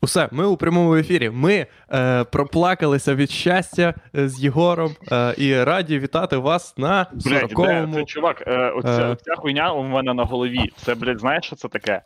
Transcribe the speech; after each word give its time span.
Усе, 0.00 0.28
ми 0.32 0.46
у 0.46 0.56
прямому 0.56 0.96
ефірі. 0.96 1.30
Ми 1.30 1.66
е, 1.92 2.24
проплакалися 2.24 3.14
від 3.14 3.30
щастя 3.30 3.94
е, 4.16 4.28
з 4.28 4.40
Єгором 4.44 4.96
е, 5.12 5.34
і 5.38 5.62
раді 5.64 5.98
вітати 5.98 6.36
вас 6.36 6.78
на 6.78 7.06
Блядь, 7.12 7.52
40-му. 7.52 7.94
Це, 7.94 8.04
чувак, 8.04 8.42
е, 8.46 8.70
оця, 8.70 9.02
Е. 9.02 9.06
оця 9.08 9.34
хуйня 9.36 9.72
у 9.72 9.82
мене 9.82 10.14
на 10.14 10.24
голові. 10.24 10.72
Це, 10.76 10.94
блядь, 10.94 11.20
знаєш, 11.20 11.44
що 11.44 11.56
це 11.56 11.68
таке? 11.68 12.02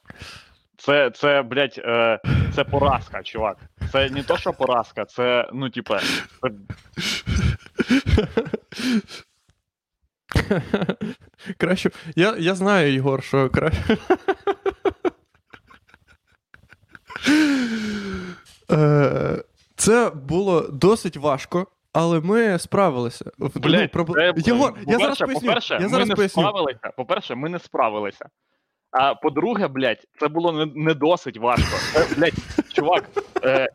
Це, 0.76 1.10
це, 1.10 1.42
блядь, 1.42 1.80
е, 1.84 2.20
це 2.54 2.64
поразка, 2.64 3.22
чувак. 3.22 3.56
Це 3.92 4.10
не 4.10 4.22
то, 4.22 4.36
що 4.36 4.52
поразка, 4.52 5.04
це, 5.04 5.48
ну, 5.52 5.70
типа, 5.70 6.00
це, 6.42 6.48
Краще. 11.58 11.90
Я, 12.16 12.34
я 12.38 12.54
знаю, 12.54 12.92
Єгор, 12.92 13.22
що 13.22 13.50
краще. 13.50 13.96
Е, 18.70 19.44
Це 19.76 20.10
було 20.10 20.60
досить 20.60 21.16
важко, 21.16 21.66
але 21.92 22.20
ми 22.20 22.58
справилися. 22.58 23.24
Блядь, 23.38 23.90
ну, 23.94 24.02
проб- 24.02 24.14
це, 24.14 24.32
Єгор, 24.50 24.74
я 24.86 24.98
зараз 24.98 25.18
поясню. 25.18 25.40
по-перше, 25.48 25.74
я 25.74 25.88
зараз 25.88 26.08
ми 26.08 26.14
не 26.14 26.28
справилися. 26.28 26.90
По-перше, 26.96 27.34
ми 27.34 27.48
не 27.48 27.58
справилися. 27.58 28.26
А 28.90 29.14
по-друге, 29.14 29.68
блядь, 29.68 30.04
це 30.20 30.28
було 30.28 30.52
не, 30.52 30.66
не 30.74 30.94
досить 30.94 31.36
важко. 31.38 31.76
Це, 31.92 32.14
блядь, 32.16 32.34
чувак, 32.72 33.04
е, 33.44 33.68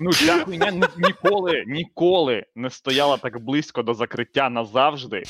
ну 0.00 0.12
ця 0.12 0.44
хуйня 0.44 0.70
ні- 0.70 0.84
ніколи, 0.96 1.64
ніколи 1.66 2.46
не 2.54 2.70
стояла 2.70 3.16
так 3.16 3.38
близько 3.44 3.82
до 3.82 3.94
закриття 3.94 4.48
назавжди, 4.50 5.22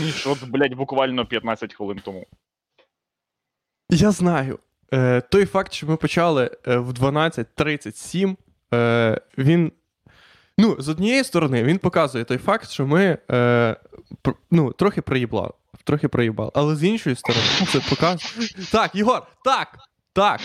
ніж 0.00 0.26
от, 0.26 0.44
блядь, 0.48 0.74
буквально 0.74 1.26
15 1.26 1.74
хвилин 1.74 2.00
тому. 2.04 2.26
Я 3.90 4.10
знаю. 4.10 4.58
Е, 4.94 5.20
той 5.20 5.46
факт, 5.46 5.72
що 5.72 5.86
ми 5.86 5.96
почали 5.96 6.50
е, 6.68 6.76
в 6.76 6.92
12.37, 6.92 8.36
е, 8.74 9.20
він. 9.38 9.72
Ну, 10.58 10.76
з 10.78 10.88
однієї 10.88 11.24
сторони, 11.24 11.62
він 11.64 11.78
показує 11.78 12.24
той 12.24 12.38
факт, 12.38 12.70
що 12.70 12.86
ми 12.86 13.18
е, 13.30 13.76
пр- 14.24 14.34
ну, 14.50 14.72
трохи 14.72 15.02
проїбали. 15.02 15.50
Трохи 15.84 16.08
проїбали. 16.08 16.50
Але 16.54 16.76
з 16.76 16.84
іншої 16.84 17.16
сторони, 17.16 17.44
це 17.68 17.80
показує. 17.90 18.48
Так, 18.72 18.94
Єгор, 18.94 19.22
так! 19.44 19.68
Так! 20.12 20.40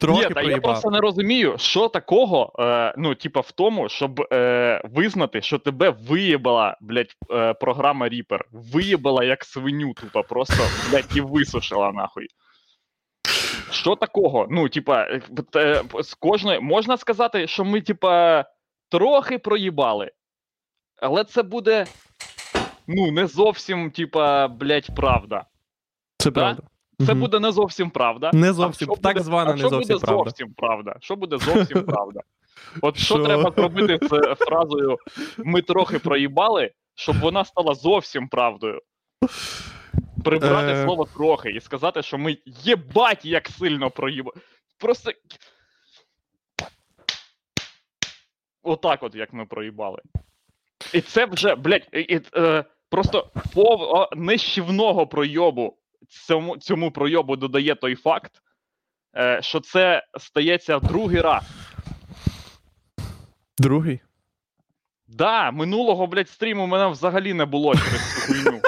Трохи 0.00 0.28
Ні, 0.28 0.34
та 0.34 0.42
я 0.42 0.58
просто 0.58 0.90
не 0.90 1.00
розумію, 1.00 1.54
що 1.58 1.88
такого, 1.88 2.52
е, 2.58 2.94
ну, 2.98 3.14
типа, 3.14 3.40
в 3.40 3.50
тому, 3.52 3.88
щоб 3.88 4.20
е, 4.32 4.82
визнати, 4.84 5.42
що 5.42 5.58
тебе 5.58 5.90
виїбала, 6.08 6.76
блядь, 6.80 7.16
е, 7.30 7.54
програма 7.54 8.08
Reaper. 8.08 8.40
Виїбала 8.52 9.24
як 9.24 9.44
свиню, 9.44 9.94
тупо, 9.94 10.22
просто, 10.22 10.62
блядь, 10.90 11.16
і 11.16 11.20
висушила 11.20 11.92
нахуй. 11.92 12.26
Що 13.70 13.96
такого? 13.96 14.46
Ну, 14.50 14.68
типа, 14.68 15.06
е, 15.56 15.82
з 16.00 16.14
кожної. 16.14 16.60
Можна 16.60 16.96
сказати, 16.96 17.46
що 17.46 17.64
ми, 17.64 17.80
типа, 17.80 18.44
трохи 18.90 19.38
проїбали. 19.38 20.10
Але 21.02 21.24
це 21.24 21.42
буде. 21.42 21.86
Ну, 22.86 23.10
не 23.12 23.26
зовсім, 23.26 23.90
типа, 23.90 24.48
блядь, 24.48 24.94
правда. 24.96 25.44
Це 26.18 26.30
Да? 26.30 26.40
правда. 26.40 26.62
Це 27.06 27.14
буде 27.14 27.38
не 27.40 27.52
зовсім 27.52 27.90
правда. 27.90 28.30
Не 28.34 28.52
зовсім, 28.52 28.86
що 28.88 28.96
так 29.02 29.14
буде- 29.14 29.24
звана 29.24 29.52
не 29.52 29.58
що 29.58 29.68
зовсім 29.68 29.94
буде 29.96 30.06
правда. 30.06 30.24
зовсім 30.30 30.54
правда? 30.56 30.96
Що 31.00 31.16
буде 31.16 31.38
зовсім 31.38 31.82
правда? 31.86 32.20
От 32.82 32.96
що, 32.96 33.14
Що? 33.14 33.24
треба 33.24 33.52
зробити 33.56 33.98
з 34.06 34.34
фразою 34.34 34.98
ми 35.38 35.62
трохи 35.62 35.98
проїбали, 35.98 36.70
щоб 36.94 37.20
вона 37.20 37.44
стала 37.44 37.74
зовсім 37.74 38.28
правдою. 38.28 38.80
Прибрати 40.24 40.72
Е. 40.72 40.84
слово 40.84 41.04
трохи 41.04 41.50
і 41.50 41.60
сказати, 41.60 42.02
що 42.02 42.18
ми 42.18 42.38
єбать 42.46 43.24
як 43.24 43.48
сильно 43.48 43.90
проїбали. 43.90 44.36
Просто. 44.78 45.12
Отак, 48.62 49.02
от 49.02 49.14
як 49.14 49.32
ми 49.32 49.46
проїбали. 49.46 50.02
І 50.94 51.00
це 51.00 51.26
вже, 51.26 51.54
блядь, 51.54 51.88
і, 51.92 52.00
і, 52.00 52.20
е, 52.36 52.64
просто 52.90 53.30
пов 53.54 54.08
нищівного 54.16 55.06
пройобу 55.06 55.76
цьому, 56.08 56.56
цьому 56.56 56.90
пройобу 56.90 57.36
додає 57.36 57.74
той 57.74 57.94
факт, 57.94 58.32
е, 59.16 59.42
що 59.42 59.60
це 59.60 60.06
стається 60.18 60.78
другий 60.78 61.20
раз. 61.20 61.44
Другий. 63.58 64.00
Да, 65.06 65.50
минулого, 65.50 66.06
блядь, 66.06 66.28
стріму 66.28 66.66
мене 66.66 66.88
взагалі 66.88 67.34
не 67.34 67.44
було 67.44 67.74
через 67.74 68.14
цю 68.14 68.32
хуйню. 68.32 68.60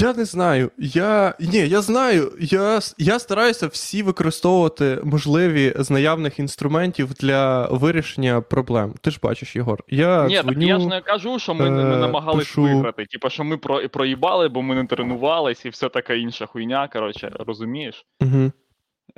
Я 0.00 0.14
не 0.14 0.24
знаю. 0.24 0.70
Я. 0.78 1.34
Ні, 1.40 1.58
я 1.58 1.80
знаю. 1.80 2.32
Я, 2.40 2.80
я 2.98 3.18
стараюся 3.18 3.66
всі 3.66 4.02
використовувати 4.02 4.98
можливі 5.04 5.74
з 5.76 5.90
наявних 5.90 6.38
інструментів 6.38 7.14
для 7.14 7.66
вирішення 7.66 8.40
проблем. 8.40 8.94
Ти 9.00 9.10
ж 9.10 9.18
бачиш, 9.22 9.56
Єгор. 9.56 9.84
Я 9.88 10.26
Ні, 10.26 10.36
так 10.36 10.54
я 10.56 10.80
ж 10.80 10.86
не 10.86 11.00
кажу, 11.00 11.38
що 11.38 11.54
ми 11.54 11.70
не, 11.70 11.84
не 11.84 11.94
е, 11.94 11.98
намагались 11.98 12.38
пишу. 12.38 12.62
виграти. 12.62 13.06
Типа, 13.06 13.30
що 13.30 13.44
ми 13.44 13.56
про, 13.56 13.88
проїбали, 13.88 14.48
бо 14.48 14.62
ми 14.62 14.74
не 14.74 14.86
тренувались 14.86 15.64
і 15.64 15.68
все 15.68 15.88
така 15.88 16.14
інша 16.14 16.46
хуйня, 16.46 16.88
коротше, 16.92 17.32
розумієш? 17.38 18.06
Угу. 18.20 18.52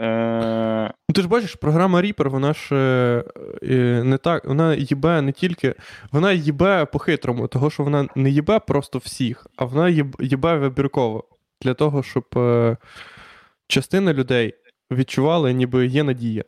Е, 0.01 0.93
Ну, 1.09 1.15
ти 1.15 1.23
ж 1.23 1.29
бачиш, 1.29 1.55
програма 1.55 2.01
Reaper, 2.03 2.29
вона 2.29 2.53
ж 2.55 2.75
е, 2.75 3.25
е, 3.63 4.03
не 4.05 4.19
так, 4.19 4.45
вона 4.45 4.75
їбе 4.75 5.23
не 5.23 5.33
тільки. 5.33 5.75
Вона 6.13 6.33
їбе 6.33 6.85
по-хитрому, 6.85 7.49
того, 7.49 7.71
що 7.71 7.83
вона 7.83 8.09
не 8.17 8.31
їбе 8.31 8.59
просто 8.59 8.99
всіх, 8.99 9.47
а 9.57 9.65
вона 9.65 9.89
їб- 9.91 10.23
їбе 10.23 10.57
вибірково. 10.57 11.25
Для 11.63 11.75
того, 11.75 12.03
щоб 12.03 12.25
е, 12.37 12.77
частина 13.69 14.13
людей 14.13 14.55
відчували, 14.93 15.53
ніби 15.53 15.87
є 15.87 16.03
надія. 16.03 16.45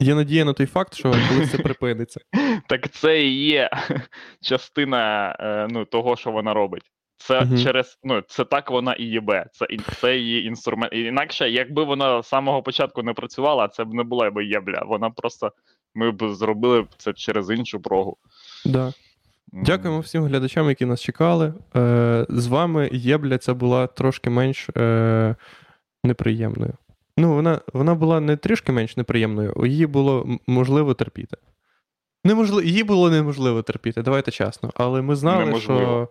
Є 0.00 0.14
надія 0.14 0.44
на 0.44 0.52
той 0.52 0.66
факт, 0.66 0.94
що 0.94 1.10
колись 1.28 1.50
це 1.50 1.58
припиниться. 1.58 2.20
так 2.68 2.90
це 2.90 3.22
і 3.22 3.34
є 3.46 3.70
частина 4.40 5.30
е, 5.40 5.68
ну, 5.70 5.84
того, 5.84 6.16
що 6.16 6.30
вона 6.30 6.54
робить. 6.54 6.90
Це 7.18 7.40
Мгм. 7.40 7.58
через 7.58 7.98
ну 8.04 8.22
це 8.28 8.44
так 8.44 8.70
вона 8.70 8.92
і 8.92 9.04
єбе. 9.04 9.46
Це 9.52 9.66
це 10.00 10.16
її 10.16 10.46
інструмент. 10.46 10.92
Інакше, 10.92 11.50
якби 11.50 11.84
вона 11.84 12.22
з 12.22 12.28
самого 12.28 12.62
початку 12.62 13.02
не 13.02 13.12
працювала, 13.12 13.68
це 13.68 13.84
б 13.84 13.94
не 13.94 14.02
була 14.02 14.30
б 14.30 14.44
єбля. 14.44 14.82
Вона 14.86 15.10
просто 15.10 15.52
ми 15.94 16.10
б 16.10 16.34
зробили 16.34 16.86
це 16.96 17.12
через 17.12 17.50
іншу 17.50 17.80
прогу. 17.80 18.16
Да. 18.64 18.92
Дякуємо 19.52 20.00
всім 20.00 20.24
глядачам, 20.24 20.68
які 20.68 20.86
нас 20.86 21.00
чекали. 21.00 21.54
Е, 21.76 22.26
з 22.28 22.46
вами 22.46 22.90
Єбля 22.92 23.38
ця 23.38 23.54
була 23.54 23.86
трошки 23.86 24.30
менш 24.30 24.68
е, 24.76 25.34
неприємною. 26.04 26.72
Ну, 27.16 27.34
вона, 27.34 27.60
вона 27.72 27.94
була 27.94 28.20
не 28.20 28.36
трішки 28.36 28.72
менш 28.72 28.96
неприємною, 28.96 29.54
її 29.66 29.86
було 29.86 30.38
можливо 30.46 30.94
терпіти. 30.94 31.36
Неможливо, 32.24 32.62
її 32.62 32.84
було 32.84 33.10
неможливо 33.10 33.62
терпіти, 33.62 34.02
давайте 34.02 34.30
чесно. 34.30 34.70
Але 34.74 35.02
ми 35.02 35.16
знали, 35.16 35.44
Неможливо. 35.44 35.80
що 35.80 36.08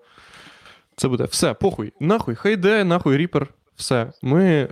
це 0.95 1.07
буде. 1.07 1.23
Все, 1.23 1.53
похуй. 1.53 1.93
Нахуй, 1.99 2.35
хай 2.35 2.53
йде, 2.53 2.83
нахуй 2.83 3.17
ріпер. 3.17 3.47
Все. 3.75 4.11
Ми, 4.21 4.43
е, 4.45 4.69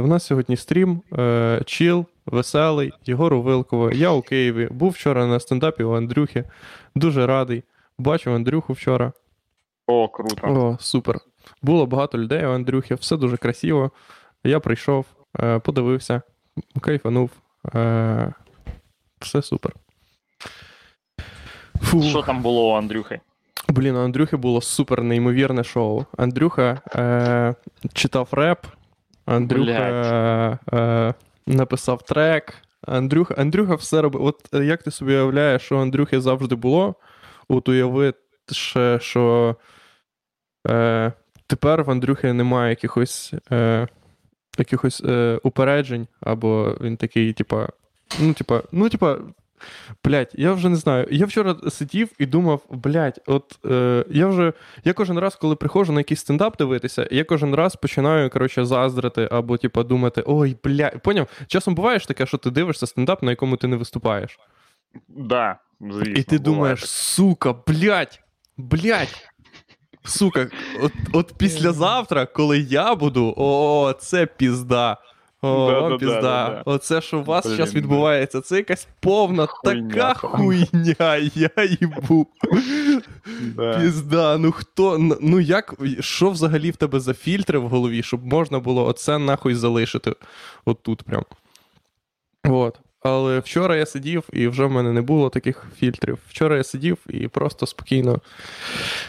в 0.00 0.06
нас 0.06 0.26
сьогодні 0.26 0.56
стрім, 0.56 1.02
е, 1.18 1.62
чіл, 1.66 2.06
веселий, 2.26 2.92
Єгору 3.06 3.42
Вилково. 3.42 3.90
Я 3.90 4.10
у 4.10 4.22
Києві. 4.22 4.68
Був 4.70 4.90
вчора 4.90 5.26
на 5.26 5.40
стендапі 5.40 5.82
у 5.82 5.92
Андрюхи. 5.96 6.44
Дуже 6.94 7.26
радий. 7.26 7.62
Бачив 7.98 8.34
Андрюху 8.34 8.72
вчора. 8.72 9.12
О, 9.86 10.08
круто. 10.08 10.46
О, 10.46 10.76
супер. 10.80 11.18
Було 11.62 11.86
багато 11.86 12.18
людей 12.18 12.46
у 12.46 12.50
Андрюхи, 12.50 12.94
все 12.94 13.16
дуже 13.16 13.36
красиво. 13.36 13.90
Я 14.44 14.60
прийшов, 14.60 15.06
е, 15.40 15.58
подивився, 15.58 16.22
кайфанув. 16.80 17.30
Е, 17.74 18.32
Все 19.20 19.42
супер. 19.42 19.72
Фу. 21.82 22.02
Що 22.02 22.22
там 22.22 22.42
було 22.42 22.70
у 22.70 22.74
Андрюхи? 22.76 23.20
Блін, 23.70 23.96
у 23.96 24.00
Андрюхи 24.00 24.36
було 24.36 24.60
супер 24.60 25.02
неймовірне 25.02 25.64
шоу. 25.64 26.04
Андрюха 26.18 26.80
е, 26.94 27.54
читав 27.92 28.28
реп, 28.32 28.66
Андрюха 29.26 30.58
е, 30.72 31.14
написав 31.46 32.02
трек. 32.02 32.54
Андрюха, 32.86 33.34
Андрюха 33.34 33.74
все 33.74 34.02
робив. 34.02 34.24
От 34.24 34.54
е, 34.54 34.64
як 34.64 34.82
ти 34.82 34.90
собі 34.90 35.12
уявляєш, 35.12 35.62
що 35.62 35.78
Андрюхи 35.78 36.20
завжди 36.20 36.54
було? 36.54 36.94
От 37.48 37.68
уяви 37.68 38.14
ще, 38.52 38.98
що 39.00 39.56
е, 40.68 41.12
тепер 41.46 41.82
в 41.82 41.90
Андрюхи 41.90 42.32
немає 42.32 42.70
якихось, 42.70 43.34
е, 43.52 43.88
якихось 44.58 45.02
е, 45.04 45.40
упереджень, 45.42 46.06
або 46.20 46.76
він 46.80 46.96
такий, 46.96 47.32
типа, 47.32 47.68
ну, 48.20 48.34
типа, 48.34 48.62
ну, 48.72 48.88
типа, 48.88 49.18
Блять, 50.04 50.34
я 50.34 50.52
вже 50.52 50.68
не 50.68 50.76
знаю. 50.76 51.06
Я 51.10 51.26
вчора 51.26 51.56
сидів 51.70 52.08
і 52.18 52.26
думав, 52.26 52.60
блять, 52.70 53.20
от 53.26 53.58
е, 53.66 54.04
я 54.10 54.26
вже. 54.26 54.52
Я 54.84 54.92
кожен 54.92 55.18
раз, 55.18 55.36
коли 55.36 55.56
приходжу 55.56 55.92
на 55.92 56.00
якийсь 56.00 56.20
стендап 56.20 56.56
дивитися, 56.56 57.08
я 57.10 57.24
кожен 57.24 57.54
раз 57.54 57.76
починаю, 57.76 58.30
коротше, 58.30 58.64
заздрити 58.64 59.28
або, 59.30 59.56
типа, 59.56 59.82
думати, 59.82 60.22
ой, 60.26 60.56
бля. 60.64 60.90
Поняв? 60.90 61.28
Часом 61.46 61.74
буває 61.74 61.98
ж 61.98 62.08
таке, 62.08 62.26
що 62.26 62.38
ти 62.38 62.50
дивишся 62.50 62.86
стендап, 62.86 63.22
на 63.22 63.30
якому 63.30 63.56
ти 63.56 63.66
не 63.66 63.76
виступаєш. 63.76 64.38
Да, 65.08 65.56
звісно. 65.80 66.12
і 66.12 66.22
ти 66.22 66.38
буває 66.38 66.38
думаєш, 66.38 66.88
сука, 66.88 67.54
блять, 67.66 68.22
блять. 68.56 69.28
сука, 70.04 70.48
от, 70.82 70.92
от 71.12 71.34
післязавтра, 71.38 72.26
коли 72.26 72.58
я 72.58 72.94
буду, 72.94 73.34
о, 73.36 73.92
це 74.00 74.26
пізда. 74.26 74.96
О, 75.42 75.70
Да-да-да, 75.70 75.96
пізда. 75.96 76.20
да-да. 76.20 76.62
Оце, 76.64 77.00
що 77.00 77.18
у 77.18 77.22
вас 77.22 77.46
зараз 77.46 77.74
відбувається, 77.74 78.40
це 78.40 78.56
якась 78.56 78.88
повна 79.00 79.46
Хуйня, 79.46 79.88
така 79.90 80.14
хуйня, 80.14 81.16
я 81.34 81.50
їбу. 81.80 82.26
Пізда, 83.80 84.38
ну 84.38 84.52
хто, 84.52 85.16
ну 85.20 85.40
як, 85.40 85.74
що 86.00 86.30
взагалі 86.30 86.70
в 86.70 86.76
тебе 86.76 87.00
за 87.00 87.14
фільтри 87.14 87.58
в 87.58 87.68
голові, 87.68 88.02
щоб 88.02 88.26
можна 88.26 88.58
було 88.58 88.86
оце 88.86 89.18
нахуй 89.18 89.54
залишити 89.54 90.14
отут 90.64 91.02
прям. 91.02 91.24
От. 92.44 92.80
Але 93.02 93.38
вчора 93.38 93.76
я 93.76 93.86
сидів, 93.86 94.24
і 94.32 94.48
вже 94.48 94.64
в 94.64 94.70
мене 94.70 94.92
не 94.92 95.02
було 95.02 95.30
таких 95.30 95.66
фільтрів. 95.76 96.18
Вчора 96.28 96.56
я 96.56 96.64
сидів 96.64 96.98
і 97.08 97.28
просто 97.28 97.66
спокійно, 97.66 98.20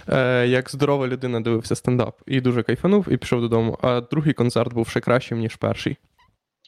е, 0.07 0.47
як 0.47 0.69
здорова 0.69 1.07
людина, 1.07 1.41
дивився 1.41 1.75
стендап. 1.75 2.21
І 2.27 2.41
дуже 2.41 2.63
кайфанув, 2.63 3.07
і 3.09 3.17
пішов 3.17 3.41
додому. 3.41 3.77
А 3.81 4.01
другий 4.01 4.33
концерт 4.33 4.73
був 4.73 4.87
ще 4.87 4.99
кращим, 4.99 5.39
ніж 5.39 5.55
перший. 5.55 5.97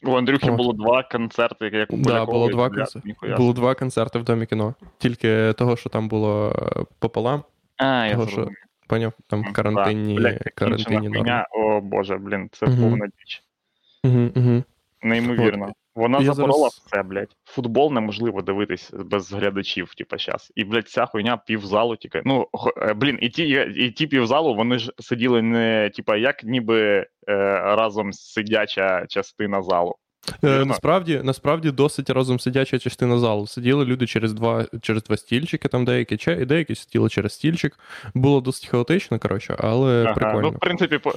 У 0.05 0.15
Андрюхи 0.17 0.49
От. 0.51 0.57
було 0.57 0.73
два 0.73 1.03
концерти, 1.03 1.69
як 1.73 1.93
у 1.93 1.97
Да, 1.97 2.25
було 2.25 2.49
два, 2.49 2.69
концерти. 2.69 3.15
було 3.37 3.53
два 3.53 3.75
концерти 3.75 4.19
в 4.19 4.23
домі 4.23 4.45
кіно. 4.45 4.75
Тільки 4.97 5.53
того, 5.53 5.77
що 5.77 5.89
там 5.89 6.07
було 6.07 6.55
е, 6.77 6.83
пополам. 6.99 7.43
А, 7.77 8.05
я 8.05 8.13
Того, 8.13 8.27
що. 8.27 8.49
Поняв? 8.87 9.13
Там 9.27 9.43
карантинні, 9.43 10.15
да. 10.15 10.21
Блядь, 10.21 10.51
карантинні 10.55 11.09
норми. 11.09 11.45
О 11.51 11.81
боже, 11.81 12.17
блін, 12.17 12.49
це 12.51 12.65
повна 12.65 13.05
діч. 13.05 13.43
Угу, 14.03 14.29
угу. 14.35 14.63
Неймовірно. 15.03 15.73
Вона 15.95 16.19
Я 16.19 16.33
запорола 16.33 16.57
зараз- 16.59 16.81
все, 16.85 17.03
блядь. 17.03 17.35
Футбол 17.45 17.93
неможливо 17.93 18.41
дивитись 18.41 18.91
без 18.93 19.33
глядачів, 19.33 19.93
типа, 19.95 20.17
щас. 20.17 20.51
І, 20.55 20.63
блядь, 20.63 20.89
ця 20.89 21.05
хуйня 21.05 21.37
півзалу 21.37 21.95
тільки. 21.95 22.21
Ну, 22.25 22.47
е, 22.77 22.93
блін, 22.93 23.17
і 23.21 23.29
ті, 23.29 23.43
і 23.75 23.91
ті 23.91 24.07
півзалу, 24.07 24.55
вони 24.55 24.77
ж 24.79 24.91
сиділи 24.99 25.41
не, 25.41 25.91
типа, 25.95 26.17
як 26.17 26.43
ніби 26.43 26.79
е, 26.89 27.05
разом 27.59 28.13
сидяча 28.13 29.05
частина 29.09 29.61
залу. 29.61 29.95
Е, 30.43 30.65
насправді, 30.65 31.21
насправді 31.23 31.71
досить 31.71 32.09
разом 32.09 32.39
сидяча 32.39 32.79
частина 32.79 33.19
залу. 33.19 33.47
Сиділи 33.47 33.85
люди 33.85 34.07
через 34.07 34.33
два, 34.33 34.65
через 34.81 35.03
два 35.03 35.17
стільчики, 35.17 35.67
там 35.67 35.85
деякі, 35.85 36.17
чи- 36.17 36.37
і 36.41 36.45
деякі 36.45 36.75
сиділи 36.75 37.09
через 37.09 37.33
стільчик. 37.33 37.79
Було 38.13 38.41
досить 38.41 38.69
хаотично, 38.69 39.19
коротше, 39.19 39.55
але 39.59 40.03
Ага, 40.03 40.13
прикольно. 40.13 40.41
Ну, 40.41 40.49
в 40.49 40.59
принципі, 40.59 40.97
по... 40.97 41.13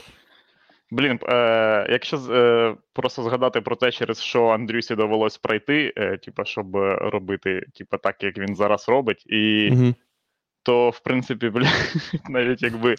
блін, 0.91 1.19
е, 1.29 1.87
якщо 1.91 2.17
е, 2.17 2.77
просто 2.93 3.23
згадати 3.23 3.61
про 3.61 3.77
те, 3.77 3.91
через 3.93 4.21
що 4.21 4.47
Андрюсі 4.47 4.95
довелось 4.95 5.39
пройти, 5.39 5.93
е, 5.97 6.17
типа, 6.17 6.45
щоб 6.45 6.77
робити, 7.01 7.67
типа, 7.75 7.99
так, 7.99 8.23
як 8.23 8.39
він 8.39 8.57
зараз 8.57 8.89
робить, 8.89 9.23
і 9.27 9.71
Угу. 9.73 9.95
то, 10.63 10.91
в 10.91 11.01
принципі, 11.01 11.49
бля, 11.51 11.69
навіть 12.29 12.63
якби 12.63 12.95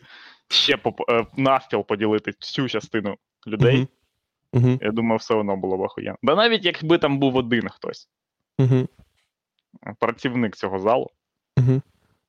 ще 0.49 0.75
поп- 0.77 1.11
е, 1.11 1.25
навпіл 1.37 1.85
поділити 1.85 2.33
цю 2.39 2.67
частину 2.69 3.17
людей, 3.47 3.87
Угу. 4.53 4.79
я 4.81 4.91
думаю, 4.91 5.17
все 5.17 5.33
одно 5.35 5.57
було 5.57 5.77
б 5.77 5.81
охуєнно. 5.81 6.17
Да 6.23 6.35
навіть 6.35 6.65
якби 6.65 6.97
там 6.97 7.19
був 7.19 7.35
один 7.35 7.69
хтось, 7.69 8.09
Угу. 8.59 8.87
працівник 9.99 10.55
цього 10.55 10.79
залу, 10.79 11.11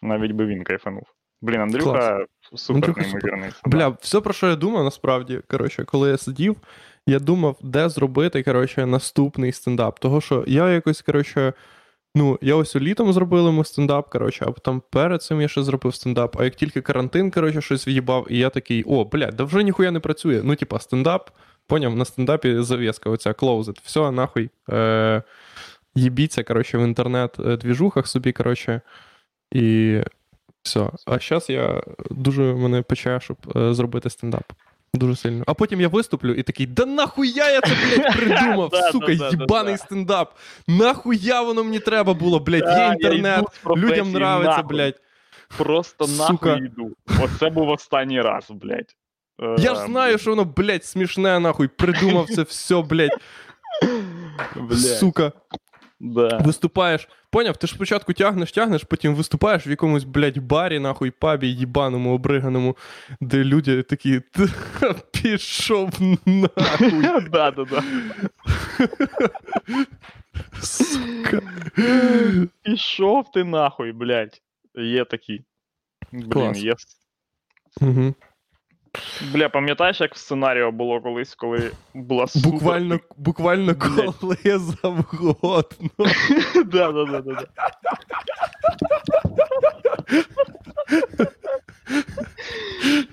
навіть 0.03 0.33
би 0.33 0.47
він 0.47 0.65
кайфанув. 0.65 1.07
Блін, 1.43 1.61
Андрюха 1.61 2.27
супер 2.55 2.99
неймовірний. 2.99 3.51
Бля, 3.65 3.89
все, 3.89 4.21
про 4.21 4.33
що 4.33 4.49
я 4.49 4.57
думав, 4.57 4.85
насправді, 4.85 5.41
коротше, 5.49 5.85
коли 5.85 6.11
я 6.11 6.17
сидів, 6.17 6.57
я 7.07 7.19
думав, 7.19 7.57
де 7.63 7.89
зробити, 7.89 8.43
коротше, 8.43 8.87
наступний 8.87 9.53
стендап. 9.53 9.99
Того, 9.99 10.21
що 10.21 10.45
я 10.47 10.71
якось, 10.71 11.03
коротше, 11.03 11.53
ну, 12.15 12.39
я 12.43 12.55
ось 12.55 12.77
літом 12.77 13.13
зробили 13.13 13.53
ми 13.53 13.65
стендап, 13.65 14.11
коротше, 14.11 14.45
а 14.49 14.53
потім 14.53 14.83
перед 14.91 15.23
цим 15.23 15.41
я 15.41 15.49
ще 15.49 15.63
зробив 15.63 15.95
стендап. 15.95 16.41
А 16.41 16.45
як 16.45 16.55
тільки 16.55 16.81
карантин, 16.81 17.31
коротше, 17.31 17.61
щось 17.61 17.89
в'їбав, 17.89 18.27
і 18.31 18.39
я 18.39 18.51
такий, 18.51 18.83
о, 18.83 19.05
блядь, 19.05 19.35
да 19.37 19.45
вже 19.45 19.63
ніхуя 19.63 19.91
не 19.91 20.01
працює. 20.01 20.41
Ну, 20.45 20.57
типа, 20.57 20.79
стендап, 20.79 21.31
поняв, 21.67 21.97
на 21.97 22.05
стендапі 22.05 22.63
зав'язка, 22.63 23.11
оця 23.11 23.31
closed. 23.31 23.79
Все, 23.83 24.11
нахуй. 24.11 24.51
Е- 24.71 25.23
їбіться, 25.95 26.43
коротше, 26.45 26.79
в 26.79 26.83
інтернет-двіжухах 26.83 28.07
собі, 28.07 28.33
коротше. 28.33 28.81
І 29.53 29.99
все. 30.69 30.91
А 31.07 31.19
зараз 31.19 31.51
я 31.51 31.83
дуже 32.11 32.43
мене 32.43 32.83
пече, 32.83 33.21
щоб 33.23 33.37
е, 33.57 33.75
зробити 33.75 34.11
стендап. 34.11 34.53
Дуже 34.95 35.17
сильно. 35.17 35.45
А 35.47 35.55
потім 35.55 35.81
я 35.81 35.89
виступлю 35.89 36.35
і 36.35 36.43
такий: 36.43 36.67
да 36.67 36.87
нахуя 36.87 37.51
я 37.51 37.61
це, 37.61 37.71
блядь, 37.71 38.13
придумав, 38.17 38.73
сука, 38.93 39.13
їбаний 39.13 39.77
стендап. 39.77 40.35
Нахуя 40.69 41.43
воно 41.43 41.65
мені 41.65 41.79
треба 41.79 42.15
було, 42.15 42.41
блядь, 42.41 42.79
є 42.79 42.91
інтернет, 42.93 43.45
людям 43.77 44.09
нравиться, 44.09 44.63
блядь. 44.63 45.01
Просто 45.57 46.07
нахуй 46.07 46.65
йду. 46.65 46.91
Оце 47.23 47.51
був 47.51 47.69
останній 47.69 48.21
раз, 48.21 48.47
блядь. 48.51 48.97
Я 49.59 49.75
ж 49.75 49.81
знаю, 49.87 50.19
що 50.19 50.31
воно, 50.31 50.45
блядь, 50.45 50.85
смішне, 50.85 51.41
нахуй. 51.41 51.69
Придумав 51.69 52.27
це 52.29 52.43
все, 52.43 52.83
блядь. 52.83 53.21
блядь, 54.57 54.79
Сука. 54.79 55.33
Да. 56.01 56.39
Виступаєш. 56.45 57.09
Поняв, 57.31 57.57
ти 57.57 57.67
ж 57.67 57.75
спочатку 57.75 58.13
тягнеш, 58.13 58.53
тягнеш, 58.53 58.85
потім 58.85 59.15
виступаєш 59.15 59.67
в 59.67 59.69
якомусь, 59.69 60.05
блядь, 60.05 60.39
барі, 60.39 60.79
нахуй, 60.79 61.11
пабі, 61.11 61.49
їбаному, 61.49 62.15
обриганому, 62.15 62.77
де 63.21 63.45
люди 63.45 63.83
такі, 63.83 64.21
пішов 65.13 65.91
нахуй. 66.27 67.03
да, 67.31 67.51
да, 67.51 67.65
да. 67.65 67.83
Сука. 70.61 71.41
Пішов 72.63 73.31
ти 73.31 73.45
нахуй, 73.45 73.93
блядь. 73.93 74.43
Є 74.75 75.05
такі. 75.05 75.45
Блін, 76.13 76.57
є. 76.57 76.75
Угу. 77.81 78.15
Бля, 79.33 79.49
пам'ятаєш, 79.49 80.01
як 80.01 80.15
в 80.15 80.19
сценаріо 80.19 80.73
було 80.73 81.01
колись, 81.01 81.35
коли 81.35 81.71
була 81.95 82.27
супер... 82.27 82.51
Буквально, 82.51 83.01
буквально 83.17 83.75
коли 84.21 84.37
завгодно. 84.45 85.91
да, 86.55 86.93
да, 86.93 87.05
да, 87.05 87.21
да, 87.21 87.33
да. 87.33 87.47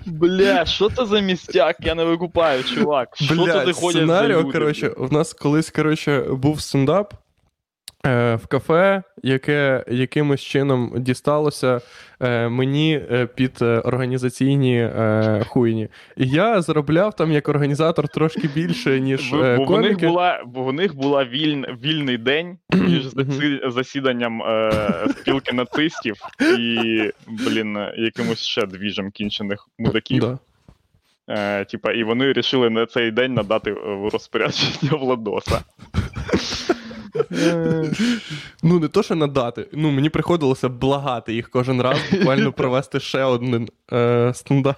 Бля, 0.06 0.64
що 0.64 0.90
це 0.90 1.06
за 1.06 1.20
містяк? 1.20 1.76
Я 1.80 1.94
не 1.94 2.04
викупаю, 2.04 2.64
чувак. 2.64 3.08
Що 3.14 3.28
це 3.28 3.34
Блядь, 3.34 3.64
ти 3.64 3.72
ходять 3.72 3.82
за 3.82 3.90
сценаріо, 3.90 4.52
коротше, 4.52 4.92
в 4.96 5.12
нас 5.12 5.32
колись, 5.32 5.70
коротше, 5.70 6.20
був 6.20 6.60
стендап 6.60 7.14
в 8.06 8.46
кафе, 8.48 9.02
яке 9.22 9.84
якимось 9.88 10.40
чином 10.40 10.92
дісталося 10.96 11.80
е, 12.20 12.48
мені 12.48 13.00
е, 13.12 13.26
під 13.26 13.58
е, 13.62 13.64
організаційні 13.64 14.78
е, 14.78 15.44
хуйні. 15.48 15.88
І 16.16 16.28
я 16.28 16.62
заробляв 16.62 17.16
там 17.16 17.32
як 17.32 17.48
організатор 17.48 18.08
трошки 18.08 18.48
більше, 18.54 19.00
ніж 19.06 19.30
Бо, 19.30 19.44
е, 19.44 19.56
бо, 19.56 19.64
в 19.64 19.80
них 19.80 20.00
була, 20.00 20.42
бо 20.46 20.64
в 20.64 20.72
них 20.72 20.96
була 20.96 21.24
вільн, 21.24 21.66
вільний 21.82 22.18
день 22.18 22.58
між 22.74 23.02
засіданням 23.68 24.42
е, 24.42 24.72
спілки 25.10 25.52
нацистів 25.52 26.16
і, 26.58 27.00
блін, 27.26 27.78
якимось 27.96 28.38
ще 28.38 28.66
двіжем 28.66 29.10
кінчених 29.10 29.68
мудаків. 29.78 30.20
Да. 30.20 30.38
Е, 31.28 31.64
типа, 31.64 31.92
і 31.92 32.04
вони 32.04 32.26
вирішили 32.26 32.70
на 32.70 32.86
цей 32.86 33.10
день 33.10 33.34
надати 33.34 33.70
е, 33.70 33.74
в 33.74 34.08
розпорядження 34.08 34.96
Владоса. 34.98 35.60
Ну, 38.62 38.80
не 38.80 38.88
то, 38.88 39.02
що 39.02 39.14
надати. 39.14 39.68
Ну, 39.72 39.90
мені 39.90 40.08
приходилося 40.08 40.68
благати 40.68 41.34
їх 41.34 41.50
кожен 41.50 41.82
раз, 41.82 41.98
буквально 42.12 42.52
провести 42.56 43.00
ще 43.00 43.24
один 43.24 43.68
е, 43.92 44.32
стендап. 44.34 44.76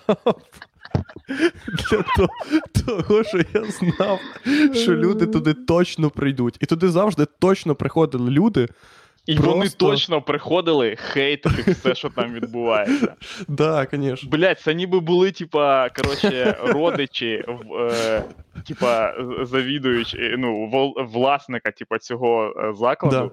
Для 1.68 2.04
того, 2.16 2.28
того, 2.86 3.24
що 3.24 3.38
я 3.54 3.64
знав, 3.64 4.20
що 4.74 4.94
люди 4.94 5.26
туди 5.26 5.54
точно 5.54 6.10
прийдуть. 6.10 6.56
І 6.60 6.66
туди 6.66 6.88
завжди 6.88 7.26
точно 7.38 7.74
приходили 7.74 8.30
люди. 8.30 8.68
І 9.28 9.36
вони 9.36 9.68
точно 9.68 10.22
приходили 10.22 10.96
хейтити 10.96 11.72
все, 11.72 11.94
що 11.94 12.08
там 12.08 12.32
відбувається. 12.32 13.14
Да, 13.48 13.86
звісно. 13.92 14.30
Блять, 14.30 14.60
це 14.60 14.74
ніби 14.74 15.00
були, 15.00 15.32
типа, 15.32 15.88
коротше, 15.88 16.56
родичі, 16.60 17.44
е, 17.80 18.24
типа, 18.68 19.14
завідуючі, 19.42 20.34
ну, 20.38 20.70
власника, 21.12 21.70
типа, 21.70 21.98
цього 21.98 22.54
е, 22.56 22.74
закладу, 22.74 23.32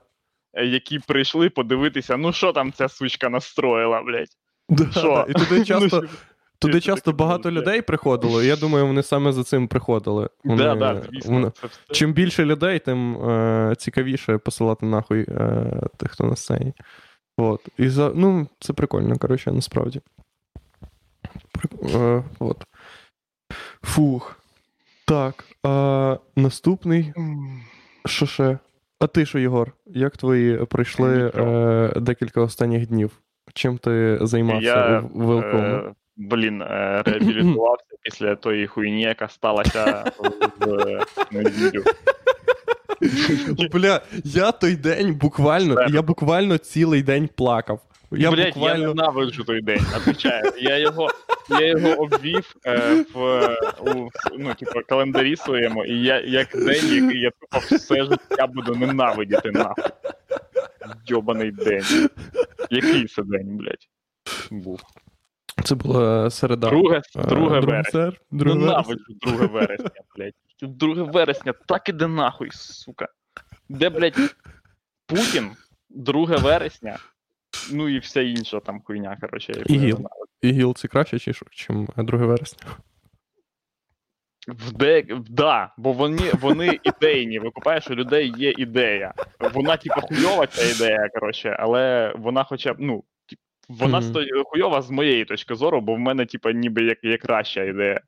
е, 0.53 0.65
які 0.65 0.99
прийшли 0.99 1.49
подивитися, 1.49 2.17
ну 2.17 2.33
що 2.33 2.51
там 2.51 2.73
ця 2.73 2.89
сучка 2.89 3.29
настроїла, 3.29 4.01
блять. 4.01 4.37
Да, 4.69 4.85
да. 4.93 5.25
І 5.29 5.33
туди 5.33 5.65
часто, 5.65 6.01
Ну, 6.01 6.09
туди 6.59 6.81
часто 6.81 7.12
багато 7.13 7.51
людей 7.51 7.81
приходило, 7.81 8.43
і 8.43 8.47
я 8.47 8.55
думаю, 8.55 8.88
вони 8.88 9.03
саме 9.03 9.31
за 9.31 9.43
цим 9.43 9.67
приходили. 9.67 10.29
Вони, 10.43 10.63
Да, 10.63 10.75
да, 10.75 11.01
вони- 11.25 11.51
Чим 11.91 12.13
більше 12.13 12.45
людей, 12.45 12.79
тим 12.79 13.29
е, 13.29 13.75
цікавіше 13.77 14.38
посилати 14.38 14.85
нахуй 14.85 15.21
е, 15.29 15.65
тих, 15.97 16.12
хто 16.12 16.24
на 16.24 16.35
сцені. 16.35 16.74
От. 17.38 17.67
І 17.77 17.89
за, 17.89 18.12
ну, 18.15 18.47
це 18.59 18.74
прикольно, 18.74 19.17
коротше, 19.17 19.51
насправді. 19.51 20.01
Прик- 21.53 21.97
Е, 22.17 22.24
от. 22.39 22.63
Фух. 23.83 24.39
Так. 25.07 25.43
А, 25.63 26.17
наступний. 26.35 27.13
Що 28.05 28.25
ще? 28.25 28.57
А 29.00 29.07
ти 29.07 29.25
що, 29.25 29.39
Єгор? 29.39 29.71
Як 29.85 30.17
твої 30.17 30.57
пройшли 30.65 31.31
е, 31.35 31.93
декілька 32.00 32.41
останніх 32.41 32.88
днів? 32.88 33.12
Чим 33.53 33.77
ти 33.77 34.17
займався 34.21 34.67
Я, 34.89 35.00
у 35.13 35.19
Велкому? 35.19 35.95
Блін, 36.17 36.62
е, 36.62 37.03
реабілітувався 37.05 37.95
після 38.01 38.36
тої 38.36 38.67
хуйні, 38.67 39.01
яка 39.01 39.29
сталася 39.29 40.12
в 40.60 41.05
неділю. 41.31 41.84
Бля, 43.72 44.01
я 44.24 44.51
той 44.51 44.75
день 44.75 45.13
буквально, 45.13 45.88
я 45.89 46.01
буквально 46.01 46.57
цілий 46.57 47.03
день 47.03 47.29
плакав. 47.36 47.81
Я 48.12 48.31
Блять, 48.31 48.53
буквально... 48.53 48.81
я 48.81 48.88
ненавиджу 48.88 49.43
той 49.43 49.62
день, 49.62 49.81
отвечаю. 49.98 50.51
Я 50.57 50.77
його, 50.77 51.10
я 51.50 51.67
його 51.67 51.89
обвів 51.89 52.55
е, 52.65 53.05
в 53.13 53.48
у, 53.81 54.10
ну, 54.38 54.53
типу, 54.53 54.79
календарі 54.88 55.36
своєму, 55.36 55.86
і 55.86 56.03
я 56.03 56.19
як 56.19 56.48
день, 56.53 57.03
який 57.03 57.19
я 57.19 57.31
тупо 57.31 57.75
все 57.75 58.03
життя 58.03 58.48
буду 58.48 58.75
ненавидіти 58.75 59.51
нахуй. 59.51 59.84
Йобаний 61.05 61.51
день. 61.51 62.10
Який 62.69 63.05
це 63.05 63.24
день, 63.24 63.57
блядь? 63.57 63.88
Був. 64.51 64.79
Це 65.63 65.75
була 65.75 66.29
середа. 66.29 66.69
Друге, 66.69 67.01
Е, 67.15 67.21
друге 67.24 67.29
друге 67.35 67.59
вересня. 67.59 67.91
сер- 68.01 68.19
друге. 68.31 68.59
Ненавиджу 68.59 69.13
2 69.21 69.47
вересня, 69.47 69.89
блядь. 70.15 70.33
2 70.62 71.03
вересня 71.03 71.53
так 71.67 71.89
іде 71.89 72.07
нахуй, 72.07 72.50
сука. 72.51 73.07
Де, 73.69 73.89
блядь, 73.89 74.35
Путін, 75.07 75.50
2 75.89 76.38
вересня, 76.38 76.97
ну 77.71 77.89
і 77.89 78.00
вся 78.00 78.21
інша 78.21 78.59
там 78.59 78.81
хуйня, 78.85 79.17
коротше. 79.21 79.51
ІГІЛ. 79.65 79.81
ненавиджу. 79.81 80.25
ІГІЛ 80.41 80.74
це 80.75 80.88
краще, 80.88 81.19
чи 81.19 81.33
що, 81.33 81.45
чим 81.51 81.88
2 81.97 82.17
вересня. 82.17 82.67
В 84.47 84.71
де... 84.71 85.03
Да, 85.29 85.74
бо 85.77 85.93
вони, 85.93 86.31
вони 86.41 86.79
ідейні. 86.83 87.39
Викупаєш, 87.39 87.89
у 87.89 87.95
людей 87.95 88.33
є 88.38 88.53
ідея. 88.57 89.13
Вона, 89.53 89.77
типу, 89.77 90.01
хуйова 90.01 90.47
ця 90.47 90.63
ідея, 90.75 91.09
коротше, 91.13 91.55
але 91.59 92.13
вона 92.17 92.43
хоча 92.43 92.74
б, 92.74 92.75
ну, 92.79 93.03
вона 93.69 94.00
Мгм. 94.00 94.10
сто... 94.10 94.24
хуйова 94.45 94.81
з 94.81 94.89
моєї 94.89 95.25
точки 95.25 95.55
зору, 95.55 95.81
бо 95.81 95.95
в 95.95 96.00
мене, 96.00 96.25
типу, 96.25 96.50
ніби 96.51 96.84
як 96.84 97.03
є 97.03 97.17
краща 97.17 97.63
ідея. 97.63 98.01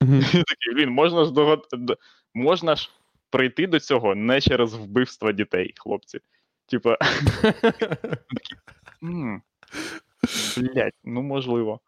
Мгм. 0.00 0.20
Я 0.32 0.42
такий, 0.42 0.74
блін, 0.74 0.90
можна 0.90 1.24
ж 1.24 1.30
догад... 1.32 1.60
можна 2.34 2.76
ж 2.76 2.90
прийти 3.30 3.66
до 3.66 3.80
цього 3.80 4.14
не 4.14 4.40
через 4.40 4.74
вбивство 4.74 5.32
дітей, 5.32 5.74
хлопці. 5.76 6.18
Типа, 6.68 6.96
м, 9.02 9.42
блядь, 10.56 10.92
ну 11.04 11.22
можливо. 11.22 11.80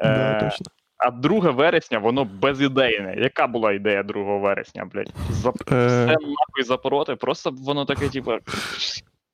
Да, 0.00 0.36
Е, 0.36 0.40
точно. 0.40 0.66
а 0.96 1.10
2 1.10 1.50
вересня, 1.50 1.98
воно 1.98 2.24
безідейне. 2.24 3.14
Яка 3.18 3.46
була 3.46 3.72
ідея 3.72 4.02
2 4.02 4.38
вересня, 4.38 4.84
блядь? 4.84 5.12
За... 5.30 5.48
Е, 5.50 5.52
Все 5.86 6.06
нахуй 6.06 6.62
запороти, 6.64 7.16
просто 7.16 7.50
воно 7.50 7.84
таке, 7.84 8.08
типу. 8.08 8.32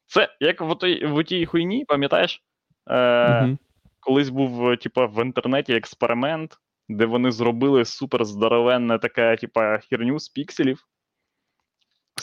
Це 0.06 0.28
як 0.40 0.60
в, 0.60 0.74
той, 0.78 1.06
в 1.06 1.24
тій 1.24 1.46
хуйні, 1.46 1.84
пам'ятаєш? 1.88 2.42
Е, 2.86 3.42
мгм. 3.42 3.58
колись 4.00 4.28
був, 4.28 4.76
типа, 4.76 5.06
в 5.06 5.24
інтернеті 5.24 5.74
експеримент, 5.74 6.58
де 6.88 7.06
вони 7.06 7.32
зробили 7.32 7.84
супер 7.84 8.24
здоровенне 8.24 8.98
таке, 8.98 9.36
типа, 9.36 9.78
херню 9.78 10.18
з 10.18 10.28
пікселів. 10.28 10.86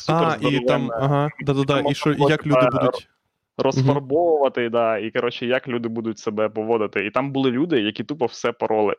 А, 0.10 0.38
і 0.42 0.60
там, 0.60 0.92
ага, 0.92 1.30
да-да-да, 1.40 1.80
і 1.80 1.96
що, 1.96 2.12
і 2.12 2.22
як 2.22 2.46
люди 2.46 2.68
будуть. 2.72 3.10
розфарбовувати, 3.58 4.70
да, 4.70 4.98
і 4.98 5.12
коротше, 5.12 5.46
як 5.46 5.68
люди 5.68 5.90
будуть 5.90 6.20
себе 6.20 6.50
поводити. 6.50 7.06
І 7.06 7.12
там 7.12 7.32
були 7.32 7.52
люди, 7.52 7.82
які 7.82 8.04
тупо 8.04 8.26
все 8.26 8.52
пороли. 8.52 8.96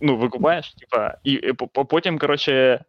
Ну, 0.00 0.16
викупаєш, 0.16 0.74
типа, 0.74 1.14
і, 1.24 1.32
і 1.32 1.52
по- 1.52 1.68
по- 1.68 1.84
потім, 1.84 2.18
коротше. 2.18 2.84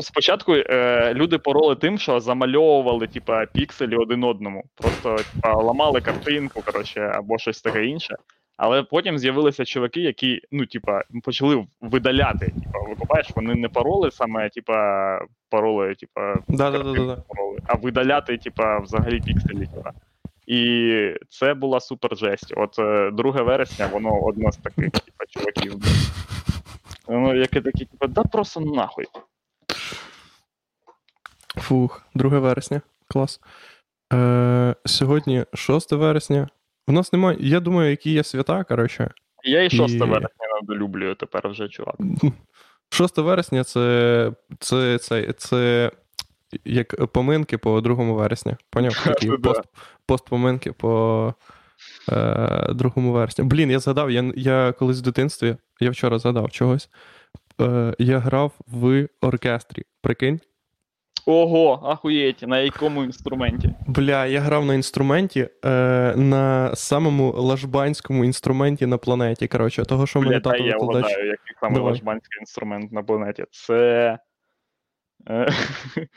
Спочатку 0.00 0.54
е, 0.54 1.14
люди 1.14 1.38
пороли 1.38 1.76
тим, 1.76 1.98
що 1.98 2.20
замальовували, 2.20 3.06
типа, 3.06 3.46
пікселі 3.46 3.96
один 3.96 4.24
одному. 4.24 4.64
Просто 4.74 5.16
типа, 5.16 5.54
ламали 5.54 6.00
картинку, 6.00 6.62
коротше, 6.64 7.00
або 7.00 7.38
щось 7.38 7.62
таке 7.62 7.86
інше. 7.86 8.16
Але 8.56 8.82
потім 8.82 9.18
з'явилися 9.18 9.64
чуваки, 9.64 10.00
які, 10.00 10.40
ну, 10.52 10.66
типа, 10.66 11.02
почали 11.22 11.66
видаляти. 11.80 12.46
Типа, 12.46 12.78
викупаєш, 12.88 13.26
вони 13.36 13.54
не 13.54 13.68
пароли 13.68 14.10
саме, 14.10 14.48
типа, 14.48 14.74
пароли, 15.50 15.94
типа, 15.94 16.36
пароли, 17.28 17.58
а 17.66 17.74
видаляти, 17.74 18.38
типа, 18.38 18.78
взагалі 18.78 19.20
пікселі. 19.20 19.66
Типа. 19.66 19.92
І 20.46 21.14
це 21.28 21.54
була 21.54 21.80
супер 21.80 22.16
жесть. 22.16 22.54
От 22.56 22.78
е, 22.78 23.10
2 23.10 23.42
вересня, 23.42 23.86
воно 23.92 24.20
одне 24.20 24.52
з 24.52 24.56
таких, 24.56 24.90
типа, 24.90 25.26
чуваків. 25.28 25.74
Воно 27.06 27.34
яке 27.34 27.60
такі, 27.60 27.84
типа, 27.84 28.06
да 28.06 28.22
просто 28.22 28.60
нахуй. 28.60 29.04
Фух, 31.56 32.02
2 32.14 32.38
вересня. 32.38 32.80
Клас. 33.08 33.40
Е, 34.12 34.74
сьогодні 34.84 35.44
6 35.54 35.92
вересня. 35.92 36.48
У 36.88 36.92
нас 36.92 37.12
немає. 37.12 37.36
Я 37.40 37.60
думаю, 37.60 37.90
які 37.90 38.10
є 38.10 38.24
свята, 38.24 38.64
коротше. 38.64 39.10
Я 39.44 39.62
і 39.64 39.70
6 39.70 39.94
І- 39.94 39.98
вересня 39.98 40.28
недолюблюю 40.60 41.14
тепер 41.14 41.48
вже, 41.48 41.68
чувак. 41.68 41.96
6 42.90 43.18
вересня 43.18 43.64
це, 43.64 44.32
це, 44.58 44.98
це, 44.98 45.32
це 45.32 45.90
як 46.64 47.06
поминки 47.06 47.58
по 47.58 47.80
2 47.80 47.94
вересня. 47.94 48.56
Поняв? 48.70 48.92
Такі 49.04 49.30
пост, 49.30 49.62
постпоминки 50.06 50.72
по 50.72 51.34
е, 52.12 52.68
2 52.74 52.92
вересня. 52.96 53.44
Блін, 53.44 53.70
я 53.70 53.78
згадав, 53.78 54.10
я, 54.10 54.32
я 54.36 54.72
колись 54.72 54.98
в 54.98 55.02
дитинстві, 55.02 55.56
я 55.80 55.90
вчора 55.90 56.18
згадав 56.18 56.50
чогось. 56.50 56.90
Е, 57.60 57.94
я 57.98 58.18
грав 58.18 58.52
в 58.66 59.08
оркестрі. 59.20 59.82
Прикинь? 60.02 60.40
Ого, 61.28 61.80
ахуєть, 61.84 62.42
на 62.42 62.58
якому 62.58 63.04
інструменті? 63.04 63.74
Бля, 63.86 64.26
я 64.26 64.40
грав 64.40 64.66
на 64.66 64.74
інструменті 64.74 65.48
е, 65.64 65.68
на 66.16 66.76
самому 66.76 67.32
лажбанському 67.32 68.24
інструменті 68.24 68.86
на 68.86 68.98
планеті. 68.98 69.48
Коротше, 69.48 69.84
того, 69.84 70.06
що 70.06 70.20
мене 70.20 70.30
Бля, 70.30 70.40
та 70.40 70.50
тато 70.50 70.64
я 70.64 70.72
викладач. 70.72 71.04
вгадаю, 71.04 71.26
який 71.26 71.56
саме 71.60 71.80
лажбанський 71.80 72.40
інструмент 72.40 72.92
на 72.92 73.02
планеті. 73.02 73.44
Це. 73.50 74.18
е, 75.28 75.48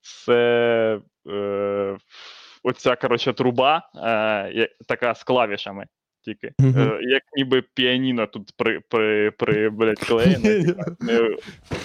Це. 0.00 1.00
Е, 1.30 1.96
оця, 2.62 2.96
коротше, 2.96 3.32
труба, 3.32 3.90
е, 3.96 4.68
така 4.88 5.14
з 5.14 5.24
клавішами. 5.24 5.86
Тільки. 6.24 6.52
Е, 6.60 6.98
як 7.02 7.22
ніби 7.36 7.62
піаніно 7.74 8.26
тут 8.26 8.52
при, 8.56 8.80
при, 8.80 9.30
при 9.30 9.70
блядь, 9.70 9.98
клеєне. 9.98 10.74
Не, 11.00 11.36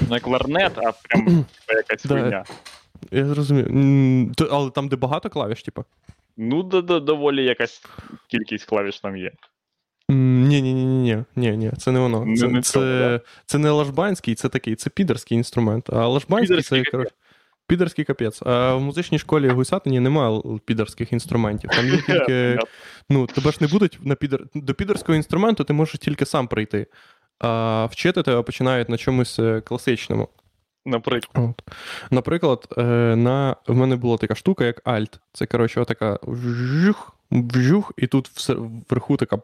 не 0.09 0.19
кларнет, 0.19 0.71
а 0.77 0.91
прям 0.91 1.45
якась 1.69 2.05
хуйня. 2.05 2.43
Я 3.11 3.25
зрозумів. 3.25 3.67
Але 4.51 4.71
там, 4.71 4.87
де 4.87 4.95
багато 4.95 5.29
клавіш, 5.29 5.63
типу. 5.63 5.85
Ну, 6.37 6.63
до, 6.63 6.81
до, 6.81 6.99
доволі 6.99 7.43
якась 7.43 7.85
кількість 8.27 8.65
клавіш 8.65 8.99
там 8.99 9.17
є. 9.17 9.31
Ні, 10.09 10.61
ні, 10.61 10.73
ні, 10.73 10.85
ні, 10.85 11.23
ні, 11.35 11.57
ні, 11.57 11.71
це 11.77 11.91
не 11.91 11.99
воно. 11.99 12.35
Це, 12.37 12.47
не 12.47 12.61
це, 12.61 12.71
цьому, 12.71 13.19
це 13.45 13.57
не 13.57 13.69
лажбанський, 13.69 14.35
це 14.35 14.49
такий, 14.49 14.75
це 14.75 14.89
підерський 14.89 15.37
інструмент. 15.37 15.89
А 15.89 16.07
лажбанський 16.07 16.61
це 16.61 16.83
коротше. 16.83 17.11
Підерський 17.69 18.05
капець. 18.05 18.41
А 18.45 18.75
в 18.75 18.81
музичній 18.81 19.19
школі 19.19 19.49
Гусятині 19.49 19.99
немає 19.99 20.41
підерських 20.65 21.13
інструментів. 21.13 21.69
Там 21.69 21.85
є 21.85 22.01
тільки. 22.07 22.59
Ну, 23.09 23.27
тебе 23.27 23.51
ж 23.51 23.57
не 23.61 23.67
будуть 23.67 23.99
на 24.01 24.15
підер... 24.15 24.45
до 24.53 24.73
підерського 24.73 25.15
інструменту, 25.15 25.63
ти 25.63 25.73
можеш 25.73 25.99
тільки 25.99 26.25
сам 26.25 26.47
прийти. 26.47 26.87
А 27.39 27.85
вчити 27.85 28.23
тебе 28.23 28.41
починають 28.41 28.89
на 28.89 28.97
чомусь 28.97 29.39
е, 29.39 29.61
класичному. 29.61 30.27
Наприклад. 30.85 31.49
От. 31.49 31.75
Наприклад, 32.11 32.67
е, 32.77 32.83
на... 33.15 33.55
в 33.67 33.75
мене 33.75 33.95
була 33.95 34.17
така 34.17 34.35
штука, 34.35 34.65
як 34.65 34.81
альт. 34.87 35.19
Це, 35.33 35.45
коротше, 35.45 35.85
така 35.85 36.19
вжух, 36.23 37.15
вжух, 37.31 37.91
і 37.97 38.07
тут 38.07 38.29
вверху 38.89 39.17
така 39.17 39.39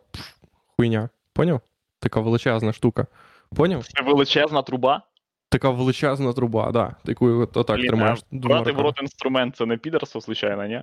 хуйня. 0.77 1.10
Поняв? 1.34 1.62
Така 2.00 2.20
величезна 2.20 2.74
штука. 2.74 3.08
Поняв? 3.55 3.86
Це 3.88 4.03
величезна 4.03 4.62
труба. 4.62 5.01
Така 5.49 5.69
величезна 5.69 6.33
труба, 6.33 6.71
да. 6.71 6.95
Яку 7.05 7.27
от, 7.27 7.57
отак 7.57 7.77
Блін, 7.77 7.87
тримаєш. 7.87 8.19
брати 8.31 8.71
в 8.71 8.79
рот 8.79 8.99
інструмент 9.01 9.55
це 9.55 9.65
не 9.65 9.77
підерство, 9.77 10.21
звичайно, 10.21 10.65
ні? 10.65 10.81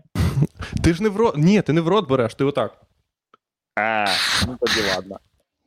Ти 0.84 0.94
ж 0.94 1.02
не 1.02 1.08
в 1.08 1.16
рот. 1.16 1.36
Ні, 1.36 1.62
ти 1.62 1.72
не 1.72 1.80
в 1.80 1.88
рот 1.88 2.08
береш, 2.08 2.34
ти 2.34 2.44
отак. 2.44 2.76
А, 3.76 4.04
ну 4.46 4.56
тоді 4.60 4.80
ладно. 4.96 5.18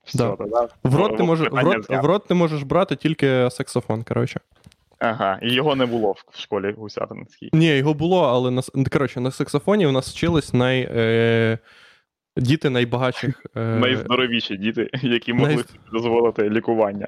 Все, 0.04 0.18
Да. 0.18 0.36
тоді. 0.36 0.52
В 0.84 0.96
рот, 0.96 1.12
ти 1.12 1.18
Ну, 1.20 1.26
можеш, 1.26 1.52
в, 1.52 1.56
рот, 1.56 1.90
в 1.90 2.06
рот 2.06 2.28
ти 2.28 2.34
можеш 2.34 2.64
брати 2.64 2.96
тільки 2.96 3.50
саксофон, 3.52 4.04
коротше. 4.04 4.40
Ага, 5.00 5.40
і 5.42 5.54
його 5.54 5.76
не 5.76 5.86
було 5.86 6.12
в 6.32 6.40
школі 6.40 6.72
гусятинській. 6.78 7.50
Ні, 7.54 7.68
його 7.78 7.94
було, 7.94 8.24
але 8.24 8.52
на, 8.52 8.62
коротше, 8.92 9.20
на 9.20 9.32
саксофоні 9.32 9.88
у 9.88 9.92
нас 9.92 10.10
вчились 10.10 10.54
най, 10.54 10.88
е, 10.92 11.58
діти 12.38 12.70
найбагатших. 12.70 13.46
Е, 13.56 13.60
Найздоровіші 13.60 14.58
діти, 14.58 14.90
які 15.02 15.34
могли 15.34 15.54
собі 15.58 15.80
дозволити 15.92 16.50
лікування. 16.50 17.08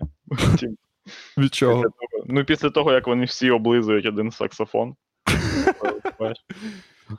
Від 1.38 1.54
чого? 1.56 1.74
після 1.82 1.90
того- 1.90 2.26
Ну, 2.28 2.46
після 2.46 2.70
того, 2.70 2.94
як 2.94 3.08
вони 3.08 3.26
всі 3.26 3.52
облизують 3.52 4.06
один 4.06 4.32
саксофон. 4.32 4.96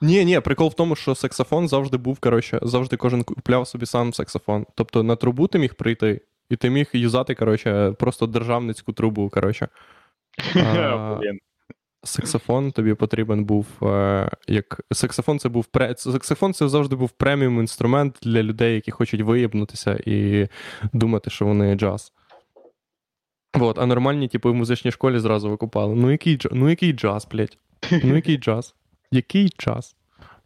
Ні, 0.01 0.25
ні, 0.25 0.41
прикол 0.41 0.69
в 0.69 0.75
тому, 0.75 0.97
що 0.97 1.15
саксофон 1.15 1.69
завжди 1.69 1.97
був, 1.97 2.19
коротше, 2.21 2.59
завжди 2.63 2.97
кожен 2.97 3.23
купляв 3.23 3.69
собі 3.69 3.87
сам 3.87 4.13
саксофон. 4.13 4.67
Тобто 4.75 5.03
на 5.03 5.17
трубу 5.17 5.47
ти 5.47 5.59
міг 5.59 5.75
прийти, 5.75 6.21
і 6.51 6.57
ти 6.57 6.71
міг 6.71 6.91
юзати, 6.93 7.35
коротше, 7.35 7.93
просто 7.99 8.27
державницьку 8.27 8.93
трубу, 8.93 9.29
коротше. 9.29 9.69
А, 10.55 11.17
Блін. 11.21 11.39
саксофон 12.05 12.73
тобі 12.73 12.95
потрібен 12.95 13.45
був 13.45 13.67
е, 13.83 14.31
як 14.49 14.81
саксофон 14.93 15.39
це 15.39 15.49
був 15.49 15.65
пре... 15.67 15.95
саксофон 15.97 16.55
це 16.55 16.69
завжди 16.69 16.97
був 16.97 17.11
преміум 17.11 17.61
інструмент 17.61 18.19
для 18.23 18.43
людей, 18.43 18.75
які 18.75 18.91
хочуть 18.91 19.21
виїбнутися 19.21 20.01
і 20.07 20.49
думати, 20.93 21.31
що 21.31 21.45
вони 21.45 21.75
джаз. 21.75 22.13
Вот, 23.55 23.79
а 23.79 23.87
нормальні, 23.87 24.29
типу, 24.29 24.51
в 24.51 24.55
музичній 24.55 24.91
школі 24.91 25.19
зразу 25.19 25.51
викупали. 25.51 25.95
Ну 25.95 26.11
який 26.11 26.37
джаз, 26.37 26.53
ну 26.55 26.69
який 26.69 26.93
джаз, 26.93 27.29
блядь? 27.31 27.59
Ну 27.91 28.17
який 28.17 28.37
джаз? 28.37 28.75
Який 29.11 29.53
джаз? 29.59 29.97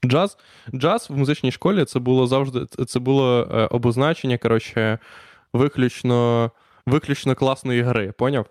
Джаз 0.07 0.39
джаз 0.75 1.11
в 1.11 1.17
музичній 1.17 1.53
школі 1.53 1.85
це 1.85 1.99
було 1.99 2.27
завжди 2.27 2.67
це 2.87 2.99
було 2.99 3.49
е, 3.53 3.67
обозначення, 3.67 4.39
коротше, 4.39 4.99
виключно 5.53 6.51
виключно 6.87 7.35
класної 7.35 7.83
гри, 7.83 8.13
поняв? 8.13 8.47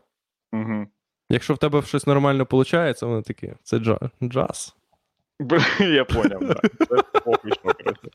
Угу. 0.53 0.87
Якщо 1.29 1.53
в 1.53 1.57
тебе 1.57 1.81
щось 1.81 2.07
нормально 2.07 2.47
виходить, 2.51 3.01
вони 3.01 3.21
такі, 3.21 3.53
це 3.63 3.79
джаз. 3.79 3.99
джаз. 4.23 4.75
Я 5.79 6.05
поняв, 6.05 6.39
так. 6.47 6.71
Це 6.89 7.19
похвішно, 7.19 7.73
коротше. 7.73 8.09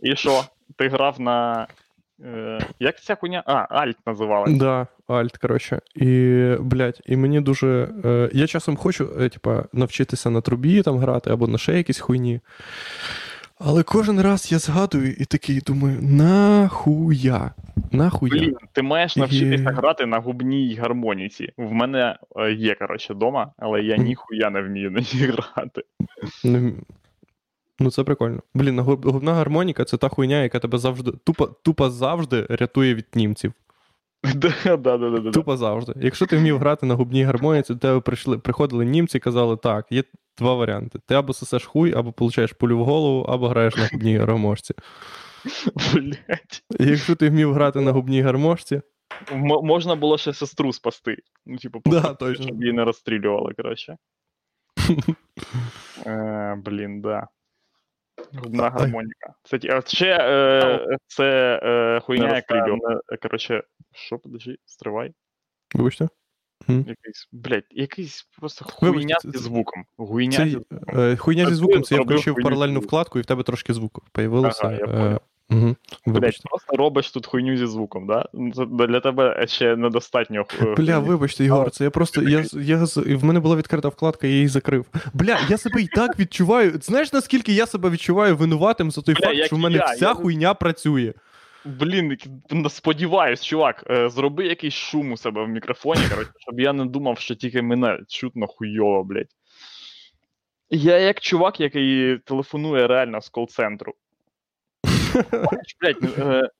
І 0.00 0.16
що? 0.16 0.44
Ти 0.76 0.88
грав 0.88 1.20
на. 1.20 1.66
Е, 2.24 2.58
як 2.80 3.00
ця 3.00 3.14
хуйня? 3.14 3.42
А, 3.46 3.66
Альт 3.70 3.96
називалась. 4.06 4.52
Да, 4.58 4.86
Альт, 5.06 5.36
коротше. 5.36 5.80
І, 5.94 6.50
блядь, 6.60 7.00
і 7.06 7.16
мені 7.16 7.40
дуже. 7.40 7.88
Е, 8.04 8.30
я 8.32 8.46
часом 8.46 8.76
хочу, 8.76 9.08
е, 9.20 9.28
типа, 9.28 9.64
навчитися 9.72 10.30
на 10.30 10.40
трубі 10.40 10.82
там 10.82 10.98
грати 10.98 11.30
або 11.30 11.46
на 11.46 11.58
ще 11.58 11.76
якісь 11.76 11.98
хуйні. 12.00 12.40
Але 13.58 13.82
кожен 13.82 14.20
раз 14.20 14.52
я 14.52 14.58
згадую 14.58 15.12
і 15.12 15.24
такий 15.24 15.60
думаю, 15.60 15.98
нахуя? 16.02 17.50
Нахуя? 17.92 18.30
Блін, 18.32 18.56
ти 18.72 18.82
маєш 18.82 19.16
І- 19.16 19.20
навчитися 19.20 19.70
грати 19.70 20.06
на 20.06 20.18
губній 20.18 20.74
гармоніці. 20.74 21.52
В 21.56 21.72
мене 21.72 22.18
е, 22.36 22.52
є, 22.52 22.74
коротше, 22.74 23.14
дома, 23.14 23.52
але 23.58 23.82
я 23.82 23.96
ніхуя 23.96 24.50
не 24.50 24.62
вмію 24.62 24.90
на 24.90 25.00
ній 25.00 25.06
грати. 25.54 25.82
Ну, 27.78 27.90
це 27.90 28.04
прикольно. 28.04 28.40
Блін, 28.54 28.80
губна 28.80 29.34
гармоніка 29.34 29.84
це 29.84 29.96
та 29.96 30.08
хуйня, 30.08 30.42
яка 30.42 30.58
тебе 30.58 30.78
завжди, 30.78 31.12
тупо, 31.24 31.46
тупо 31.46 31.90
завжди 31.90 32.46
рятує 32.50 32.94
від 32.94 33.06
німців. 33.14 33.52
Да, 34.34 34.52
да, 34.64 34.76
да, 34.76 34.98
да, 34.98 35.18
да. 35.18 35.30
Тупо 35.30 35.56
завжди. 35.56 35.92
Якщо 35.96 36.26
ти 36.26 36.36
вмів 36.36 36.58
грати 36.58 36.86
на 36.86 36.94
губній 36.94 37.22
гармоніці, 37.24 37.72
до 37.72 37.78
тебе 37.78 38.00
прийшли, 38.00 38.38
приходили 38.38 38.84
німці 38.84 39.16
і 39.16 39.20
казали, 39.20 39.56
так, 39.56 39.86
є 39.90 40.04
два 40.38 40.54
варіанти. 40.54 40.98
Ти 41.06 41.14
або 41.14 41.32
сосеш 41.32 41.64
хуй, 41.64 41.92
або 41.94 42.12
получаєш 42.12 42.52
пулю 42.52 42.78
в 42.78 42.84
голову, 42.84 43.22
або 43.22 43.48
граєш 43.48 43.76
на 43.76 43.88
губній 43.92 44.16
гармошці. 44.18 44.74
Блять. 45.94 46.62
Якщо 46.80 47.14
ти 47.16 47.30
вмів 47.30 47.52
грати 47.52 47.80
на 47.80 47.92
губній 47.92 48.22
гармошці, 48.22 48.80
М- 49.32 49.40
можна 49.62 49.94
було 49.96 50.18
ще 50.18 50.32
сестру 50.32 50.72
спасти. 50.72 51.16
Ну, 51.46 51.56
типу, 51.58 51.82
Да, 51.86 52.14
точно. 52.14 52.44
щоб 52.46 52.60
її 52.62 52.72
не 52.72 52.84
розстрілювали, 52.84 53.52
коротше. 53.56 53.96
Е, 56.06 56.58
блін, 56.64 57.00
да. 57.00 57.28
Губна 58.32 58.70
гармоніка. 58.70 59.34
Це, 59.42 59.58
а 59.70 59.80
ще 59.80 60.18
е, 60.20 60.96
це 61.06 61.60
е, 61.62 62.00
хуйня, 62.00 62.34
яка. 62.36 62.66
е, 63.12 63.16
Коротше, 63.22 63.62
що, 63.92 64.18
подожди, 64.18 64.56
стривай. 64.64 65.12
вибачте, 65.74 66.08
Якийсь, 66.68 67.28
блядь, 67.32 67.64
якийсь 67.70 68.28
просто 68.40 68.64
хуйня 68.64 69.16
зі 69.24 69.38
звуком. 69.38 69.84
Хуйня 69.96 70.36
це, 70.36 70.44
зі 70.44 70.50
звуком. 70.50 71.00
е, 71.00 71.16
хуйня 71.16 71.46
зі 71.46 71.54
звуком, 71.54 71.82
це 71.82 71.94
я 71.94 72.00
включив 72.00 72.34
паралельну 72.42 72.80
вкладку, 72.80 73.18
і 73.18 73.22
в 73.22 73.26
тебе 73.26 73.42
трошки 73.42 73.74
звуку 73.74 74.02
появилося. 74.12 74.68
Угу. 75.50 75.76
Вибачте. 76.06 76.48
просто 76.48 76.76
робиш 76.76 77.10
тут 77.10 77.26
хуйню 77.26 77.56
зі 77.56 77.66
звуком, 77.66 78.06
да? 78.06 78.28
Для 78.86 79.00
тебе 79.00 79.46
ще 79.46 79.76
недостатньо. 79.76 80.46
е, 80.62 80.74
Бля, 80.74 80.98
вибачте, 80.98 81.44
Ігор, 81.44 81.70
це 81.70 81.84
я 81.84 81.90
просто. 81.90 82.22
Я, 82.22 82.44
я, 82.52 82.76
в 83.16 83.24
мене 83.24 83.40
була 83.40 83.56
відкрита 83.56 83.88
вкладка, 83.88 84.26
я 84.26 84.32
її 84.32 84.48
закрив. 84.48 84.86
Бля, 85.14 85.38
я 85.48 85.58
себе 85.58 85.82
і 85.82 85.86
так 85.86 86.18
відчуваю. 86.18 86.78
Знаєш, 86.82 87.12
наскільки 87.12 87.52
я 87.52 87.66
себе 87.66 87.90
відчуваю 87.90 88.36
винуватим 88.36 88.90
за 88.90 89.02
той 89.02 89.14
Бля, 89.14 89.26
факт, 89.26 89.44
що 89.44 89.56
в 89.56 89.58
мене 89.58 89.76
я, 89.76 89.84
вся 89.84 90.06
я- 90.06 90.14
хуйня 90.14 90.54
працює. 90.54 91.12
Блін, 91.64 92.16
сподіваюсь, 92.70 93.44
чувак, 93.44 93.84
е, 93.90 94.08
зроби 94.08 94.46
якийсь 94.46 94.74
шум 94.74 95.12
у 95.12 95.16
себе 95.16 95.44
в 95.44 95.48
мікрофоні, 95.48 96.00
коротше, 96.10 96.32
щоб 96.38 96.60
я 96.60 96.72
не 96.72 96.84
думав, 96.84 97.18
що 97.18 97.34
тільки 97.34 97.62
мене 97.62 97.98
чутно 98.08 98.46
хуйово, 98.46 99.04
блядь. 99.04 99.28
Я 100.70 100.98
як 100.98 101.20
чувак, 101.20 101.60
який 101.60 102.18
телефонує 102.18 102.86
реально 102.86 103.20
з 103.20 103.28
кол-центру. 103.28 103.94
Блядь, 105.80 105.96
ну, 106.00 106.08
е, 106.18 106.50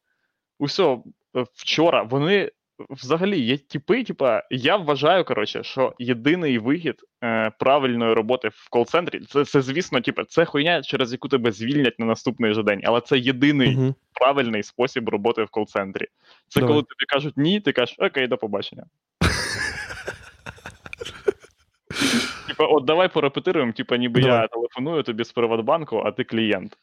усьо, 0.58 1.02
е, 1.36 1.44
вчора 1.54 2.02
вони 2.02 2.50
взагалі 2.90 3.40
є 3.40 3.58
типи, 3.58 4.04
типа, 4.04 4.42
я 4.50 4.76
вважаю, 4.76 5.24
коротше, 5.24 5.62
що 5.62 5.94
єдиний 5.98 6.58
вихід 6.58 7.02
е, 7.24 7.50
правильної 7.58 8.14
роботи 8.14 8.48
в 8.48 8.68
кол-центрі, 8.70 9.20
це, 9.20 9.44
це 9.44 9.62
звісно, 9.62 10.00
типа, 10.00 10.24
це 10.24 10.44
хуйня, 10.44 10.82
через 10.82 11.12
яку 11.12 11.28
тебе 11.28 11.52
звільнять 11.52 11.98
на 11.98 12.06
наступний 12.06 12.54
же 12.54 12.62
день, 12.62 12.80
але 12.84 13.00
це 13.00 13.18
єдиний 13.18 13.76
Мгм. 13.76 13.94
правильний 14.12 14.62
спосіб 14.62 15.08
роботи 15.08 15.44
в 15.44 15.50
кол-центрі. 15.50 16.06
Це 16.48 16.60
Давай. 16.60 16.68
коли 16.68 16.82
тобі 16.82 17.04
кажуть 17.08 17.34
ні, 17.36 17.60
ти 17.60 17.72
кажеш, 17.72 17.96
окей, 17.98 18.26
до 18.26 18.36
побачення. 18.36 18.84
Типа, 22.48 22.66
от 22.66 22.84
давай 22.84 23.12
порепетируємо, 23.12 23.72
типа, 23.72 23.96
ніби 23.96 24.20
я 24.20 24.46
телефоную 24.46 25.02
тобі 25.02 25.24
з 25.24 25.32
Приватбанку, 25.32 25.98
а 25.98 26.12
ти 26.12 26.24
клієнт. 26.24 26.78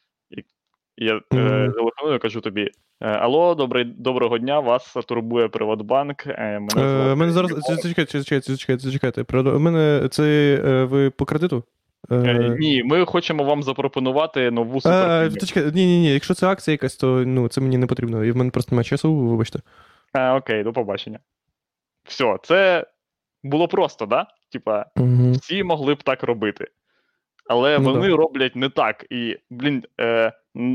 Я 0.98 1.16
е, 1.16 1.22
телефоную, 1.72 2.20
кажу 2.20 2.42
тобі: 2.42 2.72
е, 3.02 3.08
Алло, 3.08 3.56
добрий, 3.56 3.86
доброго 3.86 4.38
дня, 4.38 4.60
вас 4.60 4.94
турбує 5.08 5.48
Приватбанк. 5.48 6.28
Е, 6.28 6.60
мене 6.60 7.16
мене 7.16 7.32
зараз. 7.32 7.52
Зачекайте, 7.52 8.18
зачекайте, 8.18 8.52
зачекайте, 8.52 8.84
зачекайте. 8.84 9.24
Про- 9.24 9.60
Мене 9.60 10.08
це 10.12 10.86
ви 10.90 11.10
по 11.10 11.26
кредиту? 11.26 11.64
Ні, 12.60 12.84
ми 12.84 13.06
хочемо 13.06 13.44
вам 13.44 13.64
запропонувати 13.64 14.52
нову 14.52 14.82
суперфільму. 14.82 15.72
ні, 15.72 15.86
ні, 15.86 16.00
ні, 16.00 16.14
якщо 16.14 16.34
це 16.34 16.48
акція 16.48 16.74
якась, 16.74 16.96
то 16.96 17.24
ну, 17.26 17.48
це 17.48 17.62
мені 17.62 17.78
не 17.78 17.88
потрібно. 17.88 18.24
І 18.24 18.32
в 18.32 18.38
мене 18.38 18.52
просто 18.52 18.76
немає 18.76 18.84
часу, 18.84 19.16
вибачте. 19.16 19.60
А, 20.14 20.36
окей, 20.36 20.64
до 20.64 20.74
побачення. 20.74 21.20
Все, 22.04 22.38
це 22.44 22.88
було 23.44 23.68
просто, 23.68 24.06
да? 24.06 24.28
Типа, 24.52 24.86
всі 25.32 25.64
могли 25.64 25.96
б 25.96 26.04
так 26.04 26.24
робити. 26.24 26.68
Але 27.50 27.80
Ну 27.80 27.92
вони 27.92 28.16
роблять 28.16 28.56
не 28.56 28.70
так. 28.70 29.06
І, 29.10 29.38
блін, 29.50 29.84
е, 30.00 30.32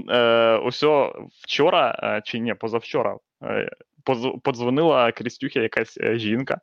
е, 0.09 0.57
усьо 0.57 1.15
вчора, 1.45 1.99
е, 2.03 2.23
чи 2.25 2.39
ні, 2.39 2.55
позавчора, 2.55 3.17
е, 3.45 3.71
подзвонила 4.43 5.13
Крістюхі 5.13 5.59
якась 5.59 5.99
е, 5.99 6.19
жінка, 6.19 6.61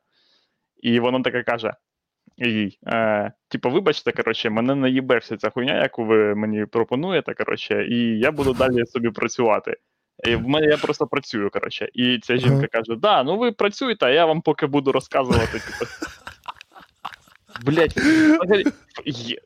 і 0.76 1.00
вона 1.00 1.22
така 1.22 1.42
каже: 1.42 1.72
їй, 2.36 2.78
е, 2.86 3.32
типу, 3.48 3.70
вибачте, 3.70 4.12
коротше, 4.12 4.50
мене 4.50 4.74
не 4.74 4.90
їбе 4.90 5.18
вся 5.18 5.36
ця 5.36 5.50
хуйня, 5.50 5.82
яку 5.82 6.04
ви 6.04 6.34
мені 6.34 6.66
пропонуєте, 6.66 7.34
коротше, 7.34 7.86
і 7.86 8.18
я 8.18 8.32
буду 8.32 8.52
далі 8.52 8.86
собі 8.86 9.10
працювати. 9.10 9.76
І 10.24 10.36
в 10.36 10.48
мене 10.48 10.66
я 10.66 10.76
просто 10.76 11.06
працюю, 11.06 11.50
коротше. 11.50 11.88
І 11.94 12.18
ця 12.18 12.36
жінка 12.36 12.66
каже: 12.66 12.96
Да, 12.96 13.22
ну 13.22 13.38
ви 13.38 13.52
працюєте, 13.52 14.06
а 14.06 14.10
я 14.10 14.26
вам 14.26 14.40
поки 14.40 14.66
буду 14.66 14.92
розказувати, 14.92 15.52
типу. 15.52 15.90
Блять, 17.64 17.96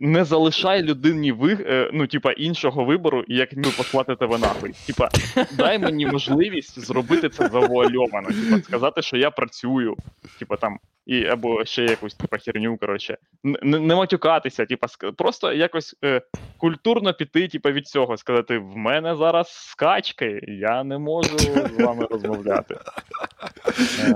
не 0.00 0.24
залишай 0.24 0.82
людині 0.82 1.32
ви, 1.32 1.52
е, 1.52 1.90
ну, 1.92 2.06
типа, 2.06 2.32
іншого 2.32 2.84
вибору, 2.84 3.24
як 3.28 3.48
ну, 3.52 3.70
послати 3.76 4.16
тебе 4.16 4.38
нахуй. 4.38 4.74
Типа, 4.86 5.08
дай 5.52 5.78
мені 5.78 6.06
можливість 6.06 6.80
зробити 6.80 7.28
це 7.28 7.48
завуальовано. 7.48 8.28
Типа, 8.28 8.62
сказати, 8.62 9.02
що 9.02 9.16
я 9.16 9.30
працюю, 9.30 9.96
типа 10.38 10.56
там, 10.56 10.78
і 11.10 11.26
або 11.26 11.64
ще 11.64 11.84
якусь 11.84 12.14
типа 12.14 12.38
херню, 12.38 12.76
коротше. 12.76 13.16
Н- 13.46 13.86
Не, 13.86 13.94
матюкатися, 13.94 14.66
типа, 14.66 14.86
просто 15.16 15.52
якось 15.52 15.96
е, 16.04 16.22
культурно 16.58 17.14
піти, 17.14 17.48
типа, 17.48 17.70
від 17.70 17.86
цього, 17.86 18.16
сказати: 18.16 18.58
в 18.58 18.76
мене 18.76 19.16
зараз 19.16 19.48
скачки, 19.70 20.40
я 20.48 20.84
не 20.84 20.98
можу 20.98 21.38
з 21.38 21.80
вами 21.84 22.06
розмовляти. 22.10 22.76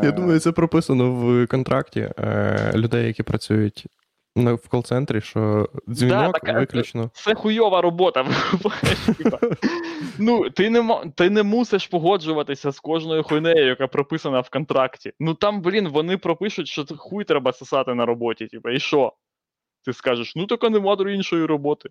Я 0.02 0.10
думаю, 0.10 0.40
це 0.40 0.52
прописано 0.52 1.12
в 1.12 1.46
контракті 1.46 2.00
е, 2.18 2.72
людей, 2.74 3.06
які 3.06 3.22
працюють 3.22 3.86
в 4.36 4.68
кол-центрі, 4.68 5.20
що 5.20 5.68
дзвінок 5.88 6.32
так, 6.40 6.48
а- 6.48 6.58
виключно. 6.58 7.10
Це 7.14 7.34
хуйова 7.34 7.80
робота. 7.80 8.26
Ну, 10.18 10.50
ти 10.50 10.70
не, 10.70 11.12
ти 11.14 11.30
не 11.30 11.42
мусиш 11.42 11.86
погоджуватися 11.86 12.70
з 12.70 12.80
кожною 12.80 13.22
хуйнею, 13.22 13.66
яка 13.66 13.86
прописана 13.86 14.40
в 14.40 14.50
контракті. 14.50 15.12
Ну 15.20 15.34
там, 15.34 15.62
блін, 15.62 15.88
вони 15.88 16.16
пропишуть, 16.16 16.68
що 16.68 16.84
хуй 16.96 17.24
треба 17.24 17.52
сосати 17.52 17.94
на 17.94 18.06
роботі. 18.06 18.46
Типа, 18.46 18.70
і 18.70 18.78
що? 18.78 19.12
Ти 19.84 19.92
скажеш, 19.92 20.36
ну 20.36 20.46
так 20.46 20.62
нема 20.70 20.96
іншої 21.08 21.44
роботи. 21.44 21.88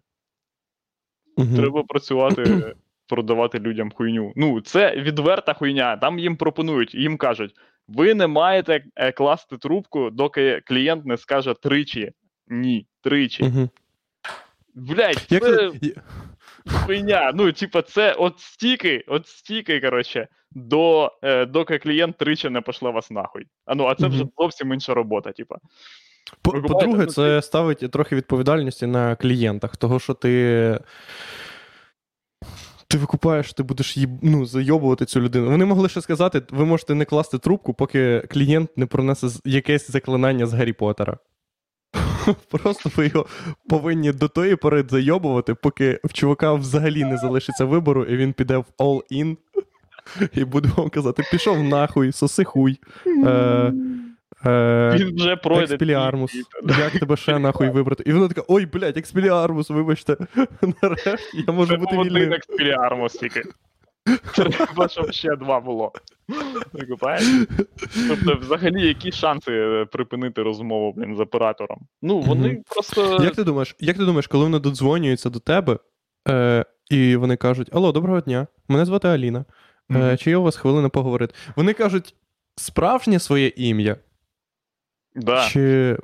Треба 1.55 1.83
працювати, 1.83 2.73
продавати 3.07 3.59
людям 3.59 3.91
хуйню. 3.91 4.33
Ну, 4.35 4.61
це 4.61 4.95
відверта 4.95 5.53
хуйня. 5.53 5.97
Там 5.97 6.19
їм 6.19 6.37
пропонують, 6.37 6.95
їм 6.95 7.17
кажуть: 7.17 7.55
ви 7.87 8.13
не 8.13 8.27
маєте 8.27 8.85
е, 8.95 9.11
класти 9.11 9.57
трубку, 9.57 10.09
доки 10.09 10.61
клієнт 10.65 11.05
не 11.05 11.17
скаже 11.17 11.53
тричі. 11.53 12.11
Ні, 12.47 12.87
тричі. 13.01 13.69
Блять, 14.75 15.25
це 15.29 15.71
хуйня. 16.65 17.31
Ну, 17.35 17.51
типа, 17.51 17.81
це 17.81 18.13
от 18.13 18.39
стільки, 18.39 19.03
от 19.07 19.27
стільки, 19.27 19.79
коротше, 19.79 20.27
до, 20.51 21.11
е, 21.21 21.45
доки 21.45 21.77
клієнт 21.77 22.17
тричі 22.17 22.49
не 22.49 22.61
пошле 22.61 22.91
вас 22.91 23.11
нахуй. 23.11 23.45
А 23.65 23.75
ну, 23.75 23.85
а 23.85 23.95
це 23.95 24.07
вже 24.07 24.25
зовсім 24.37 24.73
інша 24.73 24.93
робота, 24.93 25.31
типа. 25.31 25.55
По-друге, 26.41 27.05
це 27.05 27.41
ставить 27.41 27.91
трохи 27.91 28.15
відповідальності 28.15 28.87
на 28.87 29.15
клієнтах, 29.15 29.77
того 29.77 29.99
що 29.99 30.13
ти. 30.13 30.79
Ти 32.87 32.97
викупаєш, 32.97 33.53
ти 33.53 33.63
будеш 33.63 33.97
їб... 33.97 34.09
ну, 34.21 34.45
зайобувати 34.45 35.05
цю 35.05 35.21
людину. 35.21 35.49
Вони 35.49 35.65
могли 35.65 35.89
ще 35.89 36.01
сказати, 36.01 36.41
ви 36.49 36.65
можете 36.65 36.95
не 36.95 37.05
класти 37.05 37.37
трубку, 37.37 37.73
поки 37.73 38.19
клієнт 38.29 38.77
не 38.77 38.85
пронесе 38.85 39.27
якесь 39.45 39.91
заклинання 39.91 40.45
з 40.45 40.53
Гаррі 40.53 40.73
Поттера. 40.73 41.17
Просто 42.49 42.89
ви 42.95 43.07
його 43.07 43.25
повинні 43.69 44.11
до 44.11 44.27
тої 44.27 44.55
пори 44.55 44.85
зайобувати, 44.89 45.53
поки 45.53 45.99
в 46.03 46.13
чувака 46.13 46.53
взагалі 46.53 47.03
не 47.03 47.17
залишиться 47.17 47.65
вибору, 47.65 48.03
і 48.03 48.17
він 48.17 48.33
піде 48.33 48.57
в 48.57 48.65
all-in 48.77 49.37
і 50.33 50.45
буде 50.45 50.69
вам 50.77 50.89
казати: 50.89 51.23
пішов 51.31 51.63
нахуй, 51.63 52.11
соси 52.11 52.43
хуй. 52.43 52.79
Е, 53.25 53.73
е, 54.45 54.95
Він 54.99 55.15
вже 55.15 55.35
пройде. 55.35 55.63
Експіліармус. 55.63 56.35
Як 56.79 56.91
тебе 56.99 57.17
ще 57.17 57.39
нахуй 57.39 57.69
вибрати? 57.69 58.03
І 58.05 58.13
вона 58.13 58.27
така: 58.27 58.41
ой, 58.47 58.65
блядь, 58.65 58.97
експіліармус, 58.97 59.69
вибачте. 59.69 60.17
Нарешті 60.81 61.43
я 61.47 61.53
можу 61.53 61.71
Це 61.71 61.77
бути 61.77 61.95
був 61.95 61.99
один 61.99 62.13
вільним. 62.13 62.33
експіліармус 62.33 63.13
тільки. 63.13 63.43
Треба, 64.35 64.87
щоб 64.87 65.11
ще 65.11 65.35
два 65.35 65.59
було. 65.59 65.91
Викупаєш? 66.73 67.23
Тобто, 68.07 68.35
взагалі, 68.41 68.87
які 68.87 69.11
шанси 69.11 69.51
е, 69.51 69.85
припинити 69.85 70.43
розмову, 70.43 70.93
блін, 70.93 71.15
з 71.15 71.19
оператором? 71.19 71.79
Ну, 72.01 72.19
вони 72.19 72.47
Мгм. 72.47 72.63
просто. 72.69 73.23
Як 73.23 73.35
ти 73.35 73.43
думаєш, 73.43 73.75
як 73.79 73.97
ти 73.97 74.05
думаєш, 74.05 74.27
коли 74.27 74.43
вони 74.43 74.59
додзвонюються 74.59 75.29
до 75.29 75.39
тебе, 75.39 75.79
е, 76.29 76.65
і 76.91 77.15
вони 77.15 77.35
кажуть: 77.35 77.75
Алло, 77.75 77.91
доброго 77.91 78.21
дня, 78.21 78.47
мене 78.67 78.85
звати 78.85 79.07
Аліна. 79.07 79.39
Е, 79.91 79.97
Мгм. 79.97 80.17
чи 80.17 80.29
є 80.29 80.37
у 80.37 80.43
вас 80.43 80.55
хвилина 80.55 80.89
поговорити? 80.89 81.33
Вони 81.55 81.73
кажуть 81.73 82.15
справжнє 82.55 83.19
своє 83.19 83.47
ім'я. 83.47 83.95
Да. 85.15 85.47
Чи. 85.49 85.97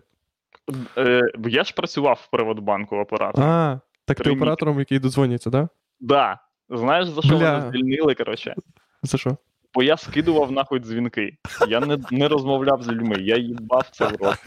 Е, 0.98 1.22
я 1.48 1.64
ж 1.64 1.74
працював 1.74 2.20
в 2.28 2.32
Приватбанку 2.32 2.96
оператором. 2.98 3.50
А, 3.50 3.80
так 4.06 4.18
ти 4.20 4.30
оператором, 4.30 4.80
який 4.80 5.00
додзвонюється, 5.00 5.52
так? 5.52 5.68
Да? 6.00 6.16
Да. 6.16 6.40
Знаєш, 6.70 7.08
за 7.08 7.22
що 7.22 7.38
Бля. 7.38 7.58
мене 7.58 7.72
звільнили, 7.72 8.16
коротше? 8.16 8.56
За 9.04 9.18
що? 9.18 9.38
Бо 9.74 9.84
я 9.84 9.98
скидував 9.98 10.52
нахуй 10.52 10.80
дзвінки. 10.80 11.38
Я 11.68 11.80
не, 11.80 11.98
не 12.12 12.28
розмовляв 12.28 12.84
з 12.84 12.88
людьми, 12.88 13.16
я 13.20 13.38
їбав 13.38 13.90
це 13.92 14.08
в 14.08 14.16
рот. 14.22 14.38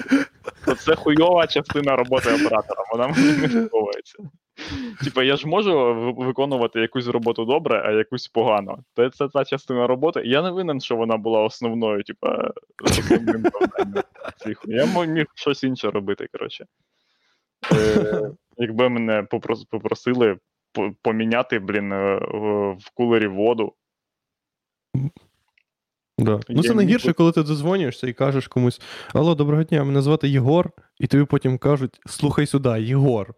Це 0.79 0.95
хуйова 0.95 1.47
частина 1.47 1.97
роботи 1.97 2.35
оператора, 2.35 2.85
вона 2.93 3.09
мені 3.09 3.33
не 3.33 3.49
подобається. 3.49 4.19
Типа, 5.05 5.23
я 5.23 5.37
ж 5.37 5.49
можу 5.49 5.95
виконувати 6.19 6.81
якусь 6.81 7.07
роботу 7.07 7.45
добре, 7.45 7.83
а 7.85 7.91
якусь 7.91 8.29
погано. 8.29 8.79
Це, 8.97 9.11
це 9.11 9.29
та 9.29 9.45
частина 9.45 9.87
роботи. 9.87 10.23
Я 10.25 10.43
не 10.43 10.51
винен, 10.51 10.81
що 10.81 10.97
вона 10.97 11.17
була 11.17 11.41
основною, 11.41 12.03
типа. 12.03 12.51
Я 14.67 15.05
міг 15.07 15.27
щось 15.35 15.65
інше 15.65 15.91
робити, 15.91 16.27
коротше. 16.33 16.67
Е, 17.73 18.31
якби 18.57 18.89
мене 18.89 19.23
попросили 19.71 20.35
по- 20.35 20.52
поміняти, 21.03 21.59
блін, 21.59 21.93
е, 21.93 22.19
в- 22.35 22.91
кулері 22.95 23.27
воду. 23.27 23.75
Да. 26.19 26.41
Ну, 26.49 26.63
це 26.63 26.75
найгірше, 26.75 27.13
коли 27.13 27.33
ти 27.33 27.43
додзвонюєшся 27.43 28.07
і 28.07 28.13
кажеш 28.13 28.49
комусь: 28.49 28.81
Алло, 29.15 29.35
доброго 29.35 29.63
дня, 29.63 29.85
мене 29.85 30.03
звати 30.03 30.29
Єгор, 30.29 30.71
і 30.99 31.07
тобі 31.07 31.25
потім 31.25 31.59
кажуть: 31.59 32.01
слухай 32.07 32.47
сюди, 32.47 32.69
Єгор. 32.81 33.35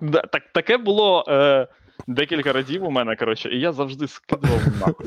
Да, 0.00 0.20
так, 0.20 0.42
таке 0.52 0.76
було 0.76 1.24
е, 1.28 1.68
декілька 2.06 2.52
разів 2.52 2.84
у 2.84 2.90
мене, 2.90 3.16
коротше, 3.16 3.48
і 3.50 3.60
я 3.60 3.72
завжди 3.72 4.08
скидував 4.08 4.60
нахуй. 4.80 5.06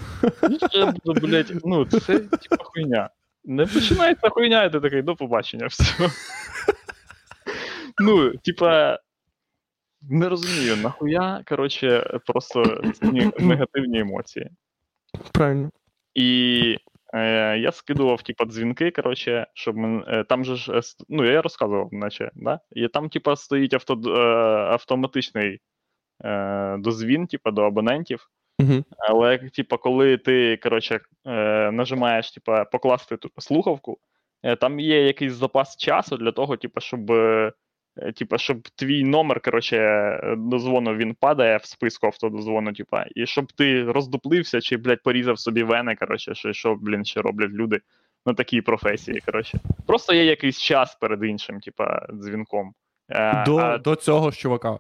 Ну, 1.06 1.14
блядь, 1.14 1.54
ну, 1.66 1.86
це 1.86 2.20
типа 2.20 2.64
хуйня. 2.64 3.10
Не 3.44 3.66
починається 3.66 4.30
хуйня, 4.30 4.64
і 4.64 4.72
ти 4.72 4.80
такий, 4.80 5.02
до 5.02 5.16
побачення, 5.16 5.68
все. 5.68 6.10
Ну, 8.00 8.32
типа, 8.38 9.00
не 10.10 10.30
розумію, 10.30 10.76
нахуя, 10.78 11.44
коротше, 11.48 12.20
просто 12.26 12.82
негативні 13.39 14.00
емоції. 14.00 14.50
Правильно. 15.32 15.70
І 16.13 16.78
е, 17.13 17.58
я 17.58 17.72
скидував, 17.72 18.22
типа, 18.22 18.46
дзвінки, 18.46 18.91
коротше, 18.91 19.48
щоб 19.54 19.78
мен, 19.78 20.04
е, 20.08 20.24
там 20.24 20.46
же 20.46 20.56
ж, 20.56 20.74
е, 20.74 20.82
ну, 21.10 21.26
я 21.26 21.41
розказував, 21.41 21.89
наче, 21.91 22.32
да? 22.36 22.60
І 22.72 22.88
там, 22.88 23.10
типа, 23.10 23.36
стоїть 23.36 23.74
авто, 23.74 24.02
е, 24.06 24.20
автоматичний 24.72 25.60
е, 26.24 26.78
дозвін, 26.78 27.28
типа, 27.28 27.52
до 27.52 27.62
абонентів. 27.62 28.30
Угу. 28.60 28.84
Але, 28.98 29.38
типа, 29.38 29.78
коли 29.78 30.18
ти, 30.18 30.58
коротше, 30.63 31.00
е, 31.26 31.72
нажимаєш, 31.72 32.32
типа, 32.32 32.65
покласти 32.65 33.18
слухавку, 33.38 33.98
е, 34.44 34.56
там 34.56 34.80
є 34.80 35.06
якийсь 35.06 35.34
запас 35.34 35.78
часу 35.78 36.18
для 36.18 36.32
того, 36.32 36.58
типа, 36.58 36.82
щоб. 36.82 37.12
Е, 37.98 38.12
Типа, 38.12 38.38
щоб 38.38 38.62
твій 38.62 39.04
номер, 39.04 39.42
коротше, 39.42 40.20
дозвону 40.38 40.96
він 40.96 41.14
падає 41.14 41.58
в 41.58 41.66
списку 41.66 42.08
автодозвону, 42.08 42.74
типа, 42.74 43.06
і 43.16 43.26
щоб 43.26 43.52
ти 43.52 43.84
роздуплився 43.84 44.62
чи, 44.62 44.78
блядь, 44.78 45.04
порізав 45.04 45.40
собі 45.40 45.64
вени, 45.64 45.96
коротше, 45.96 46.36
що, 46.36 46.54
що, 46.54 46.76
блін, 46.76 47.06
ще 47.06 47.22
роблять 47.22 47.52
люди 47.52 47.82
на 48.26 48.34
такій 48.34 48.62
професії, 48.62 49.22
коротше. 49.26 49.60
Просто 49.88 50.14
є 50.14 50.26
якийсь 50.26 50.62
час 50.62 50.96
перед 50.96 51.24
іншим, 51.24 51.60
типа, 51.60 52.08
дзвінком. 52.14 52.74
Е, 53.10 53.44
До, 53.46 53.58
а- 53.58 53.78
до 53.78 53.96
цього 53.96 54.32
ж 54.32 54.40
чувака. 54.40 54.80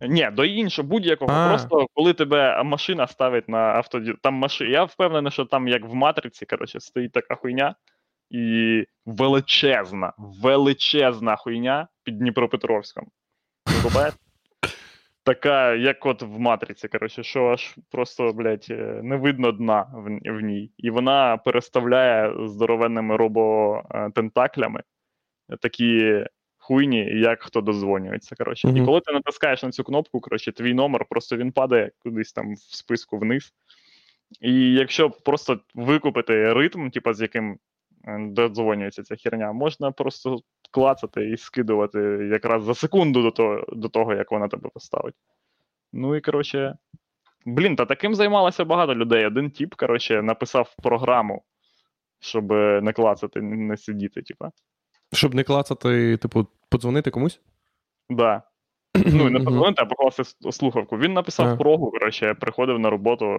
ні, 0.00 0.28
до 0.32 0.44
іншого 0.44 0.88
будь-якого. 0.88 1.32
А. 1.32 1.48
Просто 1.48 1.86
коли 1.94 2.12
тебе 2.12 2.62
машина 2.62 3.06
ставить 3.06 3.48
на 3.48 3.58
автоді. 3.58 4.14
Там 4.22 4.34
машина. 4.34 4.70
Я 4.70 4.84
впевнений, 4.84 5.32
що 5.32 5.44
там, 5.44 5.68
як 5.68 5.84
в 5.84 5.94
матриці, 5.94 6.46
коротше, 6.46 6.80
стоїть 6.80 7.12
така 7.12 7.34
хуйня, 7.34 7.74
і 8.30 8.84
величезна, 9.06 10.12
величезна 10.18 11.36
хуйня 11.36 11.88
під 12.04 12.18
Дніпропетровськом. 12.18 13.06
Така, 15.22 15.74
як 15.74 16.06
от 16.06 16.22
в 16.22 16.38
матриці, 16.38 16.88
коротше, 16.88 17.22
що 17.22 17.46
аж 17.46 17.76
просто, 17.90 18.32
блядь, 18.32 18.66
е, 18.70 19.00
не 19.02 19.16
видно 19.16 19.52
дна 19.52 19.86
в, 19.94 20.32
в 20.32 20.40
ній. 20.40 20.70
І 20.78 20.90
вона 20.90 21.36
переставляє 21.36 22.46
здоровенними 22.46 23.16
робо-тентаклями 23.16 24.82
такі 25.60 26.24
хуйні, 26.58 27.20
як 27.20 27.42
хто 27.42 27.60
дозвонюється. 27.60 28.36
Коротше. 28.36 28.72
І 28.76 28.84
коли 28.84 29.00
ти 29.00 29.12
натискаєш 29.12 29.62
на 29.62 29.70
цю 29.70 29.84
кнопку, 29.84 30.20
коротше, 30.20 30.52
твій 30.52 30.74
номер 30.74 31.06
просто 31.10 31.36
він 31.36 31.52
падає 31.52 31.90
кудись 31.98 32.32
там 32.32 32.54
в 32.54 32.58
списку 32.58 33.18
вниз. 33.18 33.52
І 34.40 34.72
якщо 34.72 35.10
просто 35.10 35.60
викупити 35.74 36.52
ритм, 36.52 36.90
типу, 36.90 37.12
з 37.12 37.20
яким 37.20 37.52
е, 37.52 37.56
додзвонюється 38.18 39.02
ця 39.02 39.16
херня, 39.16 39.52
можна 39.52 39.92
просто 39.92 40.38
клацати 40.70 41.30
і 41.30 41.36
скидувати 41.36 41.98
якраз 42.32 42.64
за 42.64 42.74
секунду 42.74 43.22
до 43.22 43.30
того, 43.30 43.64
до 43.68 43.88
того 43.88 44.14
як 44.14 44.32
вона 44.32 44.48
тебе 44.48 44.70
поставить. 44.74 45.14
Ну 45.92 46.16
і 46.16 46.20
коротше. 46.20 46.76
Блін, 47.46 47.76
та 47.76 47.86
таким 47.86 48.14
займалося 48.14 48.64
багато 48.64 48.94
людей. 48.94 49.26
Один 49.26 49.50
тіп, 49.50 49.74
коротше, 49.74 50.22
написав 50.22 50.74
програму, 50.82 51.42
щоб 52.20 52.52
е, 52.52 52.80
не 52.82 52.92
клацати, 52.92 53.42
не 53.42 53.76
сидіти, 53.76 54.22
типа. 54.22 54.50
Щоб 55.12 55.34
не 55.34 55.44
клацати, 55.44 56.16
типу, 56.16 56.46
подзвонити 56.68 57.10
комусь? 57.10 57.40
Да. 58.10 58.42
Ну, 59.06 59.24
не 59.30 59.30
Мгм. 59.30 59.44
подзвонити, 59.44 59.82
а 59.82 59.86
покласти 59.86 60.24
слухавку. 60.52 60.98
Він 60.98 61.12
написав 61.12 61.58
прогу, 61.58 61.90
коротше, 61.90 62.34
приходив 62.34 62.78
на 62.78 62.90
роботу, 62.90 63.38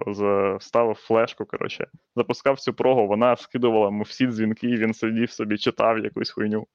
вставив 0.60 0.94
флешку, 0.96 1.44
коротше, 1.44 1.86
запускав 2.16 2.60
цю 2.60 2.72
прогу, 2.72 3.06
вона 3.06 3.36
скидувала 3.36 3.84
йому 3.86 4.02
всі 4.02 4.26
дзвінки, 4.26 4.66
він 4.66 4.94
сидів 4.94 5.30
собі, 5.30 5.58
читав 5.58 5.98
якусь 5.98 6.30
хуйню. 6.30 6.66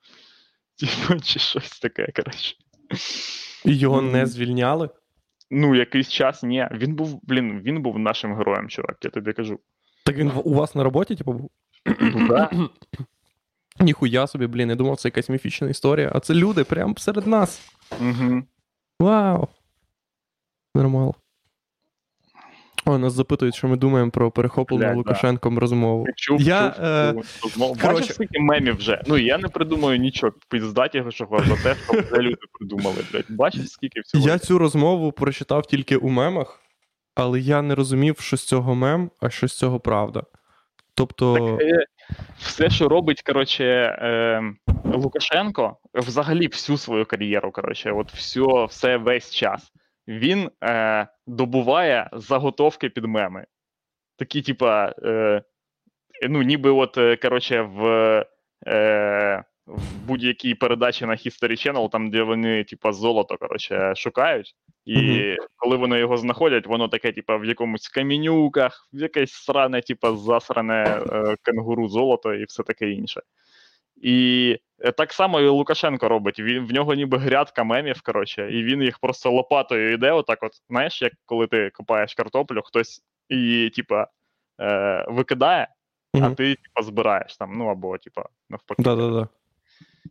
Типу, 0.79 1.19
чи 1.21 1.39
щось 1.39 1.79
таке, 1.79 2.07
коротше. 2.15 2.55
І 3.65 3.77
його 3.77 4.01
не 4.01 4.25
звільняли? 4.25 4.89
Ну, 5.51 5.75
якийсь 5.75 6.09
час 6.09 6.43
ні. 6.43 6.67
Він 6.71 6.95
був, 6.95 7.19
блін, 7.23 7.61
він 7.61 7.81
був 7.81 7.99
нашим 7.99 8.35
героєм, 8.35 8.69
чувак, 8.69 8.97
я 9.03 9.09
тобі 9.09 9.33
кажу. 9.33 9.59
Так 10.05 10.15
він 10.17 10.31
у 10.43 10.53
вас 10.53 10.75
на 10.75 10.83
роботі, 10.83 11.15
типу, 11.15 11.33
був? 11.33 11.49
Да. 12.27 12.49
Ніхуя 13.79 14.27
собі, 14.27 14.47
блін, 14.47 14.69
я 14.69 14.75
думав, 14.75 14.97
це 14.97 15.07
якась 15.07 15.29
міфічна 15.29 15.69
історія. 15.69 16.11
А 16.15 16.19
це 16.19 16.33
люди 16.33 16.63
прямо 16.63 16.93
серед 16.97 17.27
нас. 17.27 17.61
Угу. 18.01 18.43
Вау. 18.99 19.47
Нормал. 20.75 21.15
О, 22.87 22.97
нас 22.97 23.13
запитують, 23.13 23.55
що 23.55 23.67
ми 23.67 23.77
думаємо 23.77 24.11
про 24.11 24.31
перехоплену 24.31 24.79
Блядь, 24.83 24.91
да. 24.91 24.97
Лукашенком 24.97 25.59
розмову. 25.59 26.05
Чув, 26.15 26.41
Я, 26.41 26.69
чув, 26.75 26.85
е, 26.85 27.15
розмову. 27.43 27.75
Бачиш, 27.83 28.13
скільки 28.13 28.39
мемів 28.39 28.77
вже. 28.77 29.01
Ну, 29.07 29.17
я 29.17 29.37
не 29.37 29.47
придумаю 29.47 29.99
нічого 29.99 30.33
піздатього 30.49 31.11
за 31.11 31.55
те, 31.63 31.75
що 31.75 31.93
вже 31.93 32.21
люди 32.21 32.37
придумали, 32.51 32.97
блядь. 33.11 33.25
Бачиш, 33.29 33.71
скільки 33.71 34.01
всього. 34.01 34.27
Я 34.27 34.39
цю 34.39 34.57
розмову 34.57 35.11
прочитав 35.11 35.65
тільки 35.65 35.97
у 35.97 36.09
мемах, 36.09 36.61
але 37.15 37.39
я 37.39 37.61
не 37.61 37.75
розумів, 37.75 38.19
що 38.19 38.37
з 38.37 38.43
цього 38.43 38.75
мем, 38.75 39.11
а 39.19 39.29
що 39.29 39.47
з 39.47 39.57
цього 39.57 39.79
правда. 39.79 40.23
Тобто. 40.93 41.57
Так, 41.57 41.61
е, 41.61 41.85
все, 42.37 42.69
що 42.69 42.87
робить, 42.87 43.21
коротше, 43.21 43.63
е, 43.65 44.41
Лукашенко, 44.83 45.77
взагалі 45.93 46.47
всю 46.47 46.77
свою 46.77 47.05
кар'єру, 47.05 47.51
коротше, 47.51 47.91
от 47.91 48.11
все, 48.11 48.65
все 48.65 48.97
весь 48.97 49.33
час. 49.33 49.71
Він 50.07 50.49
е, 50.63 51.07
добуває 51.27 52.09
заготовки 52.13 52.89
під 52.89 53.05
меми. 53.05 53.45
Такі, 54.17 54.41
типа, 54.41 54.93
е, 55.03 55.43
ну, 56.29 56.41
ніби 56.41 56.69
от, 56.69 56.97
е, 56.97 57.15
коротше, 57.15 57.61
в 57.61 57.85
е, 58.67 59.43
в 59.67 60.07
будь-якій 60.07 60.55
передачі 60.55 61.05
на 61.05 61.13
History 61.13 61.51
Channel, 61.51 61.89
там, 61.89 62.09
де 62.09 62.23
вони, 62.23 62.63
типа, 62.63 62.93
золото, 62.93 63.37
коротше, 63.37 63.93
шукають. 63.95 64.55
І 64.85 64.97
Мгм. 64.97 65.37
коли 65.55 65.77
вони 65.77 65.99
його 65.99 66.17
знаходять, 66.17 66.67
воно 66.67 66.87
таке, 66.87 67.11
типа, 67.11 67.37
в 67.37 67.45
якомусь 67.45 67.87
камінюках, 67.87 68.89
в 68.93 69.01
якесь 69.01 69.31
сране, 69.31 69.81
типа, 69.81 70.15
засране 70.15 70.83
е, 70.83 71.35
кенгуру 71.41 71.87
золото 71.87 72.33
і 72.33 72.43
все 72.43 72.63
таке 72.63 72.89
інше. 72.89 73.21
І 73.95 74.59
е, 74.79 74.91
так 74.91 75.13
само 75.13 75.41
і 75.41 75.47
Лукашенко 75.47 76.09
робить. 76.09 76.39
Він, 76.39 76.65
в 76.65 76.71
нього 76.71 76.93
ніби 76.93 77.17
грядка 77.17 77.63
мемів, 77.63 78.01
коротше, 78.01 78.51
і 78.51 78.63
він 78.63 78.81
їх 78.81 78.99
просто 78.99 79.31
лопатою 79.31 79.93
йде, 79.93 80.11
отак, 80.11 80.43
от, 80.43 80.51
знаєш, 80.69 81.01
як 81.01 81.13
коли 81.25 81.47
ти 81.47 81.69
копаєш 81.73 82.13
картоплю, 82.13 82.61
хтось 82.65 83.01
її, 83.29 83.69
типа, 83.69 84.07
е, 84.61 85.05
викидає, 85.09 85.67
а 86.13 86.29
ти, 86.29 86.55
типа, 86.55 86.81
збираєш 86.83 87.37
там, 87.37 87.53
ну 87.57 87.67
або, 87.67 87.97
типа, 87.97 88.25
навпаки. 88.49 88.83
Да-да-да. 88.83 89.27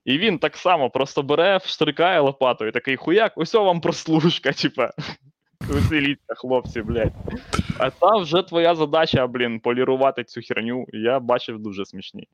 І 0.04 0.18
він 0.18 0.38
так 0.38 0.56
само 0.56 0.90
просто 0.90 1.22
бере, 1.22 1.60
штрикає 1.64 2.20
лопатою, 2.20 2.72
такий 2.72 2.96
хуяк, 2.96 3.32
ось 3.36 3.54
вам 3.54 3.80
прослушка, 3.80 4.52
типа. 4.52 4.90
Веселіться, 5.68 6.34
хлопці, 6.34 6.82
блядь. 6.82 7.12
А 7.78 7.90
там 7.90 8.22
вже 8.22 8.42
твоя 8.42 8.74
задача, 8.74 9.26
блін, 9.26 9.60
полірувати 9.60 10.24
цю 10.24 10.40
херню. 10.40 10.86
Я 10.92 11.20
бачив 11.20 11.58
дуже 11.58 11.84
смішні. 11.84 12.28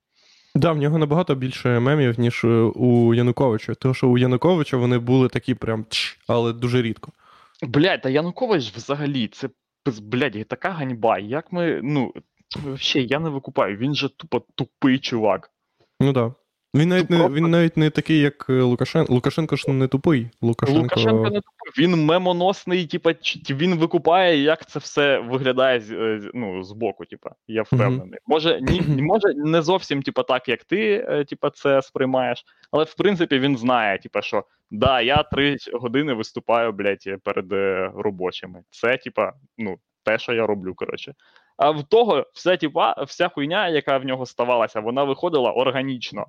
Да, 0.55 0.73
в 0.73 0.77
нього 0.77 0.99
набагато 0.99 1.35
більше 1.35 1.81
мемів, 1.81 2.21
ніж 2.21 2.45
е, 2.45 2.49
у 2.75 3.15
Януковича. 3.15 3.75
Тому 3.75 3.95
що 3.95 4.09
у 4.09 4.19
Януковича 4.19 4.77
вони 4.77 4.99
були 4.99 5.29
такі 5.29 5.55
прям 5.55 5.85
тш, 5.85 6.19
але 6.27 6.53
дуже 6.53 6.83
рідко. 6.83 7.13
Блядь, 7.63 8.03
та 8.03 8.09
Янукович 8.09 8.73
взагалі, 8.77 9.29
це 9.29 9.49
блядь, 9.87 10.49
така 10.49 10.71
ганьба. 10.71 11.19
Як 11.19 11.53
ми, 11.53 11.81
ну, 11.83 12.13
взагалі, 12.57 13.09
я 13.11 13.19
не 13.19 13.31
викупаю, 13.31 13.77
він 13.77 13.95
же 13.95 14.09
тупо 14.09 14.43
тупий 14.55 14.99
чувак. 14.99 15.51
Ну 16.01 16.13
так. 16.13 16.29
Да. 16.29 16.35
Він 16.75 16.89
навіть 16.89 17.11
не 17.11 17.29
він 17.29 17.51
навіть 17.51 17.77
не 17.77 17.91
такий, 17.91 18.21
як 18.21 18.47
е, 18.51 18.63
Лукашенко. 18.63 19.15
Лукашенко 19.15 19.57
ж 19.57 19.71
не 19.71 19.89
тупий. 19.89 20.31
Лукашенко. 20.41 20.83
Лукашенко 20.83 21.31
не 21.31 21.41
тупий, 21.41 21.85
він 21.85 22.05
мемоносний, 22.05 22.87
типа, 22.87 23.13
він 23.51 23.75
викупає, 23.75 24.43
як 24.43 24.67
це 24.67 24.79
все 24.79 25.19
виглядає 25.19 25.81
з, 25.81 25.91
е, 25.93 26.31
ну, 26.35 26.63
з 26.63 26.73
боку, 26.73 27.05
типа, 27.05 27.31
я 27.49 27.63
впевнений. 27.63 28.19
Може, 28.27 28.61
ні, 28.61 29.03
може, 29.03 29.35
не 29.35 29.63
зовсім, 29.63 30.03
типа, 30.03 30.23
так, 30.23 30.49
як 30.49 30.65
ти, 30.65 31.07
е, 31.09 31.25
типа, 31.25 31.51
це 31.51 31.83
сприймаєш, 31.83 32.45
але 32.71 32.85
в 32.85 32.95
принципі 32.95 33.39
він 33.39 33.57
знає, 33.57 33.99
типа, 33.99 34.23
що 34.23 34.45
да, 34.71 35.01
я 35.01 35.23
три 35.23 35.57
години 35.73 36.13
виступаю, 36.13 36.73
блядь, 36.73 37.23
перед 37.25 37.53
робочими. 37.97 38.63
Це, 38.71 38.97
типа, 38.97 39.33
ну, 39.59 39.79
те, 40.05 40.19
що 40.19 40.33
я 40.33 40.47
роблю, 40.47 40.75
коротше. 40.75 41.15
А 41.57 41.71
в 41.71 41.83
того 41.83 42.27
вся, 42.33 42.57
типа, 42.57 43.05
вся 43.07 43.29
хуйня, 43.29 43.69
яка 43.69 43.99
в 43.99 44.05
нього 44.05 44.27
ставалася, 44.27 44.81
вона 44.81 45.05
виходила 45.05 45.53
органічно. 45.53 46.27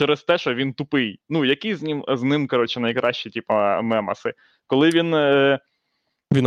Через 0.00 0.22
те, 0.22 0.38
що 0.38 0.54
він 0.54 0.72
тупий. 0.72 1.20
Ну, 1.28 1.44
які 1.44 1.74
з 1.74 1.82
ним, 1.82 2.04
з 2.08 2.22
ним 2.22 2.48
коротше, 2.48 2.80
найкращі, 2.80 3.30
типа, 3.30 3.82
мемаси. 3.82 4.34
Коли 4.66 4.90
він 4.90 5.14
е, 5.14 5.58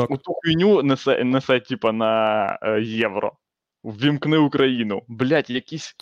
у 0.10 0.18
ту 0.18 0.34
хуйню 0.34 0.84
несе, 0.84 1.24
несе 1.24 1.60
типа, 1.60 1.92
на 1.92 2.46
е, 2.62 2.82
євро. 2.82 3.32
Ввімкни 3.84 4.38
Україну. 4.38 5.02
Блять, 5.08 5.50
якісь, 5.50 5.96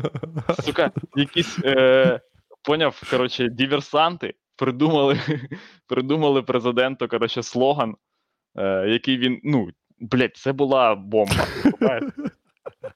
сука, 0.64 0.90
якісь, 1.16 1.58
е, 1.64 2.20
поняв, 2.62 3.02
коротше, 3.10 3.48
диверсанти 3.48 4.34
придумали, 4.56 5.20
придумали 5.86 6.42
президенту, 6.42 7.08
коротше, 7.08 7.42
слоган, 7.42 7.96
е, 8.56 8.88
який 8.88 9.18
він, 9.18 9.40
ну, 9.44 9.68
блять, 9.98 10.36
це 10.36 10.52
була 10.52 10.94
бомба. 10.94 11.46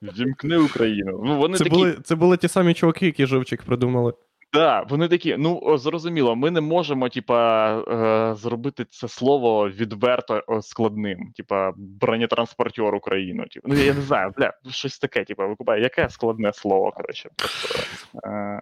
Ввімкни 0.03 0.57
Україну. 0.57 1.21
Ну, 1.25 1.39
вони 1.39 1.59
Це 1.59 1.65
такі, 1.65 1.77
були, 1.77 1.93
це 2.05 2.15
були 2.15 2.37
ті 2.37 2.49
самі 2.49 2.75
чуваки, 2.75 3.07
які 3.07 3.27
живчик 3.27 3.63
придумали. 3.63 4.13
Да, 4.53 4.87
вони 4.89 5.09
такі, 5.09 5.37
ну 5.39 5.79
зрозуміло, 5.79 6.37
ми 6.37 6.51
не 6.51 6.61
можемо, 6.61 7.09
типа, 7.09 7.73
е, 7.79 8.35
зробити 8.35 8.85
це 8.91 9.09
слово 9.09 9.69
відверто 9.69 10.43
складним, 10.63 11.33
типа 11.37 11.73
бронетранспортер 11.77 12.95
Україну. 12.95 13.45
Типу. 13.51 13.69
Ну 13.69 13.75
я 13.75 13.95
не 13.95 14.01
знаю, 14.01 14.33
бля, 14.37 14.53
щось 14.71 14.99
таке, 14.99 15.25
типа, 15.25 15.47
викупає, 15.47 15.83
яке 15.83 16.09
складне 16.11 16.53
слово, 16.53 16.93
коротше. 16.93 17.31
Просто, 17.37 17.79
е, 18.25 18.61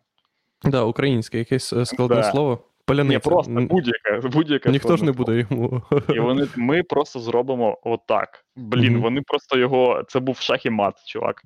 Да, 0.64 0.82
українське, 0.82 1.38
якесь 1.38 1.72
е, 1.72 1.86
складне 1.86 2.16
Да. 2.16 2.30
слово. 2.30 2.58
Ні, 2.94 3.18
просто 3.18 3.52
будь-яке, 3.52 4.28
будь-яке. 4.28 4.70
Ніхто 4.70 4.96
ж 4.96 5.04
не 5.04 5.12
буде 5.12 5.46
йому. 5.50 5.82
І 6.14 6.20
вони, 6.20 6.46
ми 6.56 6.82
просто 6.82 7.20
зробимо 7.20 7.78
отак. 7.82 8.44
Блін, 8.56 8.92
Мгм. 8.92 9.02
вони 9.02 9.22
просто 9.22 9.58
його. 9.58 10.04
Це 10.08 10.20
був 10.20 10.36
шах 10.36 10.66
і 10.66 10.70
мат, 10.70 10.94
чувак. 11.06 11.42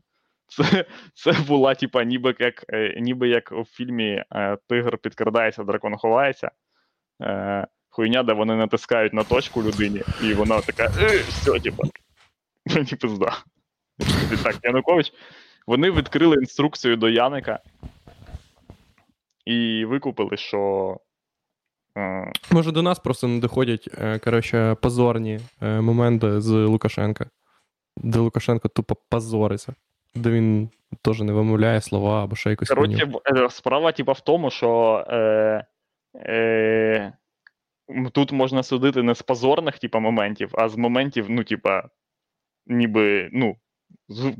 Це, 0.46 0.84
це 1.14 1.32
була, 1.48 1.74
типа, 1.74 2.04
ніби 2.04 2.34
як, 2.38 2.64
е, 2.68 3.00
ніби 3.00 3.28
як 3.28 3.52
у 3.52 3.64
фільмі 3.64 4.24
е, 4.32 4.56
Тигр 4.68 4.98
підкрадається, 4.98 5.64
дракон 5.64 5.96
ховається. 5.96 6.50
Е, 7.22 7.66
хуйня, 7.88 8.22
де 8.22 8.32
вони 8.32 8.56
натискають 8.56 9.12
на 9.12 9.24
точку 9.24 9.62
людині, 9.62 10.02
і 10.22 10.34
вона 10.34 10.60
така, 10.60 10.84
е, 10.84 11.18
все, 11.18 11.60
типа. 11.60 11.82
Мені 12.74 12.86
пизда. 13.00 13.32
І 14.32 14.36
так, 14.36 14.56
Янукович. 14.62 15.12
Вони 15.66 15.90
відкрили 15.90 16.36
інструкцію 16.36 16.96
до 16.96 17.08
Яника 17.08 17.58
і 19.44 19.84
викупили, 19.84 20.36
що. 20.36 20.96
Е, 21.96 22.32
Може, 22.50 22.72
до 22.72 22.82
нас 22.82 22.98
просто 22.98 23.28
не 23.28 23.40
доходять, 23.40 23.88
е, 23.98 24.18
коротше, 24.18 24.76
позорні 24.82 25.40
е, 25.62 25.80
моменти 25.80 26.40
з 26.40 26.50
Лукашенка. 26.50 27.26
Де 27.96 28.18
Лукашенко 28.18 28.68
тупо 28.68 28.96
позориться. 29.10 29.74
Де 30.14 30.30
він 30.30 30.70
теж 31.02 31.20
не 31.20 31.32
вимовляє 31.32 31.80
слова 31.80 32.24
або 32.24 32.36
ще 32.36 32.50
якусь 32.50 32.68
Коротше, 32.68 33.10
справа, 33.50 33.92
типа, 33.92 34.12
в 34.12 34.20
тому, 34.20 34.50
що 34.50 35.04
е, 35.08 35.66
е, 36.16 37.12
тут 38.12 38.32
можна 38.32 38.62
судити 38.62 39.02
не 39.02 39.14
з 39.14 39.22
позорних, 39.22 39.78
типа, 39.78 39.98
моментів, 39.98 40.50
а 40.52 40.68
з 40.68 40.76
моментів, 40.76 41.26
ну, 41.28 41.44
типа, 41.44 41.88
ніби, 42.66 43.28
ну, 43.32 43.56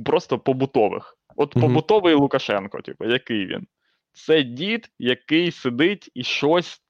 просто 0.04 0.38
побутових. 0.38 1.18
От 1.36 1.54
побутовий 1.54 2.14
Лукашенко, 2.14 2.80
типу, 2.80 3.04
який 3.04 3.46
він? 3.46 3.66
Це 4.12 4.42
дід, 4.42 4.90
який 4.98 5.50
сидить 5.50 6.10
і 6.14 6.24
щось 6.24 6.83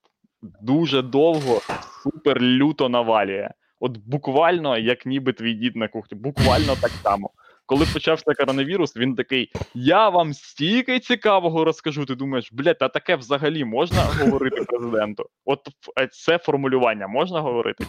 дуже 0.61 1.03
довго, 1.03 1.61
супер 2.03 2.43
люто 2.43 2.89
навалює. 2.89 3.51
От 3.81 3.99
буквально, 4.07 4.79
як 4.79 5.07
ніби 5.07 5.33
твій 5.33 5.55
дід 5.55 5.77
на 5.77 5.89
кухні, 5.89 6.19
буквально 6.19 6.77
так 6.81 6.91
само. 6.91 7.31
Коли 7.67 7.87
почався 7.93 8.35
коронавірус, 8.35 8.97
він 8.97 9.15
такий: 9.15 9.51
Я 9.75 10.09
вам 10.09 10.35
стільки 10.35 11.01
цікавого 11.01 11.65
розкажу. 11.65 12.05
Ти 12.05 12.15
думаєш, 12.15 12.53
блядь, 12.53 12.77
а 12.81 12.89
таке 12.89 13.17
взагалі 13.17 13.65
можна 13.65 14.03
говорити 14.03 14.65
президенту? 14.65 15.27
От 15.45 15.61
е, 16.01 16.09
це 16.13 16.39
формулювання 16.39 17.07
можна 17.07 17.41
говорити? 17.41 17.85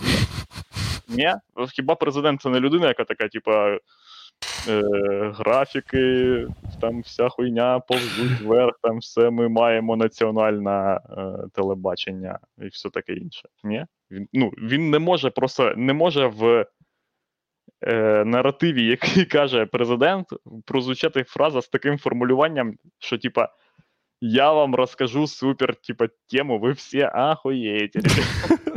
Ні? 1.07 1.33
Хіба 1.75 1.95
президент 1.95 2.41
це 2.41 2.49
не 2.49 2.59
людина, 2.59 2.87
яка 2.87 3.03
така, 3.03 3.27
типа. 3.27 3.77
Е, 4.67 4.83
графіки, 5.35 6.47
там 6.81 7.01
вся 7.01 7.29
хуйня 7.29 7.79
повзуть 7.79 8.41
вверх, 8.41 8.79
там 8.81 8.97
все 8.97 9.29
ми 9.29 9.49
маємо 9.49 9.95
національне 9.95 10.71
е, 10.71 10.99
телебачення 11.53 12.39
і 12.61 12.67
все 12.67 12.89
таке 12.89 13.13
інше. 13.13 13.49
Ні? 13.63 13.85
Він, 14.11 14.27
ну, 14.33 14.51
він 14.61 14.89
не 14.89 14.99
може 14.99 15.29
просто 15.29 15.73
не 15.77 15.93
може 15.93 16.27
в 16.27 16.65
е, 17.81 18.25
наративі, 18.25 18.85
який 18.85 19.25
каже 19.35 19.65
президент, 19.65 20.27
прозвучати 20.65 21.23
фраза 21.23 21.61
з 21.61 21.67
таким 21.67 21.97
формулюванням, 21.97 22.75
що 22.99 23.17
типа. 23.17 23.49
Я 24.21 24.51
вам 24.51 24.75
розкажу 24.75 25.27
супер, 25.27 25.75
типа, 25.75 26.07
тему, 26.31 26.59
ви 26.59 26.71
всі 26.71 27.01
ахуєєте. 27.01 27.99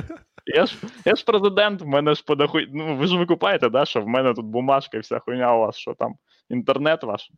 Я 0.55 0.67
ж, 0.67 0.77
я 1.05 1.15
ж 1.15 1.25
президент, 1.25 1.83
в 1.83 1.87
мене 1.87 2.15
ж 2.15 2.25
подаху... 2.27 2.59
Ну, 2.73 2.97
ви 2.97 3.07
ж 3.07 3.19
викупаєте, 3.19 3.69
да, 3.69 3.85
що 3.85 4.01
в 4.01 4.09
мене 4.09 4.35
тут 4.35 4.47
бумажка 4.47 4.97
і 4.97 5.01
вся 5.01 5.19
хуйня 5.19 5.57
у 5.57 5.61
вас, 5.61 5.77
що 5.77 5.95
там 5.95 6.15
інтернет 6.51 7.03
ваш? 7.03 7.31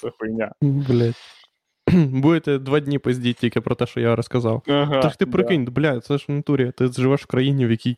Це 0.00 0.10
хуйня. 0.18 0.52
Блять. 0.60 1.16
Будете 1.92 2.58
два 2.58 2.80
дні 2.80 2.98
пиздіть 2.98 3.36
тільки 3.36 3.60
про 3.60 3.74
те, 3.74 3.86
що 3.86 4.00
я 4.00 4.16
розказав. 4.16 4.62
Ага, 4.68 5.00
Та 5.00 5.10
ти 5.10 5.16
ти 5.16 5.24
да. 5.24 5.32
прикинь, 5.32 5.64
бля, 5.64 6.00
це 6.00 6.18
ж 6.18 6.24
в 6.28 6.32
натурі. 6.32 6.72
Ти 6.76 6.86
живеш 6.86 7.22
в 7.22 7.26
країні, 7.26 7.66
в 7.66 7.70
якій. 7.70 7.96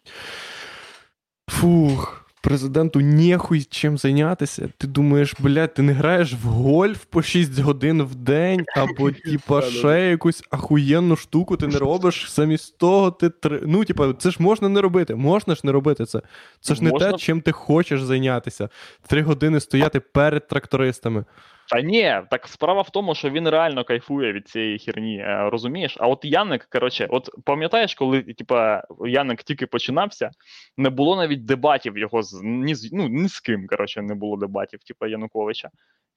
Фух, 1.50 2.27
президенту 2.48 3.00
нехуй 3.00 3.62
чим 3.70 3.98
зайнятися. 3.98 4.68
Ти 4.78 4.86
думаєш, 4.86 5.34
блядь, 5.38 5.74
ти 5.74 5.82
не 5.82 5.92
граєш 5.92 6.32
в 6.32 6.46
гольф 6.46 7.04
по 7.04 7.22
6 7.22 7.58
годин 7.58 8.02
в 8.02 8.14
день, 8.14 8.64
або, 8.76 9.10
типа, 9.24 9.62
ще 9.62 10.10
якусь 10.10 10.42
ахуєнну 10.50 11.16
штуку 11.16 11.56
ти 11.56 11.66
не 11.66 11.78
робиш. 11.78 12.30
Замість 12.30 12.78
того, 12.78 13.10
ти 13.10 13.28
три. 13.30 13.62
Ну, 13.66 13.84
типа, 13.84 14.12
це 14.18 14.30
ж 14.30 14.36
можна 14.40 14.68
не 14.68 14.80
робити. 14.80 15.14
Можна 15.14 15.54
ж 15.54 15.60
не 15.64 15.72
робити 15.72 16.04
це. 16.04 16.20
Це 16.60 16.74
ж 16.74 16.84
не 16.84 16.90
Можна. 16.90 17.12
те, 17.12 17.18
чим 17.18 17.40
ти 17.40 17.52
хочеш 17.52 18.02
зайнятися. 18.02 18.68
Три 19.06 19.22
години 19.22 19.60
стояти 19.60 20.00
перед 20.00 20.48
трактористами. 20.48 21.24
Та 21.70 21.80
ні, 21.80 22.22
так 22.30 22.48
справа 22.48 22.82
в 22.82 22.90
тому, 22.90 23.14
що 23.14 23.30
він 23.30 23.48
реально 23.48 23.84
кайфує 23.84 24.32
від 24.32 24.48
цієї 24.48 24.78
херні, 24.78 25.18
е, 25.18 25.50
розумієш? 25.50 25.96
А 26.00 26.08
от 26.08 26.24
Яник, 26.24 26.64
коротше, 26.64 27.06
от 27.10 27.30
пам'ятаєш, 27.44 27.94
коли 27.94 28.22
типа 28.22 28.82
Яник 29.06 29.42
тільки 29.42 29.66
починався, 29.66 30.30
не 30.76 30.90
було 30.90 31.16
навіть 31.16 31.44
дебатів 31.44 31.98
його 31.98 32.22
з 32.22 32.40
ні 32.42 32.74
з 32.74 32.92
ну 32.92 33.08
ні 33.08 33.28
з 33.28 33.40
ким, 33.40 33.66
коротше, 33.66 34.02
не 34.02 34.14
було 34.14 34.36
дебатів, 34.36 34.80
типа 34.84 35.06
Януковича. 35.06 35.70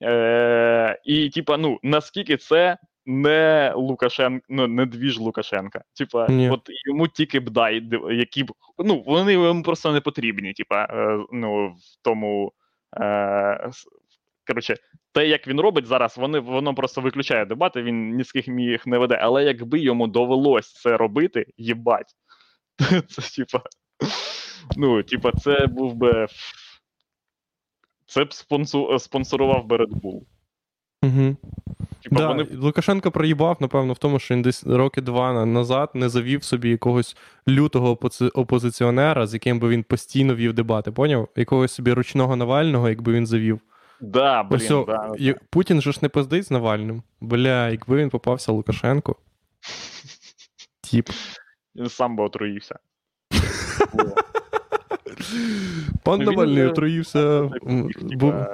Е, 0.04 1.00
і, 1.04 1.30
типа, 1.30 1.58
ну 1.58 1.80
наскільки 1.84 2.38
це 2.38 2.78
не 3.06 3.74
Лукашенко, 3.76 4.46
ну 4.50 4.68
не 4.68 4.86
двіж 4.86 5.20
Лукашенка. 5.20 5.82
Типа, 5.98 6.28
от 6.52 6.70
йому 6.86 7.08
тільки 7.08 7.40
б 7.40 7.50
дай, 7.50 7.84
які 8.12 8.44
б. 8.44 8.52
Ну, 8.78 9.04
вони 9.08 9.34
йому 9.34 9.64
просто 9.64 9.92
не 9.92 10.02
потрібні, 10.02 10.54
типа, 10.54 10.84
е, 10.84 11.20
ну, 11.32 11.68
в 11.68 12.04
тому. 12.04 12.52
Е, 12.98 13.70
коротше, 14.48 14.76
те, 15.14 15.28
як 15.28 15.48
він 15.48 15.60
робить 15.60 15.86
зараз, 15.86 16.18
вони, 16.18 16.40
воно 16.40 16.76
просто 16.76 17.02
виключає 17.02 17.46
дебати, 17.46 17.82
він 17.82 18.16
ні 18.16 18.24
з 18.24 18.32
ким 18.32 18.60
їх 18.60 18.88
не 18.88 18.98
веде. 18.98 19.20
Але 19.22 19.44
якби 19.44 19.80
йому 19.80 20.08
довелось 20.08 20.74
це 20.74 20.98
робити, 20.98 21.46
їбать. 21.58 22.16
Це 23.08 23.22
типа. 23.36 23.64
Ну, 24.78 25.04
типа, 25.04 25.32
це 25.32 25.68
був 25.68 25.96
би. 25.96 26.28
Це 28.06 28.26
б 28.26 28.34
спонсу, 28.34 29.00
спонсорував 29.00 29.66
би 29.66 29.78
Red 29.78 29.90
Bull. 30.02 30.22
Угу. 31.04 31.36
Типа, 32.04 32.16
Да, 32.16 32.28
вони 32.28 32.48
Лукашенко 32.54 33.12
проїбав, 33.12 33.58
напевно, 33.60 33.94
в 33.94 33.98
тому, 33.98 34.20
що 34.20 34.34
він 34.34 34.42
десь 34.42 34.64
роки 34.64 35.02
два 35.02 35.46
назад 35.46 35.90
не 35.94 36.10
завів 36.10 36.44
собі 36.44 36.70
якогось 36.70 37.18
лютого 37.48 37.96
опози- 37.96 38.32
опозиціонера, 38.34 39.28
з 39.28 39.34
яким 39.34 39.60
би 39.60 39.70
він 39.70 39.84
постійно 39.84 40.36
вів 40.36 40.54
дебати, 40.54 40.92
поняв? 40.92 41.28
Якогось 41.36 41.72
собі 41.72 41.94
ручного 41.94 42.36
Навального, 42.36 42.90
якби 42.90 43.14
він 43.14 43.28
завів. 43.28 43.62
Да, 44.02 44.44
блін, 44.44 44.74
Ось 44.74 44.86
да. 44.86 45.12
Путін 45.50 45.82
же 45.82 45.92
ж 45.92 46.00
не 46.02 46.10
пиздить 46.10 46.46
з 46.46 46.52
Навальним. 46.52 47.04
Бля, 47.22 47.70
якби 47.70 47.98
він 47.98 48.10
попався 48.10 48.52
Лукашенку. 48.52 49.16
Тіп. 50.82 51.10
Він 51.76 51.90
сам 51.90 52.16
би 52.16 52.24
отруївся. 52.24 52.80
Пан 56.04 56.20
Він 56.20 56.26
Навальний 56.26 56.66
отруївся. 56.66 57.50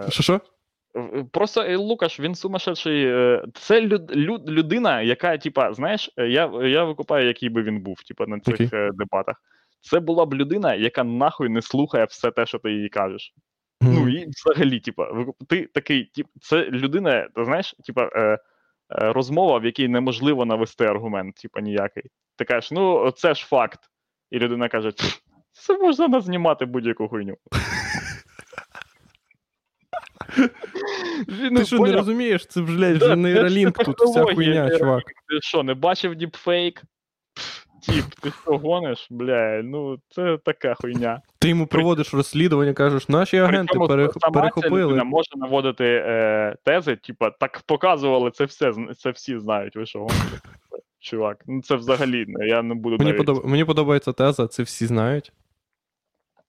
Що 0.09 0.23
що? 0.23 0.41
Просто 1.31 1.61
е, 1.61 1.75
Лукаш, 1.75 2.19
він 2.19 2.35
сумасшедший. 2.35 3.05
е, 3.05 3.43
Це 3.53 3.81
люд, 3.81 4.15
люд, 4.15 4.49
людина, 4.49 5.01
яка, 5.01 5.37
типа, 5.37 5.73
знаєш, 5.73 6.09
е, 6.17 6.27
я, 6.27 6.51
я 6.63 6.83
викупаю, 6.83 7.27
який 7.27 7.49
би 7.49 7.63
він 7.63 7.79
був, 7.81 8.03
типа, 8.03 8.25
на 8.27 8.39
цих 8.39 8.73
е, 8.73 8.89
дебатах. 8.93 9.35
Це 9.81 9.99
була 9.99 10.25
б 10.25 10.33
людина, 10.33 10.75
яка 10.75 11.03
нахуй 11.03 11.49
не 11.49 11.61
слухає 11.61 12.05
все 12.05 12.31
те, 12.31 12.45
що 12.45 12.59
ти 12.59 12.71
їй 12.71 12.89
кажеш. 12.89 13.33
Мгм. 13.81 13.93
Ну 13.93 14.09
і 14.09 14.27
взагалі, 14.29 14.79
типа, 14.79 15.25
ти 15.47 15.65
такий, 15.73 16.05
тип, 16.05 16.27
це 16.41 16.65
людина, 16.65 17.29
ти 17.35 17.45
знаєш, 17.45 17.75
типа, 17.85 18.09
е, 18.15 18.19
е, 18.19 18.39
розмова, 18.89 19.59
в 19.59 19.65
якій 19.65 19.87
неможливо 19.87 20.45
навести 20.45 20.85
аргумент, 20.85 21.35
типа, 21.35 21.61
ніякий. 21.61 22.03
Ти 22.35 22.45
кажеш, 22.45 22.71
ну, 22.71 23.11
це 23.11 23.33
ж 23.33 23.45
факт. 23.45 23.79
І 24.31 24.39
людина 24.39 24.69
каже: 24.69 24.91
це 25.51 25.77
можна 25.77 26.07
назнімати 26.07 26.65
будь-яку 26.65 27.07
хуйню. 27.07 27.37
Ти 31.55 31.65
що, 31.65 31.79
не 31.79 31.91
розумієш? 31.91 32.45
Це, 32.45 32.61
блядь, 32.61 32.97
вже 32.97 33.15
нейролінк 33.15 33.83
тут, 33.83 33.99
вся 33.99 34.23
хуйня, 34.23 34.77
чувак. 34.77 35.03
Ти 35.03 35.41
що, 35.41 35.63
не 35.63 35.73
бачив 35.73 36.15
діпфейк? 36.15 36.81
Тіп, 37.87 38.05
ти 38.21 38.31
що 38.41 38.57
гониш? 38.57 39.07
Бля, 39.09 39.61
ну 39.63 39.97
це 40.09 40.37
така 40.37 40.73
хуйня. 40.73 41.21
Ти 41.39 41.49
йому 41.49 41.67
проводиш 41.67 42.13
розслідування, 42.13 42.73
кажеш, 42.73 43.09
наші 43.09 43.37
агенти 43.37 43.67
Причому 43.73 43.87
перех- 43.87 44.19
сама 44.19 44.33
ця 44.33 44.39
перехопили. 44.39 44.83
людина 44.83 45.03
може 45.03 45.29
наводити 45.35 45.85
е, 46.05 46.55
тези, 46.63 46.95
типа, 46.95 47.29
так 47.29 47.61
показували, 47.65 48.31
це 48.31 48.45
все, 48.45 48.71
зн- 48.71 48.93
це 48.95 49.11
всі 49.11 49.39
знають, 49.39 49.75
ви 49.75 49.85
що 49.85 49.99
гоните? 49.99 50.39
Чувак, 50.99 51.43
ну 51.47 51.61
це 51.61 51.75
взагалі, 51.75 52.25
не- 52.27 52.47
я 52.47 52.61
не 52.61 52.75
буду 52.75 52.97
Мені, 52.97 53.11
навіть... 53.11 53.25
подоб... 53.25 53.45
Мені 53.45 53.65
подобається 53.65 54.13
теза, 54.13 54.47
це 54.47 54.63
всі 54.63 54.85
знають. 54.85 55.31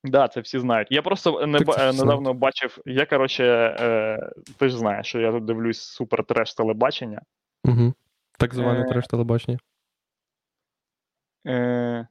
Да, 0.05 0.29
це 0.29 0.41
всі 0.41 0.59
знають. 0.59 0.89
Я 0.91 1.03
просто 1.03 1.47
не 1.47 1.59
Так 1.59 1.67
ба- 1.67 1.73
це 1.75 1.87
е, 1.87 1.91
всі 1.91 2.01
недавно 2.01 2.35
бачив, 2.35 2.79
я, 2.87 3.07
коротше, 3.07 3.45
е, 3.81 4.31
ти 4.59 4.69
ж 4.69 4.79
знаєш, 4.79 5.07
що 5.07 5.21
я 5.21 5.33
тут 5.33 5.45
дивлюсь 5.45 5.81
супер 5.81 6.25
треш 6.25 6.55
телебачення. 6.55 7.21
Угу. 7.65 7.95
Так 8.39 8.55
зване 8.55 8.81
Е, 8.81 8.85
треш 8.89 9.07
телебачення. 9.07 9.59
Е, 11.47 12.07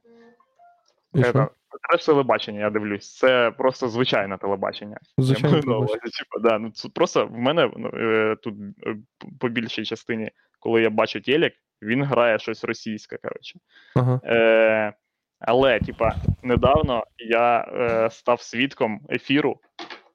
І 1.14 1.20
Е, 1.20 1.24
що? 1.24 1.50
Треш 1.90 2.04
телебачення, 2.04 2.60
я 2.60 2.70
дивлюсь. 2.70 3.16
Це 3.16 3.50
просто 3.50 3.88
звичайне 3.88 4.38
телебачення. 4.38 4.98
Звичайно, 5.18 5.48
Я 5.48 5.52
маю 5.52 5.62
на 5.62 5.72
телебачення. 5.72 5.98
увазі, 6.00 6.18
типу, 6.18 6.48
да, 6.48 6.58
ну, 6.58 6.70
це 6.70 6.88
просто 6.88 7.26
в 7.26 7.38
мене 7.38 7.70
ну, 7.76 7.90
е, 7.94 8.36
тут 8.42 8.54
е, 8.86 8.96
по 9.40 9.48
більшій 9.48 9.84
частині, 9.84 10.30
коли 10.60 10.82
я 10.82 10.90
бачу 10.90 11.20
телек, 11.20 11.52
він 11.82 12.04
грає 12.04 12.38
щось 12.38 12.64
російське, 12.64 13.16
коротше. 13.16 13.58
Ага. 13.96 14.20
Е, 14.24 14.92
але, 15.40 15.80
типа, 15.80 16.14
недавно 16.42 17.04
я 17.18 17.60
е, 17.60 18.10
став 18.10 18.40
свідком 18.42 19.00
ефіру 19.10 19.60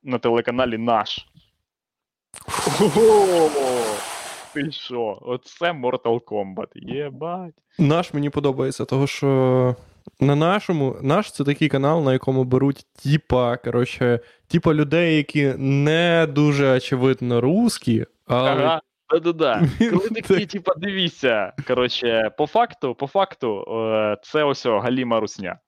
на 0.03 0.19
телеканалі 0.19 0.77
Наш. 0.77 1.27
Ого! 2.81 3.49
Ти 4.53 4.71
що? 4.71 5.19
Оце 5.21 5.71
Mortal 5.71 6.19
Kombat. 6.23 6.67
Єбать. 6.75 7.53
Наш 7.79 8.13
мені 8.13 8.29
подобається, 8.29 8.85
того 8.85 9.07
що 9.07 9.75
на 10.19 10.35
нашому, 10.35 10.95
наш 11.01 11.31
це 11.31 11.43
такий 11.43 11.69
канал, 11.69 12.03
на 12.03 12.13
якому 12.13 12.43
беруть 12.43 12.85
типа, 13.03 13.57
коротше, 13.57 14.19
типа 14.47 14.73
людей, 14.73 15.17
які 15.17 15.53
не 15.57 16.27
дуже 16.29 16.71
очевидно 16.77 17.41
русські, 17.41 18.05
але 18.27 18.49
Ага. 18.51 18.81
Да-да-да. 19.09 19.61
Коли 19.89 20.09
такі, 20.09 20.45
типа, 20.45 20.73
дивіться, 20.77 21.53
коротше, 21.67 22.31
по 22.37 22.47
факту, 22.47 22.95
по 22.95 23.07
факту, 23.07 23.65
е, 23.71 24.17
це 24.23 24.43
ось 24.43 24.65
о, 24.65 24.79
галіма 24.79 25.19
русня. 25.19 25.59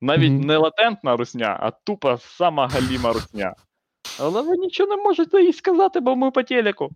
Навіть 0.00 0.32
Мгм. 0.32 0.40
не 0.40 0.56
латентна 0.56 1.16
русня, 1.16 1.56
а 1.60 1.70
тупо 1.70 2.18
сама 2.20 2.68
галіма 2.68 3.12
русня. 3.12 3.54
Але 4.20 4.42
ви 4.42 4.56
нічого 4.56 4.96
не 4.96 5.02
можете 5.02 5.42
їй 5.42 5.52
сказати, 5.52 6.00
бо 6.00 6.16
ми 6.16 6.30
по 6.30 6.42
телеку. 6.42 6.90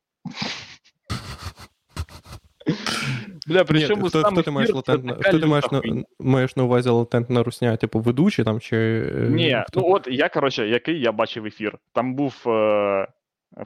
Бля, 3.46 3.64
причому 3.64 4.08
хто, 4.08 4.22
хто 4.22 4.42
ти 4.42 4.50
маєш 4.50 4.70
латентна, 4.72 5.16
хто 5.20 5.38
ти 5.38 5.46
маєш 5.46 5.70
на, 5.70 5.82
маєш 6.18 6.56
на 6.56 6.64
увазі 6.64 6.88
латентна 6.88 7.42
русня, 7.42 7.76
типу 7.76 8.00
ведучий 8.00 8.44
там 8.44 8.60
чи. 8.60 8.76
е, 9.16 9.28
Ні, 9.30 9.62
хто? 9.68 9.80
ну 9.80 9.86
от 9.94 10.08
я, 10.10 10.28
коротше, 10.28 10.68
який 10.68 11.00
я 11.00 11.12
бачив 11.12 11.46
ефір. 11.46 11.78
Там 11.92 12.14
був 12.14 12.42
е, 12.46 13.06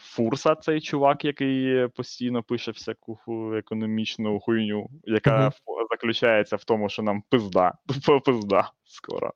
Фурса, 0.00 0.54
цей 0.54 0.80
чувак, 0.80 1.24
який 1.24 1.88
постійно 1.88 2.42
пише 2.42 2.70
всяку 2.70 3.18
економічну 3.56 4.40
хуйню, 4.40 4.88
яка 5.04 5.48
в- 5.48 5.54
заключається 5.90 6.56
в 6.56 6.64
тому, 6.64 6.88
що 6.88 7.02
нам 7.02 7.22
пизда. 7.30 7.72
Пизда 8.24 8.70
скоро. 8.84 9.32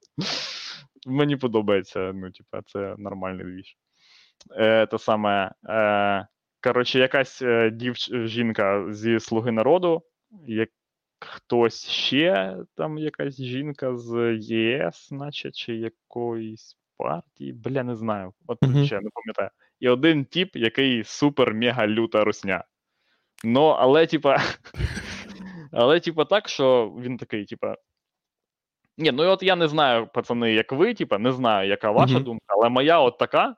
Мені 1.07 1.37
подобається, 1.37 2.13
ну, 2.15 2.31
типа, 2.31 2.63
це 2.67 2.95
нормальний 2.99 3.45
двіж. 3.47 3.77
Е, 4.57 4.87
те 4.87 4.99
саме. 4.99 5.51
Е, 5.69 6.27
коротше, 6.63 6.99
якась 6.99 7.43
е, 7.43 7.71
дівч... 7.71 8.11
жінка 8.15 8.87
зі 8.91 9.21
Слуги 9.21 9.53
народу, 9.53 10.03
як 10.47 10.69
хтось 11.21 11.89
ще, 11.89 12.57
там 12.77 12.99
якась 12.99 13.41
жінка 13.41 13.97
з 13.97 14.37
ЄС, 14.41 15.11
наче, 15.11 15.51
чи 15.51 15.75
якоїсь 15.75 16.77
партії. 16.97 17.53
Бля, 17.53 17.83
не 17.83 17.97
знаю. 17.97 18.33
От 18.47 18.63
Мгм. 18.63 18.85
ще 18.85 19.01
не 19.01 19.11
пам'ятаю. 19.15 19.51
І 19.81 19.89
один 19.89 20.25
тип, 20.25 20.57
який 20.57 21.03
супер-мега 21.03 21.87
люта 21.87 22.25
русня. 22.25 22.65
Ну, 23.45 23.65
але, 23.65 24.07
типа. 24.07 24.37
Але, 25.73 26.01
типа, 26.01 26.25
так, 26.25 26.49
що 26.49 26.95
він 26.99 27.17
такий, 27.17 27.45
типа. 27.45 27.77
Ні, 28.99 29.13
ну 29.13 29.25
і 29.25 29.27
от 29.27 29.43
я 29.43 29.57
не 29.57 29.69
знаю, 29.69 30.07
пацани, 30.15 30.53
як 30.53 30.73
ви, 30.73 30.95
типа, 30.95 31.19
не 31.19 31.33
знаю, 31.33 31.69
яка 31.69 31.91
ваша 31.91 32.15
Мгм. 32.15 32.25
думка, 32.25 32.45
але 32.49 32.69
моя 32.69 33.01
от 33.01 33.19
така, 33.19 33.57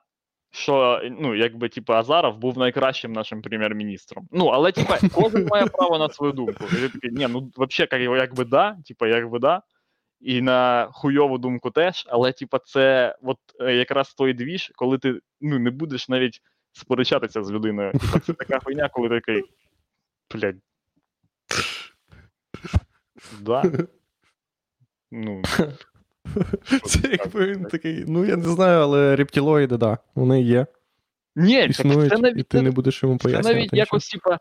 що 0.51 1.01
ну, 1.19 1.35
якби 1.35 1.69
типу, 1.69 1.93
Азаров 1.93 2.37
був 2.37 2.57
найкращим 2.57 3.13
нашим 3.13 3.41
прем'єр-міністром. 3.41 4.27
Ну, 4.31 4.45
але 4.45 4.71
типа, 4.71 4.97
кожен 5.13 5.45
має 5.45 5.65
право 5.65 5.97
на 5.97 6.09
свою 6.09 6.31
думку. 6.31 6.65
І 6.71 6.75
ти 6.75 6.89
такий, 6.89 7.11
ні, 7.11 7.27
ну 7.29 7.51
взагалі, 7.57 8.03
як, 8.03 8.21
якби 8.21 8.45
да, 8.45 8.77
типа, 8.85 9.07
якби 9.07 9.39
да. 9.39 9.61
І 10.19 10.41
на 10.41 10.89
хуйову 10.91 11.37
думку 11.37 11.71
теж, 11.71 12.07
але 12.09 12.31
типа, 12.31 12.59
це 12.59 13.15
от 13.21 13.37
е, 13.59 13.75
якраз 13.75 14.13
той 14.13 14.33
двіж, 14.33 14.71
коли 14.75 14.97
ти 14.97 15.19
ну, 15.41 15.59
не 15.59 15.71
будеш 15.71 16.09
навіть 16.09 16.41
сперечатися 16.71 17.43
з 17.43 17.51
людиною. 17.51 17.91
Типа, 17.91 18.19
це 18.19 18.33
така 18.33 18.59
хуйня, 18.59 18.89
коли 18.89 19.09
ти 19.09 19.15
такий. 19.15 19.43
Блядь. 20.33 20.55
Да. 23.41 23.63
Ну, 25.11 25.41
Це 26.85 26.99
якби 27.11 27.45
він 27.45 27.65
такий, 27.65 28.05
ну 28.07 28.25
я 28.25 28.37
не 28.37 28.49
знаю, 28.49 28.79
але 28.79 29.15
рептилоїди, 29.15 29.77
да, 29.77 29.97
вони 30.15 30.41
є, 30.41 30.65
ні, 31.35 31.61
так 31.61 31.69
існують, 31.69 32.09
це 32.09 32.17
навіть 32.17 32.37
і 32.37 32.43
ти 32.43 32.61
не 32.61 32.71
будеш 32.71 33.03
йому 33.03 33.17
Це 33.17 33.29
навіть 33.29 33.43
нічого. 33.45 33.77
якось, 33.77 34.09
типа. 34.09 34.39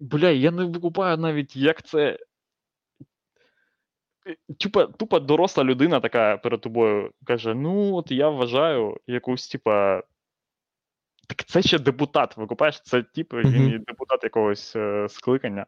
Бля, 0.00 0.30
я 0.30 0.50
не 0.50 0.64
викупаю 0.64 1.16
навіть, 1.16 1.56
як 1.56 1.82
це. 1.82 2.18
Е, 4.26 4.36
Тупа, 4.58 4.86
тупа 4.86 5.20
доросла 5.20 5.64
людина 5.64 6.00
така 6.00 6.36
перед 6.36 6.60
тобою 6.60 7.10
каже: 7.24 7.54
ну, 7.54 7.94
от 7.94 8.10
я 8.10 8.28
вважаю 8.28 8.96
якусь, 9.06 9.48
типа. 9.48 10.02
Так 11.28 11.44
це 11.44 11.62
ще 11.62 11.78
депутат, 11.78 12.36
викупаєш? 12.36 12.80
Це 12.80 13.02
типу, 13.02 13.36
він 13.36 13.84
депутат 13.86 14.24
якогось 14.24 14.76
е, 14.76 15.06
скликання. 15.08 15.66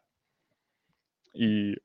І. 1.33 1.75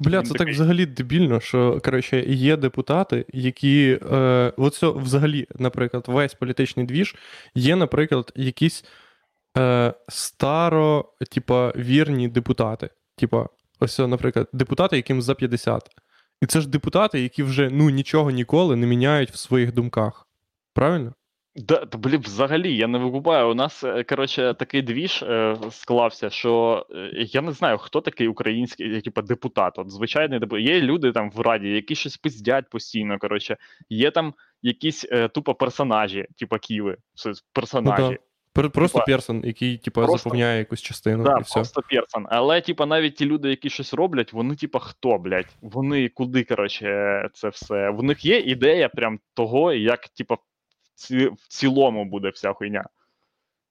Бля, 0.00 0.22
це 0.22 0.34
так 0.34 0.48
взагалі 0.48 0.86
дебільно, 0.86 1.40
що 1.40 1.80
коротше, 1.84 2.24
є 2.28 2.56
депутати, 2.56 3.26
які 3.32 3.98
е, 4.12 4.52
оце 4.56 4.88
взагалі, 4.88 5.46
наприклад, 5.58 6.04
весь 6.06 6.34
політичний 6.34 6.86
двіж, 6.86 7.16
є, 7.54 7.76
наприклад, 7.76 8.32
якісь 8.36 8.84
е, 9.58 9.94
старо, 10.08 11.12
типа, 11.30 11.72
вірні 11.76 12.28
депутати. 12.28 12.90
Типа, 13.16 13.48
ось, 13.80 13.98
наприклад, 13.98 14.48
депутати, 14.52 14.96
яким 14.96 15.22
за 15.22 15.34
50. 15.34 15.88
І 16.42 16.46
це 16.46 16.60
ж 16.60 16.68
депутати, 16.68 17.20
які 17.20 17.42
вже 17.42 17.70
ну, 17.72 17.90
нічого 17.90 18.30
ніколи 18.30 18.76
не 18.76 18.86
міняють 18.86 19.30
в 19.30 19.36
своїх 19.36 19.74
думках. 19.74 20.28
Правильно? 20.74 21.14
Да, 21.68 21.76
та, 21.76 21.98
блін, 21.98 22.20
взагалі, 22.20 22.76
я 22.76 22.86
не 22.86 22.98
викупаю. 22.98 23.50
У 23.50 23.54
нас, 23.54 23.84
е, 23.84 24.04
коротше, 24.04 24.54
такий 24.58 24.82
двіж 24.82 25.22
е, 25.22 25.56
склався, 25.70 26.30
що 26.30 26.86
е, 26.90 27.10
я 27.14 27.40
не 27.40 27.52
знаю, 27.52 27.78
хто 27.78 28.00
такий 28.00 28.28
український, 28.28 29.00
типу, 29.00 29.22
депутат. 29.22 29.78
От 29.78 29.90
звичайний 29.90 30.38
депутат. 30.38 30.64
Є 30.66 30.80
люди 30.80 31.12
там 31.12 31.30
в 31.30 31.40
раді, 31.40 31.68
які 31.68 31.94
щось 31.94 32.16
пиздять 32.16 32.70
постійно. 32.70 33.18
Коротше, 33.18 33.56
є 33.88 34.10
там 34.10 34.34
якісь 34.62 35.06
е, 35.12 35.28
тупо 35.28 35.54
персонажі, 35.54 36.26
типу 36.38 36.56
Ківи. 36.58 36.96
Персонажі. 37.52 38.02
Ну, 38.02 38.10
да. 38.10 38.16
Просто 38.52 38.98
Типа, 38.98 39.06
персон, 39.06 39.42
який, 39.44 39.78
типа, 39.78 40.00
просто- 40.00 40.18
заповняє 40.18 40.58
якусь 40.58 40.82
частину 40.82 41.24
Да, 41.24 41.36
і 41.38 41.42
все. 41.42 41.54
просто 41.54 41.82
персон. 41.90 42.26
Але, 42.30 42.60
типа, 42.60 42.86
навіть 42.86 43.16
ті 43.16 43.26
люди, 43.26 43.50
які 43.50 43.70
щось 43.70 43.94
роблять, 43.94 44.32
вони, 44.32 44.56
типа, 44.56 44.78
хто, 44.78 45.18
блядь? 45.18 45.56
Вони 45.62 46.08
куди, 46.08 46.44
коротше, 46.44 47.28
це 47.34 47.48
все. 47.48 47.90
В 47.90 48.02
них 48.02 48.24
є 48.24 48.38
ідея 48.38 48.88
прям 48.88 49.18
того, 49.34 49.72
як, 49.72 50.08
типа, 50.08 50.36
в 51.10 51.48
цілому 51.48 52.04
буде 52.04 52.28
вся 52.28 52.52
хуйня. 52.52 52.84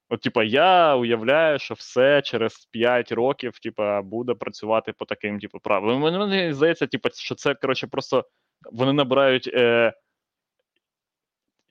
От, 0.10 0.22
типа, 0.22 0.44
я 0.44 0.96
уявляю, 0.96 1.60
що 1.60 1.74
все 1.74 2.22
через 2.22 2.66
5 2.66 3.12
років, 3.12 3.60
типа, 3.60 4.02
буде 4.02 4.34
працювати 4.34 4.94
по 4.94 5.06
таким, 5.06 5.40
типу, 5.40 5.60
правилам. 5.60 6.00
Мені, 6.00 6.54
здається, 6.54 6.88
типа, 6.88 7.10
що 7.14 7.36
це, 7.36 7.56
коротше, 7.56 7.88
просто 7.88 8.26
вони 8.72 8.94
набирають, 8.94 9.50
е, 9.54 9.94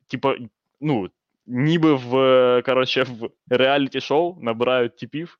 типа, 0.07 0.37
ну, 0.81 1.09
ніби 1.47 1.95
в, 1.95 2.17
е, 2.17 2.63
коротше, 2.63 3.03
в 3.03 3.31
реаліті-шоу 3.49 4.37
набирають 4.41 4.97
типів, 4.97 5.39